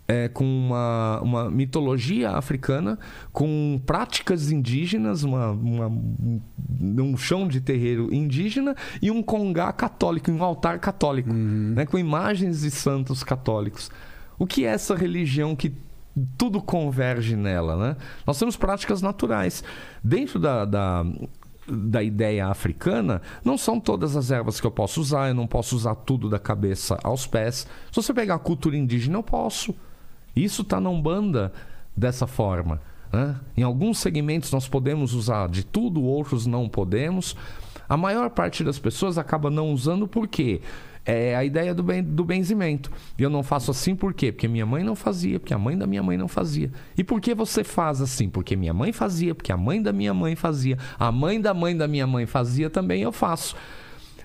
[0.07, 2.99] é, com uma, uma, mitologia africana,
[3.31, 10.43] com práticas indígenas, uma, uma, um chão de terreiro indígena e um congá católico, um
[10.43, 11.73] altar católico, uhum.
[11.75, 13.89] né, com imagens de santos católicos?
[14.37, 15.73] O que é essa religião que
[16.37, 17.95] tudo converge nela, né?
[18.25, 19.63] Nós temos práticas naturais.
[20.03, 21.05] Dentro da, da,
[21.67, 25.75] da, ideia africana, não são todas as ervas que eu posso usar, eu não posso
[25.75, 27.67] usar tudo da cabeça aos pés.
[27.91, 29.73] Se você pegar a cultura indígena, eu posso.
[30.35, 31.51] Isso está na Umbanda
[31.95, 32.81] dessa forma.
[33.11, 33.35] Né?
[33.57, 37.35] Em alguns segmentos nós podemos usar de tudo, outros não podemos.
[37.89, 40.61] A maior parte das pessoas acaba não usando por quê?
[41.05, 42.91] é a ideia do, ben, do benzimento.
[43.17, 44.31] E eu não faço assim por quê?
[44.31, 46.71] Porque minha mãe não fazia, porque a mãe da minha mãe não fazia.
[46.95, 48.29] E por que você faz assim?
[48.29, 51.75] Porque minha mãe fazia, porque a mãe da minha mãe fazia, a mãe da mãe
[51.75, 53.55] da minha mãe fazia também, eu faço.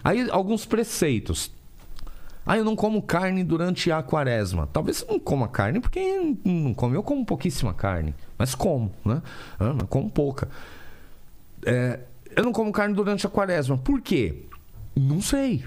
[0.03, 1.51] Aí alguns preceitos.
[2.47, 4.69] Ah, eu não como carne durante a quaresma.
[4.71, 6.95] Talvez você não coma carne porque não come.
[6.95, 9.23] Eu como pouquíssima carne, mas como, né?
[9.59, 10.51] Ah, Eu como pouca.
[11.65, 12.01] É,
[12.37, 13.77] eu não como carne durante a quaresma.
[13.79, 14.43] Por quê?
[14.95, 15.65] Não sei.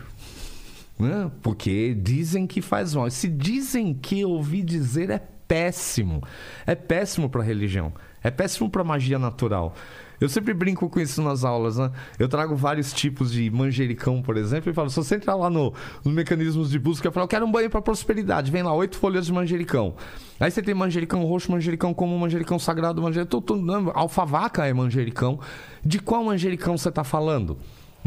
[0.99, 1.29] Né?
[1.41, 3.09] Porque dizem que faz mal.
[3.09, 6.23] Se dizem que ouvi dizer é péssimo.
[6.65, 7.93] É péssimo para a religião.
[8.23, 9.75] É péssimo para a magia natural.
[10.19, 11.91] Eu sempre brinco com isso nas aulas, né?
[12.17, 15.73] Eu trago vários tipos de manjericão, por exemplo, e falo: se você entrar lá no,
[16.03, 18.51] nos mecanismos de busca, eu falo, eu quero um banho para prosperidade.
[18.51, 19.95] Vem lá, oito folhas de manjericão.
[20.39, 23.43] Aí você tem manjericão roxo, manjericão comum, manjericão sagrado, manjericão.
[23.93, 25.39] Alfavaca é manjericão.
[25.85, 27.57] De qual manjericão você está falando?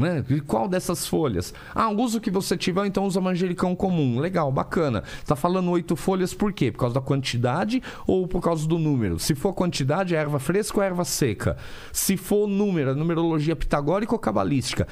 [0.00, 0.24] Né?
[0.28, 1.52] E qual dessas folhas?
[1.74, 4.18] Ah, uso que você tiver, então usa manjericão comum.
[4.18, 5.02] Legal, bacana.
[5.18, 6.72] Está falando oito folhas por quê?
[6.72, 9.18] Por causa da quantidade ou por causa do número?
[9.18, 11.56] Se for quantidade, é erva fresca ou erva seca?
[11.92, 14.86] Se for número, é numerologia pitagórica ou cabalística?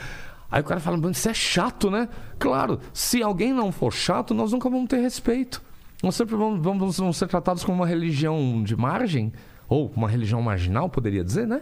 [0.51, 2.09] Aí o cara fala, isso é chato, né?
[2.39, 5.62] Claro, se alguém não for chato, nós nunca vamos ter respeito.
[6.03, 9.33] Nós sempre vamos, vamos, vamos ser tratados como uma religião de margem,
[9.69, 11.61] ou uma religião marginal, poderia dizer, né?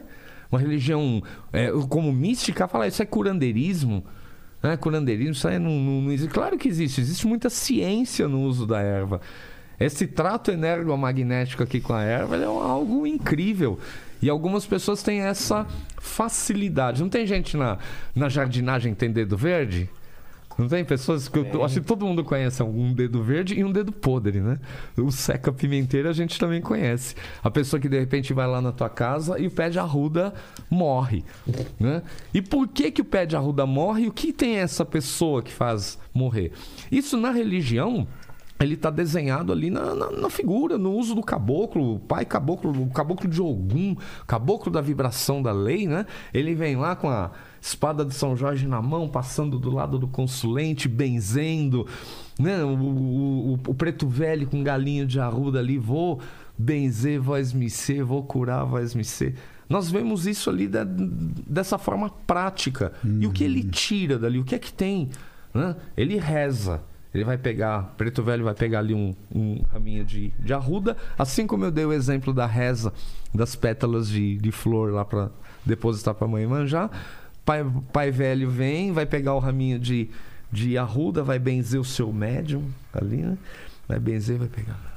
[0.51, 4.05] Uma religião é, como mística, falar isso é curandeirismo.
[4.63, 4.79] Né?
[5.31, 6.33] Isso aí não, não, não, existe.
[6.33, 9.21] Claro que existe, existe muita ciência no uso da erva.
[9.79, 13.79] Esse trato energomagnético aqui com a erva é algo incrível.
[14.23, 15.67] E algumas pessoas têm essa
[15.99, 17.03] facilidade.
[17.03, 17.79] Não tem gente na,
[18.15, 19.91] na jardinagem tem dedo verde?
[20.59, 23.71] Não tem pessoas que eu, acho que todo mundo conhece um dedo verde e um
[23.71, 24.59] dedo podre, né?
[24.97, 27.15] O seca pimenteira a gente também conhece.
[27.43, 30.33] A pessoa que de repente vai lá na tua casa e o pé de arruda
[30.71, 31.25] morre,
[31.79, 32.03] né?
[32.33, 34.05] E por que que o pé de arruda morre?
[34.05, 36.53] E o que tem essa pessoa que faz morrer?
[36.91, 38.07] Isso na religião
[38.59, 42.83] ele está desenhado ali na, na, na, figura, no uso do caboclo, o pai caboclo,
[42.83, 43.95] o caboclo de Ogum,
[44.27, 46.07] caboclo da vibração da lei, né?
[46.33, 47.31] Ele vem lá com a
[47.67, 51.87] espada de São Jorge na mão, passando do lado do consulente, benzendo,
[52.39, 52.63] né?
[52.63, 56.21] O, o, o, preto velho com galinho de arruda ali, vou
[56.57, 59.35] benzer, vós me ser, vou curar, vós me ser.
[59.69, 62.93] Nós vemos isso ali da, dessa forma prática.
[63.05, 63.19] Uhum.
[63.23, 64.39] E o que ele tira dali?
[64.39, 65.11] O que é que tem?
[65.53, 65.75] Né?
[65.97, 66.81] Ele reza.
[67.13, 71.47] Ele vai pegar, preto velho vai pegar ali um, um raminho de, de arruda, assim
[71.47, 72.93] como eu dei o exemplo da reza
[73.35, 75.31] das pétalas de, de flor lá para
[75.65, 76.91] depositar para a mãe manjar.
[77.47, 80.11] Pai, pai velho vem, vai pegar o raminho de,
[80.53, 83.39] de arruda, vai benzer o seu médium ali, né?
[83.89, 84.97] Vai benzer, vai pegar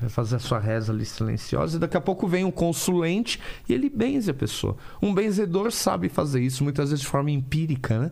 [0.00, 3.74] vai fazer a sua reza ali silenciosa e daqui a pouco vem um consulente e
[3.74, 4.76] ele benze a pessoa.
[5.02, 8.10] Um benzedor sabe fazer isso, muitas vezes de forma empírica, né?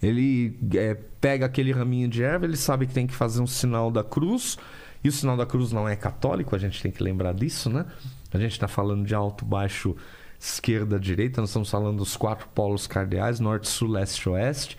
[0.00, 3.90] Ele é, pega aquele raminho de erva, ele sabe que tem que fazer um sinal
[3.90, 4.58] da cruz,
[5.02, 7.86] e o sinal da cruz não é católico, a gente tem que lembrar disso, né?
[8.32, 9.96] A gente está falando de alto, baixo,
[10.42, 14.76] esquerda, direita, nós estamos falando dos quatro polos cardeais, norte, sul, leste, oeste.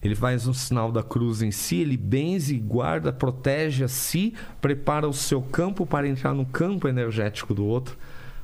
[0.00, 5.08] Ele faz um sinal da cruz em si, ele benze, guarda, protege a si, prepara
[5.08, 7.96] o seu campo para entrar no campo energético do outro,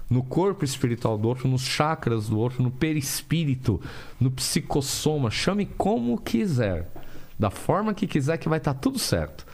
[0.08, 3.80] no corpo espiritual do outro, nos chakras do outro, no perispírito,
[4.18, 6.90] no psicossoma, chame como quiser,
[7.38, 9.46] da forma que quiser que vai estar tudo certo.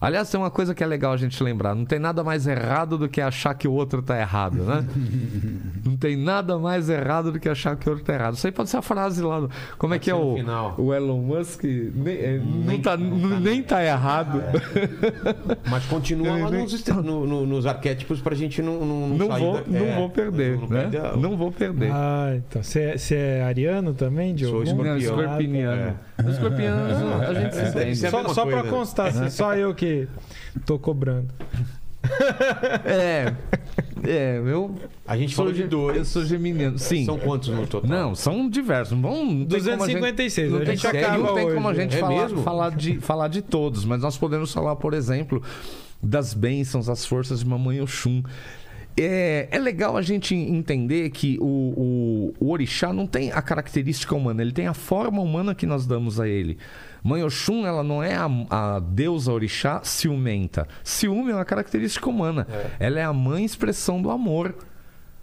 [0.00, 2.96] Aliás, tem uma coisa que é legal a gente lembrar: não tem nada mais errado
[2.96, 4.86] do que achar que o outro está errado, né?
[5.84, 8.34] não tem nada mais errado do que achar que o outro está errado.
[8.34, 9.42] Isso aí pode ser a frase lá.
[9.42, 10.36] No, como é que é o,
[10.78, 11.64] o Elon Musk?
[11.64, 14.40] Nem, é, nem, tá, nem tá errado.
[14.40, 15.68] É.
[15.68, 19.38] Mas continua lá nos, no, no, nos arquétipos para a gente não, não, não, não
[19.38, 20.58] vou, Não é, vou perder.
[20.58, 20.90] Não, né?
[21.18, 21.90] não vou perder.
[21.92, 22.62] Ah, então.
[22.62, 24.54] Você é, é ariano também, Diogo?
[24.54, 25.98] Sou escorpiano.
[26.20, 26.30] Ah, tá.
[26.30, 28.10] Escorpiano, a gente se entende.
[28.10, 30.06] Só, só para constar, assim, só eu que
[30.64, 31.28] tô cobrando.
[32.84, 33.34] é.
[34.02, 34.74] É, eu.
[35.06, 35.96] A gente falou de dois.
[35.96, 36.78] Eu sou geminiano.
[36.78, 37.04] Sim.
[37.04, 37.90] São quantos no total?
[37.90, 38.96] Não, são diversos.
[38.96, 40.50] Bom, não 256.
[40.50, 43.42] Não tem, a gente, não tem como a gente é falar, falar, de, falar de
[43.42, 45.42] todos, mas nós podemos falar, por exemplo,
[46.02, 48.22] das bênçãos, as forças de Mamãe Oxum.
[49.00, 54.14] É, é legal a gente entender que o, o, o orixá não tem a característica
[54.14, 56.58] humana, ele tem a forma humana que nós damos a ele.
[57.02, 60.68] Mãe Oxum, ela não é a, a deusa orixá ciumenta.
[60.84, 62.46] Ciúme é uma característica humana.
[62.50, 62.86] É.
[62.86, 64.54] Ela é a mãe expressão do amor.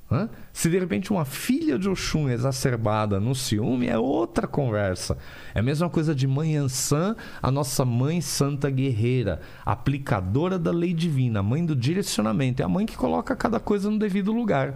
[0.10, 0.30] Hã?
[0.54, 5.18] Se de repente uma filha de Oxum exacerbada no ciúme, é outra conversa.
[5.54, 10.94] É a mesma coisa de Mãe Ansan, a nossa mãe santa guerreira, aplicadora da lei
[10.94, 12.62] divina, mãe do direcionamento.
[12.62, 14.76] É a mãe que coloca cada coisa no devido lugar.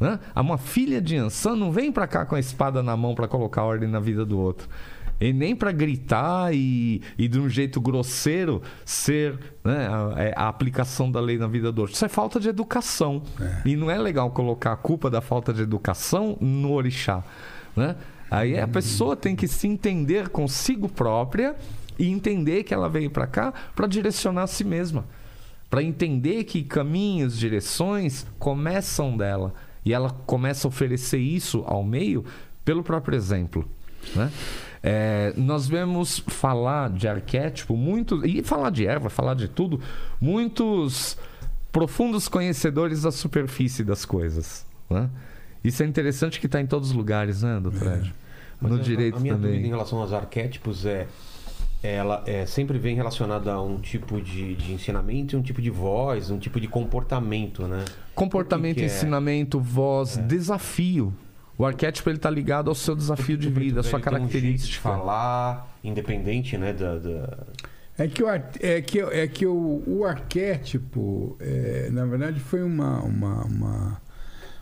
[0.00, 0.20] Hã?
[0.36, 3.64] Uma filha de Ansan não vem para cá com a espada na mão para colocar
[3.64, 4.68] ordem na vida do outro.
[5.20, 10.48] E nem para gritar e, e de um jeito grosseiro ser né, a, é, a,
[10.48, 11.94] aplicação da lei na vida do outro.
[11.94, 13.22] Isso é falta de educação.
[13.40, 13.62] É.
[13.68, 17.24] E não é legal colocar a culpa da falta de educação no orixá.
[17.74, 17.96] Né?
[18.30, 21.56] Aí a pessoa tem que se entender consigo própria
[21.98, 25.06] e entender que ela veio para cá para direcionar a si mesma.
[25.70, 29.54] Para entender que caminhos, direções começam dela.
[29.84, 32.24] E ela começa a oferecer isso ao meio
[32.64, 33.68] pelo próprio exemplo.
[34.14, 34.30] Né?
[34.82, 39.80] É, nós vemos falar de arquétipo muito e falar de erva, falar de tudo,
[40.20, 41.16] muitos
[41.72, 44.64] profundos conhecedores da superfície das coisas.
[44.88, 45.10] Né?
[45.62, 48.02] Isso é interessante que está em todos os lugares, né, doutor é.
[48.60, 49.50] No direito a, a minha também.
[49.50, 51.06] dúvida em relação aos arquétipos é
[51.82, 56.30] ela é, sempre vem relacionada a um tipo de, de ensinamento um tipo de voz,
[56.30, 57.84] um tipo de comportamento, né?
[58.14, 58.86] Comportamento, que que é?
[58.86, 60.22] ensinamento, voz, é.
[60.22, 61.12] desafio.
[61.58, 64.72] O arquétipo ele está ligado ao seu desafio de vida, à sua característica.
[64.72, 67.46] de falar, independente, né, da, da...
[67.98, 73.00] É que o, é que, é que o, o arquétipo, é, na verdade, foi uma,
[73.00, 74.02] uma, uma,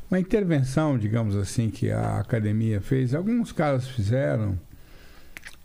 [0.09, 3.13] uma, intervenção, digamos assim, que a academia fez.
[3.13, 4.57] Alguns caras fizeram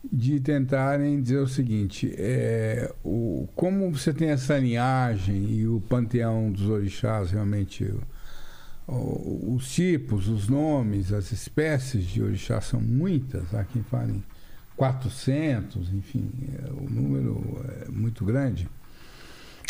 [0.04, 6.52] de tentarem dizer o seguinte: é, o, como você tem essa linhagem e o panteão
[6.52, 7.94] dos orixás realmente
[8.92, 14.24] os tipos, os nomes, as espécies de orixá são muitas, há quem fale
[14.76, 18.70] 400, enfim, é, o número é muito grande.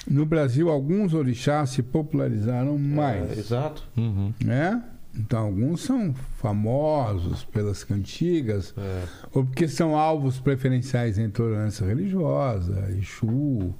[0.08, 3.32] No Brasil, alguns orixás se popularizaram mais.
[3.32, 3.84] É, exato.
[3.98, 4.34] Uhum.
[4.44, 4.82] Né?
[5.16, 9.04] Então, alguns são famosos pelas cantigas, é.
[9.34, 13.74] ou porque são alvos preferenciais da intolerância religiosa, Exu,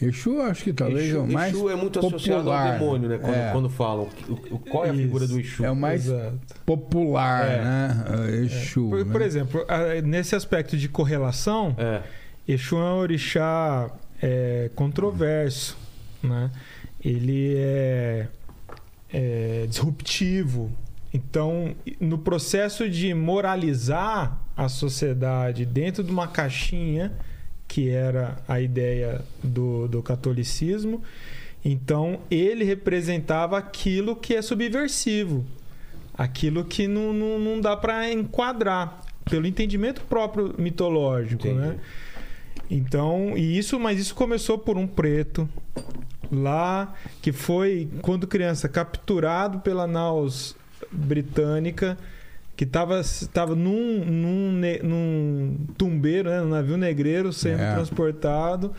[0.00, 1.54] Exu, acho que talvez Exu, é o mais.
[1.54, 2.16] Exu é muito popular.
[2.16, 3.18] associado ao demônio, né?
[3.18, 3.52] Quando, é.
[3.52, 4.08] quando falam.
[4.70, 5.02] Qual é a Isso.
[5.02, 5.64] figura do Exu?
[5.64, 6.38] É o mais Exato.
[6.66, 7.64] popular, é.
[7.64, 8.04] né?
[8.28, 8.36] É.
[8.44, 8.88] Exu.
[8.90, 9.12] Por, né?
[9.12, 9.66] por, exemplo,
[10.04, 12.02] nesse aspecto de correlação, é.
[12.46, 13.90] Exu é um orixá
[14.22, 15.78] é, controverso,
[16.22, 16.50] né?
[17.02, 18.28] Ele é,
[19.12, 20.70] é disruptivo.
[21.12, 27.12] Então, no processo de moralizar a sociedade dentro de uma caixinha
[27.68, 31.02] que era a ideia do, do catolicismo.
[31.64, 35.44] Então, ele representava aquilo que é subversivo.
[36.16, 41.60] aquilo que não, não, não dá para enquadrar pelo entendimento próprio mitológico, Entendi.
[41.60, 41.76] né?
[42.70, 45.48] Então, e isso, mas isso começou por um preto
[46.32, 50.56] lá que foi quando criança capturado pela naus
[50.90, 51.96] britânica
[52.56, 53.02] que estava
[53.32, 57.74] tava num, num, num tumbeiro, né, num navio negreiro sendo É.
[57.74, 58.72] transportado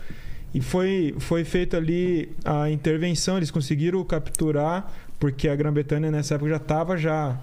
[0.52, 6.50] e foi foi feito ali a intervenção, eles conseguiram capturar porque a Grã-Bretanha nessa época
[6.50, 7.38] já estava já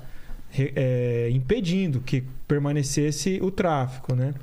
[0.58, 4.34] é, impedindo que permanecesse o tráfico, né?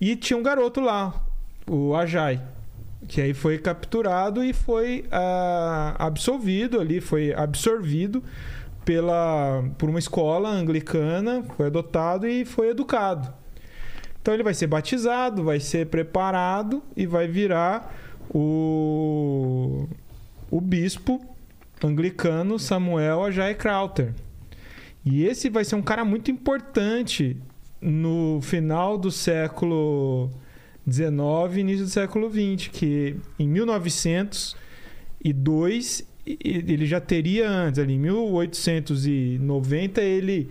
[0.00, 1.24] E tinha um garoto lá,
[1.66, 2.40] o Ajay,
[3.06, 8.22] que aí foi capturado e foi ah, absolvido ali, foi absorvido
[8.84, 13.32] pela, por uma escola anglicana, foi adotado e foi educado.
[14.20, 17.94] Então ele vai ser batizado, vai ser preparado e vai virar
[18.30, 19.86] o,
[20.50, 21.20] o bispo
[21.82, 24.14] anglicano Samuel Ajay Crowther.
[25.04, 27.36] E esse vai ser um cara muito importante
[27.80, 30.30] no final do século
[30.90, 37.98] XIX, início do século XX, que em 1902 e- ele já teria antes, ali em
[37.98, 40.50] 1890 ele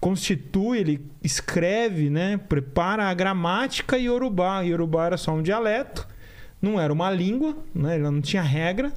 [0.00, 4.60] constitui, ele escreve, né, prepara a gramática iorubá.
[4.60, 6.06] Iorubá era só um dialeto,
[6.60, 8.92] não era uma língua, né, ela não tinha regra.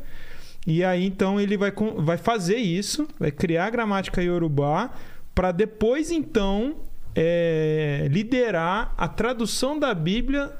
[0.68, 4.92] E aí então ele vai, vai fazer isso, vai criar a gramática iorubá
[5.34, 6.76] para depois então
[7.16, 10.52] é, liderar a tradução da Bíblia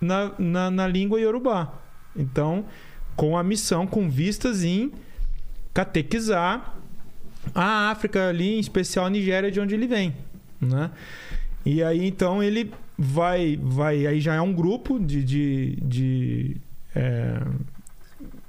[0.00, 1.72] na, na, na língua iorubá.
[2.16, 2.64] Então,
[3.18, 4.92] com a missão, com vistas em
[5.74, 6.76] catequizar
[7.52, 10.14] a África ali, em especial a Nigéria, de onde ele vem,
[10.60, 10.92] né?
[11.66, 16.56] E aí então ele vai, vai aí já é um grupo de, de, de,
[16.94, 17.40] é,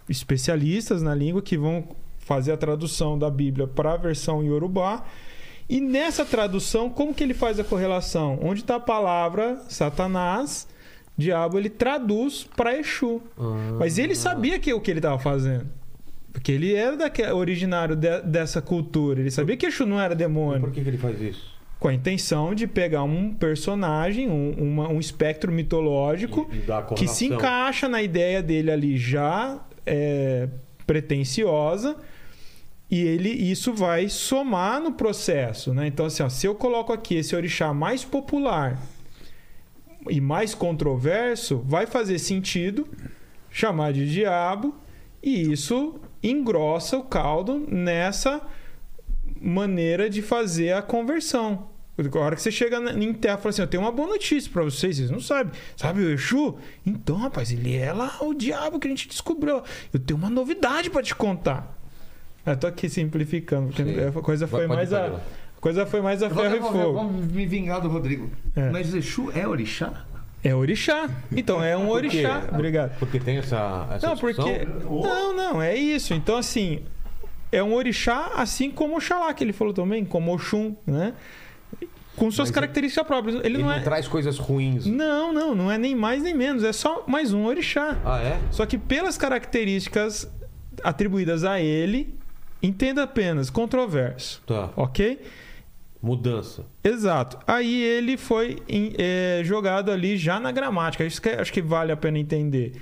[0.07, 5.03] especialistas na língua que vão fazer a tradução da Bíblia para a versão iorubá.
[5.67, 8.37] E nessa tradução, como que ele faz a correlação?
[8.39, 10.67] Onde está a palavra Satanás,
[11.19, 13.21] diabo, ele traduz para Exu.
[13.77, 15.67] Mas ele sabia que o que ele estava fazendo.
[16.33, 19.19] Porque ele era daque- originário de- dessa cultura.
[19.19, 20.61] Ele sabia que Exu não era demônio.
[20.61, 21.59] Por que, que ele faz isso?
[21.79, 26.57] Com a intenção de pegar um personagem, um, uma- um espectro mitológico E-
[26.91, 30.47] e que se encaixa na ideia dele ali já é,
[30.85, 31.95] pretensiosa
[32.91, 35.87] e ele isso vai somar no processo, né?
[35.87, 38.77] Então assim, ó, se eu coloco aqui esse orixá mais popular
[40.09, 42.87] e mais controverso, vai fazer sentido
[43.51, 44.75] chamar de diabo
[45.21, 48.41] e isso engrossa o caldo nessa
[49.41, 51.67] maneira de fazer a conversão.
[52.13, 54.07] A hora que você chega na- em terra e fala assim: Eu tenho uma boa
[54.07, 55.51] notícia pra vocês, vocês não sabem.
[55.75, 56.57] Sabe o Exu?
[56.85, 59.61] Então, rapaz, ele é lá o diabo que a gente descobriu.
[59.93, 61.77] Eu tenho uma novidade pra te contar.
[62.45, 63.99] Eu tô aqui simplificando, porque Sim.
[64.07, 65.19] a coisa foi Pode- mais a.
[65.59, 66.93] coisa foi mais a ferro e Vamos- fogo.
[66.93, 68.29] Vamos me vingar do Rodrigo.
[68.55, 68.69] É.
[68.69, 70.05] Mas Exu é orixá?
[70.43, 71.09] É orixá.
[71.35, 72.43] Então, é um orixá.
[72.53, 72.97] Obrigado.
[72.97, 74.45] Porque tem essa, essa Não, discussão?
[74.45, 74.67] porque.
[75.07, 76.13] Não, não, é isso.
[76.13, 76.81] Então, assim,
[77.51, 81.13] é um orixá, assim como Oxalá, que ele falou também, como Oxum, né?
[82.15, 83.35] Com suas Mas características próprias.
[83.37, 83.79] Ele, Ele não não é.
[83.81, 84.85] traz coisas ruins.
[84.85, 86.63] Não, não, não é nem mais nem menos.
[86.63, 87.97] É só mais um orixá.
[88.05, 88.37] Ah, é?
[88.51, 90.29] Só que pelas características
[90.83, 92.13] atribuídas a ele,
[92.63, 94.41] entenda apenas controverso.
[94.45, 94.69] Tá.
[94.75, 95.19] Ok?
[96.01, 96.65] Mudança.
[96.83, 97.37] Exato.
[97.45, 98.57] Aí ele foi
[98.97, 101.03] é, jogado ali já na gramática.
[101.03, 102.81] Isso que acho que vale a pena entender.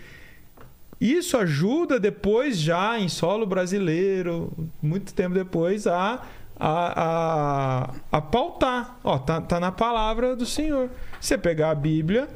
[1.02, 6.24] Isso ajuda depois, já em solo brasileiro, muito tempo depois, a,
[6.60, 9.00] a, a, a pautar.
[9.04, 10.90] Ó, tá, tá na palavra do Senhor.
[11.20, 12.28] Você pegar a Bíblia,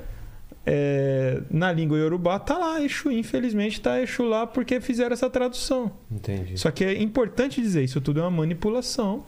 [0.66, 3.11] é, na língua iorubá, tá lá Exu.
[3.11, 5.92] Infelizmente tá Exu lá porque fizeram essa tradução.
[6.11, 6.58] Entendi.
[6.58, 9.26] Só que é importante dizer, isso tudo é uma manipulação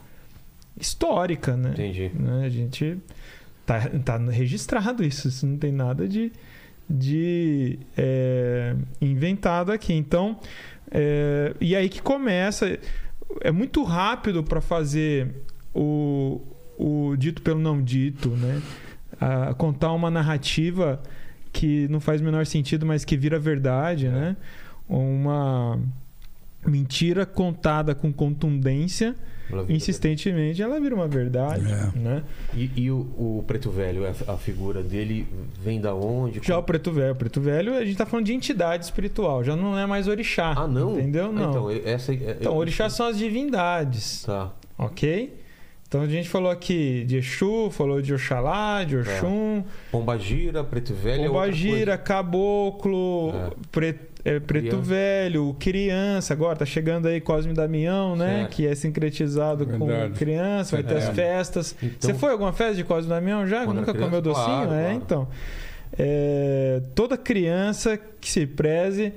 [0.78, 1.70] histórica, né?
[1.70, 2.10] Entendi.
[2.14, 2.44] né?
[2.44, 2.98] A gente
[3.64, 6.32] tá, tá registrado isso, isso não tem nada de,
[6.88, 9.92] de é, inventado aqui.
[9.92, 10.38] Então,
[10.90, 12.78] é, e aí que começa,
[13.40, 15.34] é muito rápido para fazer
[15.74, 16.40] o,
[16.78, 18.62] o dito pelo não dito, né?
[19.20, 21.00] A contar uma narrativa
[21.52, 24.36] que não faz o menor sentido, mas que vira verdade, né?
[24.88, 25.80] Uma
[26.66, 29.14] mentira contada com contundência
[29.50, 31.98] Ela insistentemente, ela vira uma verdade, É.
[31.98, 32.22] né?
[32.54, 35.26] E, e o, o Preto Velho, a, figura dele
[35.62, 36.40] vem da onde?
[36.42, 39.54] Já o preto velho, o preto velho, a gente tá falando de entidade espiritual, já
[39.54, 40.54] não é mais orixá.
[40.56, 40.98] Ah, não?
[40.98, 41.30] Entendeu?
[41.32, 41.50] Não.
[41.50, 44.50] Então, essa, é- Então, orixá são as divindades, Tá.
[44.78, 45.40] ok?
[45.86, 51.22] Então a gente falou aqui de Exu, falou de Oxalá, de Oxum, Pombagira, Preto Velho
[51.24, 51.98] é Pombagira, coisa.
[51.98, 53.50] Caboclo, É.
[53.70, 53.94] pre-
[54.24, 54.82] é preto Criança.
[54.82, 58.38] velho, criança, agora tá chegando aí Cosme Damião, né?
[58.40, 58.50] Certo.
[58.52, 60.10] Que é sincretizado Verdade.
[60.12, 61.12] com criança, vai ter as É.
[61.12, 61.76] festas.
[61.82, 63.66] Então- Você foi a alguma festa de Cosme Damião já?
[63.66, 64.20] Nunca era comeu criança?
[64.22, 64.46] docinho?
[64.66, 64.96] Claro, é, claro.
[65.04, 65.28] então.
[65.98, 69.12] É, toda criança que se preze.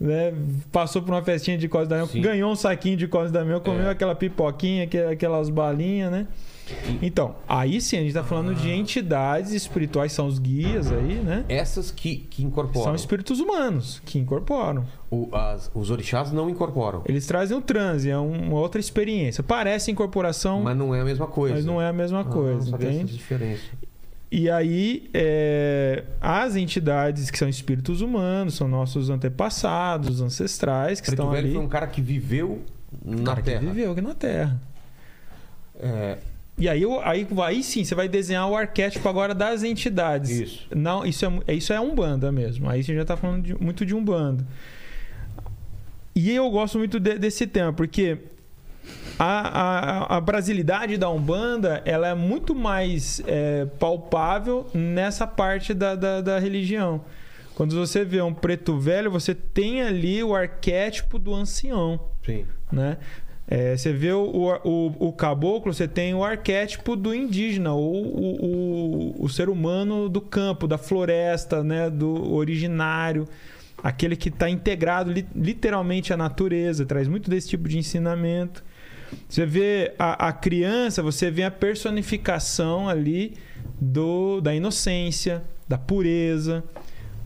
[0.00, 0.32] Né,
[0.72, 2.20] passou por uma festinha de Cosme Damião, Sim.
[2.22, 3.90] ganhou um saquinho de Cosme e Damião, comeu É.
[3.90, 6.26] aquela pipoquinha, aqu- aquelas balinhas, né?
[7.02, 11.44] Então, aí sim, a gente tá falando de entidades espirituais, são os guias aí, né?
[11.48, 12.84] Essas que, que incorporam.
[12.84, 14.84] São espíritos humanos que incorporam.
[15.10, 17.02] O- as- os orixás não incorporam.
[17.06, 19.42] Eles trazem o transe, é um- uma outra experiência.
[19.42, 21.54] Parece incorporação, Mas não é a mesma coisa.
[21.56, 23.12] mas não é a mesma Ah, coisa, não entende?
[23.16, 23.62] diferença.
[24.30, 31.18] E aí, é, as entidades que são espíritos humanos, são nossos antepassados, ancestrais, que Preto
[31.20, 31.54] estão Velho ali.
[31.54, 32.62] foi um cara que viveu
[33.04, 33.60] na cara Terra.
[33.60, 34.58] que viveu aqui na Terra.
[35.78, 36.18] É,
[36.62, 40.30] E aí, aí, aí sim, você vai desenhar o arquétipo agora das entidades.
[40.30, 40.66] Isso.
[40.72, 42.70] Não, isso é, isso é Umbanda mesmo.
[42.70, 44.46] Aí você já está falando de- muito de Umbanda.
[46.14, 48.18] E eu gosto muito de- desse tema, porque
[49.18, 55.96] a, a, a brasilidade da Umbanda ela é muito mais é, palpável nessa parte da,
[55.96, 57.00] da, da religião.
[57.56, 62.46] Quando você vê um preto velho, você tem ali o arquétipo do ancião sim.
[62.70, 62.98] né?
[63.54, 64.30] É, você vê o,
[64.64, 68.46] o, o caboclo, você tem o arquétipo do indígena, ou o,
[69.20, 71.90] o, o ser humano do campo, da floresta, né?
[71.90, 73.28] do originário,
[73.82, 78.64] aquele que está integrado li- literalmente à natureza, traz muito desse tipo de ensinamento.
[79.28, 83.34] Você vê a, a criança, você vê a personificação ali
[83.78, 86.64] do, da inocência, da pureza.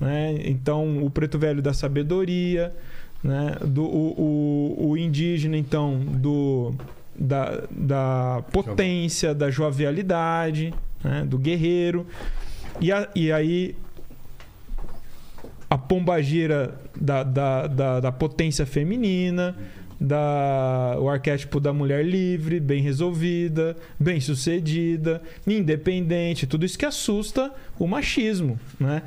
[0.00, 0.40] Né?
[0.44, 2.74] Então, o preto velho da sabedoria,
[3.23, 3.57] né?
[3.65, 6.75] do, o, o, o indígena, então, do,
[7.19, 10.73] da, da potência, da jovialidade,
[11.03, 11.25] né?
[11.27, 12.07] do guerreiro.
[12.81, 13.75] E, a- e aí,
[15.69, 19.57] a pombagira da, da, da, da potência feminina,
[20.01, 27.51] da, o arquétipo da mulher livre, bem resolvida, bem sucedida, independente, tudo isso que assusta
[27.78, 29.03] o machismo, né?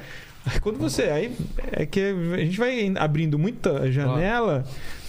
[0.62, 1.04] Quando você.
[1.04, 1.36] Aí
[1.72, 4.64] é que a gente vai abrindo muita janela,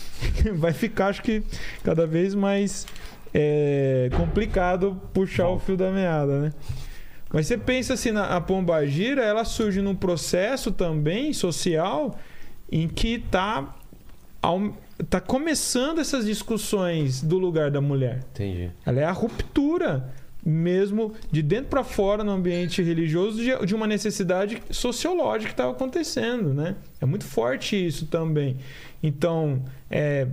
[0.54, 1.42] vai ficar, acho que,
[1.82, 2.86] cada vez mais
[3.32, 6.52] é, complicado puxar o fio da meada, né?
[7.32, 12.18] Mas você pensa assim, na, a pombagira, ela surge num processo também social
[12.70, 13.76] em que tá,
[14.42, 14.76] ao-
[15.08, 18.24] tá começando essas discussões do lugar da mulher.
[18.32, 18.70] Entendi.
[18.84, 20.12] Ela é a ruptura
[20.44, 26.54] mesmo de dentro para fora no ambiente religioso de, uma necessidade sociológica que estava acontecendo,
[26.54, 26.76] né?
[27.00, 28.56] É muito forte isso também.
[29.02, 30.26] Então, é,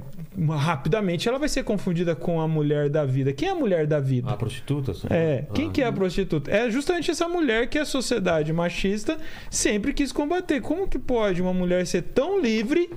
[0.50, 3.32] rapidamente ela vai ser confundida com a mulher da vida.
[3.32, 4.30] Quem é a mulher da vida?
[4.30, 4.92] A prostituta?
[5.10, 5.54] É, fala?
[5.54, 5.72] quem Ah.
[5.72, 6.52] que é a prostituta?
[6.52, 9.18] É justamente essa mulher que a sociedade machista
[9.50, 10.62] sempre quis combater.
[10.62, 12.90] Como que pode uma mulher ser tão livre,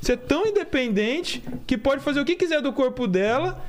[0.00, 3.62] ser tão independente, que pode fazer o que quiser do corpo dela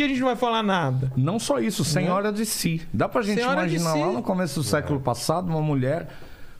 [0.00, 1.12] e a gente não vai falar nada?
[1.16, 2.82] Não só isso, senhora de si.
[2.92, 3.98] Dá pra gente Senhora imaginar si.
[3.98, 6.08] lá no começo do século passado uma mulher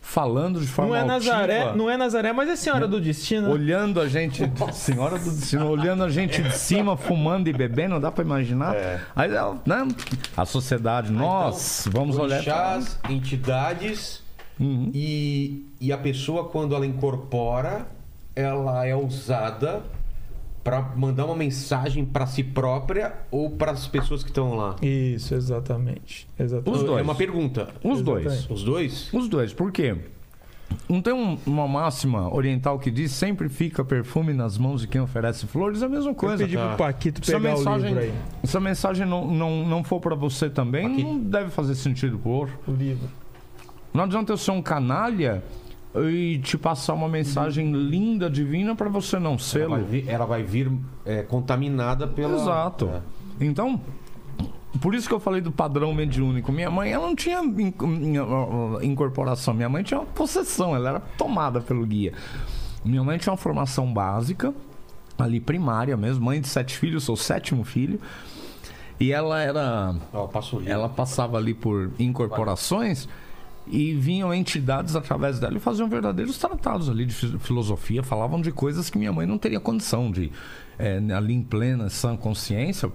[0.01, 3.51] falando de forma Não é Nazaré, altiva, não é Nazaré, mas é Senhora do Destino.
[3.51, 4.43] olhando a gente,
[4.73, 8.75] senhora do destino, olhando a gente de cima, fumando e bebendo, dá pra imaginar?
[9.15, 9.29] Aí,
[9.67, 9.87] né,
[10.37, 12.71] a sociedade, nós vamos olhar pra...
[12.75, 14.27] Orixás, entidades
[14.61, 14.91] Uhum.
[14.93, 17.87] e, e a pessoa, quando ela incorpora,
[18.35, 19.83] ela é usada
[20.69, 24.77] para mandar uma mensagem para si própria ou para as pessoas que estão lá?
[24.83, 26.29] Isso, exatamente.
[26.39, 26.77] exatamente.
[26.79, 26.99] Os dois.
[27.01, 27.69] É uma pergunta.
[27.83, 28.27] Os dois.
[28.27, 28.53] Exatamente.
[28.53, 29.09] Os dois?
[29.15, 29.97] Os dois, por quê?
[30.87, 35.01] Não tem um- uma máxima oriental que diz sempre fica perfume nas mãos de quem
[35.01, 35.81] oferece flores?
[35.81, 36.45] É a mesma Eu coisa.
[36.45, 38.13] pedi pro Paquito Se a pegar o mensagem, livro aí.
[38.45, 41.03] se a mensagem não, não, não for pra você também, Aqui.
[41.03, 42.59] não deve fazer sentido pro outro.
[42.69, 43.09] O livro.
[43.95, 45.43] Não adianta eu ser um canalha
[45.95, 49.69] e te passar uma mensagem linda, divina, pra você não Ela ser.
[49.69, 50.71] vai vir, ela vai vir,
[51.05, 52.35] é, contaminada pela.
[52.37, 52.89] Exato.
[52.89, 53.01] É.
[53.45, 53.81] Então,
[54.81, 56.53] por isso que eu falei do padrão mediúnico.
[56.53, 59.55] Minha mãe, ela não tinha in- in- incorporação.
[59.55, 62.13] Minha mãe tinha uma possessão, ela era tomada pelo guia.
[62.85, 64.55] Minha mãe tinha uma formação básica,
[65.19, 67.99] ali primária mesmo, mãe de sete filhos, sou o sétimo filho.
[69.01, 69.95] E ela era.
[70.13, 70.63] Livro.
[70.67, 73.09] Ela passava ali por incorporações
[73.71, 78.51] e vinham entidades através dela e faziam verdadeiros tratados ali de fi- filosofia, falavam de
[78.53, 80.31] coisas que minha mãe não teria condição de,
[80.79, 82.91] eh, ali em plena sã consciência,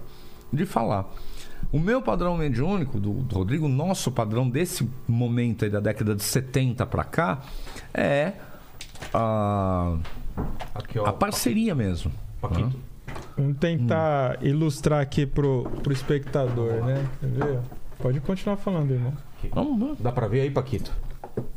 [0.52, 1.10] de falar.
[1.72, 6.14] O meu padrão mediúnico, do, do Rodrigo, o nosso padrão desse momento aí da década
[6.14, 7.40] de 70 para cá,
[7.92, 8.32] é
[9.12, 9.96] a,
[10.74, 11.06] Aqui, ó.
[11.06, 12.12] a parceria mesmo.
[12.40, 12.78] Paquito.
[13.36, 17.04] Vamos tentar ilustrar aqui pro, pro espectador, né?
[17.98, 19.12] Pode continuar falando, irmão.
[19.52, 20.00] Vamos, vamos.
[20.00, 20.92] Dá pra ver aí, Paquito?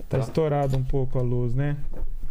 [0.10, 1.78] Tá estourado um pouco a luz, né?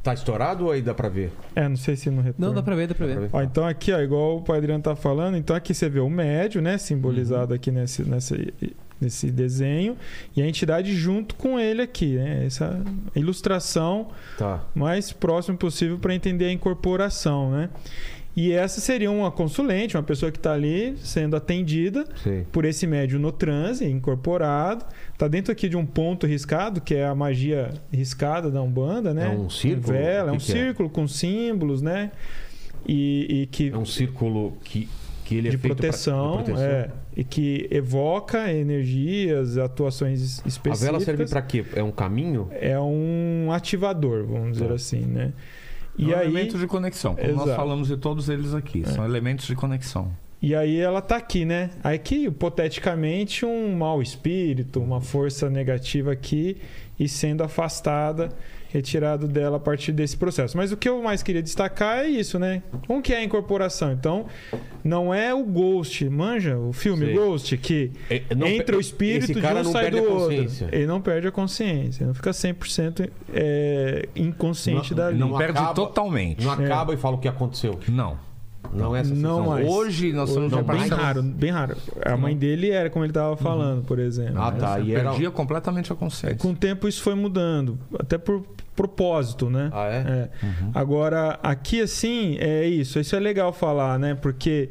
[0.03, 1.33] Tá estourado ou aí dá pra ver?
[1.55, 2.47] É, não sei se no retorno.
[2.47, 3.29] Não, dá pra ver, dá pra ver.
[3.33, 6.09] Ó, então aqui, ó, igual o Pai Adriano tá falando, então aqui você vê o
[6.09, 6.79] médio, né?
[6.79, 7.57] Simbolizado Uhum.
[7.57, 8.55] aqui nesse, nesse,
[9.01, 9.97] nesse desenho.
[10.37, 12.47] E a entidade junto com ele aqui, né?
[12.47, 12.81] Essa
[13.17, 14.63] ilustração Tá.
[14.75, 17.69] mais próximo possível para entender a incorporação, né?
[18.37, 22.45] E essa seria uma consulente, uma pessoa que está ali sendo atendida Sei.
[22.53, 24.85] por esse médium no transe, incorporado.
[25.13, 29.25] Está dentro aqui de um ponto riscado, que é a magia riscada da Umbanda, né?
[29.25, 29.83] É um círculo?
[29.87, 30.55] Com vela, é um que é?
[30.55, 32.11] círculo com símbolos, né?
[32.87, 34.87] E, e que É um círculo que,
[35.25, 36.63] que ele de é feito pra- proteção, de proteção.
[36.67, 40.81] é, e que evoca energias, atuações A específicas.
[40.83, 41.65] vela serve pra quê?
[41.75, 42.49] É um caminho?
[42.53, 44.75] É um ativador, vamos dizer Tá.
[44.75, 45.33] assim, né?
[45.99, 47.57] E E aí, elementos de conexão, como nós Exato.
[47.57, 48.87] falamos de todos eles aqui.
[48.89, 50.13] São elementos de conexão.
[50.41, 51.71] E aí ela tá aqui, né?
[51.83, 56.59] Aí que, hipoteticamente, um mau espírito, uma força negativa aqui
[56.99, 58.29] e sendo afastada,
[58.77, 60.57] retirado dela a partir desse processo.
[60.57, 62.63] Mas o que eu mais queria destacar é isso, né?
[62.87, 63.93] Como que é a incorporação?
[63.93, 64.27] Então,
[64.85, 66.59] não é o Ghost, manja?
[66.59, 67.15] O filme Sei.
[67.15, 70.25] Ghost, que É, não entra o espírito de um não sai perde do a outro.
[70.37, 70.69] consciência.
[70.73, 75.19] Ele não perde a consciência, ele não fica 100% é, inconsciente Não- dali.
[75.19, 76.45] Não, Não perde acaba- totalmente.
[76.45, 77.79] Não acaba e fala o que aconteceu.
[77.89, 78.19] Não.
[78.75, 79.67] Não é essa Não mais.
[79.67, 81.77] Hoje nós estamos Não, bem raro, bem raro.
[82.05, 84.41] A mãe dele era como ele estava falando, por exemplo.
[84.43, 84.81] Ah, tá.
[84.81, 85.11] E era...
[85.11, 86.37] Perdia completamente a consciência.
[86.37, 88.45] Com o tempo isso foi mudando, até por
[88.77, 89.71] propósito, né?
[89.73, 89.97] Ah, é?
[89.97, 90.29] É.
[90.75, 93.01] Agora, aqui assim, é isso.
[93.01, 94.15] Isso é legal falar, né?
[94.15, 94.71] Porque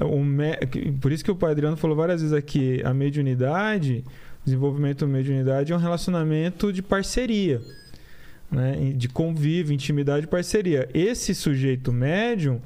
[0.00, 0.56] o me...
[1.00, 4.04] por isso que o pai Adriano falou várias vezes aqui, a mediunidade,
[4.44, 7.60] desenvolvimento da mediunidade é um relacionamento de parceria.
[8.50, 8.92] Né?
[8.94, 10.88] De convívio, intimidade e parceria.
[10.92, 12.60] Esse sujeito médium,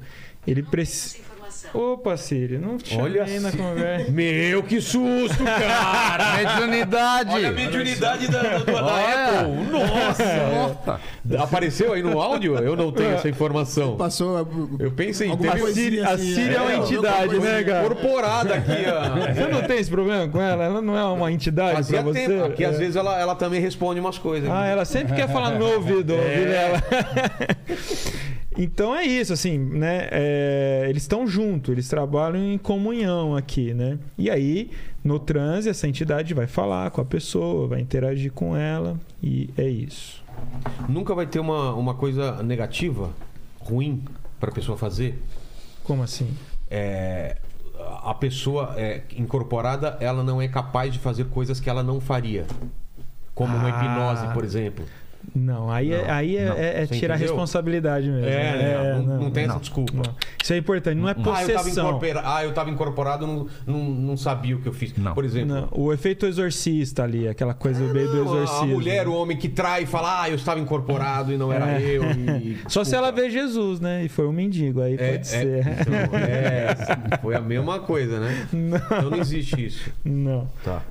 [0.45, 1.30] ele precisa.
[1.73, 3.63] Opa, Siri, não te Olha chamei na Siri.
[3.63, 4.11] conversa.
[4.11, 6.35] Meu, que susto, cara!
[6.59, 7.33] Mediunidade!
[7.35, 9.39] Olha a mediunidade da, da, da Olha.
[9.41, 9.51] Apple.
[9.71, 10.99] Nossa!
[11.43, 12.55] Apareceu aí no áudio?
[12.57, 13.95] Eu não tenho essa informação.
[13.95, 14.47] Passou.
[14.79, 17.85] Eu pensei em ter Siri, a assim, Siri é, uma é, entidade, né, cara?
[17.85, 18.71] incorporada aqui.
[18.87, 19.31] ó.
[19.33, 20.63] Você não tem esse problema com ela?
[20.65, 22.27] Ela não é uma entidade Fazia pra você?
[22.27, 22.43] tempo.
[22.45, 22.67] Aqui, É.
[22.67, 24.49] às vezes, ela, ela também responde umas coisas.
[24.49, 26.83] Ah, ela sempre quer falar no meu ouvido, ouvido ela.
[28.57, 30.09] Então é isso, assim, né?
[30.11, 33.97] É, eles estão juntos, eles trabalham em comunhão aqui, né?
[34.17, 34.69] E aí,
[35.03, 39.67] no transe, essa entidade vai falar com a pessoa, vai interagir com ela, e é
[39.67, 40.21] isso.
[40.89, 43.11] Nunca vai ter uma, uma coisa negativa,
[43.59, 44.03] ruim,
[44.39, 45.21] pra pessoa fazer.
[45.83, 46.29] Como assim?
[46.69, 47.37] É,
[48.03, 52.45] a pessoa é, incorporada, ela não é capaz de fazer coisas que ela não faria.
[53.33, 53.69] Como uma Ah.
[54.15, 54.83] hipnose, por exemplo.
[55.33, 56.55] Não, aí é, Não, aí é, não.
[56.57, 58.25] é- é tirar a responsabilidade mesmo.
[58.27, 59.93] É, não, não tem essa não, desculpa.
[59.95, 60.15] não.
[60.41, 61.87] Isso é importante, não é Ah eu, tava possessão.
[61.89, 62.21] incorpora...
[62.25, 64.95] ah, eu incorporado, não, não, não sabia o que eu fiz.
[64.97, 65.13] Não.
[65.13, 68.63] Por exemplo, Não, o efeito exorcista ali, aquela coisa meio do não, exorcismo.
[68.63, 71.79] a mulher, o homem que trai e fala, ah, eu estava incorporado e não era
[71.79, 71.81] É.
[71.81, 72.03] eu.
[72.11, 74.03] e- Só se ela vê Jesus, né?
[74.03, 75.47] E foi um mendigo, aí É, pode ser.
[75.47, 78.47] é, então, é, foi a mesma coisa, né?
[78.53, 79.89] Então não existe isso.
[80.03, 80.47] Não.
[80.63, 80.81] Tá.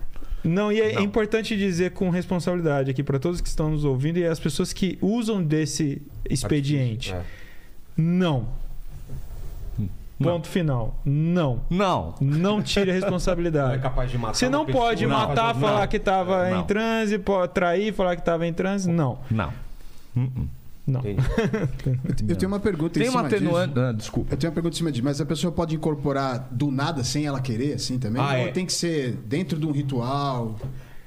[0.43, 1.03] Não, e é, Não.
[1.03, 4.99] importante dizer com responsabilidade aqui para todos que estão nos ouvindo e as pessoas que
[5.03, 7.13] usam desse expediente.
[7.13, 7.23] É.
[7.97, 8.47] Não.
[10.23, 10.99] Ponto final.
[11.05, 11.63] Não.
[11.71, 12.15] Não.
[12.21, 13.83] Não tire a Não é responsabilidade.
[13.83, 15.87] capaz de matar Você não pessoa, pode não matar, fazer- falar não.
[15.89, 16.63] que estava em Não.
[16.65, 18.91] transe, pode trair, falar que estava em transe.
[18.91, 19.19] Não.
[19.31, 19.51] Não.
[20.15, 20.47] Uh-uh.
[20.91, 21.03] Não.
[22.29, 23.57] Eu tenho uma pergunta em Tem uma cima disso.
[23.57, 23.79] atenuante.
[23.79, 24.35] Ah, desculpa.
[24.35, 27.27] Eu tenho uma pergunta em cima disso, mas a pessoa pode incorporar do nada sem
[27.27, 28.21] ela querer, assim também?
[28.23, 28.51] Ah, Ou é.
[28.51, 30.57] tem que ser dentro de um ritual?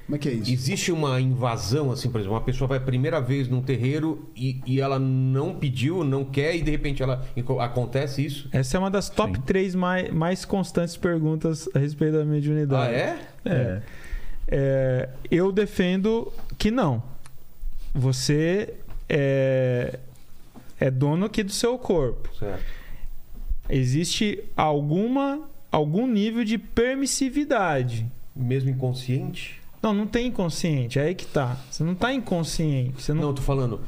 [0.06, 0.52] Como é que é isso?
[0.52, 4.60] Existe uma invasão, assim, por exemplo, uma pessoa vai a primeira vez num terreiro e,
[4.66, 7.24] e ela não pediu, não quer, e de repente ela
[7.60, 8.46] acontece isso.
[8.52, 9.42] Essa é uma das top Sim.
[9.46, 12.92] três mais, mais constantes perguntas a respeito da Ah, mediunidade.
[12.94, 13.18] é?
[13.46, 13.82] É.
[14.46, 17.02] É, eu defendo que não.
[17.94, 18.74] Você
[19.08, 19.98] é,
[20.80, 22.28] é dono aqui do seu corpo.
[22.38, 22.62] Certo.
[23.68, 28.06] Existe alguma algum nível de permissividade.
[28.34, 29.60] Mesmo inconsciente?
[29.82, 30.98] Não, não tem inconsciente.
[30.98, 31.58] É aí que tá.
[31.70, 33.02] Você não tá inconsciente.
[33.02, 33.80] Você Não, não, eu tô falando.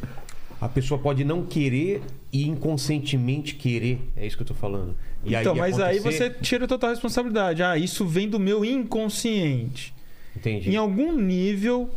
[0.60, 4.00] A pessoa pode não querer e inconscientemente querer.
[4.16, 4.96] É isso que eu tô falando.
[5.24, 7.62] E então, aí mas aí acontecer- você tira total responsabilidade.
[7.62, 9.94] Ah, isso vem do meu inconsciente.
[10.34, 10.70] Entendi.
[10.70, 11.90] Em algum nível,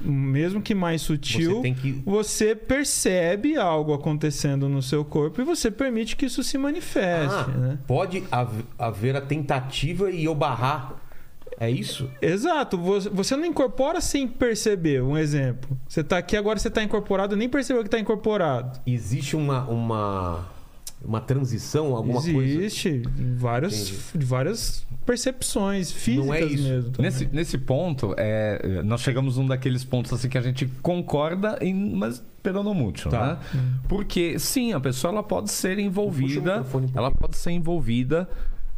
[0.00, 2.02] mesmo que mais sutil, Você que.
[2.06, 7.34] você percebe algo acontecendo no seu corpo e você permite que isso se manifeste.
[7.34, 7.78] Ah, né?
[7.86, 10.94] Pode hav- haver a tentativa e eu barrar.
[11.60, 12.08] É isso?
[12.22, 15.02] Exato, você você não incorpora sem perceber.
[15.02, 15.76] Um exemplo.
[15.88, 18.78] Você está aqui agora, você está incorporado, nem percebeu que está incorporado.
[18.86, 20.46] Existe uma, uma,
[21.04, 22.40] uma transição, alguma coisa?
[22.42, 23.02] Existe
[23.36, 26.62] várias, várias percepções físicas Não é isso.
[26.68, 26.90] mesmo.
[26.90, 27.10] também.
[27.10, 31.74] Nesse, nesse ponto, é, nós chegamos num daqueles pontos assim que a gente concorda, em,
[31.74, 33.26] mas peronomútil, Tá.
[33.34, 33.38] né?
[33.88, 38.28] Porque, sim, a pessoa ela pode ser envolvida, um ela pode ser envolvida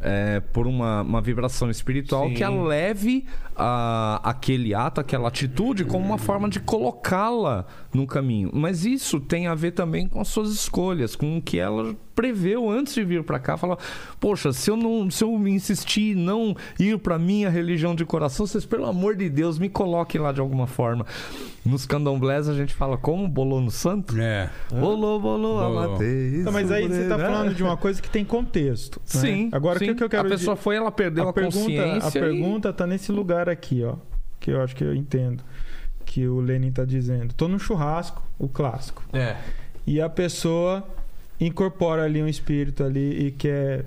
[0.01, 2.33] é, por uma, uma vibração espiritual Sim.
[2.33, 3.25] que a leve
[3.55, 8.49] a, aquele ato, aquela atitude como uma forma de colocá-la no caminho.
[8.51, 12.69] Mas isso tem a ver também com as suas escolhas, com o que ela preveu
[12.69, 13.57] antes de vir para cá.
[13.57, 13.77] Falar,
[14.19, 18.45] poxa, se eu não, se eu insistir em não ir para minha religião de coração,
[18.45, 21.05] vocês pelo amor de Deus me coloquem lá de alguma forma.
[21.65, 24.19] Nos candomblés a gente fala como bolou no santo.
[24.19, 24.49] É.
[24.71, 25.83] Bolou, bolou, Bolou.
[25.83, 26.39] amatei.
[26.41, 27.25] Então, mas aí você tá né?
[27.25, 28.97] falando de uma coisa que tem contexto.
[28.99, 29.03] né?
[29.05, 29.49] Sim.
[29.51, 29.85] Agora, sim.
[29.85, 30.63] o que, que eu quero A pessoa dizer?
[30.63, 32.07] foi, ela perdeu a, a pergunta, consciência.
[32.07, 33.95] a e- pergunta tá nesse lugar aqui, ó.
[34.39, 35.43] Que eu acho que eu entendo.
[36.03, 37.33] Que o Lenin tá dizendo.
[37.35, 39.03] Tô no churrasco, o clássico.
[39.13, 39.37] É.
[39.85, 40.83] E a pessoa
[41.41, 43.85] incorpora ali um espírito ali e quer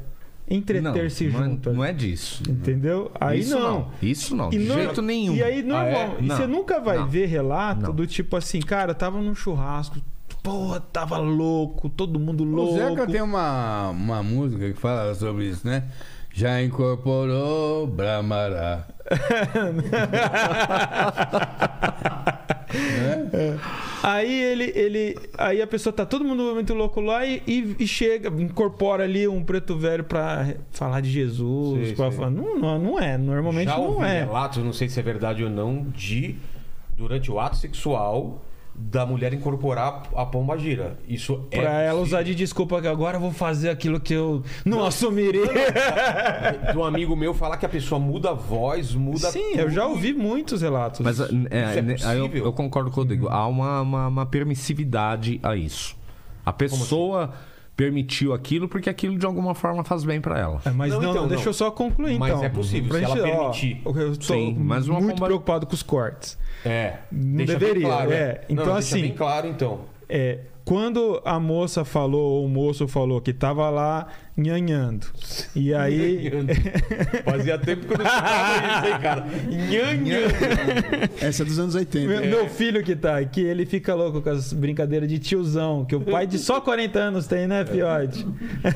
[0.51, 1.71] entreter-se não, junto.
[1.71, 2.43] Não é, não é disso.
[2.49, 3.11] Entendeu?
[3.19, 3.89] Aí Isso não.
[4.03, 5.35] Isso não, E de não- jeito nenhum.
[5.35, 5.87] E aí, normal.
[5.89, 6.17] Ah, é?
[6.21, 7.09] E você Não, nunca vai não.
[7.09, 7.95] ver relato Não.
[7.95, 9.97] do tipo assim, cara, tava num churrasco,
[10.43, 12.77] porra, tava louco, todo mundo O louco.
[12.77, 15.85] Zeca tem uma, uma música que fala sobre isso, né?
[16.31, 18.87] Já incorporou Bramará.
[22.79, 23.59] né?
[24.03, 25.17] Aí ele, ele.
[25.39, 29.27] Aí a pessoa tá todo mundo muito louco lá e, e- e chega, incorpora ali
[29.27, 31.93] um preto velho pra falar de Jesus.
[31.93, 32.19] Pra sei.
[32.19, 34.21] falar- não, não, não é, normalmente Já não ouvi é.
[34.25, 36.35] relatos, não sei se é verdade ou não, de
[36.97, 38.45] durante o ato sexual
[38.75, 40.99] da mulher incorporar a pomba gira.
[41.07, 44.43] Isso é Pra ela usar de desculpa que agora eu vou fazer aquilo que eu
[44.65, 45.47] não, assumiria.
[46.73, 49.61] de um amigo meu falar que a pessoa muda a voz, muda Sim, tudo.
[49.61, 51.01] eu já ouvi muitos relatos.
[51.01, 53.29] Mas é, é né, aí eu, eu concordo com o Rodrigo.
[53.29, 55.97] Há uma, uma, uma permissividade a isso.
[56.45, 57.33] A pessoa
[57.77, 60.61] permitiu aquilo porque aquilo de alguma forma faz bem pra ela.
[60.65, 61.51] É, mas Não, não, então, deixa não.
[61.51, 62.45] eu só concluir Mas então.
[62.45, 63.83] é possível, Pra se ela gente- ó, permitir.
[63.85, 66.39] eu tô Sim, mas uma muito preocupado com os cortes.
[66.65, 66.99] É.
[67.11, 68.33] Não Deixa deveria, Bem claro, é.
[68.35, 69.81] Não, Então, deixa assim- bem claro, então.
[70.09, 75.07] É, quando a moça falou, ou o moço falou que tava lá nhanhando.
[75.55, 76.31] E aí.
[77.23, 79.27] Fazia tempo que eu não escutava isso, hein, cara?
[79.47, 80.19] Nhanhã.
[81.21, 82.09] Essa é dos anos 80.
[82.09, 85.95] Meu, meu filho que tá aqui, ele fica louco com as brincadeiras de tiozão, que
[85.95, 88.27] o pai de só 40 anos tem, né, fiote?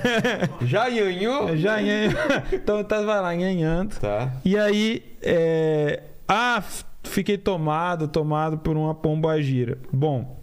[0.67, 1.57] Já nhanhou?
[1.57, 2.13] Já nhan...
[2.53, 3.97] Então tava lá nhanhando.
[3.97, 4.31] Tá.
[4.45, 6.03] E aí, é...
[6.29, 6.63] ah,
[7.03, 9.79] fiquei tomado, tomado por uma pombagira.
[9.91, 10.38] Bom,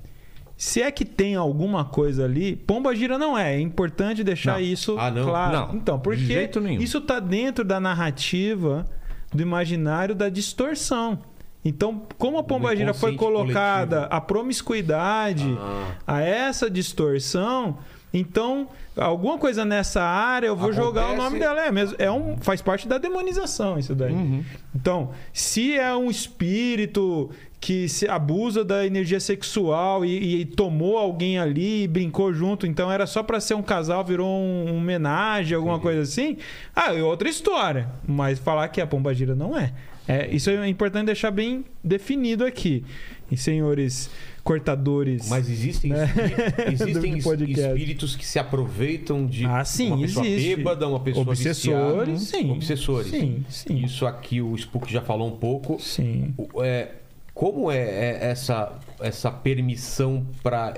[0.58, 3.56] se é que tem alguma coisa ali, pombagira não é.
[3.56, 4.60] É importante deixar Não.
[4.62, 5.26] isso Ah, não?
[5.26, 5.52] claro.
[5.68, 6.82] Não, Então, porque de jeito nenhum.
[6.82, 8.86] isso tá dentro da narrativa
[9.34, 11.20] do imaginário da distorção.
[11.64, 14.16] Então, como a pombagira foi inconsciente colocada coletivo.
[14.16, 15.92] a promiscuidade, Ah.
[16.08, 17.78] a essa distorção,
[18.14, 22.10] então alguma coisa nessa área eu vou jogar o Acontece- nome dela é mesmo é
[22.10, 24.44] um faz parte da demonização isso daí.
[24.74, 31.40] Então, se é um espírito que se abusa da energia sexual e, e tomou alguém
[31.40, 35.56] ali e brincou junto, então era só pra ser um casal, virou um, um homenagem,
[35.56, 36.38] alguma coisa assim,
[36.76, 37.90] ah, é outra história.
[38.08, 39.74] Mas falar que a pombagira não é.
[40.08, 40.28] é.
[40.34, 42.84] Isso é importante deixar bem definido aqui.
[43.32, 44.12] E senhores
[44.44, 45.28] cortadores.
[45.28, 46.08] Mas existem, Né?
[46.72, 50.56] existem espíritos que se aproveitam de Ah, sim, uma pessoa existe.
[50.58, 52.44] bêbada, uma pessoa Obsessores, viciada.
[52.44, 52.52] sim.
[52.52, 53.10] Obsessores.
[53.10, 53.78] Sim, sim.
[53.84, 55.80] Isso aqui o Spook já falou um pouco.
[55.82, 56.36] Sim.
[56.62, 56.90] É,
[57.36, 60.74] como é, é essa, essa permissão para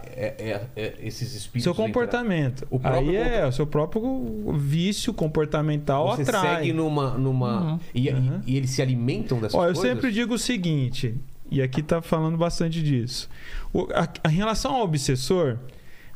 [0.76, 1.64] esses espíritos?
[1.64, 2.68] Seu comportamento.
[2.72, 6.56] O próprio Aí é, o seu próprio vício comportamental Você atrai.
[6.58, 7.12] segue numa.
[7.18, 8.42] numa e, e- Uhum.
[8.46, 9.84] e eles se alimentam dessas Ó, eu coisas?
[9.84, 11.16] sempre digo o seguinte,
[11.52, 13.30] e aqui tá falando bastante disso.
[13.72, 15.58] O- a, a- em relação ao obsessor,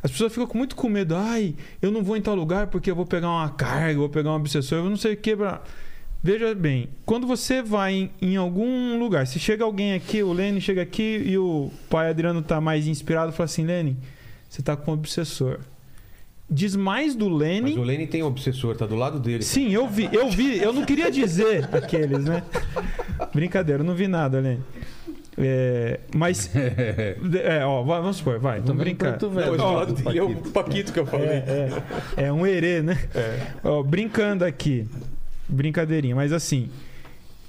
[0.01, 1.15] as pessoas ficam com muito com medo.
[1.15, 4.31] Ai, eu não vou em tal lugar porque eu vou pegar uma carga, vou pegar
[4.31, 5.35] um obsessor, eu não sei o que.
[5.35, 5.61] Pra...
[6.23, 10.59] Veja bem, quando você vai em, em algum lugar, se chega alguém aqui, o Lênin
[10.59, 13.97] chega aqui e o pai Adriano tá mais inspirado, fala assim, Lênin,
[14.47, 15.59] você tá com um obsessor.
[16.47, 19.41] Diz mais do Lênin Mas o Lenny tem um obsessor, tá do lado dele.
[19.41, 20.61] Sim, eu vi, eu vi.
[20.61, 22.43] Eu não queria dizer aqueles, né?
[23.33, 24.61] Brincadeira, eu não vi nada, Lene.
[25.37, 26.51] É, mas.
[27.43, 29.17] É, ó, vamos supor, vai, vamos brincar.
[29.19, 31.27] Não, mas do Ó, lado dele é o Paquito que eu falei.
[31.27, 31.69] é,
[32.17, 32.97] é, é um herê, né?
[33.63, 34.85] Ó, brincando aqui.
[35.51, 36.69] Brincadeirinha, mas assim.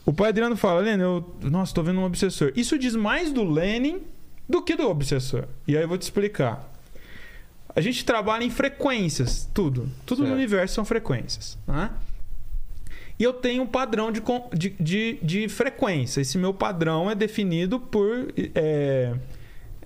[0.04, 1.36] O pai Adriano fala, Lene, eu.
[1.42, 2.52] Nossa, tô vendo um obsessor.
[2.56, 4.02] Isso diz mais do Lenin
[4.48, 5.44] do que do obsessor.
[5.66, 6.68] E aí eu vou te explicar.
[7.74, 9.88] A gente trabalha em frequências, tudo.
[10.04, 10.28] Tudo Certo.
[10.28, 11.56] no universo são frequências.
[11.66, 11.90] Né?
[13.18, 14.22] E eu tenho um padrão de,
[14.52, 16.20] de, de, de frequência.
[16.20, 19.14] Esse meu padrão é definido por é,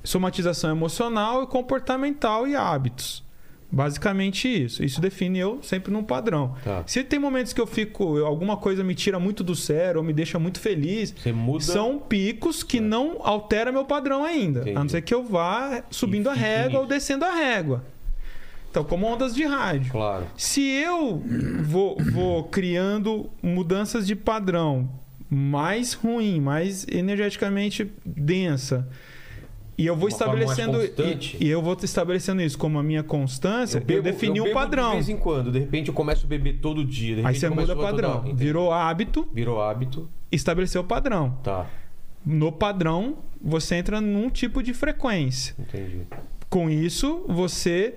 [0.03, 3.23] somatização emocional, comportamental e hábitos.
[3.71, 4.85] Basicamente isso.
[4.85, 6.55] Isso define eu sempre num padrão.
[6.63, 6.85] Tá.
[6.87, 10.13] Se tem momentos que eu fico, alguma coisa me tira muito do sério ou me
[10.13, 11.15] deixa muito feliz,
[11.61, 14.61] são picos que não altera meu padrão ainda.
[14.61, 14.77] Entendi.
[14.77, 17.85] A não ser que eu vá subindo E a régua ou descendo a régua.
[18.71, 19.91] Então, como ondas de rádio.
[19.91, 20.27] Claro.
[20.37, 21.23] Se eu
[21.63, 24.89] vou, vou criando mudanças de padrão
[25.31, 28.87] mais ruim, mais energeticamente densa,
[29.79, 34.03] e eu vou estabelecendo e, e eu vou estabelecendo isso como a minha constância, eu,
[34.03, 34.89] defini eu um bebo padrão.
[34.91, 37.17] De vez em quando, de repente eu começo a beber todo dia.
[37.17, 38.23] de Aí você muda padrão.
[38.23, 38.35] toda-.
[38.35, 40.09] Virou hábito, Virou hábito.
[40.33, 41.39] estabeleceu o padrão.
[41.43, 41.67] Tá,
[42.25, 45.55] No padrão, você entra num tipo de frequência.
[45.59, 46.03] entendi.
[46.49, 47.95] Com isso, você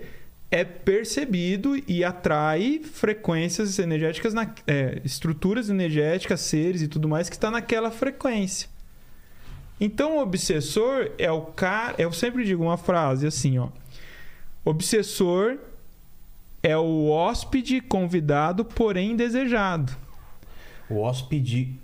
[0.51, 7.35] é percebido e atrai frequências energéticas, na, é, estruturas energéticas, seres e tudo mais que
[7.35, 8.67] está naquela frequência.
[9.79, 11.95] Então, o obsessor é o cara.
[11.97, 13.69] Eu sempre digo uma frase assim, ó.
[14.65, 15.57] Obsessor
[16.61, 19.93] é o hóspede convidado, porém desejado.
[20.89, 21.75] O hóspede,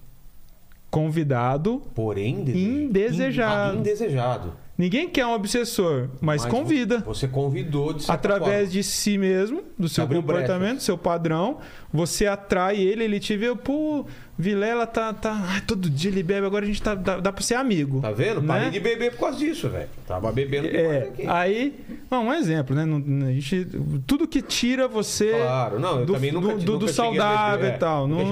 [0.90, 3.74] Convidado, porém, dese- Indesejado.
[3.74, 4.54] In- ah, indesejado.
[4.78, 7.00] ninguém quer um obsessor, mas, convida.
[7.00, 8.66] Você convidou de através forma.
[8.68, 10.78] de si mesmo, do seu Abriu comportamento, brechas.
[10.78, 11.58] do seu padrão,
[11.92, 14.06] você atrai ele, ele te vê, pô,
[14.38, 17.42] Vilela tá, tá ai, todo dia ele bebe, agora a gente tá, dá, dá pra
[17.42, 18.02] ser amigo.
[18.02, 18.42] Tá vendo?
[18.42, 18.48] né?
[18.48, 19.88] Parei de beber por causa disso, velho.
[20.06, 21.26] Tava bebendo É, aqui.
[21.26, 21.74] aí,
[22.12, 22.84] não, um exemplo, né?
[22.84, 23.66] Não- a gente,
[24.06, 27.72] tudo que tira você Claro, não, eu do, também nunca- do, nunca do saudável beber,
[27.74, 27.76] é.
[27.76, 28.08] e tal.
[28.08, 28.24] Nunca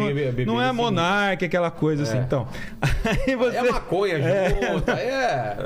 [0.45, 2.21] Não, não é monarca, aquela coisa assim, É.
[2.21, 2.47] então.
[3.25, 5.57] Aí você, É maconha junto, é.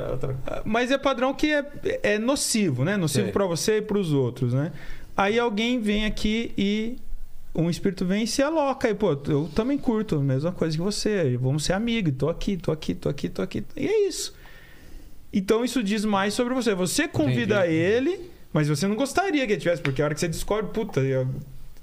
[0.64, 1.64] Mas é padrão que é,
[2.02, 2.96] é nocivo, né?
[2.96, 4.70] Nocivo pra você e pros outros, né?
[5.16, 6.96] Aí alguém vem aqui e
[7.62, 8.88] um espírito vem e se aloca.
[8.88, 11.36] E, pô, eu também curto a mesma coisa que você.
[11.40, 12.14] Vamos ser amigos.
[12.16, 13.64] Tô aqui, tô aqui, tô aqui, tô aqui.
[13.76, 14.32] E é isso.
[15.32, 16.74] Então isso diz mais sobre você.
[16.74, 17.74] Você convida Entendi.
[17.74, 18.20] ele,
[18.52, 21.28] mas você não gostaria que ele tivesse, porque a hora que você descobre, puta, eu-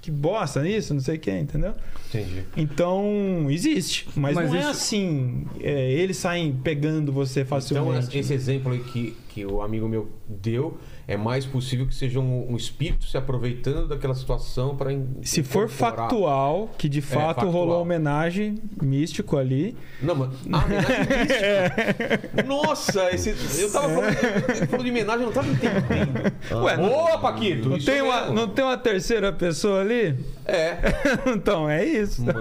[0.01, 1.73] que bosta isso, não sei o que, entendeu?
[2.09, 2.43] Entendi.
[2.55, 4.07] Então, existe.
[4.15, 5.47] Mas, Mas não é isso- assim.
[5.59, 8.15] é, eles saem pegando você Então, facilmente.
[8.17, 12.51] esse exemplo aí que, que o amigo meu deu, é mais possível que seja um,
[12.51, 14.89] um espírito se aproveitando daquela situação para.
[15.21, 17.51] Se for factual, que de fato É, factual.
[17.51, 19.75] rolou homenagem místico ali.
[20.01, 20.29] Não, mas.
[20.51, 22.43] Ah, homenagem mística.
[22.47, 24.15] Nossa, esse, eu tava falando.
[24.57, 26.33] Ele falou de homenagem, eu não tava entendendo.
[26.63, 27.69] Ué, não- Ô, Paquito!
[27.69, 30.15] Não isso tem, uma, não tem uma terceira pessoa ali?
[30.45, 30.77] É.
[31.35, 32.23] então, é isso.
[32.23, 32.39] Mano.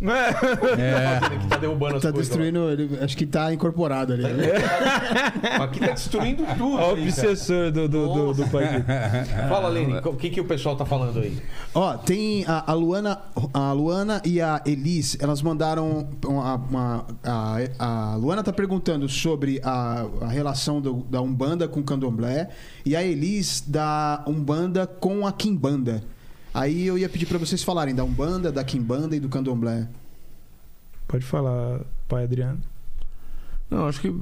[0.00, 0.32] Não é?
[0.32, 2.28] Tá fazendo aqui, tá derrubando as Tá coisas.
[2.28, 2.70] destruindo.
[2.70, 4.22] ele- acho que tá incorporado ali.
[4.24, 4.52] né?
[5.58, 5.62] ó.
[5.64, 6.74] Aqui tá destruindo tudo.
[6.74, 6.92] O aí, cara.
[7.00, 8.46] obsessor do, do, do, do.
[9.48, 11.36] Fala, Lene, o que, que o pessoal tá falando aí?
[11.74, 13.20] Ó, tem a, a Luana,
[13.52, 17.56] a Luana e a Elis, elas mandaram uma, uma- a,
[18.12, 22.48] a Luana tá perguntando sobre a, a relação do- da Umbanda com o Candomblé
[22.84, 26.02] e a Elis da Umbanda com a Kimbanda.
[26.54, 29.86] Aí eu ia pedir pra vocês falarem da Umbanda, da Kimbanda e do Candomblé.
[31.06, 32.58] Pode falar, pai Adriano.
[33.68, 34.12] Não, acho que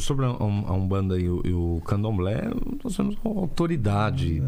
[0.00, 2.50] sobre a, a Umbanda e o, e o Candomblé,
[2.82, 4.40] nós temos uma autoridade.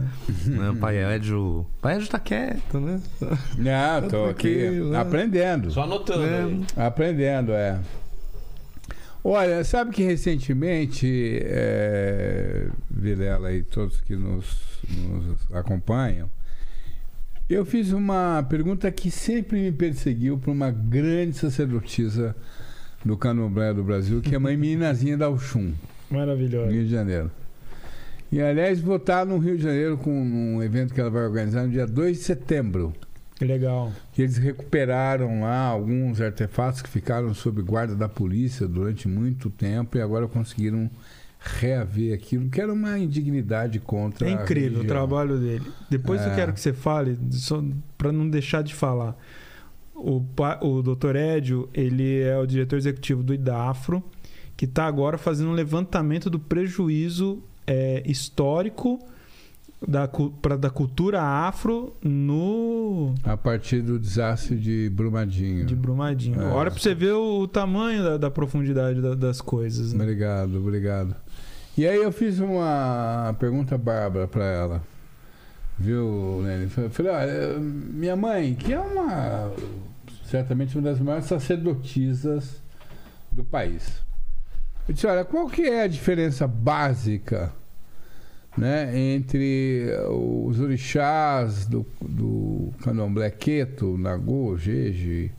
[0.46, 0.74] Né?
[0.80, 1.66] Pai Edio.
[1.82, 3.00] Pai Edio tá quieto, né?
[3.58, 4.98] Não, tô aqui Tranquilo, né?
[4.98, 5.70] aprendendo.
[5.70, 6.24] Só anotando.
[6.24, 6.44] É.
[6.44, 6.66] aí.
[6.76, 7.78] Aprendendo, é.
[9.22, 16.30] Olha, sabe que recentemente, é, Vilela e todos que nos, nos acompanham,
[17.50, 22.34] eu fiz uma pergunta que sempre me perseguiu para uma grande sacerdotisa
[23.04, 25.72] do candomblé do Brasil, que é a mãe Minazinha da Oxum,
[26.10, 26.70] no Maravilhoso.
[26.70, 27.30] Rio de Janeiro.
[28.30, 31.62] E, aliás, vou estar no Rio de Janeiro com um evento que ela vai organizar
[31.64, 32.92] no dia 2 de setembro
[33.40, 33.90] Legal.
[34.12, 39.96] que eles recuperaram lá alguns artefatos que ficaram sob guarda da polícia durante muito tempo
[39.96, 40.90] e agora conseguiram
[41.40, 45.64] reaver aquilo, que era uma indignidade contra É incrível o trabalho dele.
[45.88, 46.34] Depois eu É.
[46.34, 47.62] quero que você fale, só
[47.96, 49.16] para não deixar de falar.
[49.98, 50.22] O,
[50.62, 51.16] o Dr.
[51.16, 54.02] Edio, ele é o diretor executivo do IDAFRO,
[54.56, 58.98] que está agora fazendo um levantamento do prejuízo é, histórico
[59.86, 65.64] da, pra- da cultura afro no A partir do desastre de Brumadinho.
[65.64, 66.40] de Brumadinho.
[66.40, 66.44] É.
[66.46, 69.92] Olha para você ver o, o tamanho da, da profundidade da- das coisas.
[69.92, 70.02] né?
[70.02, 71.14] Obrigado, obrigado.
[71.76, 74.82] E aí eu fiz uma pergunta bárbara para ela.
[75.78, 76.42] Viu?
[76.76, 79.52] Eu Falei, olha, minha mãe, que é uma
[80.28, 82.60] certamente uma das maiores sacerdotisas
[83.32, 84.02] do país.
[84.86, 87.52] Eu disse, olha, qual que é a diferença básica
[88.56, 95.30] né, entre os orixás do, do candomblé Queto, Nagô, Jeje,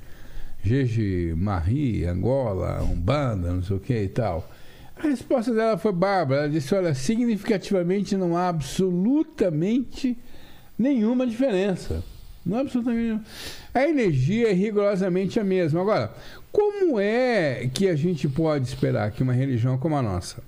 [0.64, 4.50] Jeje, Marri, Angola, Umbanda, não sei o que e tal.
[4.96, 6.42] A resposta dela foi bárbara.
[6.42, 10.18] Ela disse: olha, significativamente não há absolutamente
[10.80, 12.02] nenhuma diferença.
[12.46, 13.22] Não há absolutamente.
[13.74, 15.82] A energia é rigorosamente a mesma.
[15.82, 16.14] Agora,
[16.52, 20.42] como é que a gente pode esperar que uma religião como a nossa,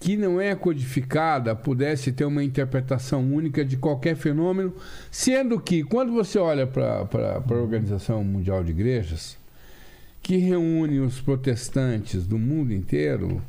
[0.00, 4.74] que não é codificada, pudesse ter uma interpretação única de qualquer fenômeno,
[5.10, 9.38] sendo que, quando você olha para a Organização Mundial de Igrejas,
[10.20, 13.40] que reúne os protestantes do mundo inteiro,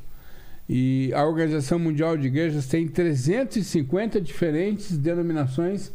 [0.68, 5.92] e a Organização Mundial de Igrejas tem 350 diferentes denominações,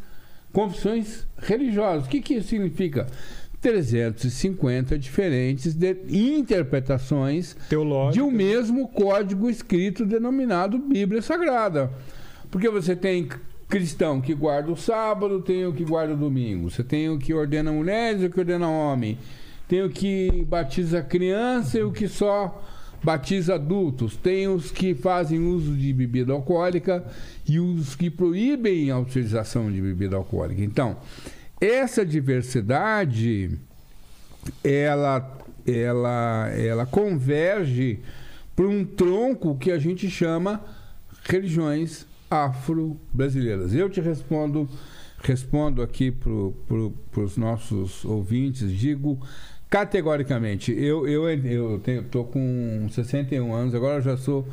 [0.52, 2.06] confissões religiosas.
[2.06, 3.06] O que, que isso significa?
[3.60, 7.56] 350 diferentes de interpretações
[8.12, 11.90] de um mesmo código escrito denominado Bíblia Sagrada.
[12.50, 13.28] Porque você tem
[13.68, 16.70] cristão que guarda o sábado, tem o que guarda o domingo.
[16.70, 19.18] Você tem o que ordena mulheres e o que ordena homem.
[19.68, 22.62] Tem o que batiza criança e o que só
[23.02, 24.16] batiza adultos.
[24.16, 27.04] Tem os que fazem uso de bebida alcoólica
[27.46, 30.62] e os que proíbem a utilização de bebida alcoólica.
[30.62, 30.96] Então,
[31.60, 33.58] essa diversidade
[34.64, 38.00] ela ela ela converge
[38.56, 40.62] para um tronco que a gente chama
[41.24, 43.74] religiões afro-brasileiras.
[43.74, 44.68] Eu te respondo
[45.22, 49.20] respondo aqui para os nossos ouvintes, digo
[49.70, 54.46] categoricamente, eu eu eu tenho, tô com 61 anos, agora já sou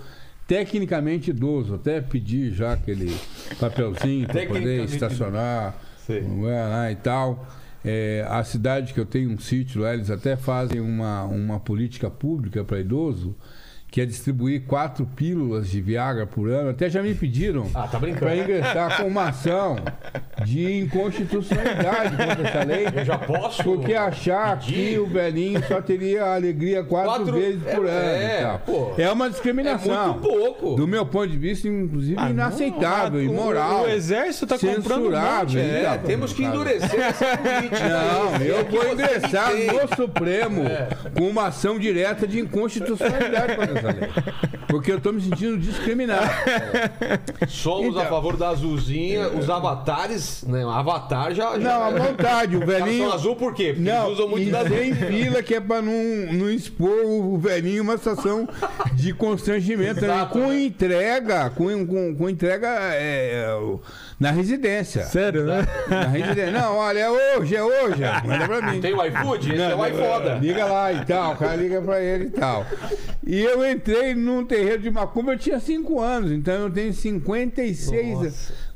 [0.47, 3.13] tecnicamente idoso, até pedi já aquele
[3.59, 5.75] papelzinho para poder estacionar
[6.07, 7.45] é, e tal.
[7.83, 12.09] É, a cidade que eu tenho um sítio lá, eles até fazem uma, uma política
[12.09, 13.35] pública para idoso
[13.89, 16.69] que é distribuir quatro pílulas de Viagra por ano.
[16.69, 19.77] Até já me pediram ah, tá para ingressar com uma ação
[20.43, 22.87] de inconstitucionalidade contra essa lei.
[22.93, 23.63] Eu já posso.
[23.63, 24.73] Porque achar pedir?
[24.73, 27.33] que o velhinho só teria alegria quatro, quatro...
[27.33, 28.93] vezes por é, ano.
[28.97, 29.93] É, é uma discriminação.
[29.93, 30.75] É muito pouco.
[30.75, 33.83] Do meu ponto de vista, inclusive, ah, inaceitável, não, imoral.
[33.83, 35.15] O, o exército está comprando um
[35.57, 37.89] é, tá Temos que endurecer essa política.
[37.89, 40.89] Não, eu vou ingressar no Supremo é.
[41.17, 44.09] com uma ação direta de inconstitucionalidade lei.
[44.67, 46.29] Porque eu estou me sentindo discriminado.
[47.47, 50.65] Somos então, a favor da azulzinha, os avatares, né?
[50.65, 51.51] O avatar já.
[51.51, 53.11] já não, à vontade, o velhinho.
[53.11, 53.73] Azul por quê?
[53.73, 57.83] Porque não, usam muito da tem fila que é para não, não expor o velhinho
[57.83, 58.47] uma situação
[58.93, 60.01] de constrangimento.
[60.01, 60.07] Né?
[60.07, 60.63] Exato, com né?
[60.63, 62.67] entrega, com, com, com entrega.
[62.93, 63.47] É,
[64.19, 65.03] na residência.
[65.05, 65.65] Sério, né?
[65.89, 66.51] Na residência.
[66.51, 68.01] Não, olha, é hoje, é hoje.
[68.25, 68.81] Manda pra mim.
[68.81, 69.53] Tem o iFood?
[69.53, 70.35] Esse é o iFoda.
[70.35, 72.65] Liga lá e tal, o cara liga pra ele e tal.
[73.25, 78.13] E eu entrei num terreiro de macumba, eu tinha 5 anos, então eu tenho 56.
[78.13, 78.67] Nossa.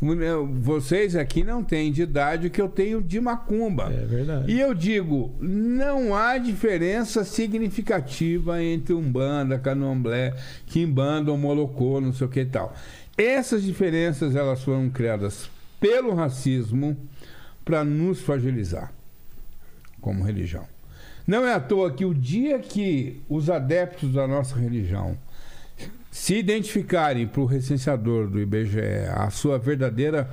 [0.60, 3.84] Vocês aqui não têm de idade que eu tenho de macumba.
[3.84, 4.52] É verdade.
[4.52, 10.34] E eu digo, não há diferença significativa entre Umbanda, Candomblé,
[10.66, 12.74] Quimbanda, Molocô, não sei o que e tal.
[13.22, 15.48] Essas diferenças elas foram criadas
[15.80, 16.98] pelo racismo
[17.64, 18.92] para nos fragilizar
[20.02, 20.66] como religião.
[21.28, 25.16] Não é à toa que o dia que os adeptos da nossa religião
[26.10, 30.28] se identificarem para o recenseador do IBGE a sua verdadeira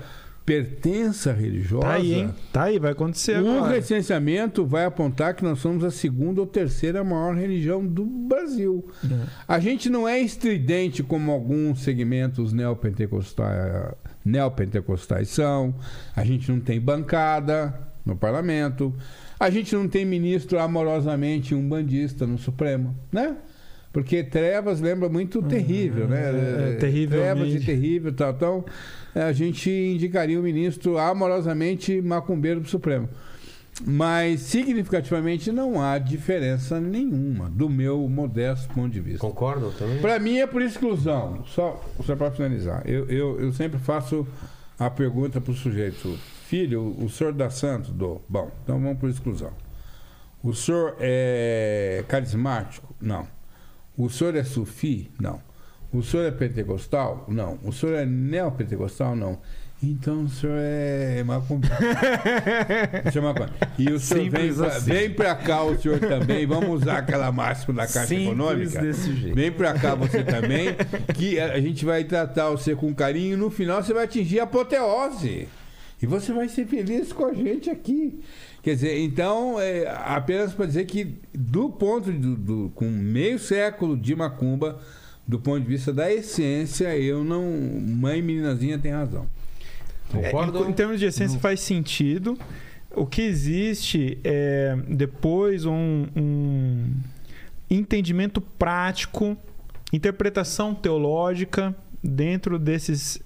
[0.49, 1.87] pertença religiosa.
[1.87, 2.35] Tá aí, hein?
[2.51, 3.75] Tá aí, vai acontecer o agora.
[3.75, 8.89] recenseamento vai apontar que nós somos a segunda ou terceira maior religião do Brasil.
[9.05, 9.27] É.
[9.47, 13.95] A gente não é estridente como alguns segmentos neopentecostais,
[14.25, 15.75] neopentecostais são.
[16.17, 18.95] A gente não tem bancada no parlamento.
[19.39, 23.37] A gente não tem ministro amorosamente um bandista no Supremo, né?
[23.93, 26.21] Porque trevas lembra muito terrível, né?
[26.21, 27.21] É, é, terrível.
[27.21, 28.31] Trevas e terrível tal.
[28.31, 28.65] Então,
[29.15, 33.09] a gente indicaria o ministro amorosamente macumbeiro do Supremo.
[33.87, 39.21] Mas, significativamente, não há diferença nenhuma, do meu modesto ponto de vista.
[39.21, 40.01] Concordo também?
[40.01, 41.45] Para mim é por exclusão.
[41.47, 42.83] Só, só para finalizar.
[42.85, 44.27] Eu, eu, eu sempre faço
[44.79, 47.93] a pergunta para o sujeito: Filho, o senhor dá santo?
[47.93, 48.25] Dou.
[48.29, 49.53] Bom, então vamos por exclusão.
[50.43, 52.95] O senhor é carismático?
[53.01, 53.27] Não.
[53.99, 55.11] O senhor é sufi?
[55.21, 55.43] Não.
[55.93, 57.25] O senhor é pentecostal?
[57.27, 57.59] Não.
[57.65, 59.17] O senhor é neopentecostal?
[59.17, 59.41] Não.
[59.83, 61.75] Então o senhor é macumbeiro.
[63.77, 64.91] e o senhor vem pra, assim.
[64.91, 66.47] vem pra cá, o senhor também.
[66.47, 68.81] Vamos usar aquela máxima da Caixa Simples Econômica.
[68.81, 69.35] Desse jeito.
[69.35, 70.77] Vem pra cá você também,
[71.15, 74.45] que a gente vai tratar você com carinho e no final você vai atingir a
[74.45, 75.49] apoteose.
[76.01, 78.21] E você vai ser feliz com a gente aqui.
[78.63, 83.97] Quer dizer, então, é, apenas para dizer que, do ponto de, do, com meio século
[83.97, 84.81] de macumba,
[85.27, 87.45] do ponto de vista da essência, eu não.
[87.81, 89.27] Mãe meninazinha tem razão.
[90.15, 91.41] É, em, em, termos de essência, não.
[91.41, 92.39] faz sentido.
[92.95, 96.91] O que existe é depois um, um
[97.71, 99.37] entendimento prático
[99.93, 103.21] interpretação teológica dentro desses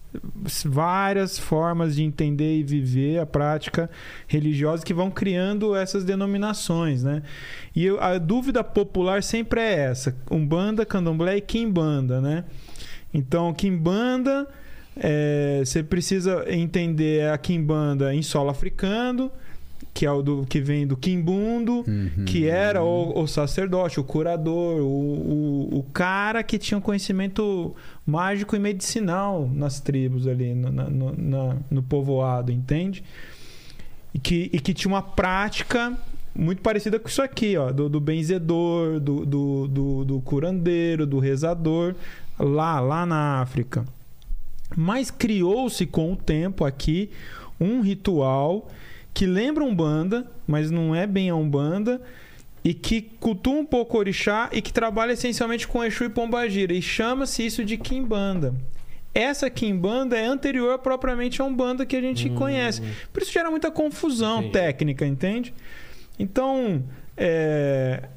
[0.65, 3.91] várias formas de entender e viver a prática
[4.27, 7.23] religiosa que vão criando essas denominações, né?
[7.75, 12.45] E a dúvida popular sempre é essa: Umbanda, Candomblé e Kimbanda, né?
[13.15, 14.49] Então, Kimbanda,
[14.97, 19.31] é, você precisa entender a Kimbanda em solo africano,
[19.95, 22.25] que é o do, que vem do Kimbundo, uhum.
[22.25, 27.75] que era o, o, sacerdote, o curador, o, o, o, cara que tinha um conhecimento
[28.07, 33.03] mágico e medicinal nas tribos ali, no, no, na, no povoado, entende?
[34.13, 35.97] E que, e que tinha uma prática
[36.35, 41.19] muito parecida com isso aqui, ó, do, do benzedor, do, do, do, do curandeiro, do
[41.19, 41.95] rezador,
[42.39, 43.85] lá, lá na África.
[44.77, 47.11] Mas criou-se com o tempo aqui
[47.61, 48.69] um ritual
[49.15, 52.01] que lembra Umbanda, mas não é bem a Umbanda,
[52.65, 56.81] e que cultua um pouco orixá e que trabalha essencialmente com Exu e Pombagira, e
[56.81, 58.55] chama-se isso de Kimbanda.
[59.15, 62.35] Essa Kimbanda é anterior propriamente a Umbanda que a gente hum.
[62.35, 62.83] conhece.
[63.13, 64.53] Por isso gera muita confusão Entendi.
[64.53, 65.53] técnica, entende?
[66.19, 66.83] Então,
[67.17, 68.09] é,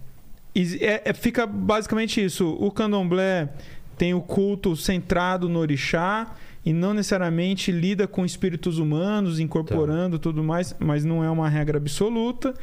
[0.56, 2.56] é, é, fica basicamente isso.
[2.60, 3.50] O candomblé
[3.98, 6.34] tem o culto centrado no orixá
[6.66, 10.24] e não necessariamente lida com espíritos humanos, incorporando tá.
[10.24, 12.54] tudo mais, mas não é uma regra absoluta.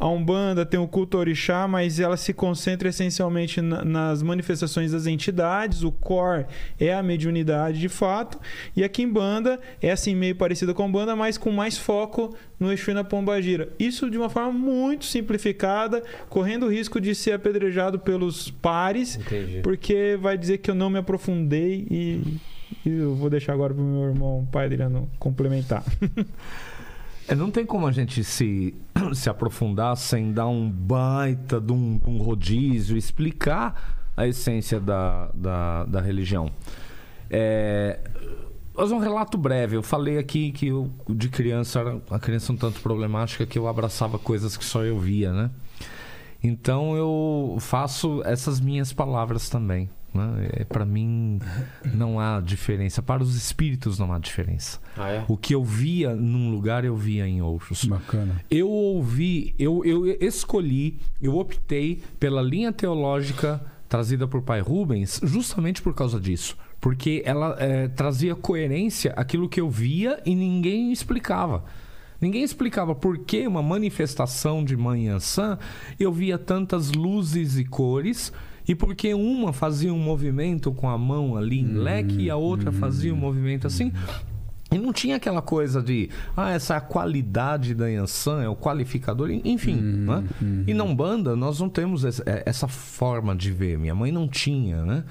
[0.00, 5.06] A Umbanda tem o culto orixá, mas ela se concentra essencialmente na, nas manifestações das
[5.06, 5.82] entidades.
[5.82, 6.46] O core
[6.80, 8.40] é a mediunidade de fato.
[8.74, 12.72] E a Kimbanda é assim meio parecida com a Umbanda, mas com mais foco no
[12.72, 13.68] Exu e na Pombagira.
[13.78, 19.60] Isso de uma forma muito simplificada, correndo o risco de ser apedrejado pelos pares, Entendi.
[19.62, 22.38] porque vai dizer que eu não me aprofundei e
[22.86, 25.84] e eu vou deixar agora para o meu irmão, pai Adriano, complementar.
[27.30, 28.74] É, não tem como a gente se,
[29.14, 35.84] se aprofundar sem dar um baita de um, um rodízio, explicar a essência da, da,
[35.84, 36.50] da religião.
[37.30, 38.00] É,
[38.74, 39.76] mas um relato breve.
[39.76, 43.68] Eu falei aqui que eu, de criança, era uma criança um tanto problemática que eu
[43.68, 45.50] abraçava coisas que só eu via, né?
[46.42, 49.90] Então eu faço essas minhas palavras também.
[50.12, 50.48] Né?
[50.52, 51.38] É, para mim,
[51.94, 53.02] não há diferença.
[53.02, 54.78] Para os espíritos, não há diferença.
[54.96, 55.24] Ah, é?
[55.28, 57.84] O que eu via num lugar, eu via em outros.
[57.84, 58.42] Bacana.
[58.50, 65.82] Eu ouvi, eu, eu escolhi, eu optei pela linha teológica trazida por pai Rubens justamente
[65.82, 66.56] por causa disso.
[66.80, 71.64] Porque ela é, trazia coerência aquilo que eu via e ninguém explicava.
[72.20, 75.58] Ninguém explicava por que uma manifestação de manhã sã
[75.98, 78.32] eu via tantas luzes e cores
[78.68, 82.36] e porque uma fazia um movimento com a mão ali em uhum, leque e a
[82.36, 83.92] outra fazia um movimento assim.
[84.72, 89.28] E não tinha aquela coisa de, ah, essa é qualidade da Yansan, é o qualificador,
[89.30, 89.74] enfim.
[89.74, 90.24] Uhum, né?
[90.40, 90.64] Uhum.
[90.68, 93.76] E não banda, nós não temos é, essa forma de ver.
[93.76, 95.04] Minha mãe não tinha, né?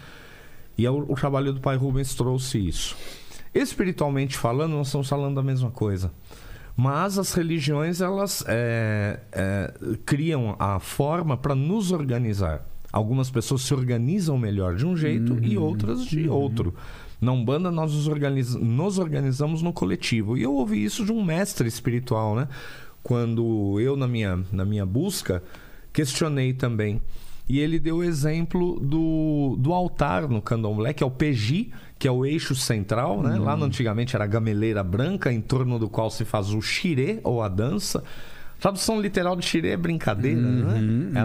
[0.77, 2.95] E o, o trabalho do pai Rubens trouxe isso.
[3.53, 6.09] Espiritualmente falando, nós estamos falando da mesma coisa.
[6.75, 9.73] Mas as religiões, elas é, é,
[10.06, 12.65] criam a forma para nos organizar.
[12.91, 15.43] Algumas pessoas se organizam melhor de um jeito uhum.
[15.43, 16.35] e outras de uhum.
[16.35, 16.73] outro.
[17.22, 18.56] Na Umbanda, nós nos, organiz...
[18.56, 20.38] nos organizamos no coletivo.
[20.38, 22.48] E eu ouvi isso de um mestre espiritual, né?
[23.03, 25.43] Quando eu, na minha, na minha busca,
[25.91, 27.01] questionei também.
[27.48, 32.07] E ele deu o exemplo do, do altar no candomblé, que é o peji, que
[32.07, 33.37] é o eixo central, né?
[33.37, 33.43] Uhum.
[33.43, 37.19] Lá no, antigamente era a gameleira branca, em torno do qual se faz o xirê,
[37.25, 38.01] ou a dança.
[38.57, 41.21] Tradução literal de xirê é brincadeira, uhum, né?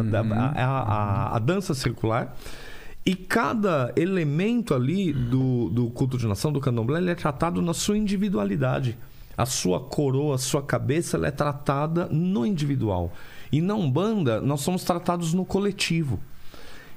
[0.56, 2.36] É a, a, a, a, dança circular.
[3.06, 7.72] E cada elemento ali do, do culto de nação, do candomblé, ele é tratado na
[7.72, 8.98] sua individualidade.
[9.36, 13.12] A sua coroa, a sua cabeça, ela é tratada no individual.
[13.52, 16.18] E na Umbanda, nós somos tratados no coletivo.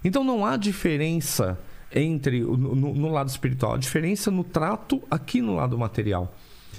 [0.03, 1.59] Então não há diferença
[1.93, 6.33] entre no, no, lado espiritual, a diferença no trato aqui no lado material.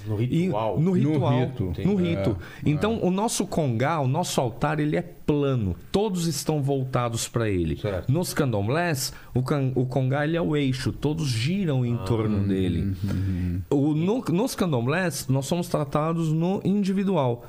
[0.05, 0.77] No ritual.
[0.77, 1.31] E, no ritual.
[1.31, 1.73] No rito.
[1.85, 2.37] No rito.
[2.65, 3.05] É, então, é.
[3.05, 5.75] o nosso congá, o nosso altar, ele é plano.
[5.91, 7.77] Todos estão voltados para ele.
[7.77, 8.11] Certo.
[8.11, 10.91] Nos candomblés, o, can, o congá ele é o eixo.
[10.91, 12.95] Todos giram em ah, torno hum, dele.
[13.03, 17.45] Hum, o, no, nos candomblés, nós somos tratados no individual.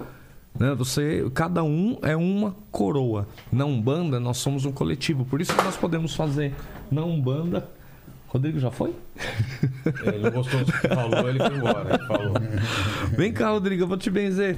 [0.58, 0.74] Né?
[0.74, 3.26] Você, cada um é uma coroa.
[3.52, 5.24] Na Umbanda, nós somos um coletivo.
[5.24, 6.54] Por isso que nós podemos fazer
[6.90, 7.68] na Umbanda
[8.30, 8.94] Rodrigo já foi?
[10.06, 11.94] Ele não gostou do que falou, ele foi embora.
[11.94, 12.34] Ele falou.
[13.16, 14.56] Vem cá, Rodrigo, eu vou te benzer.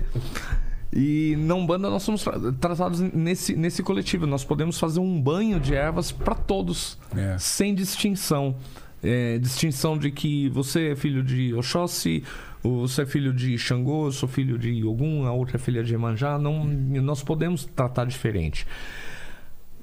[0.93, 2.23] E na Umbanda nós somos
[2.61, 4.27] tratados nesse, nesse coletivo.
[4.27, 7.37] Nós podemos fazer um banho de ervas para todos, é.
[7.39, 8.57] sem distinção.
[9.03, 12.23] É, distinção de que você é filho de Oxóssi,
[12.63, 15.95] você é filho de Xangô, eu sou filho de Ogum, a outra é filha de
[15.95, 16.39] Emanjá.
[16.39, 18.67] Não, nós podemos tratar diferente.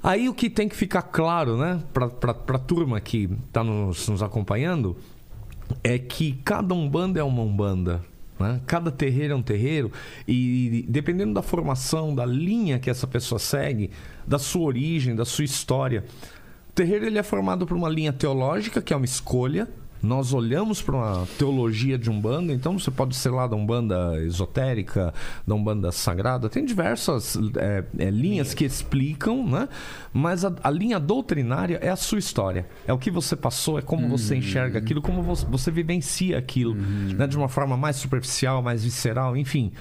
[0.02, 4.24] Aí o que tem que ficar claro, né, para a turma que está nos, nos
[4.24, 4.96] acompanhando,
[5.84, 8.02] é que cada umbanda é uma umbanda.
[8.40, 8.62] Né?
[8.66, 9.92] Cada terreiro é um terreiro
[10.26, 13.92] e dependendo da formação, da linha que essa pessoa segue,
[14.26, 16.06] da sua origem, da sua história,
[16.70, 19.68] o terreiro ele é formado por uma linha teológica, que é uma escolha,
[20.02, 25.14] nós olhamos para uma teologia de Umbanda, então você pode ser lá da Umbanda esotérica,
[25.46, 29.68] da Umbanda sagrada, tem diversas é, é, linhas que explicam, né?
[30.14, 32.66] mas a, a, linha doutrinária é a sua história.
[32.88, 34.40] É o que você passou, é como você uhum.
[34.40, 37.16] enxerga aquilo, como você, você vivencia aquilo, uhum.
[37.18, 37.28] né?
[37.28, 39.72] de uma forma mais superficial, mais visceral, enfim.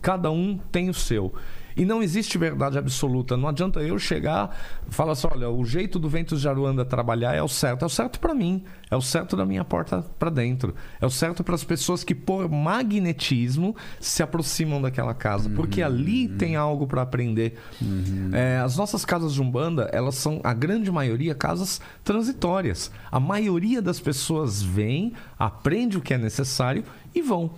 [0.00, 1.32] Cada um tem o seu.
[1.76, 3.36] E não existe verdade absoluta.
[3.36, 4.56] Não adianta eu chegar
[4.88, 7.82] e falar assim: olha, o jeito do Ventos de Aruanda trabalhar é o certo.
[7.82, 8.64] É o certo para mim.
[8.90, 10.74] É o certo da minha porta para dentro.
[11.00, 15.48] É o certo para as pessoas que, por magnetismo, se aproximam daquela casa.
[15.48, 17.58] Uhum, porque ali tem algo para aprender.
[17.80, 18.30] Uhum.
[18.32, 22.90] É, as nossas casas de Umbanda, elas são, a grande maioria, casas transitórias.
[23.10, 27.50] A maioria das pessoas vem, aprende o que é necessário e vão.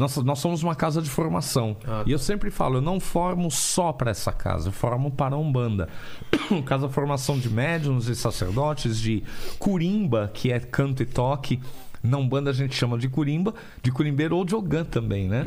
[0.00, 1.76] Nós, nós somos uma casa de formação.
[1.84, 2.04] Ah, tá.
[2.06, 5.38] E eu sempre falo, eu não formo só para essa casa, eu formo para a
[5.38, 5.88] Umbanda.
[6.64, 9.22] casa formação de médiums e sacerdotes, de
[9.58, 11.60] curimba, que é canto e toque.
[12.02, 15.44] Na Umbanda a gente chama de curimba, de curimbeiro ou de ogã também, né?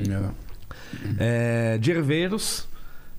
[1.17, 1.73] É.
[1.73, 2.67] É, de herveiros,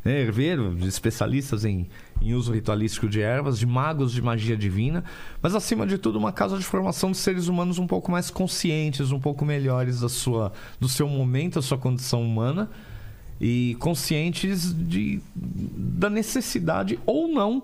[0.05, 0.21] né?
[0.21, 1.89] herveiro, de especialistas em
[2.25, 5.05] em uso ritualístico de ervas, de magos de magia divina,
[5.43, 9.13] mas acima de tudo uma casa de formação de seres humanos um pouco mais conscientes,
[9.13, 12.71] um pouco melhores da sua, do seu momento, da sua condição humana
[13.39, 17.63] e conscientes de, da necessidade ou não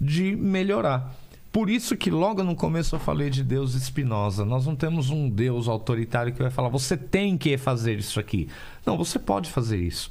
[0.00, 1.14] de melhorar.
[1.52, 4.44] Por isso que logo no começo eu falei de Deus Espinosa.
[4.44, 8.48] Nós não temos um Deus autoritário que vai falar, você tem que fazer isso aqui.
[8.84, 10.10] Não, você pode fazer isso.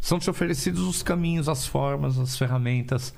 [0.00, 3.14] São-te oferecidos os caminhos, as formas, as ferramentas.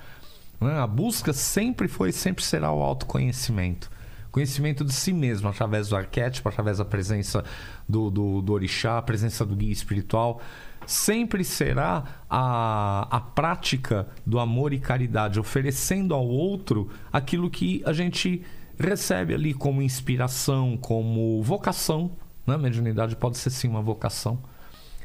[0.61, 0.79] Né?
[0.79, 3.91] A busca sempre foi e sempre será o autoconhecimento.
[4.31, 7.45] Conhecimento de si mesmo, através do arquétipo, através da presença
[7.89, 10.41] do, do, do orixá, a presença do guia espiritual.
[10.87, 17.93] Sempre será a, a prática do amor e caridade, oferecendo ao outro aquilo que a
[17.93, 18.43] gente
[18.79, 22.13] recebe ali como inspiração, como vocação.
[22.47, 22.55] Né?
[22.55, 24.39] A mediunidade pode ser sim uma vocação.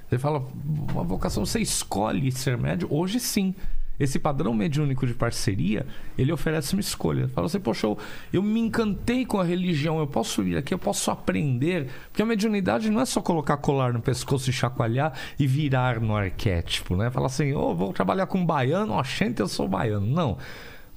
[0.09, 0.45] Você fala,
[0.93, 2.87] uma vocação, você escolhe ser médio?
[2.91, 3.53] Hoje sim.
[3.99, 7.27] Esse padrão mediúnico de parceria, ele oferece uma escolha.
[7.29, 7.97] Fala assim, poxa, eu,
[8.31, 11.87] eu me encantei com a religião, eu posso ir aqui, eu posso aprender.
[12.09, 16.15] Porque a mediunidade não é só colocar colar no pescoço e chacoalhar e virar no
[16.15, 17.09] arquétipo, né?
[17.09, 20.05] Falar assim, oh, vou trabalhar com baiano, gente, eu sou baiano.
[20.05, 20.37] Não.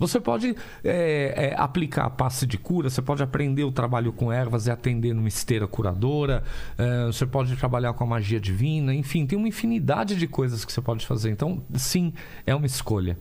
[0.01, 4.33] Você pode é, é, aplicar a passe de cura, você pode aprender o trabalho com
[4.33, 6.43] ervas e atender numa esteira curadora,
[6.79, 10.73] é, você pode trabalhar com a magia divina, enfim, tem uma infinidade de coisas que
[10.73, 11.31] você pode fazer.
[11.31, 12.15] Então, sim,
[12.47, 13.19] é uma escolha.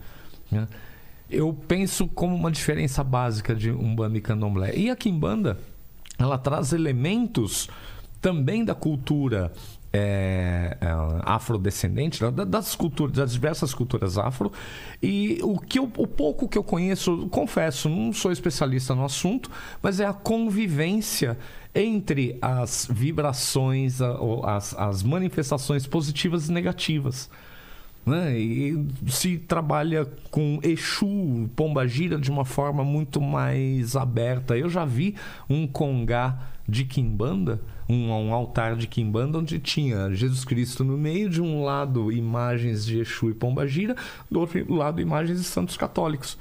[0.50, 0.66] Né?
[1.30, 4.74] Eu penso como uma diferença básica de Umbanda e Candomblé.
[4.74, 5.60] E a Kimbanda,
[6.18, 7.70] ela traz elementos
[8.22, 9.52] também da cultura
[9.92, 10.88] é, é,
[11.24, 14.52] afrodescendente das culturas, das diversas culturas afro.
[15.02, 19.50] E o que eu, o pouco que eu conheço, confesso, não sou especialista no assunto,
[19.82, 21.38] mas é a convivência
[21.74, 24.00] entre as vibrações,
[24.44, 27.30] as, as manifestações positivas e negativas.
[28.06, 28.40] Né?
[28.40, 34.58] E se trabalha com Exu, Pombagira de uma forma muito mais aberta.
[34.58, 35.16] Eu já vi
[35.50, 41.28] um congá de Kimbanda um, um altar de Kimbanda onde tinha Jesus Cristo no meio,
[41.28, 43.96] de um lado imagens de Exu e Pombagira,
[44.30, 46.38] do outro lado imagens de santos católicos.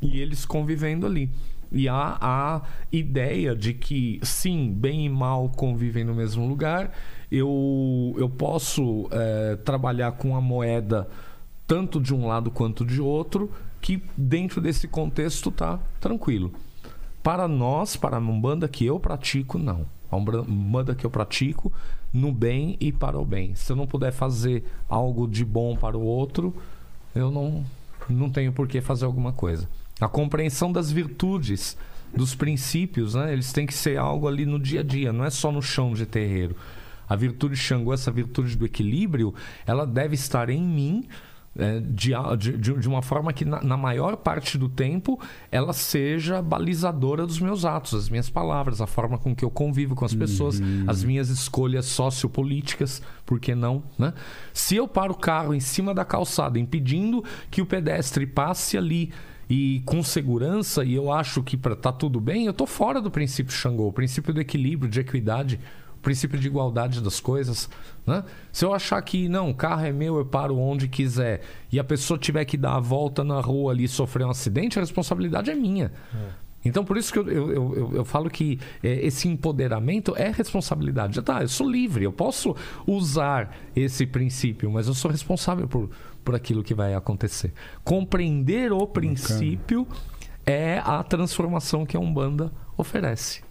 [0.00, 1.28] E eles convivendo ali.
[1.74, 2.62] E há a
[2.92, 6.92] ideia de que, sim, bem e mal convivem no mesmo lugar.
[7.30, 11.08] Eu, eu posso é, trabalhar com a moeda
[11.66, 16.52] tanto de um lado quanto de outro, que dentro desse contexto tá tranquilo.
[17.22, 19.84] Para nós, para a Umbanda que eu pratico, não.
[20.10, 21.72] A Umbanda que eu pratico
[22.12, 23.56] no bem e para o bem.
[23.56, 26.54] Se eu não puder fazer algo de bom para o outro,
[27.14, 27.64] eu não,
[28.08, 29.68] não tenho por que fazer alguma coisa.
[30.00, 31.76] A compreensão das virtudes,
[32.14, 33.32] dos princípios, né?
[33.32, 35.92] eles têm que ser algo ali no dia a dia, não é só no chão
[35.92, 36.56] de terreiro.
[37.08, 39.34] A virtude de Xangô, essa virtude do equilíbrio,
[39.66, 41.04] ela deve estar em mim
[41.56, 45.20] é, de, de, de, uma forma que, na, na, maior parte do tempo,
[45.52, 49.94] ela seja balizadora dos meus atos, as minhas palavras, a forma com que eu convivo
[49.94, 50.84] com as pessoas, uhum.
[50.88, 53.84] as minhas escolhas sociopolíticas, por que não?
[53.96, 54.12] Né?
[54.52, 59.12] Se eu paro o carro em cima da calçada, impedindo que o pedestre passe ali
[59.48, 63.10] e com segurança, e eu acho que para tá tudo bem, eu tô fora do
[63.10, 65.60] princípio Xangô, o princípio do equilíbrio, de equidade
[66.04, 67.68] princípio de igualdade das coisas.
[68.06, 68.22] Né?
[68.52, 71.40] Se eu achar que não, o carro é meu, eu paro onde quiser,
[71.72, 74.78] e a pessoa tiver que dar a volta na rua ali e sofrer um acidente,
[74.78, 75.90] a responsabilidade é minha.
[76.14, 76.44] É.
[76.66, 81.20] Então, por isso que eu, eu, eu, eu falo que é, esse empoderamento é responsabilidade.
[81.20, 82.56] Tá, eu sou livre, eu posso
[82.86, 85.90] usar esse princípio, mas eu sou responsável por,
[86.24, 87.52] por aquilo que vai acontecer.
[87.84, 89.86] Compreender o princípio
[90.46, 93.42] é a transformação que a Umbanda oferece.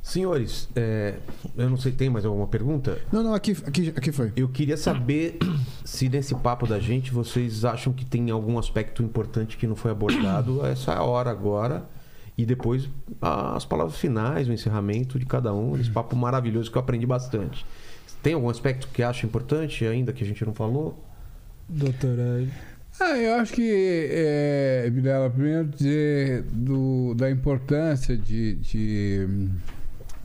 [0.00, 1.16] Senhores, é,
[1.56, 2.98] eu não sei, tem mais alguma pergunta?
[3.12, 4.32] Não, não, aqui, aqui, aqui foi.
[4.34, 5.38] Eu queria saber
[5.84, 9.90] se nesse papo da gente vocês acham que tem algum aspecto importante que não foi
[9.90, 10.64] abordado.
[10.64, 11.84] Essa é a hora agora.
[12.38, 12.88] E depois
[13.20, 15.76] as palavras finais, o encerramento de cada um.
[15.76, 17.66] Esse papo maravilhoso que eu aprendi bastante.
[18.22, 21.04] Tem algum aspecto que acha importante ainda que a gente não falou?
[21.68, 22.46] Doutora.
[23.00, 29.50] Ah, eu acho que, é, Vilela, primeiro dizer do, da importância de, de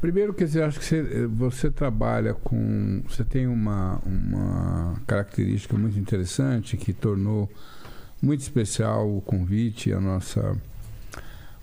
[0.03, 3.01] Primeiro, quer dizer, acho que você, você, trabalha com.
[3.07, 7.49] Você tem uma, uma característica muito interessante que tornou
[8.22, 10.57] muito especial o convite, a nossa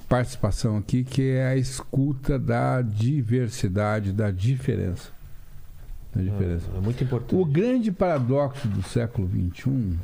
[0.08, 5.19] participação aqui, que é a escuta da diversidade, da diferença.
[6.14, 6.66] Da diferença.
[6.74, 7.34] É, é muito importante.
[7.34, 9.98] O grande paradoxo do século XXI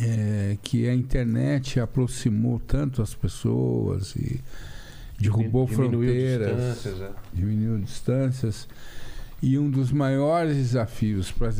[0.00, 4.40] é que a internet aproximou tanto as pessoas e
[5.18, 7.10] derrubou diminuiu fronteiras, distâncias, é.
[7.32, 8.68] diminuiu distâncias.
[9.42, 11.52] E um dos maiores desafios para,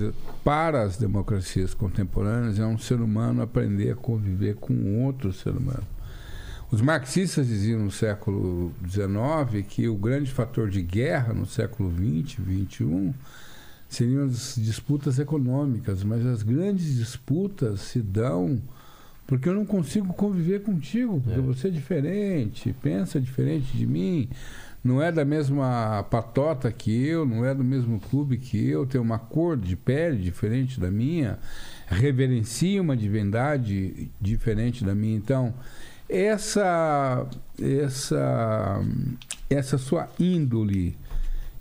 [0.43, 5.84] para as democracias contemporâneas é um ser humano aprender a conviver com outro ser humano.
[6.75, 12.41] Os marxistas diziam no século XIX que o grande fator de guerra no século XX,
[12.43, 13.15] XXI,
[13.89, 18.61] seriam as disputas econômicas, mas as grandes disputas se dão
[19.25, 21.43] porque eu não consigo conviver contigo, porque é.
[21.43, 24.28] você é diferente, pensa diferente de mim,
[24.83, 29.01] não é da mesma patota que eu, não é do mesmo clube que eu, tem
[29.01, 31.39] uma cor de pele diferente da minha,
[31.86, 35.17] reverencia uma divindade diferente da minha.
[35.17, 35.55] Então,
[36.08, 37.26] essa,
[37.60, 38.81] essa,
[39.49, 40.97] essa sua índole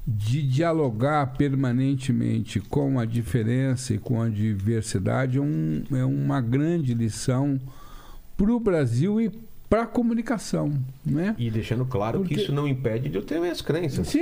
[0.05, 6.93] de dialogar permanentemente com a diferença e com a diversidade é, um, é uma grande
[6.93, 7.59] lição
[8.35, 9.31] para o Brasil e
[9.69, 10.72] para a comunicação,
[11.03, 11.33] né?
[11.39, 12.35] E deixando claro Porque...
[12.35, 14.09] que isso não impede de eu ter minhas crenças.
[14.09, 14.19] Sim,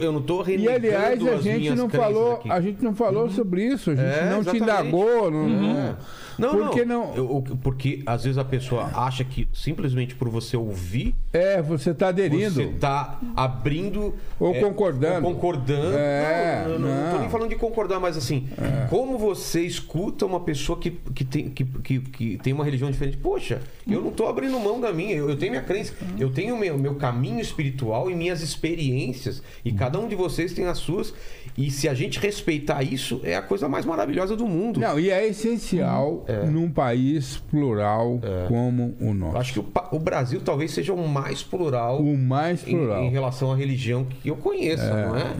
[0.00, 2.50] eu não estou renegando E aliás a gente não falou, aqui.
[2.50, 3.30] a gente não falou uhum.
[3.30, 4.50] sobre isso, a gente é, não exatamente.
[4.50, 5.60] te indagou, não, uhum.
[5.74, 5.96] não
[6.38, 6.86] não, Por não.
[6.86, 7.14] não?
[7.14, 11.14] Eu, porque às vezes a pessoa acha que simplesmente por você ouvir.
[11.32, 12.54] É, você está aderindo.
[12.54, 14.14] Você está abrindo.
[14.38, 15.26] Ou é, concordando.
[15.26, 15.96] Ou concordando.
[15.96, 18.86] É, não, não, estou nem falando de concordar, mas assim, é.
[18.88, 23.16] como você escuta uma pessoa que, que, tem, que, que, que tem uma religião diferente?
[23.16, 26.56] Poxa, eu não estou abrindo mão da minha, eu, eu tenho minha crença, eu tenho
[26.56, 31.14] meu, meu caminho espiritual e minhas experiências, e cada um de vocês tem as suas.
[31.56, 34.78] E se a gente respeitar isso, é a coisa mais maravilhosa do mundo.
[34.78, 36.44] Não, e é essencial é.
[36.44, 38.48] num país plural é.
[38.48, 39.36] como o nosso.
[39.38, 42.00] Acho que o, o, Brasil talvez seja o mais plural.
[42.00, 43.02] O mais plural.
[43.02, 45.06] Em, em relação à religião que eu conheço, é.
[45.06, 45.32] não é?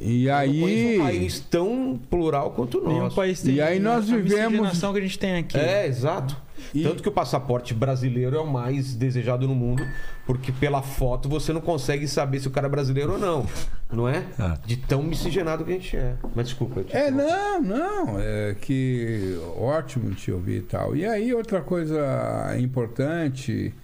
[0.00, 0.98] E aí.
[0.98, 3.12] um país tão plural quanto o nosso.
[3.12, 4.78] Um país tem e aí nós a vivemos.
[4.78, 5.58] que a gente tem aqui.
[5.58, 6.47] É, exato.
[6.74, 6.82] E...
[6.82, 9.82] Tanto que o passaporte brasileiro é o mais desejado no mundo,
[10.26, 13.46] porque pela foto você não consegue saber se o cara é brasileiro ou não.
[13.90, 14.24] Não é?
[14.38, 14.58] Ah.
[14.66, 16.14] De tão miscigenado que a gente é.
[16.34, 16.84] Mas desculpa.
[16.90, 18.20] É, não, não.
[18.20, 20.94] É que ótimo te ouvir e tal.
[20.94, 23.74] E aí, outra coisa importante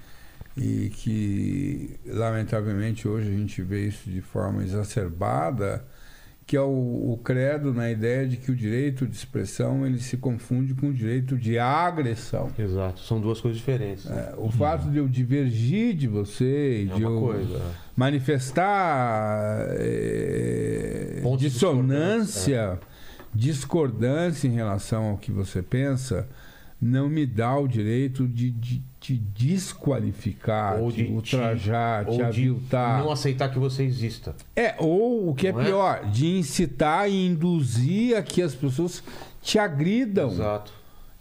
[0.57, 5.85] e que, lamentavelmente, hoje a gente vê isso de forma exacerbada
[6.47, 10.19] que é o, o, credo na ideia de que o direito de expressão ele se
[10.19, 12.51] confunde com o direito de agressão.
[12.59, 14.05] Exato, são duas coisas diferentes.
[14.05, 14.31] Né?
[14.31, 17.61] É, o fato de eu divergir de você e é de eu coisa, é.
[17.97, 22.79] manifestar é, dissonância,
[23.35, 26.29] discordância em relação ao que você pensa,
[26.85, 33.03] não me dá o direito de, de te desqualificar, ou de, ultrajar, te, te aviltar.
[33.03, 34.37] não aceitar que você exista.
[34.55, 36.09] É, ou o que é não é pior, é?
[36.11, 39.03] de incitar e induzir a que as pessoas
[39.41, 40.75] te agridam Exato.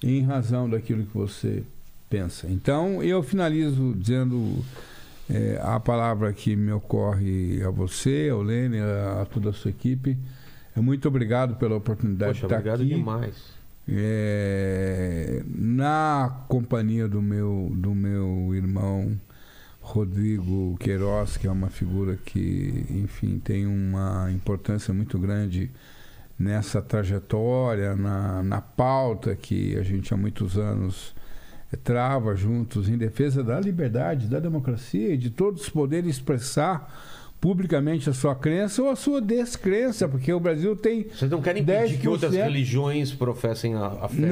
[0.03, 1.64] em razão daquilo que você
[2.09, 2.45] pensa.
[2.50, 4.61] Então, eu finalizo dizendo
[5.30, 9.72] é, a palavra que me ocorre a você, ao Lene, a, a toda a sua
[9.72, 10.17] equipe.
[10.75, 12.95] É muito obrigado pela oportunidade Poxa, de estar obrigado aqui.
[12.95, 19.20] demais é, na companhia do meu, do meu irmão
[19.82, 25.70] Rodrigo Queiroz, que é uma figura que, enfim, tem uma importância muito grande
[26.40, 31.14] nessa trajetória, na, na pauta que a gente há muitos anos
[31.84, 36.94] trava juntos em defesa da liberdade, da democracia e de todos poderem expressar
[37.44, 41.08] publicamente a sua crença ou a sua descrença, porque o Brasil tem.
[41.14, 44.22] Vocês não querem impedir que outras religiões professem a, a fé?
[44.22, 44.30] Não!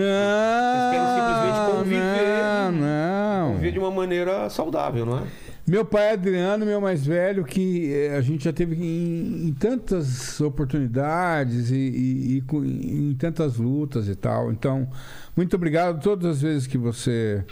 [0.77, 2.71] Vocês querem simplesmente conviver.
[2.71, 3.51] Não, não.
[3.51, 5.23] Conviver de uma maneira saudável, não é?
[5.67, 10.39] Meu pai Adriano, meu mais velho, que eh, a gente já teve em, em tantas
[10.39, 14.53] oportunidades e, e, e em tantas lutas e tal.
[14.53, 14.87] Então,
[15.35, 17.43] muito obrigado todas as vezes que você,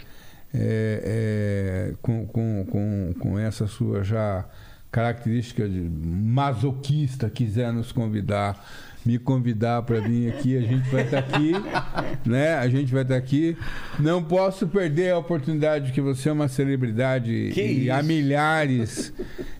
[0.54, 4.46] eh, eh, com, com, com, com essa sua já
[4.90, 8.66] característica de masoquista, quiser nos convidar,
[9.06, 11.52] me convidar para vir aqui, a gente vai estar aqui,
[12.28, 12.54] né?
[12.54, 13.56] A gente vai estar aqui.
[13.98, 17.92] Não posso perder a oportunidade que você é uma celebridade Que e isso?
[17.92, 19.12] há milhares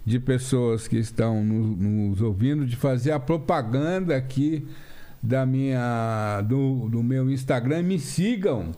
[0.04, 4.66] de pessoas que estão no- nos ouvindo de fazer a propaganda aqui
[5.22, 8.70] da minha do, do meu Instagram me sigam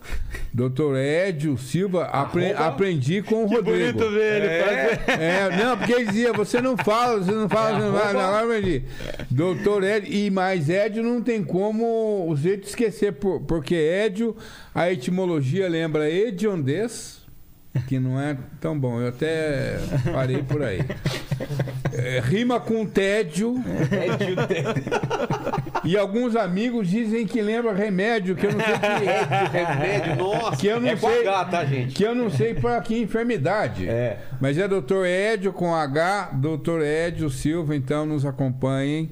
[0.52, 0.96] Dr.
[0.96, 5.22] Edio Silva apre- aprendi com o Rodrigo Bonito ver ele fazer.
[5.22, 8.04] é, não, porque ele dizia, você não fala, você não fala, você não fala.
[8.08, 8.82] arroba- Agora eu aprendi.
[9.30, 14.36] Doutor Edio, e mais Edio não tem como o jeito esquecer, por- porque Edio,
[14.74, 17.21] a etimologia lembra hediondez,
[17.88, 19.00] que não é tão bom.
[19.00, 19.78] Eu até
[20.12, 20.80] parei por aí.
[21.92, 23.54] É, rima com tédio.
[25.84, 29.48] E alguns amigos dizem que lembra remédio, que eu não sei que é.
[29.64, 30.56] Remédio, nossa.
[30.56, 31.94] Que eu não é com sei- H, tá, gente?
[31.94, 33.88] Que eu não sei para que enfermidade.
[33.88, 34.18] É.
[34.40, 35.04] Mas é Dr.
[35.04, 36.82] Edio com H, Dr.
[36.82, 39.10] Edio Silva, então nos acompanhem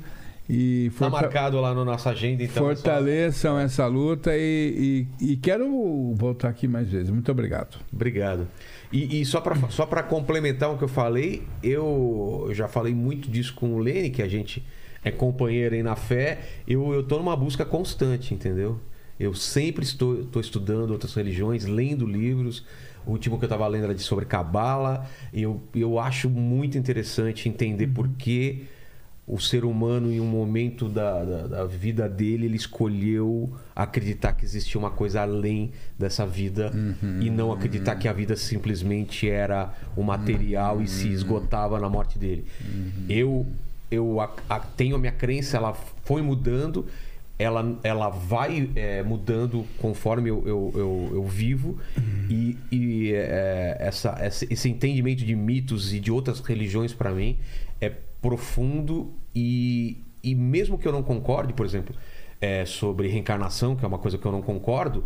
[0.53, 2.65] e Tá marcado lá na nossa agenda, então.
[2.65, 7.09] fortaleçam essa luta e, e- e quero voltar aqui mais vezes.
[7.11, 7.79] Muito obrigado.
[7.93, 8.49] Obrigado.
[8.93, 13.31] E, e só para só pra complementar o que eu falei, eu já falei muito
[13.31, 14.65] disso com o Lene, que a gente
[15.05, 16.39] é companheiro aí na fé.
[16.67, 18.81] Eu, eu tô numa busca constante, entendeu?
[19.19, 22.65] Eu sempre estou, estou estudando outras religiões, lendo livros.
[23.07, 25.07] O último que eu estava lendo era de sobre Cabala.
[25.33, 28.65] Eu, eu acho muito interessante entender por que
[29.33, 34.45] o ser humano, em um momento da, da, da vida dele, ele escolheu acreditar que
[34.45, 36.73] existia uma coisa além dessa vida
[37.21, 42.19] e não acreditar que a vida simplesmente era o material e se esgotava na morte
[42.19, 42.45] dele.
[43.09, 43.47] Eu,
[43.91, 46.87] eu a- a- tenho a minha crença, ela foi mudando.
[47.39, 51.79] Ela, ela vai é, mudando conforme eu, eu, eu, eu vivo
[52.29, 54.19] e, e, é, essa-
[54.51, 57.39] esse entendimento de mitos e de outras religiões para mim
[57.81, 57.89] é
[58.21, 61.95] profundo e, e mesmo que eu não concorde, por exemplo,
[62.41, 65.05] é, sobre reencarnação, que é uma coisa que eu não concordo,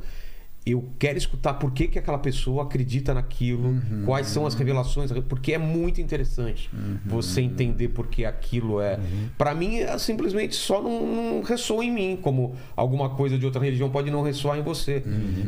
[0.66, 3.74] eu quero escutar por que, que aquela pessoa acredita naquilo,
[4.06, 6.70] quais são as revelações, porque é muito interessante
[7.04, 8.98] você entender por que aquilo é.
[9.36, 13.60] Para mim, é simplesmente só não, não ressoa em mim, como alguma coisa de outra
[13.60, 15.02] religião pode não ressoar em você.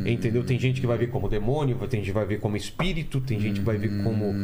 [0.05, 0.43] Entendeu?
[0.43, 3.39] Tem gente que vai ver como demônio, tem gente que vai ver como espírito, tem
[3.39, 4.35] gente que vai ver como,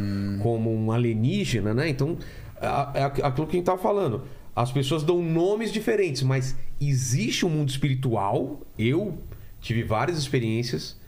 [0.41, 1.87] como um alienígena, né?
[1.87, 2.17] Então,
[2.61, 4.23] é é aquilo que a gente tava falando.
[4.56, 8.61] As pessoas dão nomes diferentes, mas existe um mundo espiritual.
[8.77, 9.17] Eu
[9.59, 11.01] tive várias experiências.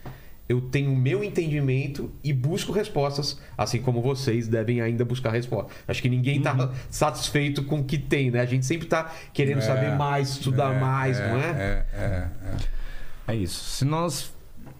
[0.47, 5.75] Eu tenho o meu entendimento e busco respostas, assim como vocês devem ainda buscar respostas.
[5.87, 8.41] Acho que ninguém está satisfeito com o que tem, né?
[8.41, 11.49] A gente sempre está querendo É, saber mais, estudar É, mais, não é?
[11.49, 12.57] É, é, é.
[13.27, 13.63] É isso.
[13.71, 14.31] Se nós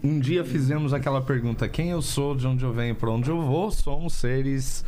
[0.03, 3.41] um dia fizemos aquela pergunta: quem eu sou, de onde eu venho, para onde eu
[3.41, 4.85] vou, somos seres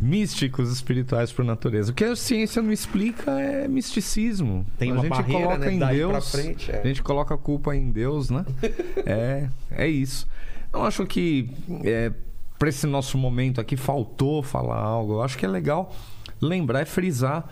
[0.00, 1.92] místicos espirituais por natureza.
[1.92, 4.66] O que a ciência não explica é misticismo.
[4.78, 6.30] Tem a uma gente barreira, coloca né, em daí Deus.
[6.30, 6.80] frente, é.
[6.80, 8.44] A gente coloca a culpa em Deus, né?
[9.04, 10.26] é, é isso.
[10.72, 11.50] Eu acho que
[11.84, 12.12] é,
[12.58, 15.14] para esse nosso momento aqui faltou falar algo.
[15.14, 15.94] Eu acho que é legal
[16.40, 17.48] lembrar e frisar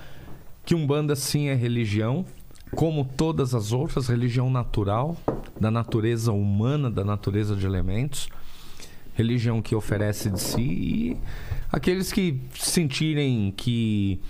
[0.65, 2.25] que Umbanda sim é religião,
[2.75, 5.17] como todas as outras, religião natural,
[5.61, 8.29] da natureza humana, da natureza de elementos,
[9.15, 11.17] religião que oferece de si e
[11.75, 14.21] aqueles que sentirem que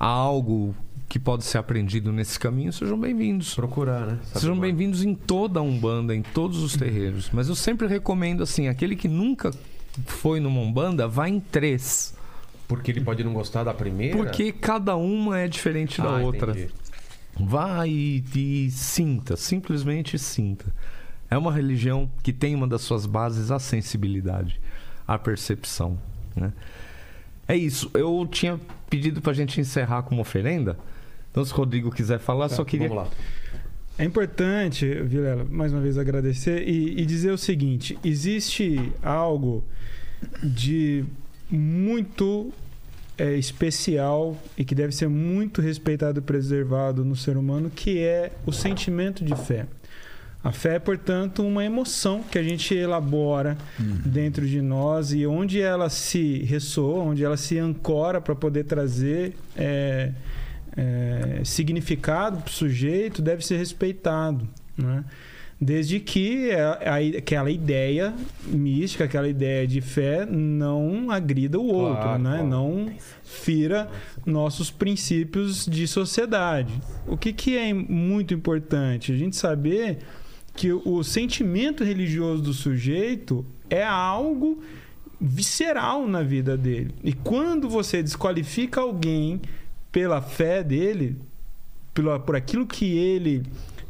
[0.00, 0.74] há algo
[1.06, 3.54] que pode ser aprendido nesse caminho, sejam bem-vindos.
[3.54, 4.18] Procurar, né?
[4.24, 7.30] Saber Sejam bem-vindos em toda a Umbanda, em todos os terreiros.
[7.30, 9.50] Mas eu sempre recomendo assim, aquele que nunca
[10.06, 12.14] foi numa Umbanda, vá em três.
[12.66, 14.16] Porque ele pode não gostar da primeira.
[14.16, 16.52] Porque cada uma é diferente da Ah, outra.
[16.52, 16.72] entendi.
[17.38, 20.66] Vá e, e sinta, simplesmente sinta.
[21.30, 24.58] É uma religião que tem uma das suas bases a sensibilidade,
[25.06, 25.98] a percepção.
[26.38, 26.52] Né?
[27.48, 27.90] É isso.
[27.94, 28.60] Eu tinha
[28.90, 30.78] pedido pra gente encerrar com uma oferenda.
[31.30, 32.88] Então, se o Rodrigo quiser falar, só queria.
[32.88, 33.10] Vamos lá.
[33.98, 39.64] É importante, Vilela, mais uma vez agradecer e, e dizer o seguinte: existe algo
[40.42, 41.04] de
[41.50, 42.52] muito
[43.16, 48.30] é, especial e que deve ser muito respeitado e preservado no ser humano, que é
[48.46, 49.66] o sentimento de fé.
[50.42, 54.00] A fé é, portanto, uma emoção que a gente elabora uhum.
[54.04, 59.34] dentro de nós e onde ela se ressoa, onde ela se ancora para poder trazer
[59.56, 60.12] é,
[60.76, 64.48] é, significado para o sujeito, deve ser respeitado.
[64.76, 65.04] Né?
[65.60, 68.14] Desde que é, aquela ideia
[68.46, 72.30] mística, aquela ideia de fé não agrida o outro, claro, né?
[72.30, 72.46] Claro.
[72.46, 72.92] não
[73.24, 73.90] fira
[74.24, 76.72] nossos princípios de sociedade.
[77.08, 79.10] O que, que é muito importante?
[79.10, 79.98] A gente saber
[80.58, 84.60] que o sentimento religioso do sujeito é algo
[85.20, 86.92] visceral na vida dele.
[87.04, 89.40] E quando você desqualifica alguém
[89.92, 91.16] pela fé dele,
[91.94, 93.44] pela, por aquilo que ele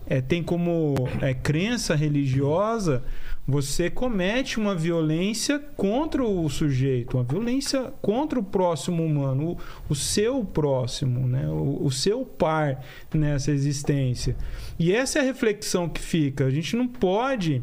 [0.06, 3.02] é, tem como é, crença religiosa,
[3.46, 9.52] você comete uma violência contra o sujeito, uma violência contra o próximo humano,
[9.88, 11.48] o, o seu próximo, né?
[11.48, 14.36] o, o seu par nessa existência.
[14.78, 16.46] E essa é a reflexão que fica.
[16.46, 17.62] A gente não pode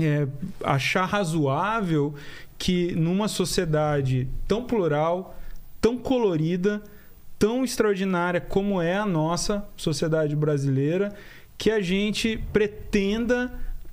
[0.00, 0.26] é,
[0.62, 2.14] achar razoável
[2.56, 5.36] que numa sociedade tão plural,
[5.80, 6.82] tão colorida,
[7.38, 11.14] tão extraordinária como é a nossa sociedade brasileira,
[11.56, 13.52] que a gente pretenda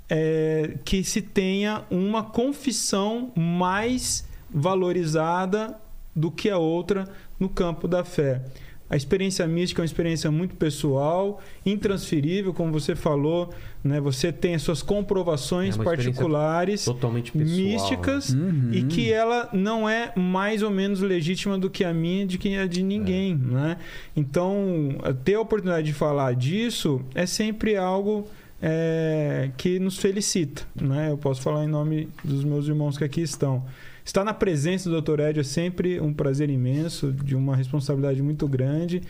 [0.09, 5.77] é, que se tenha uma confissão mais valorizada
[6.15, 7.07] do que a outra
[7.39, 8.41] no campo da fé.
[8.89, 13.99] A experiência mística é uma experiência muito pessoal, intransferível, como você falou, né?
[13.99, 18.41] Você tem as suas comprovações é particulares, totalmente pessoal, místicas, né?
[18.41, 18.69] uhum.
[18.73, 22.55] e que ela não é mais ou menos legítima do que a minha, de que
[22.55, 23.53] a de ninguém, é.
[23.53, 23.77] né?
[24.15, 28.25] Então, ter a oportunidade de falar disso é sempre algo
[28.61, 31.11] é, que nos felicita, né?
[31.11, 33.63] Eu posso falar em nome dos meus irmãos que aqui estão.
[34.07, 35.19] Estar na presença do Dr.
[35.19, 39.01] Ed é sempre um prazer imenso, de uma responsabilidade muito grande.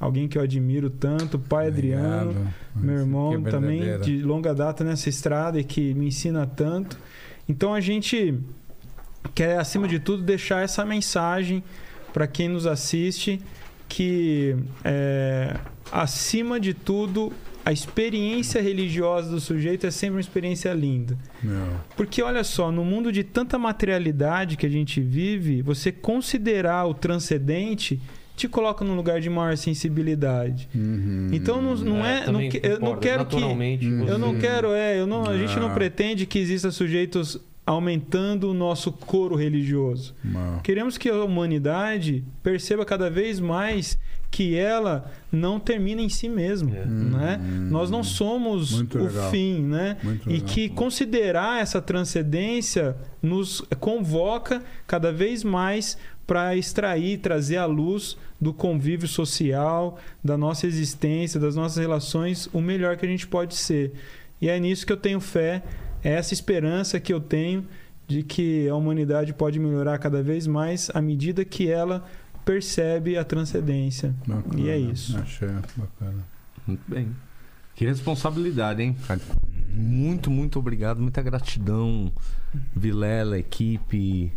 [0.00, 2.30] Alguém que eu admiro tanto, pai Obrigado.
[2.30, 6.98] Adriano, meu irmão também de longa data nessa estrada e que me ensina tanto.
[7.46, 8.34] Então a gente
[9.34, 11.62] quer, acima de tudo, deixar essa mensagem
[12.14, 13.42] para quem nos assiste
[13.86, 15.54] que, é,
[15.92, 17.30] acima de tudo,
[17.66, 21.18] a experiência religiosa do sujeito é sempre uma experiência linda.
[21.42, 21.80] Não.
[21.96, 26.94] Porque olha só, no mundo de tanta materialidade que a gente vive, você considerar o
[26.94, 28.00] transcendente
[28.36, 30.68] te coloca num lugar de maior sensibilidade.
[30.72, 31.30] Uhum.
[31.32, 35.06] Então não, não é, é não, eu não quero que eu não quero é, eu
[35.06, 37.36] não, a gente não pretende que exista sujeitos
[37.66, 40.14] aumentando o nosso coro religioso.
[40.22, 40.60] Não.
[40.60, 43.98] Queremos que a humanidade perceba cada vez mais
[44.36, 46.84] que ela não termina em si mesma, é.
[46.84, 47.40] né?
[47.40, 49.30] Hum, Nós não somos o legal.
[49.30, 49.96] fim, né?
[50.02, 50.46] Muito e legal.
[50.46, 58.52] que considerar essa transcendência nos convoca cada vez mais para extrair, trazer à luz do
[58.52, 63.94] convívio social, da nossa existência, das nossas relações, o melhor que a gente pode ser.
[64.38, 65.62] E é nisso que eu tenho fé,
[66.04, 67.64] é essa esperança que eu tenho
[68.06, 72.04] de que a humanidade pode melhorar cada vez mais à medida que ela
[72.46, 74.14] percebe a transcendência.
[74.26, 75.18] Bacana, e é isso.
[75.18, 76.24] Achei bacana.
[76.66, 77.14] Muito bem.
[77.74, 78.96] Que responsabilidade, hein?
[79.68, 81.02] Muito, muito obrigado.
[81.02, 82.10] Muita gratidão,
[82.74, 84.32] Vilela, equipe.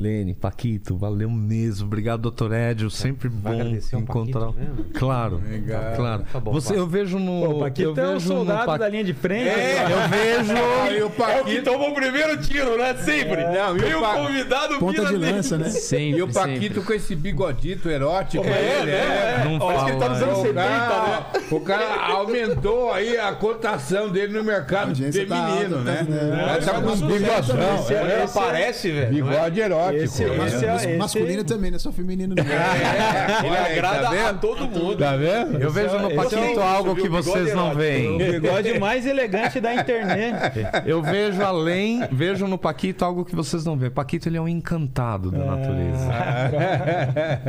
[0.00, 1.86] Lene, Paquito, valeu mesmo.
[1.86, 2.88] Obrigado, doutor Edio.
[2.90, 4.46] Sempre bom encontrar.
[4.46, 5.96] Paquito, claro, Obrigado.
[5.96, 6.24] claro.
[6.32, 7.46] Tá bom, Você, eu vejo no.
[7.46, 8.78] Pô, o Paquito eu é o soldado pa...
[8.78, 9.48] da linha de frente.
[9.48, 10.54] É, eu vejo.
[10.96, 11.38] e o Paquito...
[11.38, 12.94] É o que toma o primeiro tiro, né?
[12.94, 13.42] Sempre.
[13.42, 13.52] É.
[13.52, 14.14] Não, e, o, pa...
[14.14, 15.68] convidado Ponta de lança, né?
[15.68, 16.80] Sempre, e o Paquito sempre.
[16.80, 18.44] com esse bigodito erótico.
[18.44, 18.92] É, é, né?
[18.92, 19.44] é.
[19.44, 21.26] Não Olha fala, que ele tá nos anos 70, né?
[21.50, 26.06] O cara aumentou aí a cotação dele no mercado feminino, tá, né?
[26.08, 26.58] né?
[26.64, 28.24] Tá com uns bigodão.
[28.24, 29.10] Aparece, velho.
[29.10, 29.89] Bigode erótico.
[29.94, 32.34] Esse, esse, é, esse, masculino também, não é só feminino.
[32.34, 32.44] Não.
[32.44, 34.96] É, ele agrada tá a todo mundo.
[34.96, 35.60] Tá vendo?
[35.60, 38.14] Eu vejo no Paquito algo que vocês não veem.
[38.14, 40.66] O bigode mais elegante da internet.
[40.86, 43.90] Eu vejo além, vejo no Paquito algo que vocês não veem.
[43.90, 46.10] Paquito ele é um encantado da natureza.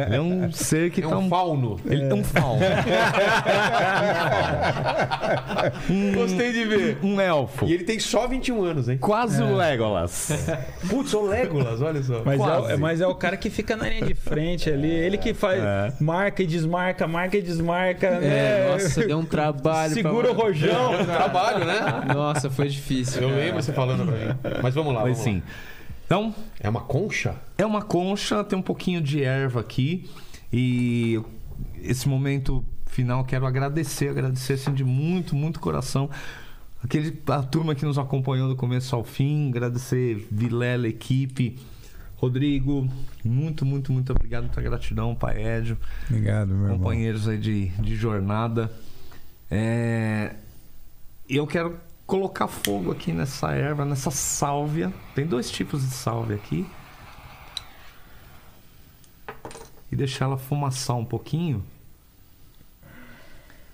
[0.08, 1.80] Ele é um ser que é tá um fauno.
[1.86, 2.61] Ele é um fauno.
[6.14, 6.98] Gostei de ver.
[7.03, 7.66] Um elfo.
[7.66, 8.98] E ele tem só 21 anos, hein?
[8.98, 10.32] Quase o Legolas.
[10.90, 12.20] Putz, o Legolas, olha só.
[12.25, 14.90] Mas é, mas é o cara que fica na linha de frente ali.
[14.90, 15.93] Ele que faz é.
[16.00, 18.08] marca e desmarca, marca e desmarca.
[18.08, 18.72] É, né?
[18.72, 19.93] Nossa, deu um trabalho.
[19.93, 20.38] Segura pra...
[20.38, 20.91] o rojão.
[20.91, 21.80] Deu um trabalho, né?
[22.14, 23.24] Nossa, foi difícil.
[23.24, 23.41] Eu cara.
[23.41, 24.61] lembro você falando pra mim.
[24.61, 25.01] Mas vamos lá.
[25.01, 25.35] Mas vamos sim.
[25.35, 25.72] Lá.
[26.06, 26.35] Então.
[26.59, 27.35] É uma concha?
[27.58, 30.09] É uma concha, tem um pouquinho de erva aqui.
[30.51, 31.22] E
[31.82, 36.09] esse momento final quero agradecer, agradecer assim, de muito, muito coração.
[36.83, 41.58] Aquele, a turma que nos acompanhou do começo ao fim, agradecer Vilela, equipe,
[42.22, 42.88] Rodrigo,
[43.25, 45.75] muito, muito, muito obrigado, muita gratidão, Pai Édio.
[46.08, 47.33] Obrigado, meu Companheiros irmão.
[47.33, 48.72] aí de, de jornada.
[49.50, 50.35] É...
[51.27, 54.93] eu quero colocar fogo aqui nessa erva, nessa sálvia.
[55.16, 56.64] Tem dois tipos de sálvia aqui.
[59.91, 61.64] E deixar ela fumaçar um pouquinho.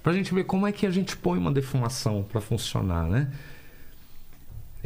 [0.02, 3.30] Pra gente ver como é que a gente põe uma defumação para funcionar, né?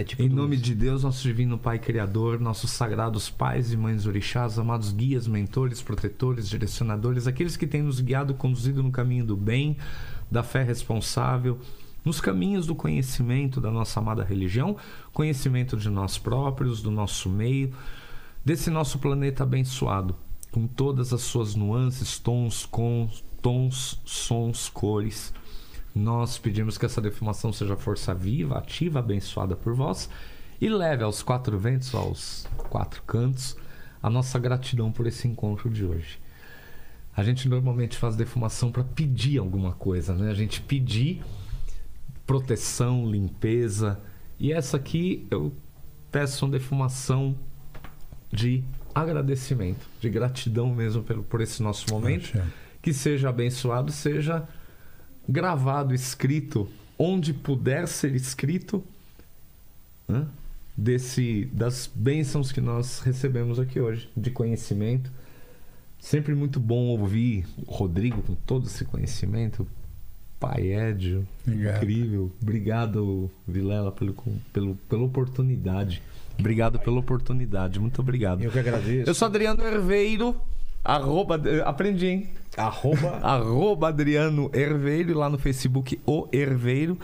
[0.01, 4.07] É tipo Em nome de Deus, nosso divino Pai Criador, nossos sagrados pais e mães
[4.07, 9.37] orixás, amados guias, mentores, protetores, direcionadores, aqueles que têm nos guiado, conduzido no caminho do
[9.37, 9.77] bem,
[10.29, 11.59] da fé responsável,
[12.03, 14.75] nos caminhos do conhecimento da nossa amada religião,
[15.13, 17.71] conhecimento de nós próprios, do nosso meio,
[18.43, 20.15] desse nosso planeta abençoado,
[20.49, 25.31] com todas as suas nuances, tons, cons, tons, sons, cores.
[25.93, 30.09] Nós pedimos que essa defumação seja força viva, ativa, abençoada por vós
[30.59, 33.57] e leve aos quatro ventos, aos quatro cantos,
[34.01, 36.19] a nossa gratidão por esse encontro de hoje.
[37.15, 40.31] A gente normalmente faz defumação para pedir alguma coisa, né?
[40.31, 41.21] A gente pedir
[42.25, 43.99] proteção, limpeza.
[44.39, 45.51] E essa aqui eu
[46.09, 47.35] peço uma defumação
[48.31, 48.63] de
[48.95, 52.31] agradecimento, de gratidão mesmo pelo, por esse nosso momento.
[52.81, 54.47] Que seja abençoado, seja
[55.27, 58.83] gravado, escrito, onde puder ser escrito,
[60.07, 60.27] né?
[60.75, 65.11] desse das bênçãos que nós recebemos aqui hoje, de conhecimento.
[65.99, 69.67] Sempre muito bom ouvir o Rodrigo com todo esse conhecimento.
[70.39, 71.77] Pai Edio, Obrigado.
[71.77, 72.31] incrível.
[72.41, 74.15] Obrigado, Vilela, pelo,
[74.51, 76.01] pelo, pela oportunidade.
[76.39, 77.79] Obrigado pela oportunidade.
[77.79, 78.41] Muito obrigado.
[78.41, 79.07] Eu que agradeço.
[79.07, 80.35] Eu sou Adriano Herveiro.
[80.83, 82.29] Arroba, aprendi, hein?
[82.57, 83.19] Arroba.
[83.23, 86.97] Arroba Adriano Herveiro, lá no Facebook O Herveiro.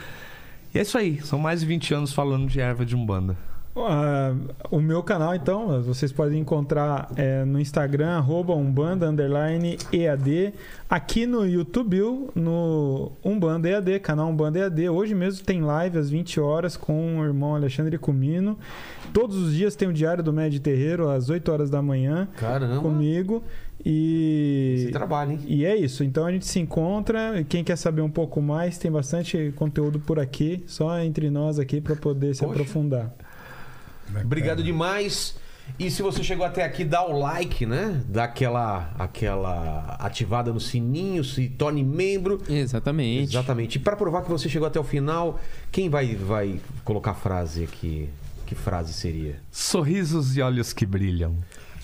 [0.74, 3.38] E é isso aí, são mais de 20 anos falando de erva de Umbanda.
[3.80, 4.34] Ah,
[4.72, 10.54] o meu canal, então, vocês podem encontrar é, no Instagram, arroba Umbanda, underline EAD.
[10.90, 14.90] Aqui no YouTube, no Umbanda EAD, canal Umbanda EAD.
[14.90, 18.58] Hoje mesmo tem live às 20 horas com o irmão Alexandre Comino.
[19.14, 22.82] Todos os dias tem o Diário do Médio Terreiro, às 8 horas da manhã, Caramba.
[22.82, 23.44] comigo.
[23.86, 24.76] E...
[24.78, 25.40] Esse trabalho, hein?
[25.46, 26.04] E é isso.
[26.04, 27.44] Então a gente se encontra.
[27.48, 31.80] Quem quer saber um pouco mais, tem bastante conteúdo por aqui, só entre nós aqui
[31.80, 32.54] para poder se Poxa.
[32.54, 33.14] aprofundar.
[34.24, 35.36] Obrigado demais.
[35.78, 38.02] E se você chegou até aqui, dá o like, né?
[38.08, 42.42] Dá aquela, aquela ativada no sininho, se torne membro.
[42.50, 43.32] Exatamente.
[43.32, 43.76] Exatamente.
[43.76, 45.40] E para provar que você chegou até o final,
[45.72, 48.10] quem vai, vai colocar a frase aqui?
[48.46, 49.42] Que frase seria?
[49.52, 51.36] Sorrisos e olhos que brilham.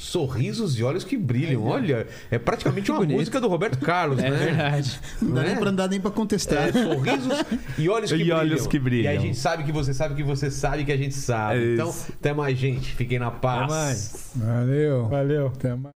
[0.04, 1.64] Sorrisos e olhos que brilham.
[1.66, 3.18] Olha, é praticamente uma bonito.
[3.18, 4.38] música do Roberto Carlos, É né?
[4.38, 5.00] verdade.
[5.22, 5.60] Não dá Não nem é?
[5.60, 6.68] pra andar nem pra contestar.
[6.68, 7.44] É, sorrisos
[7.78, 8.38] e olhos que E brilham.
[8.38, 9.12] olhos que brilham.
[9.14, 11.60] E a gente sabe que você sabe que você sabe que a gente sabe.
[11.60, 12.94] É então, até mais, gente.
[12.96, 13.64] Fiquem na paz.
[13.64, 14.32] Até mais.
[14.36, 15.08] Valeu.
[15.08, 15.48] Valeu.
[15.48, 15.94] Até mais.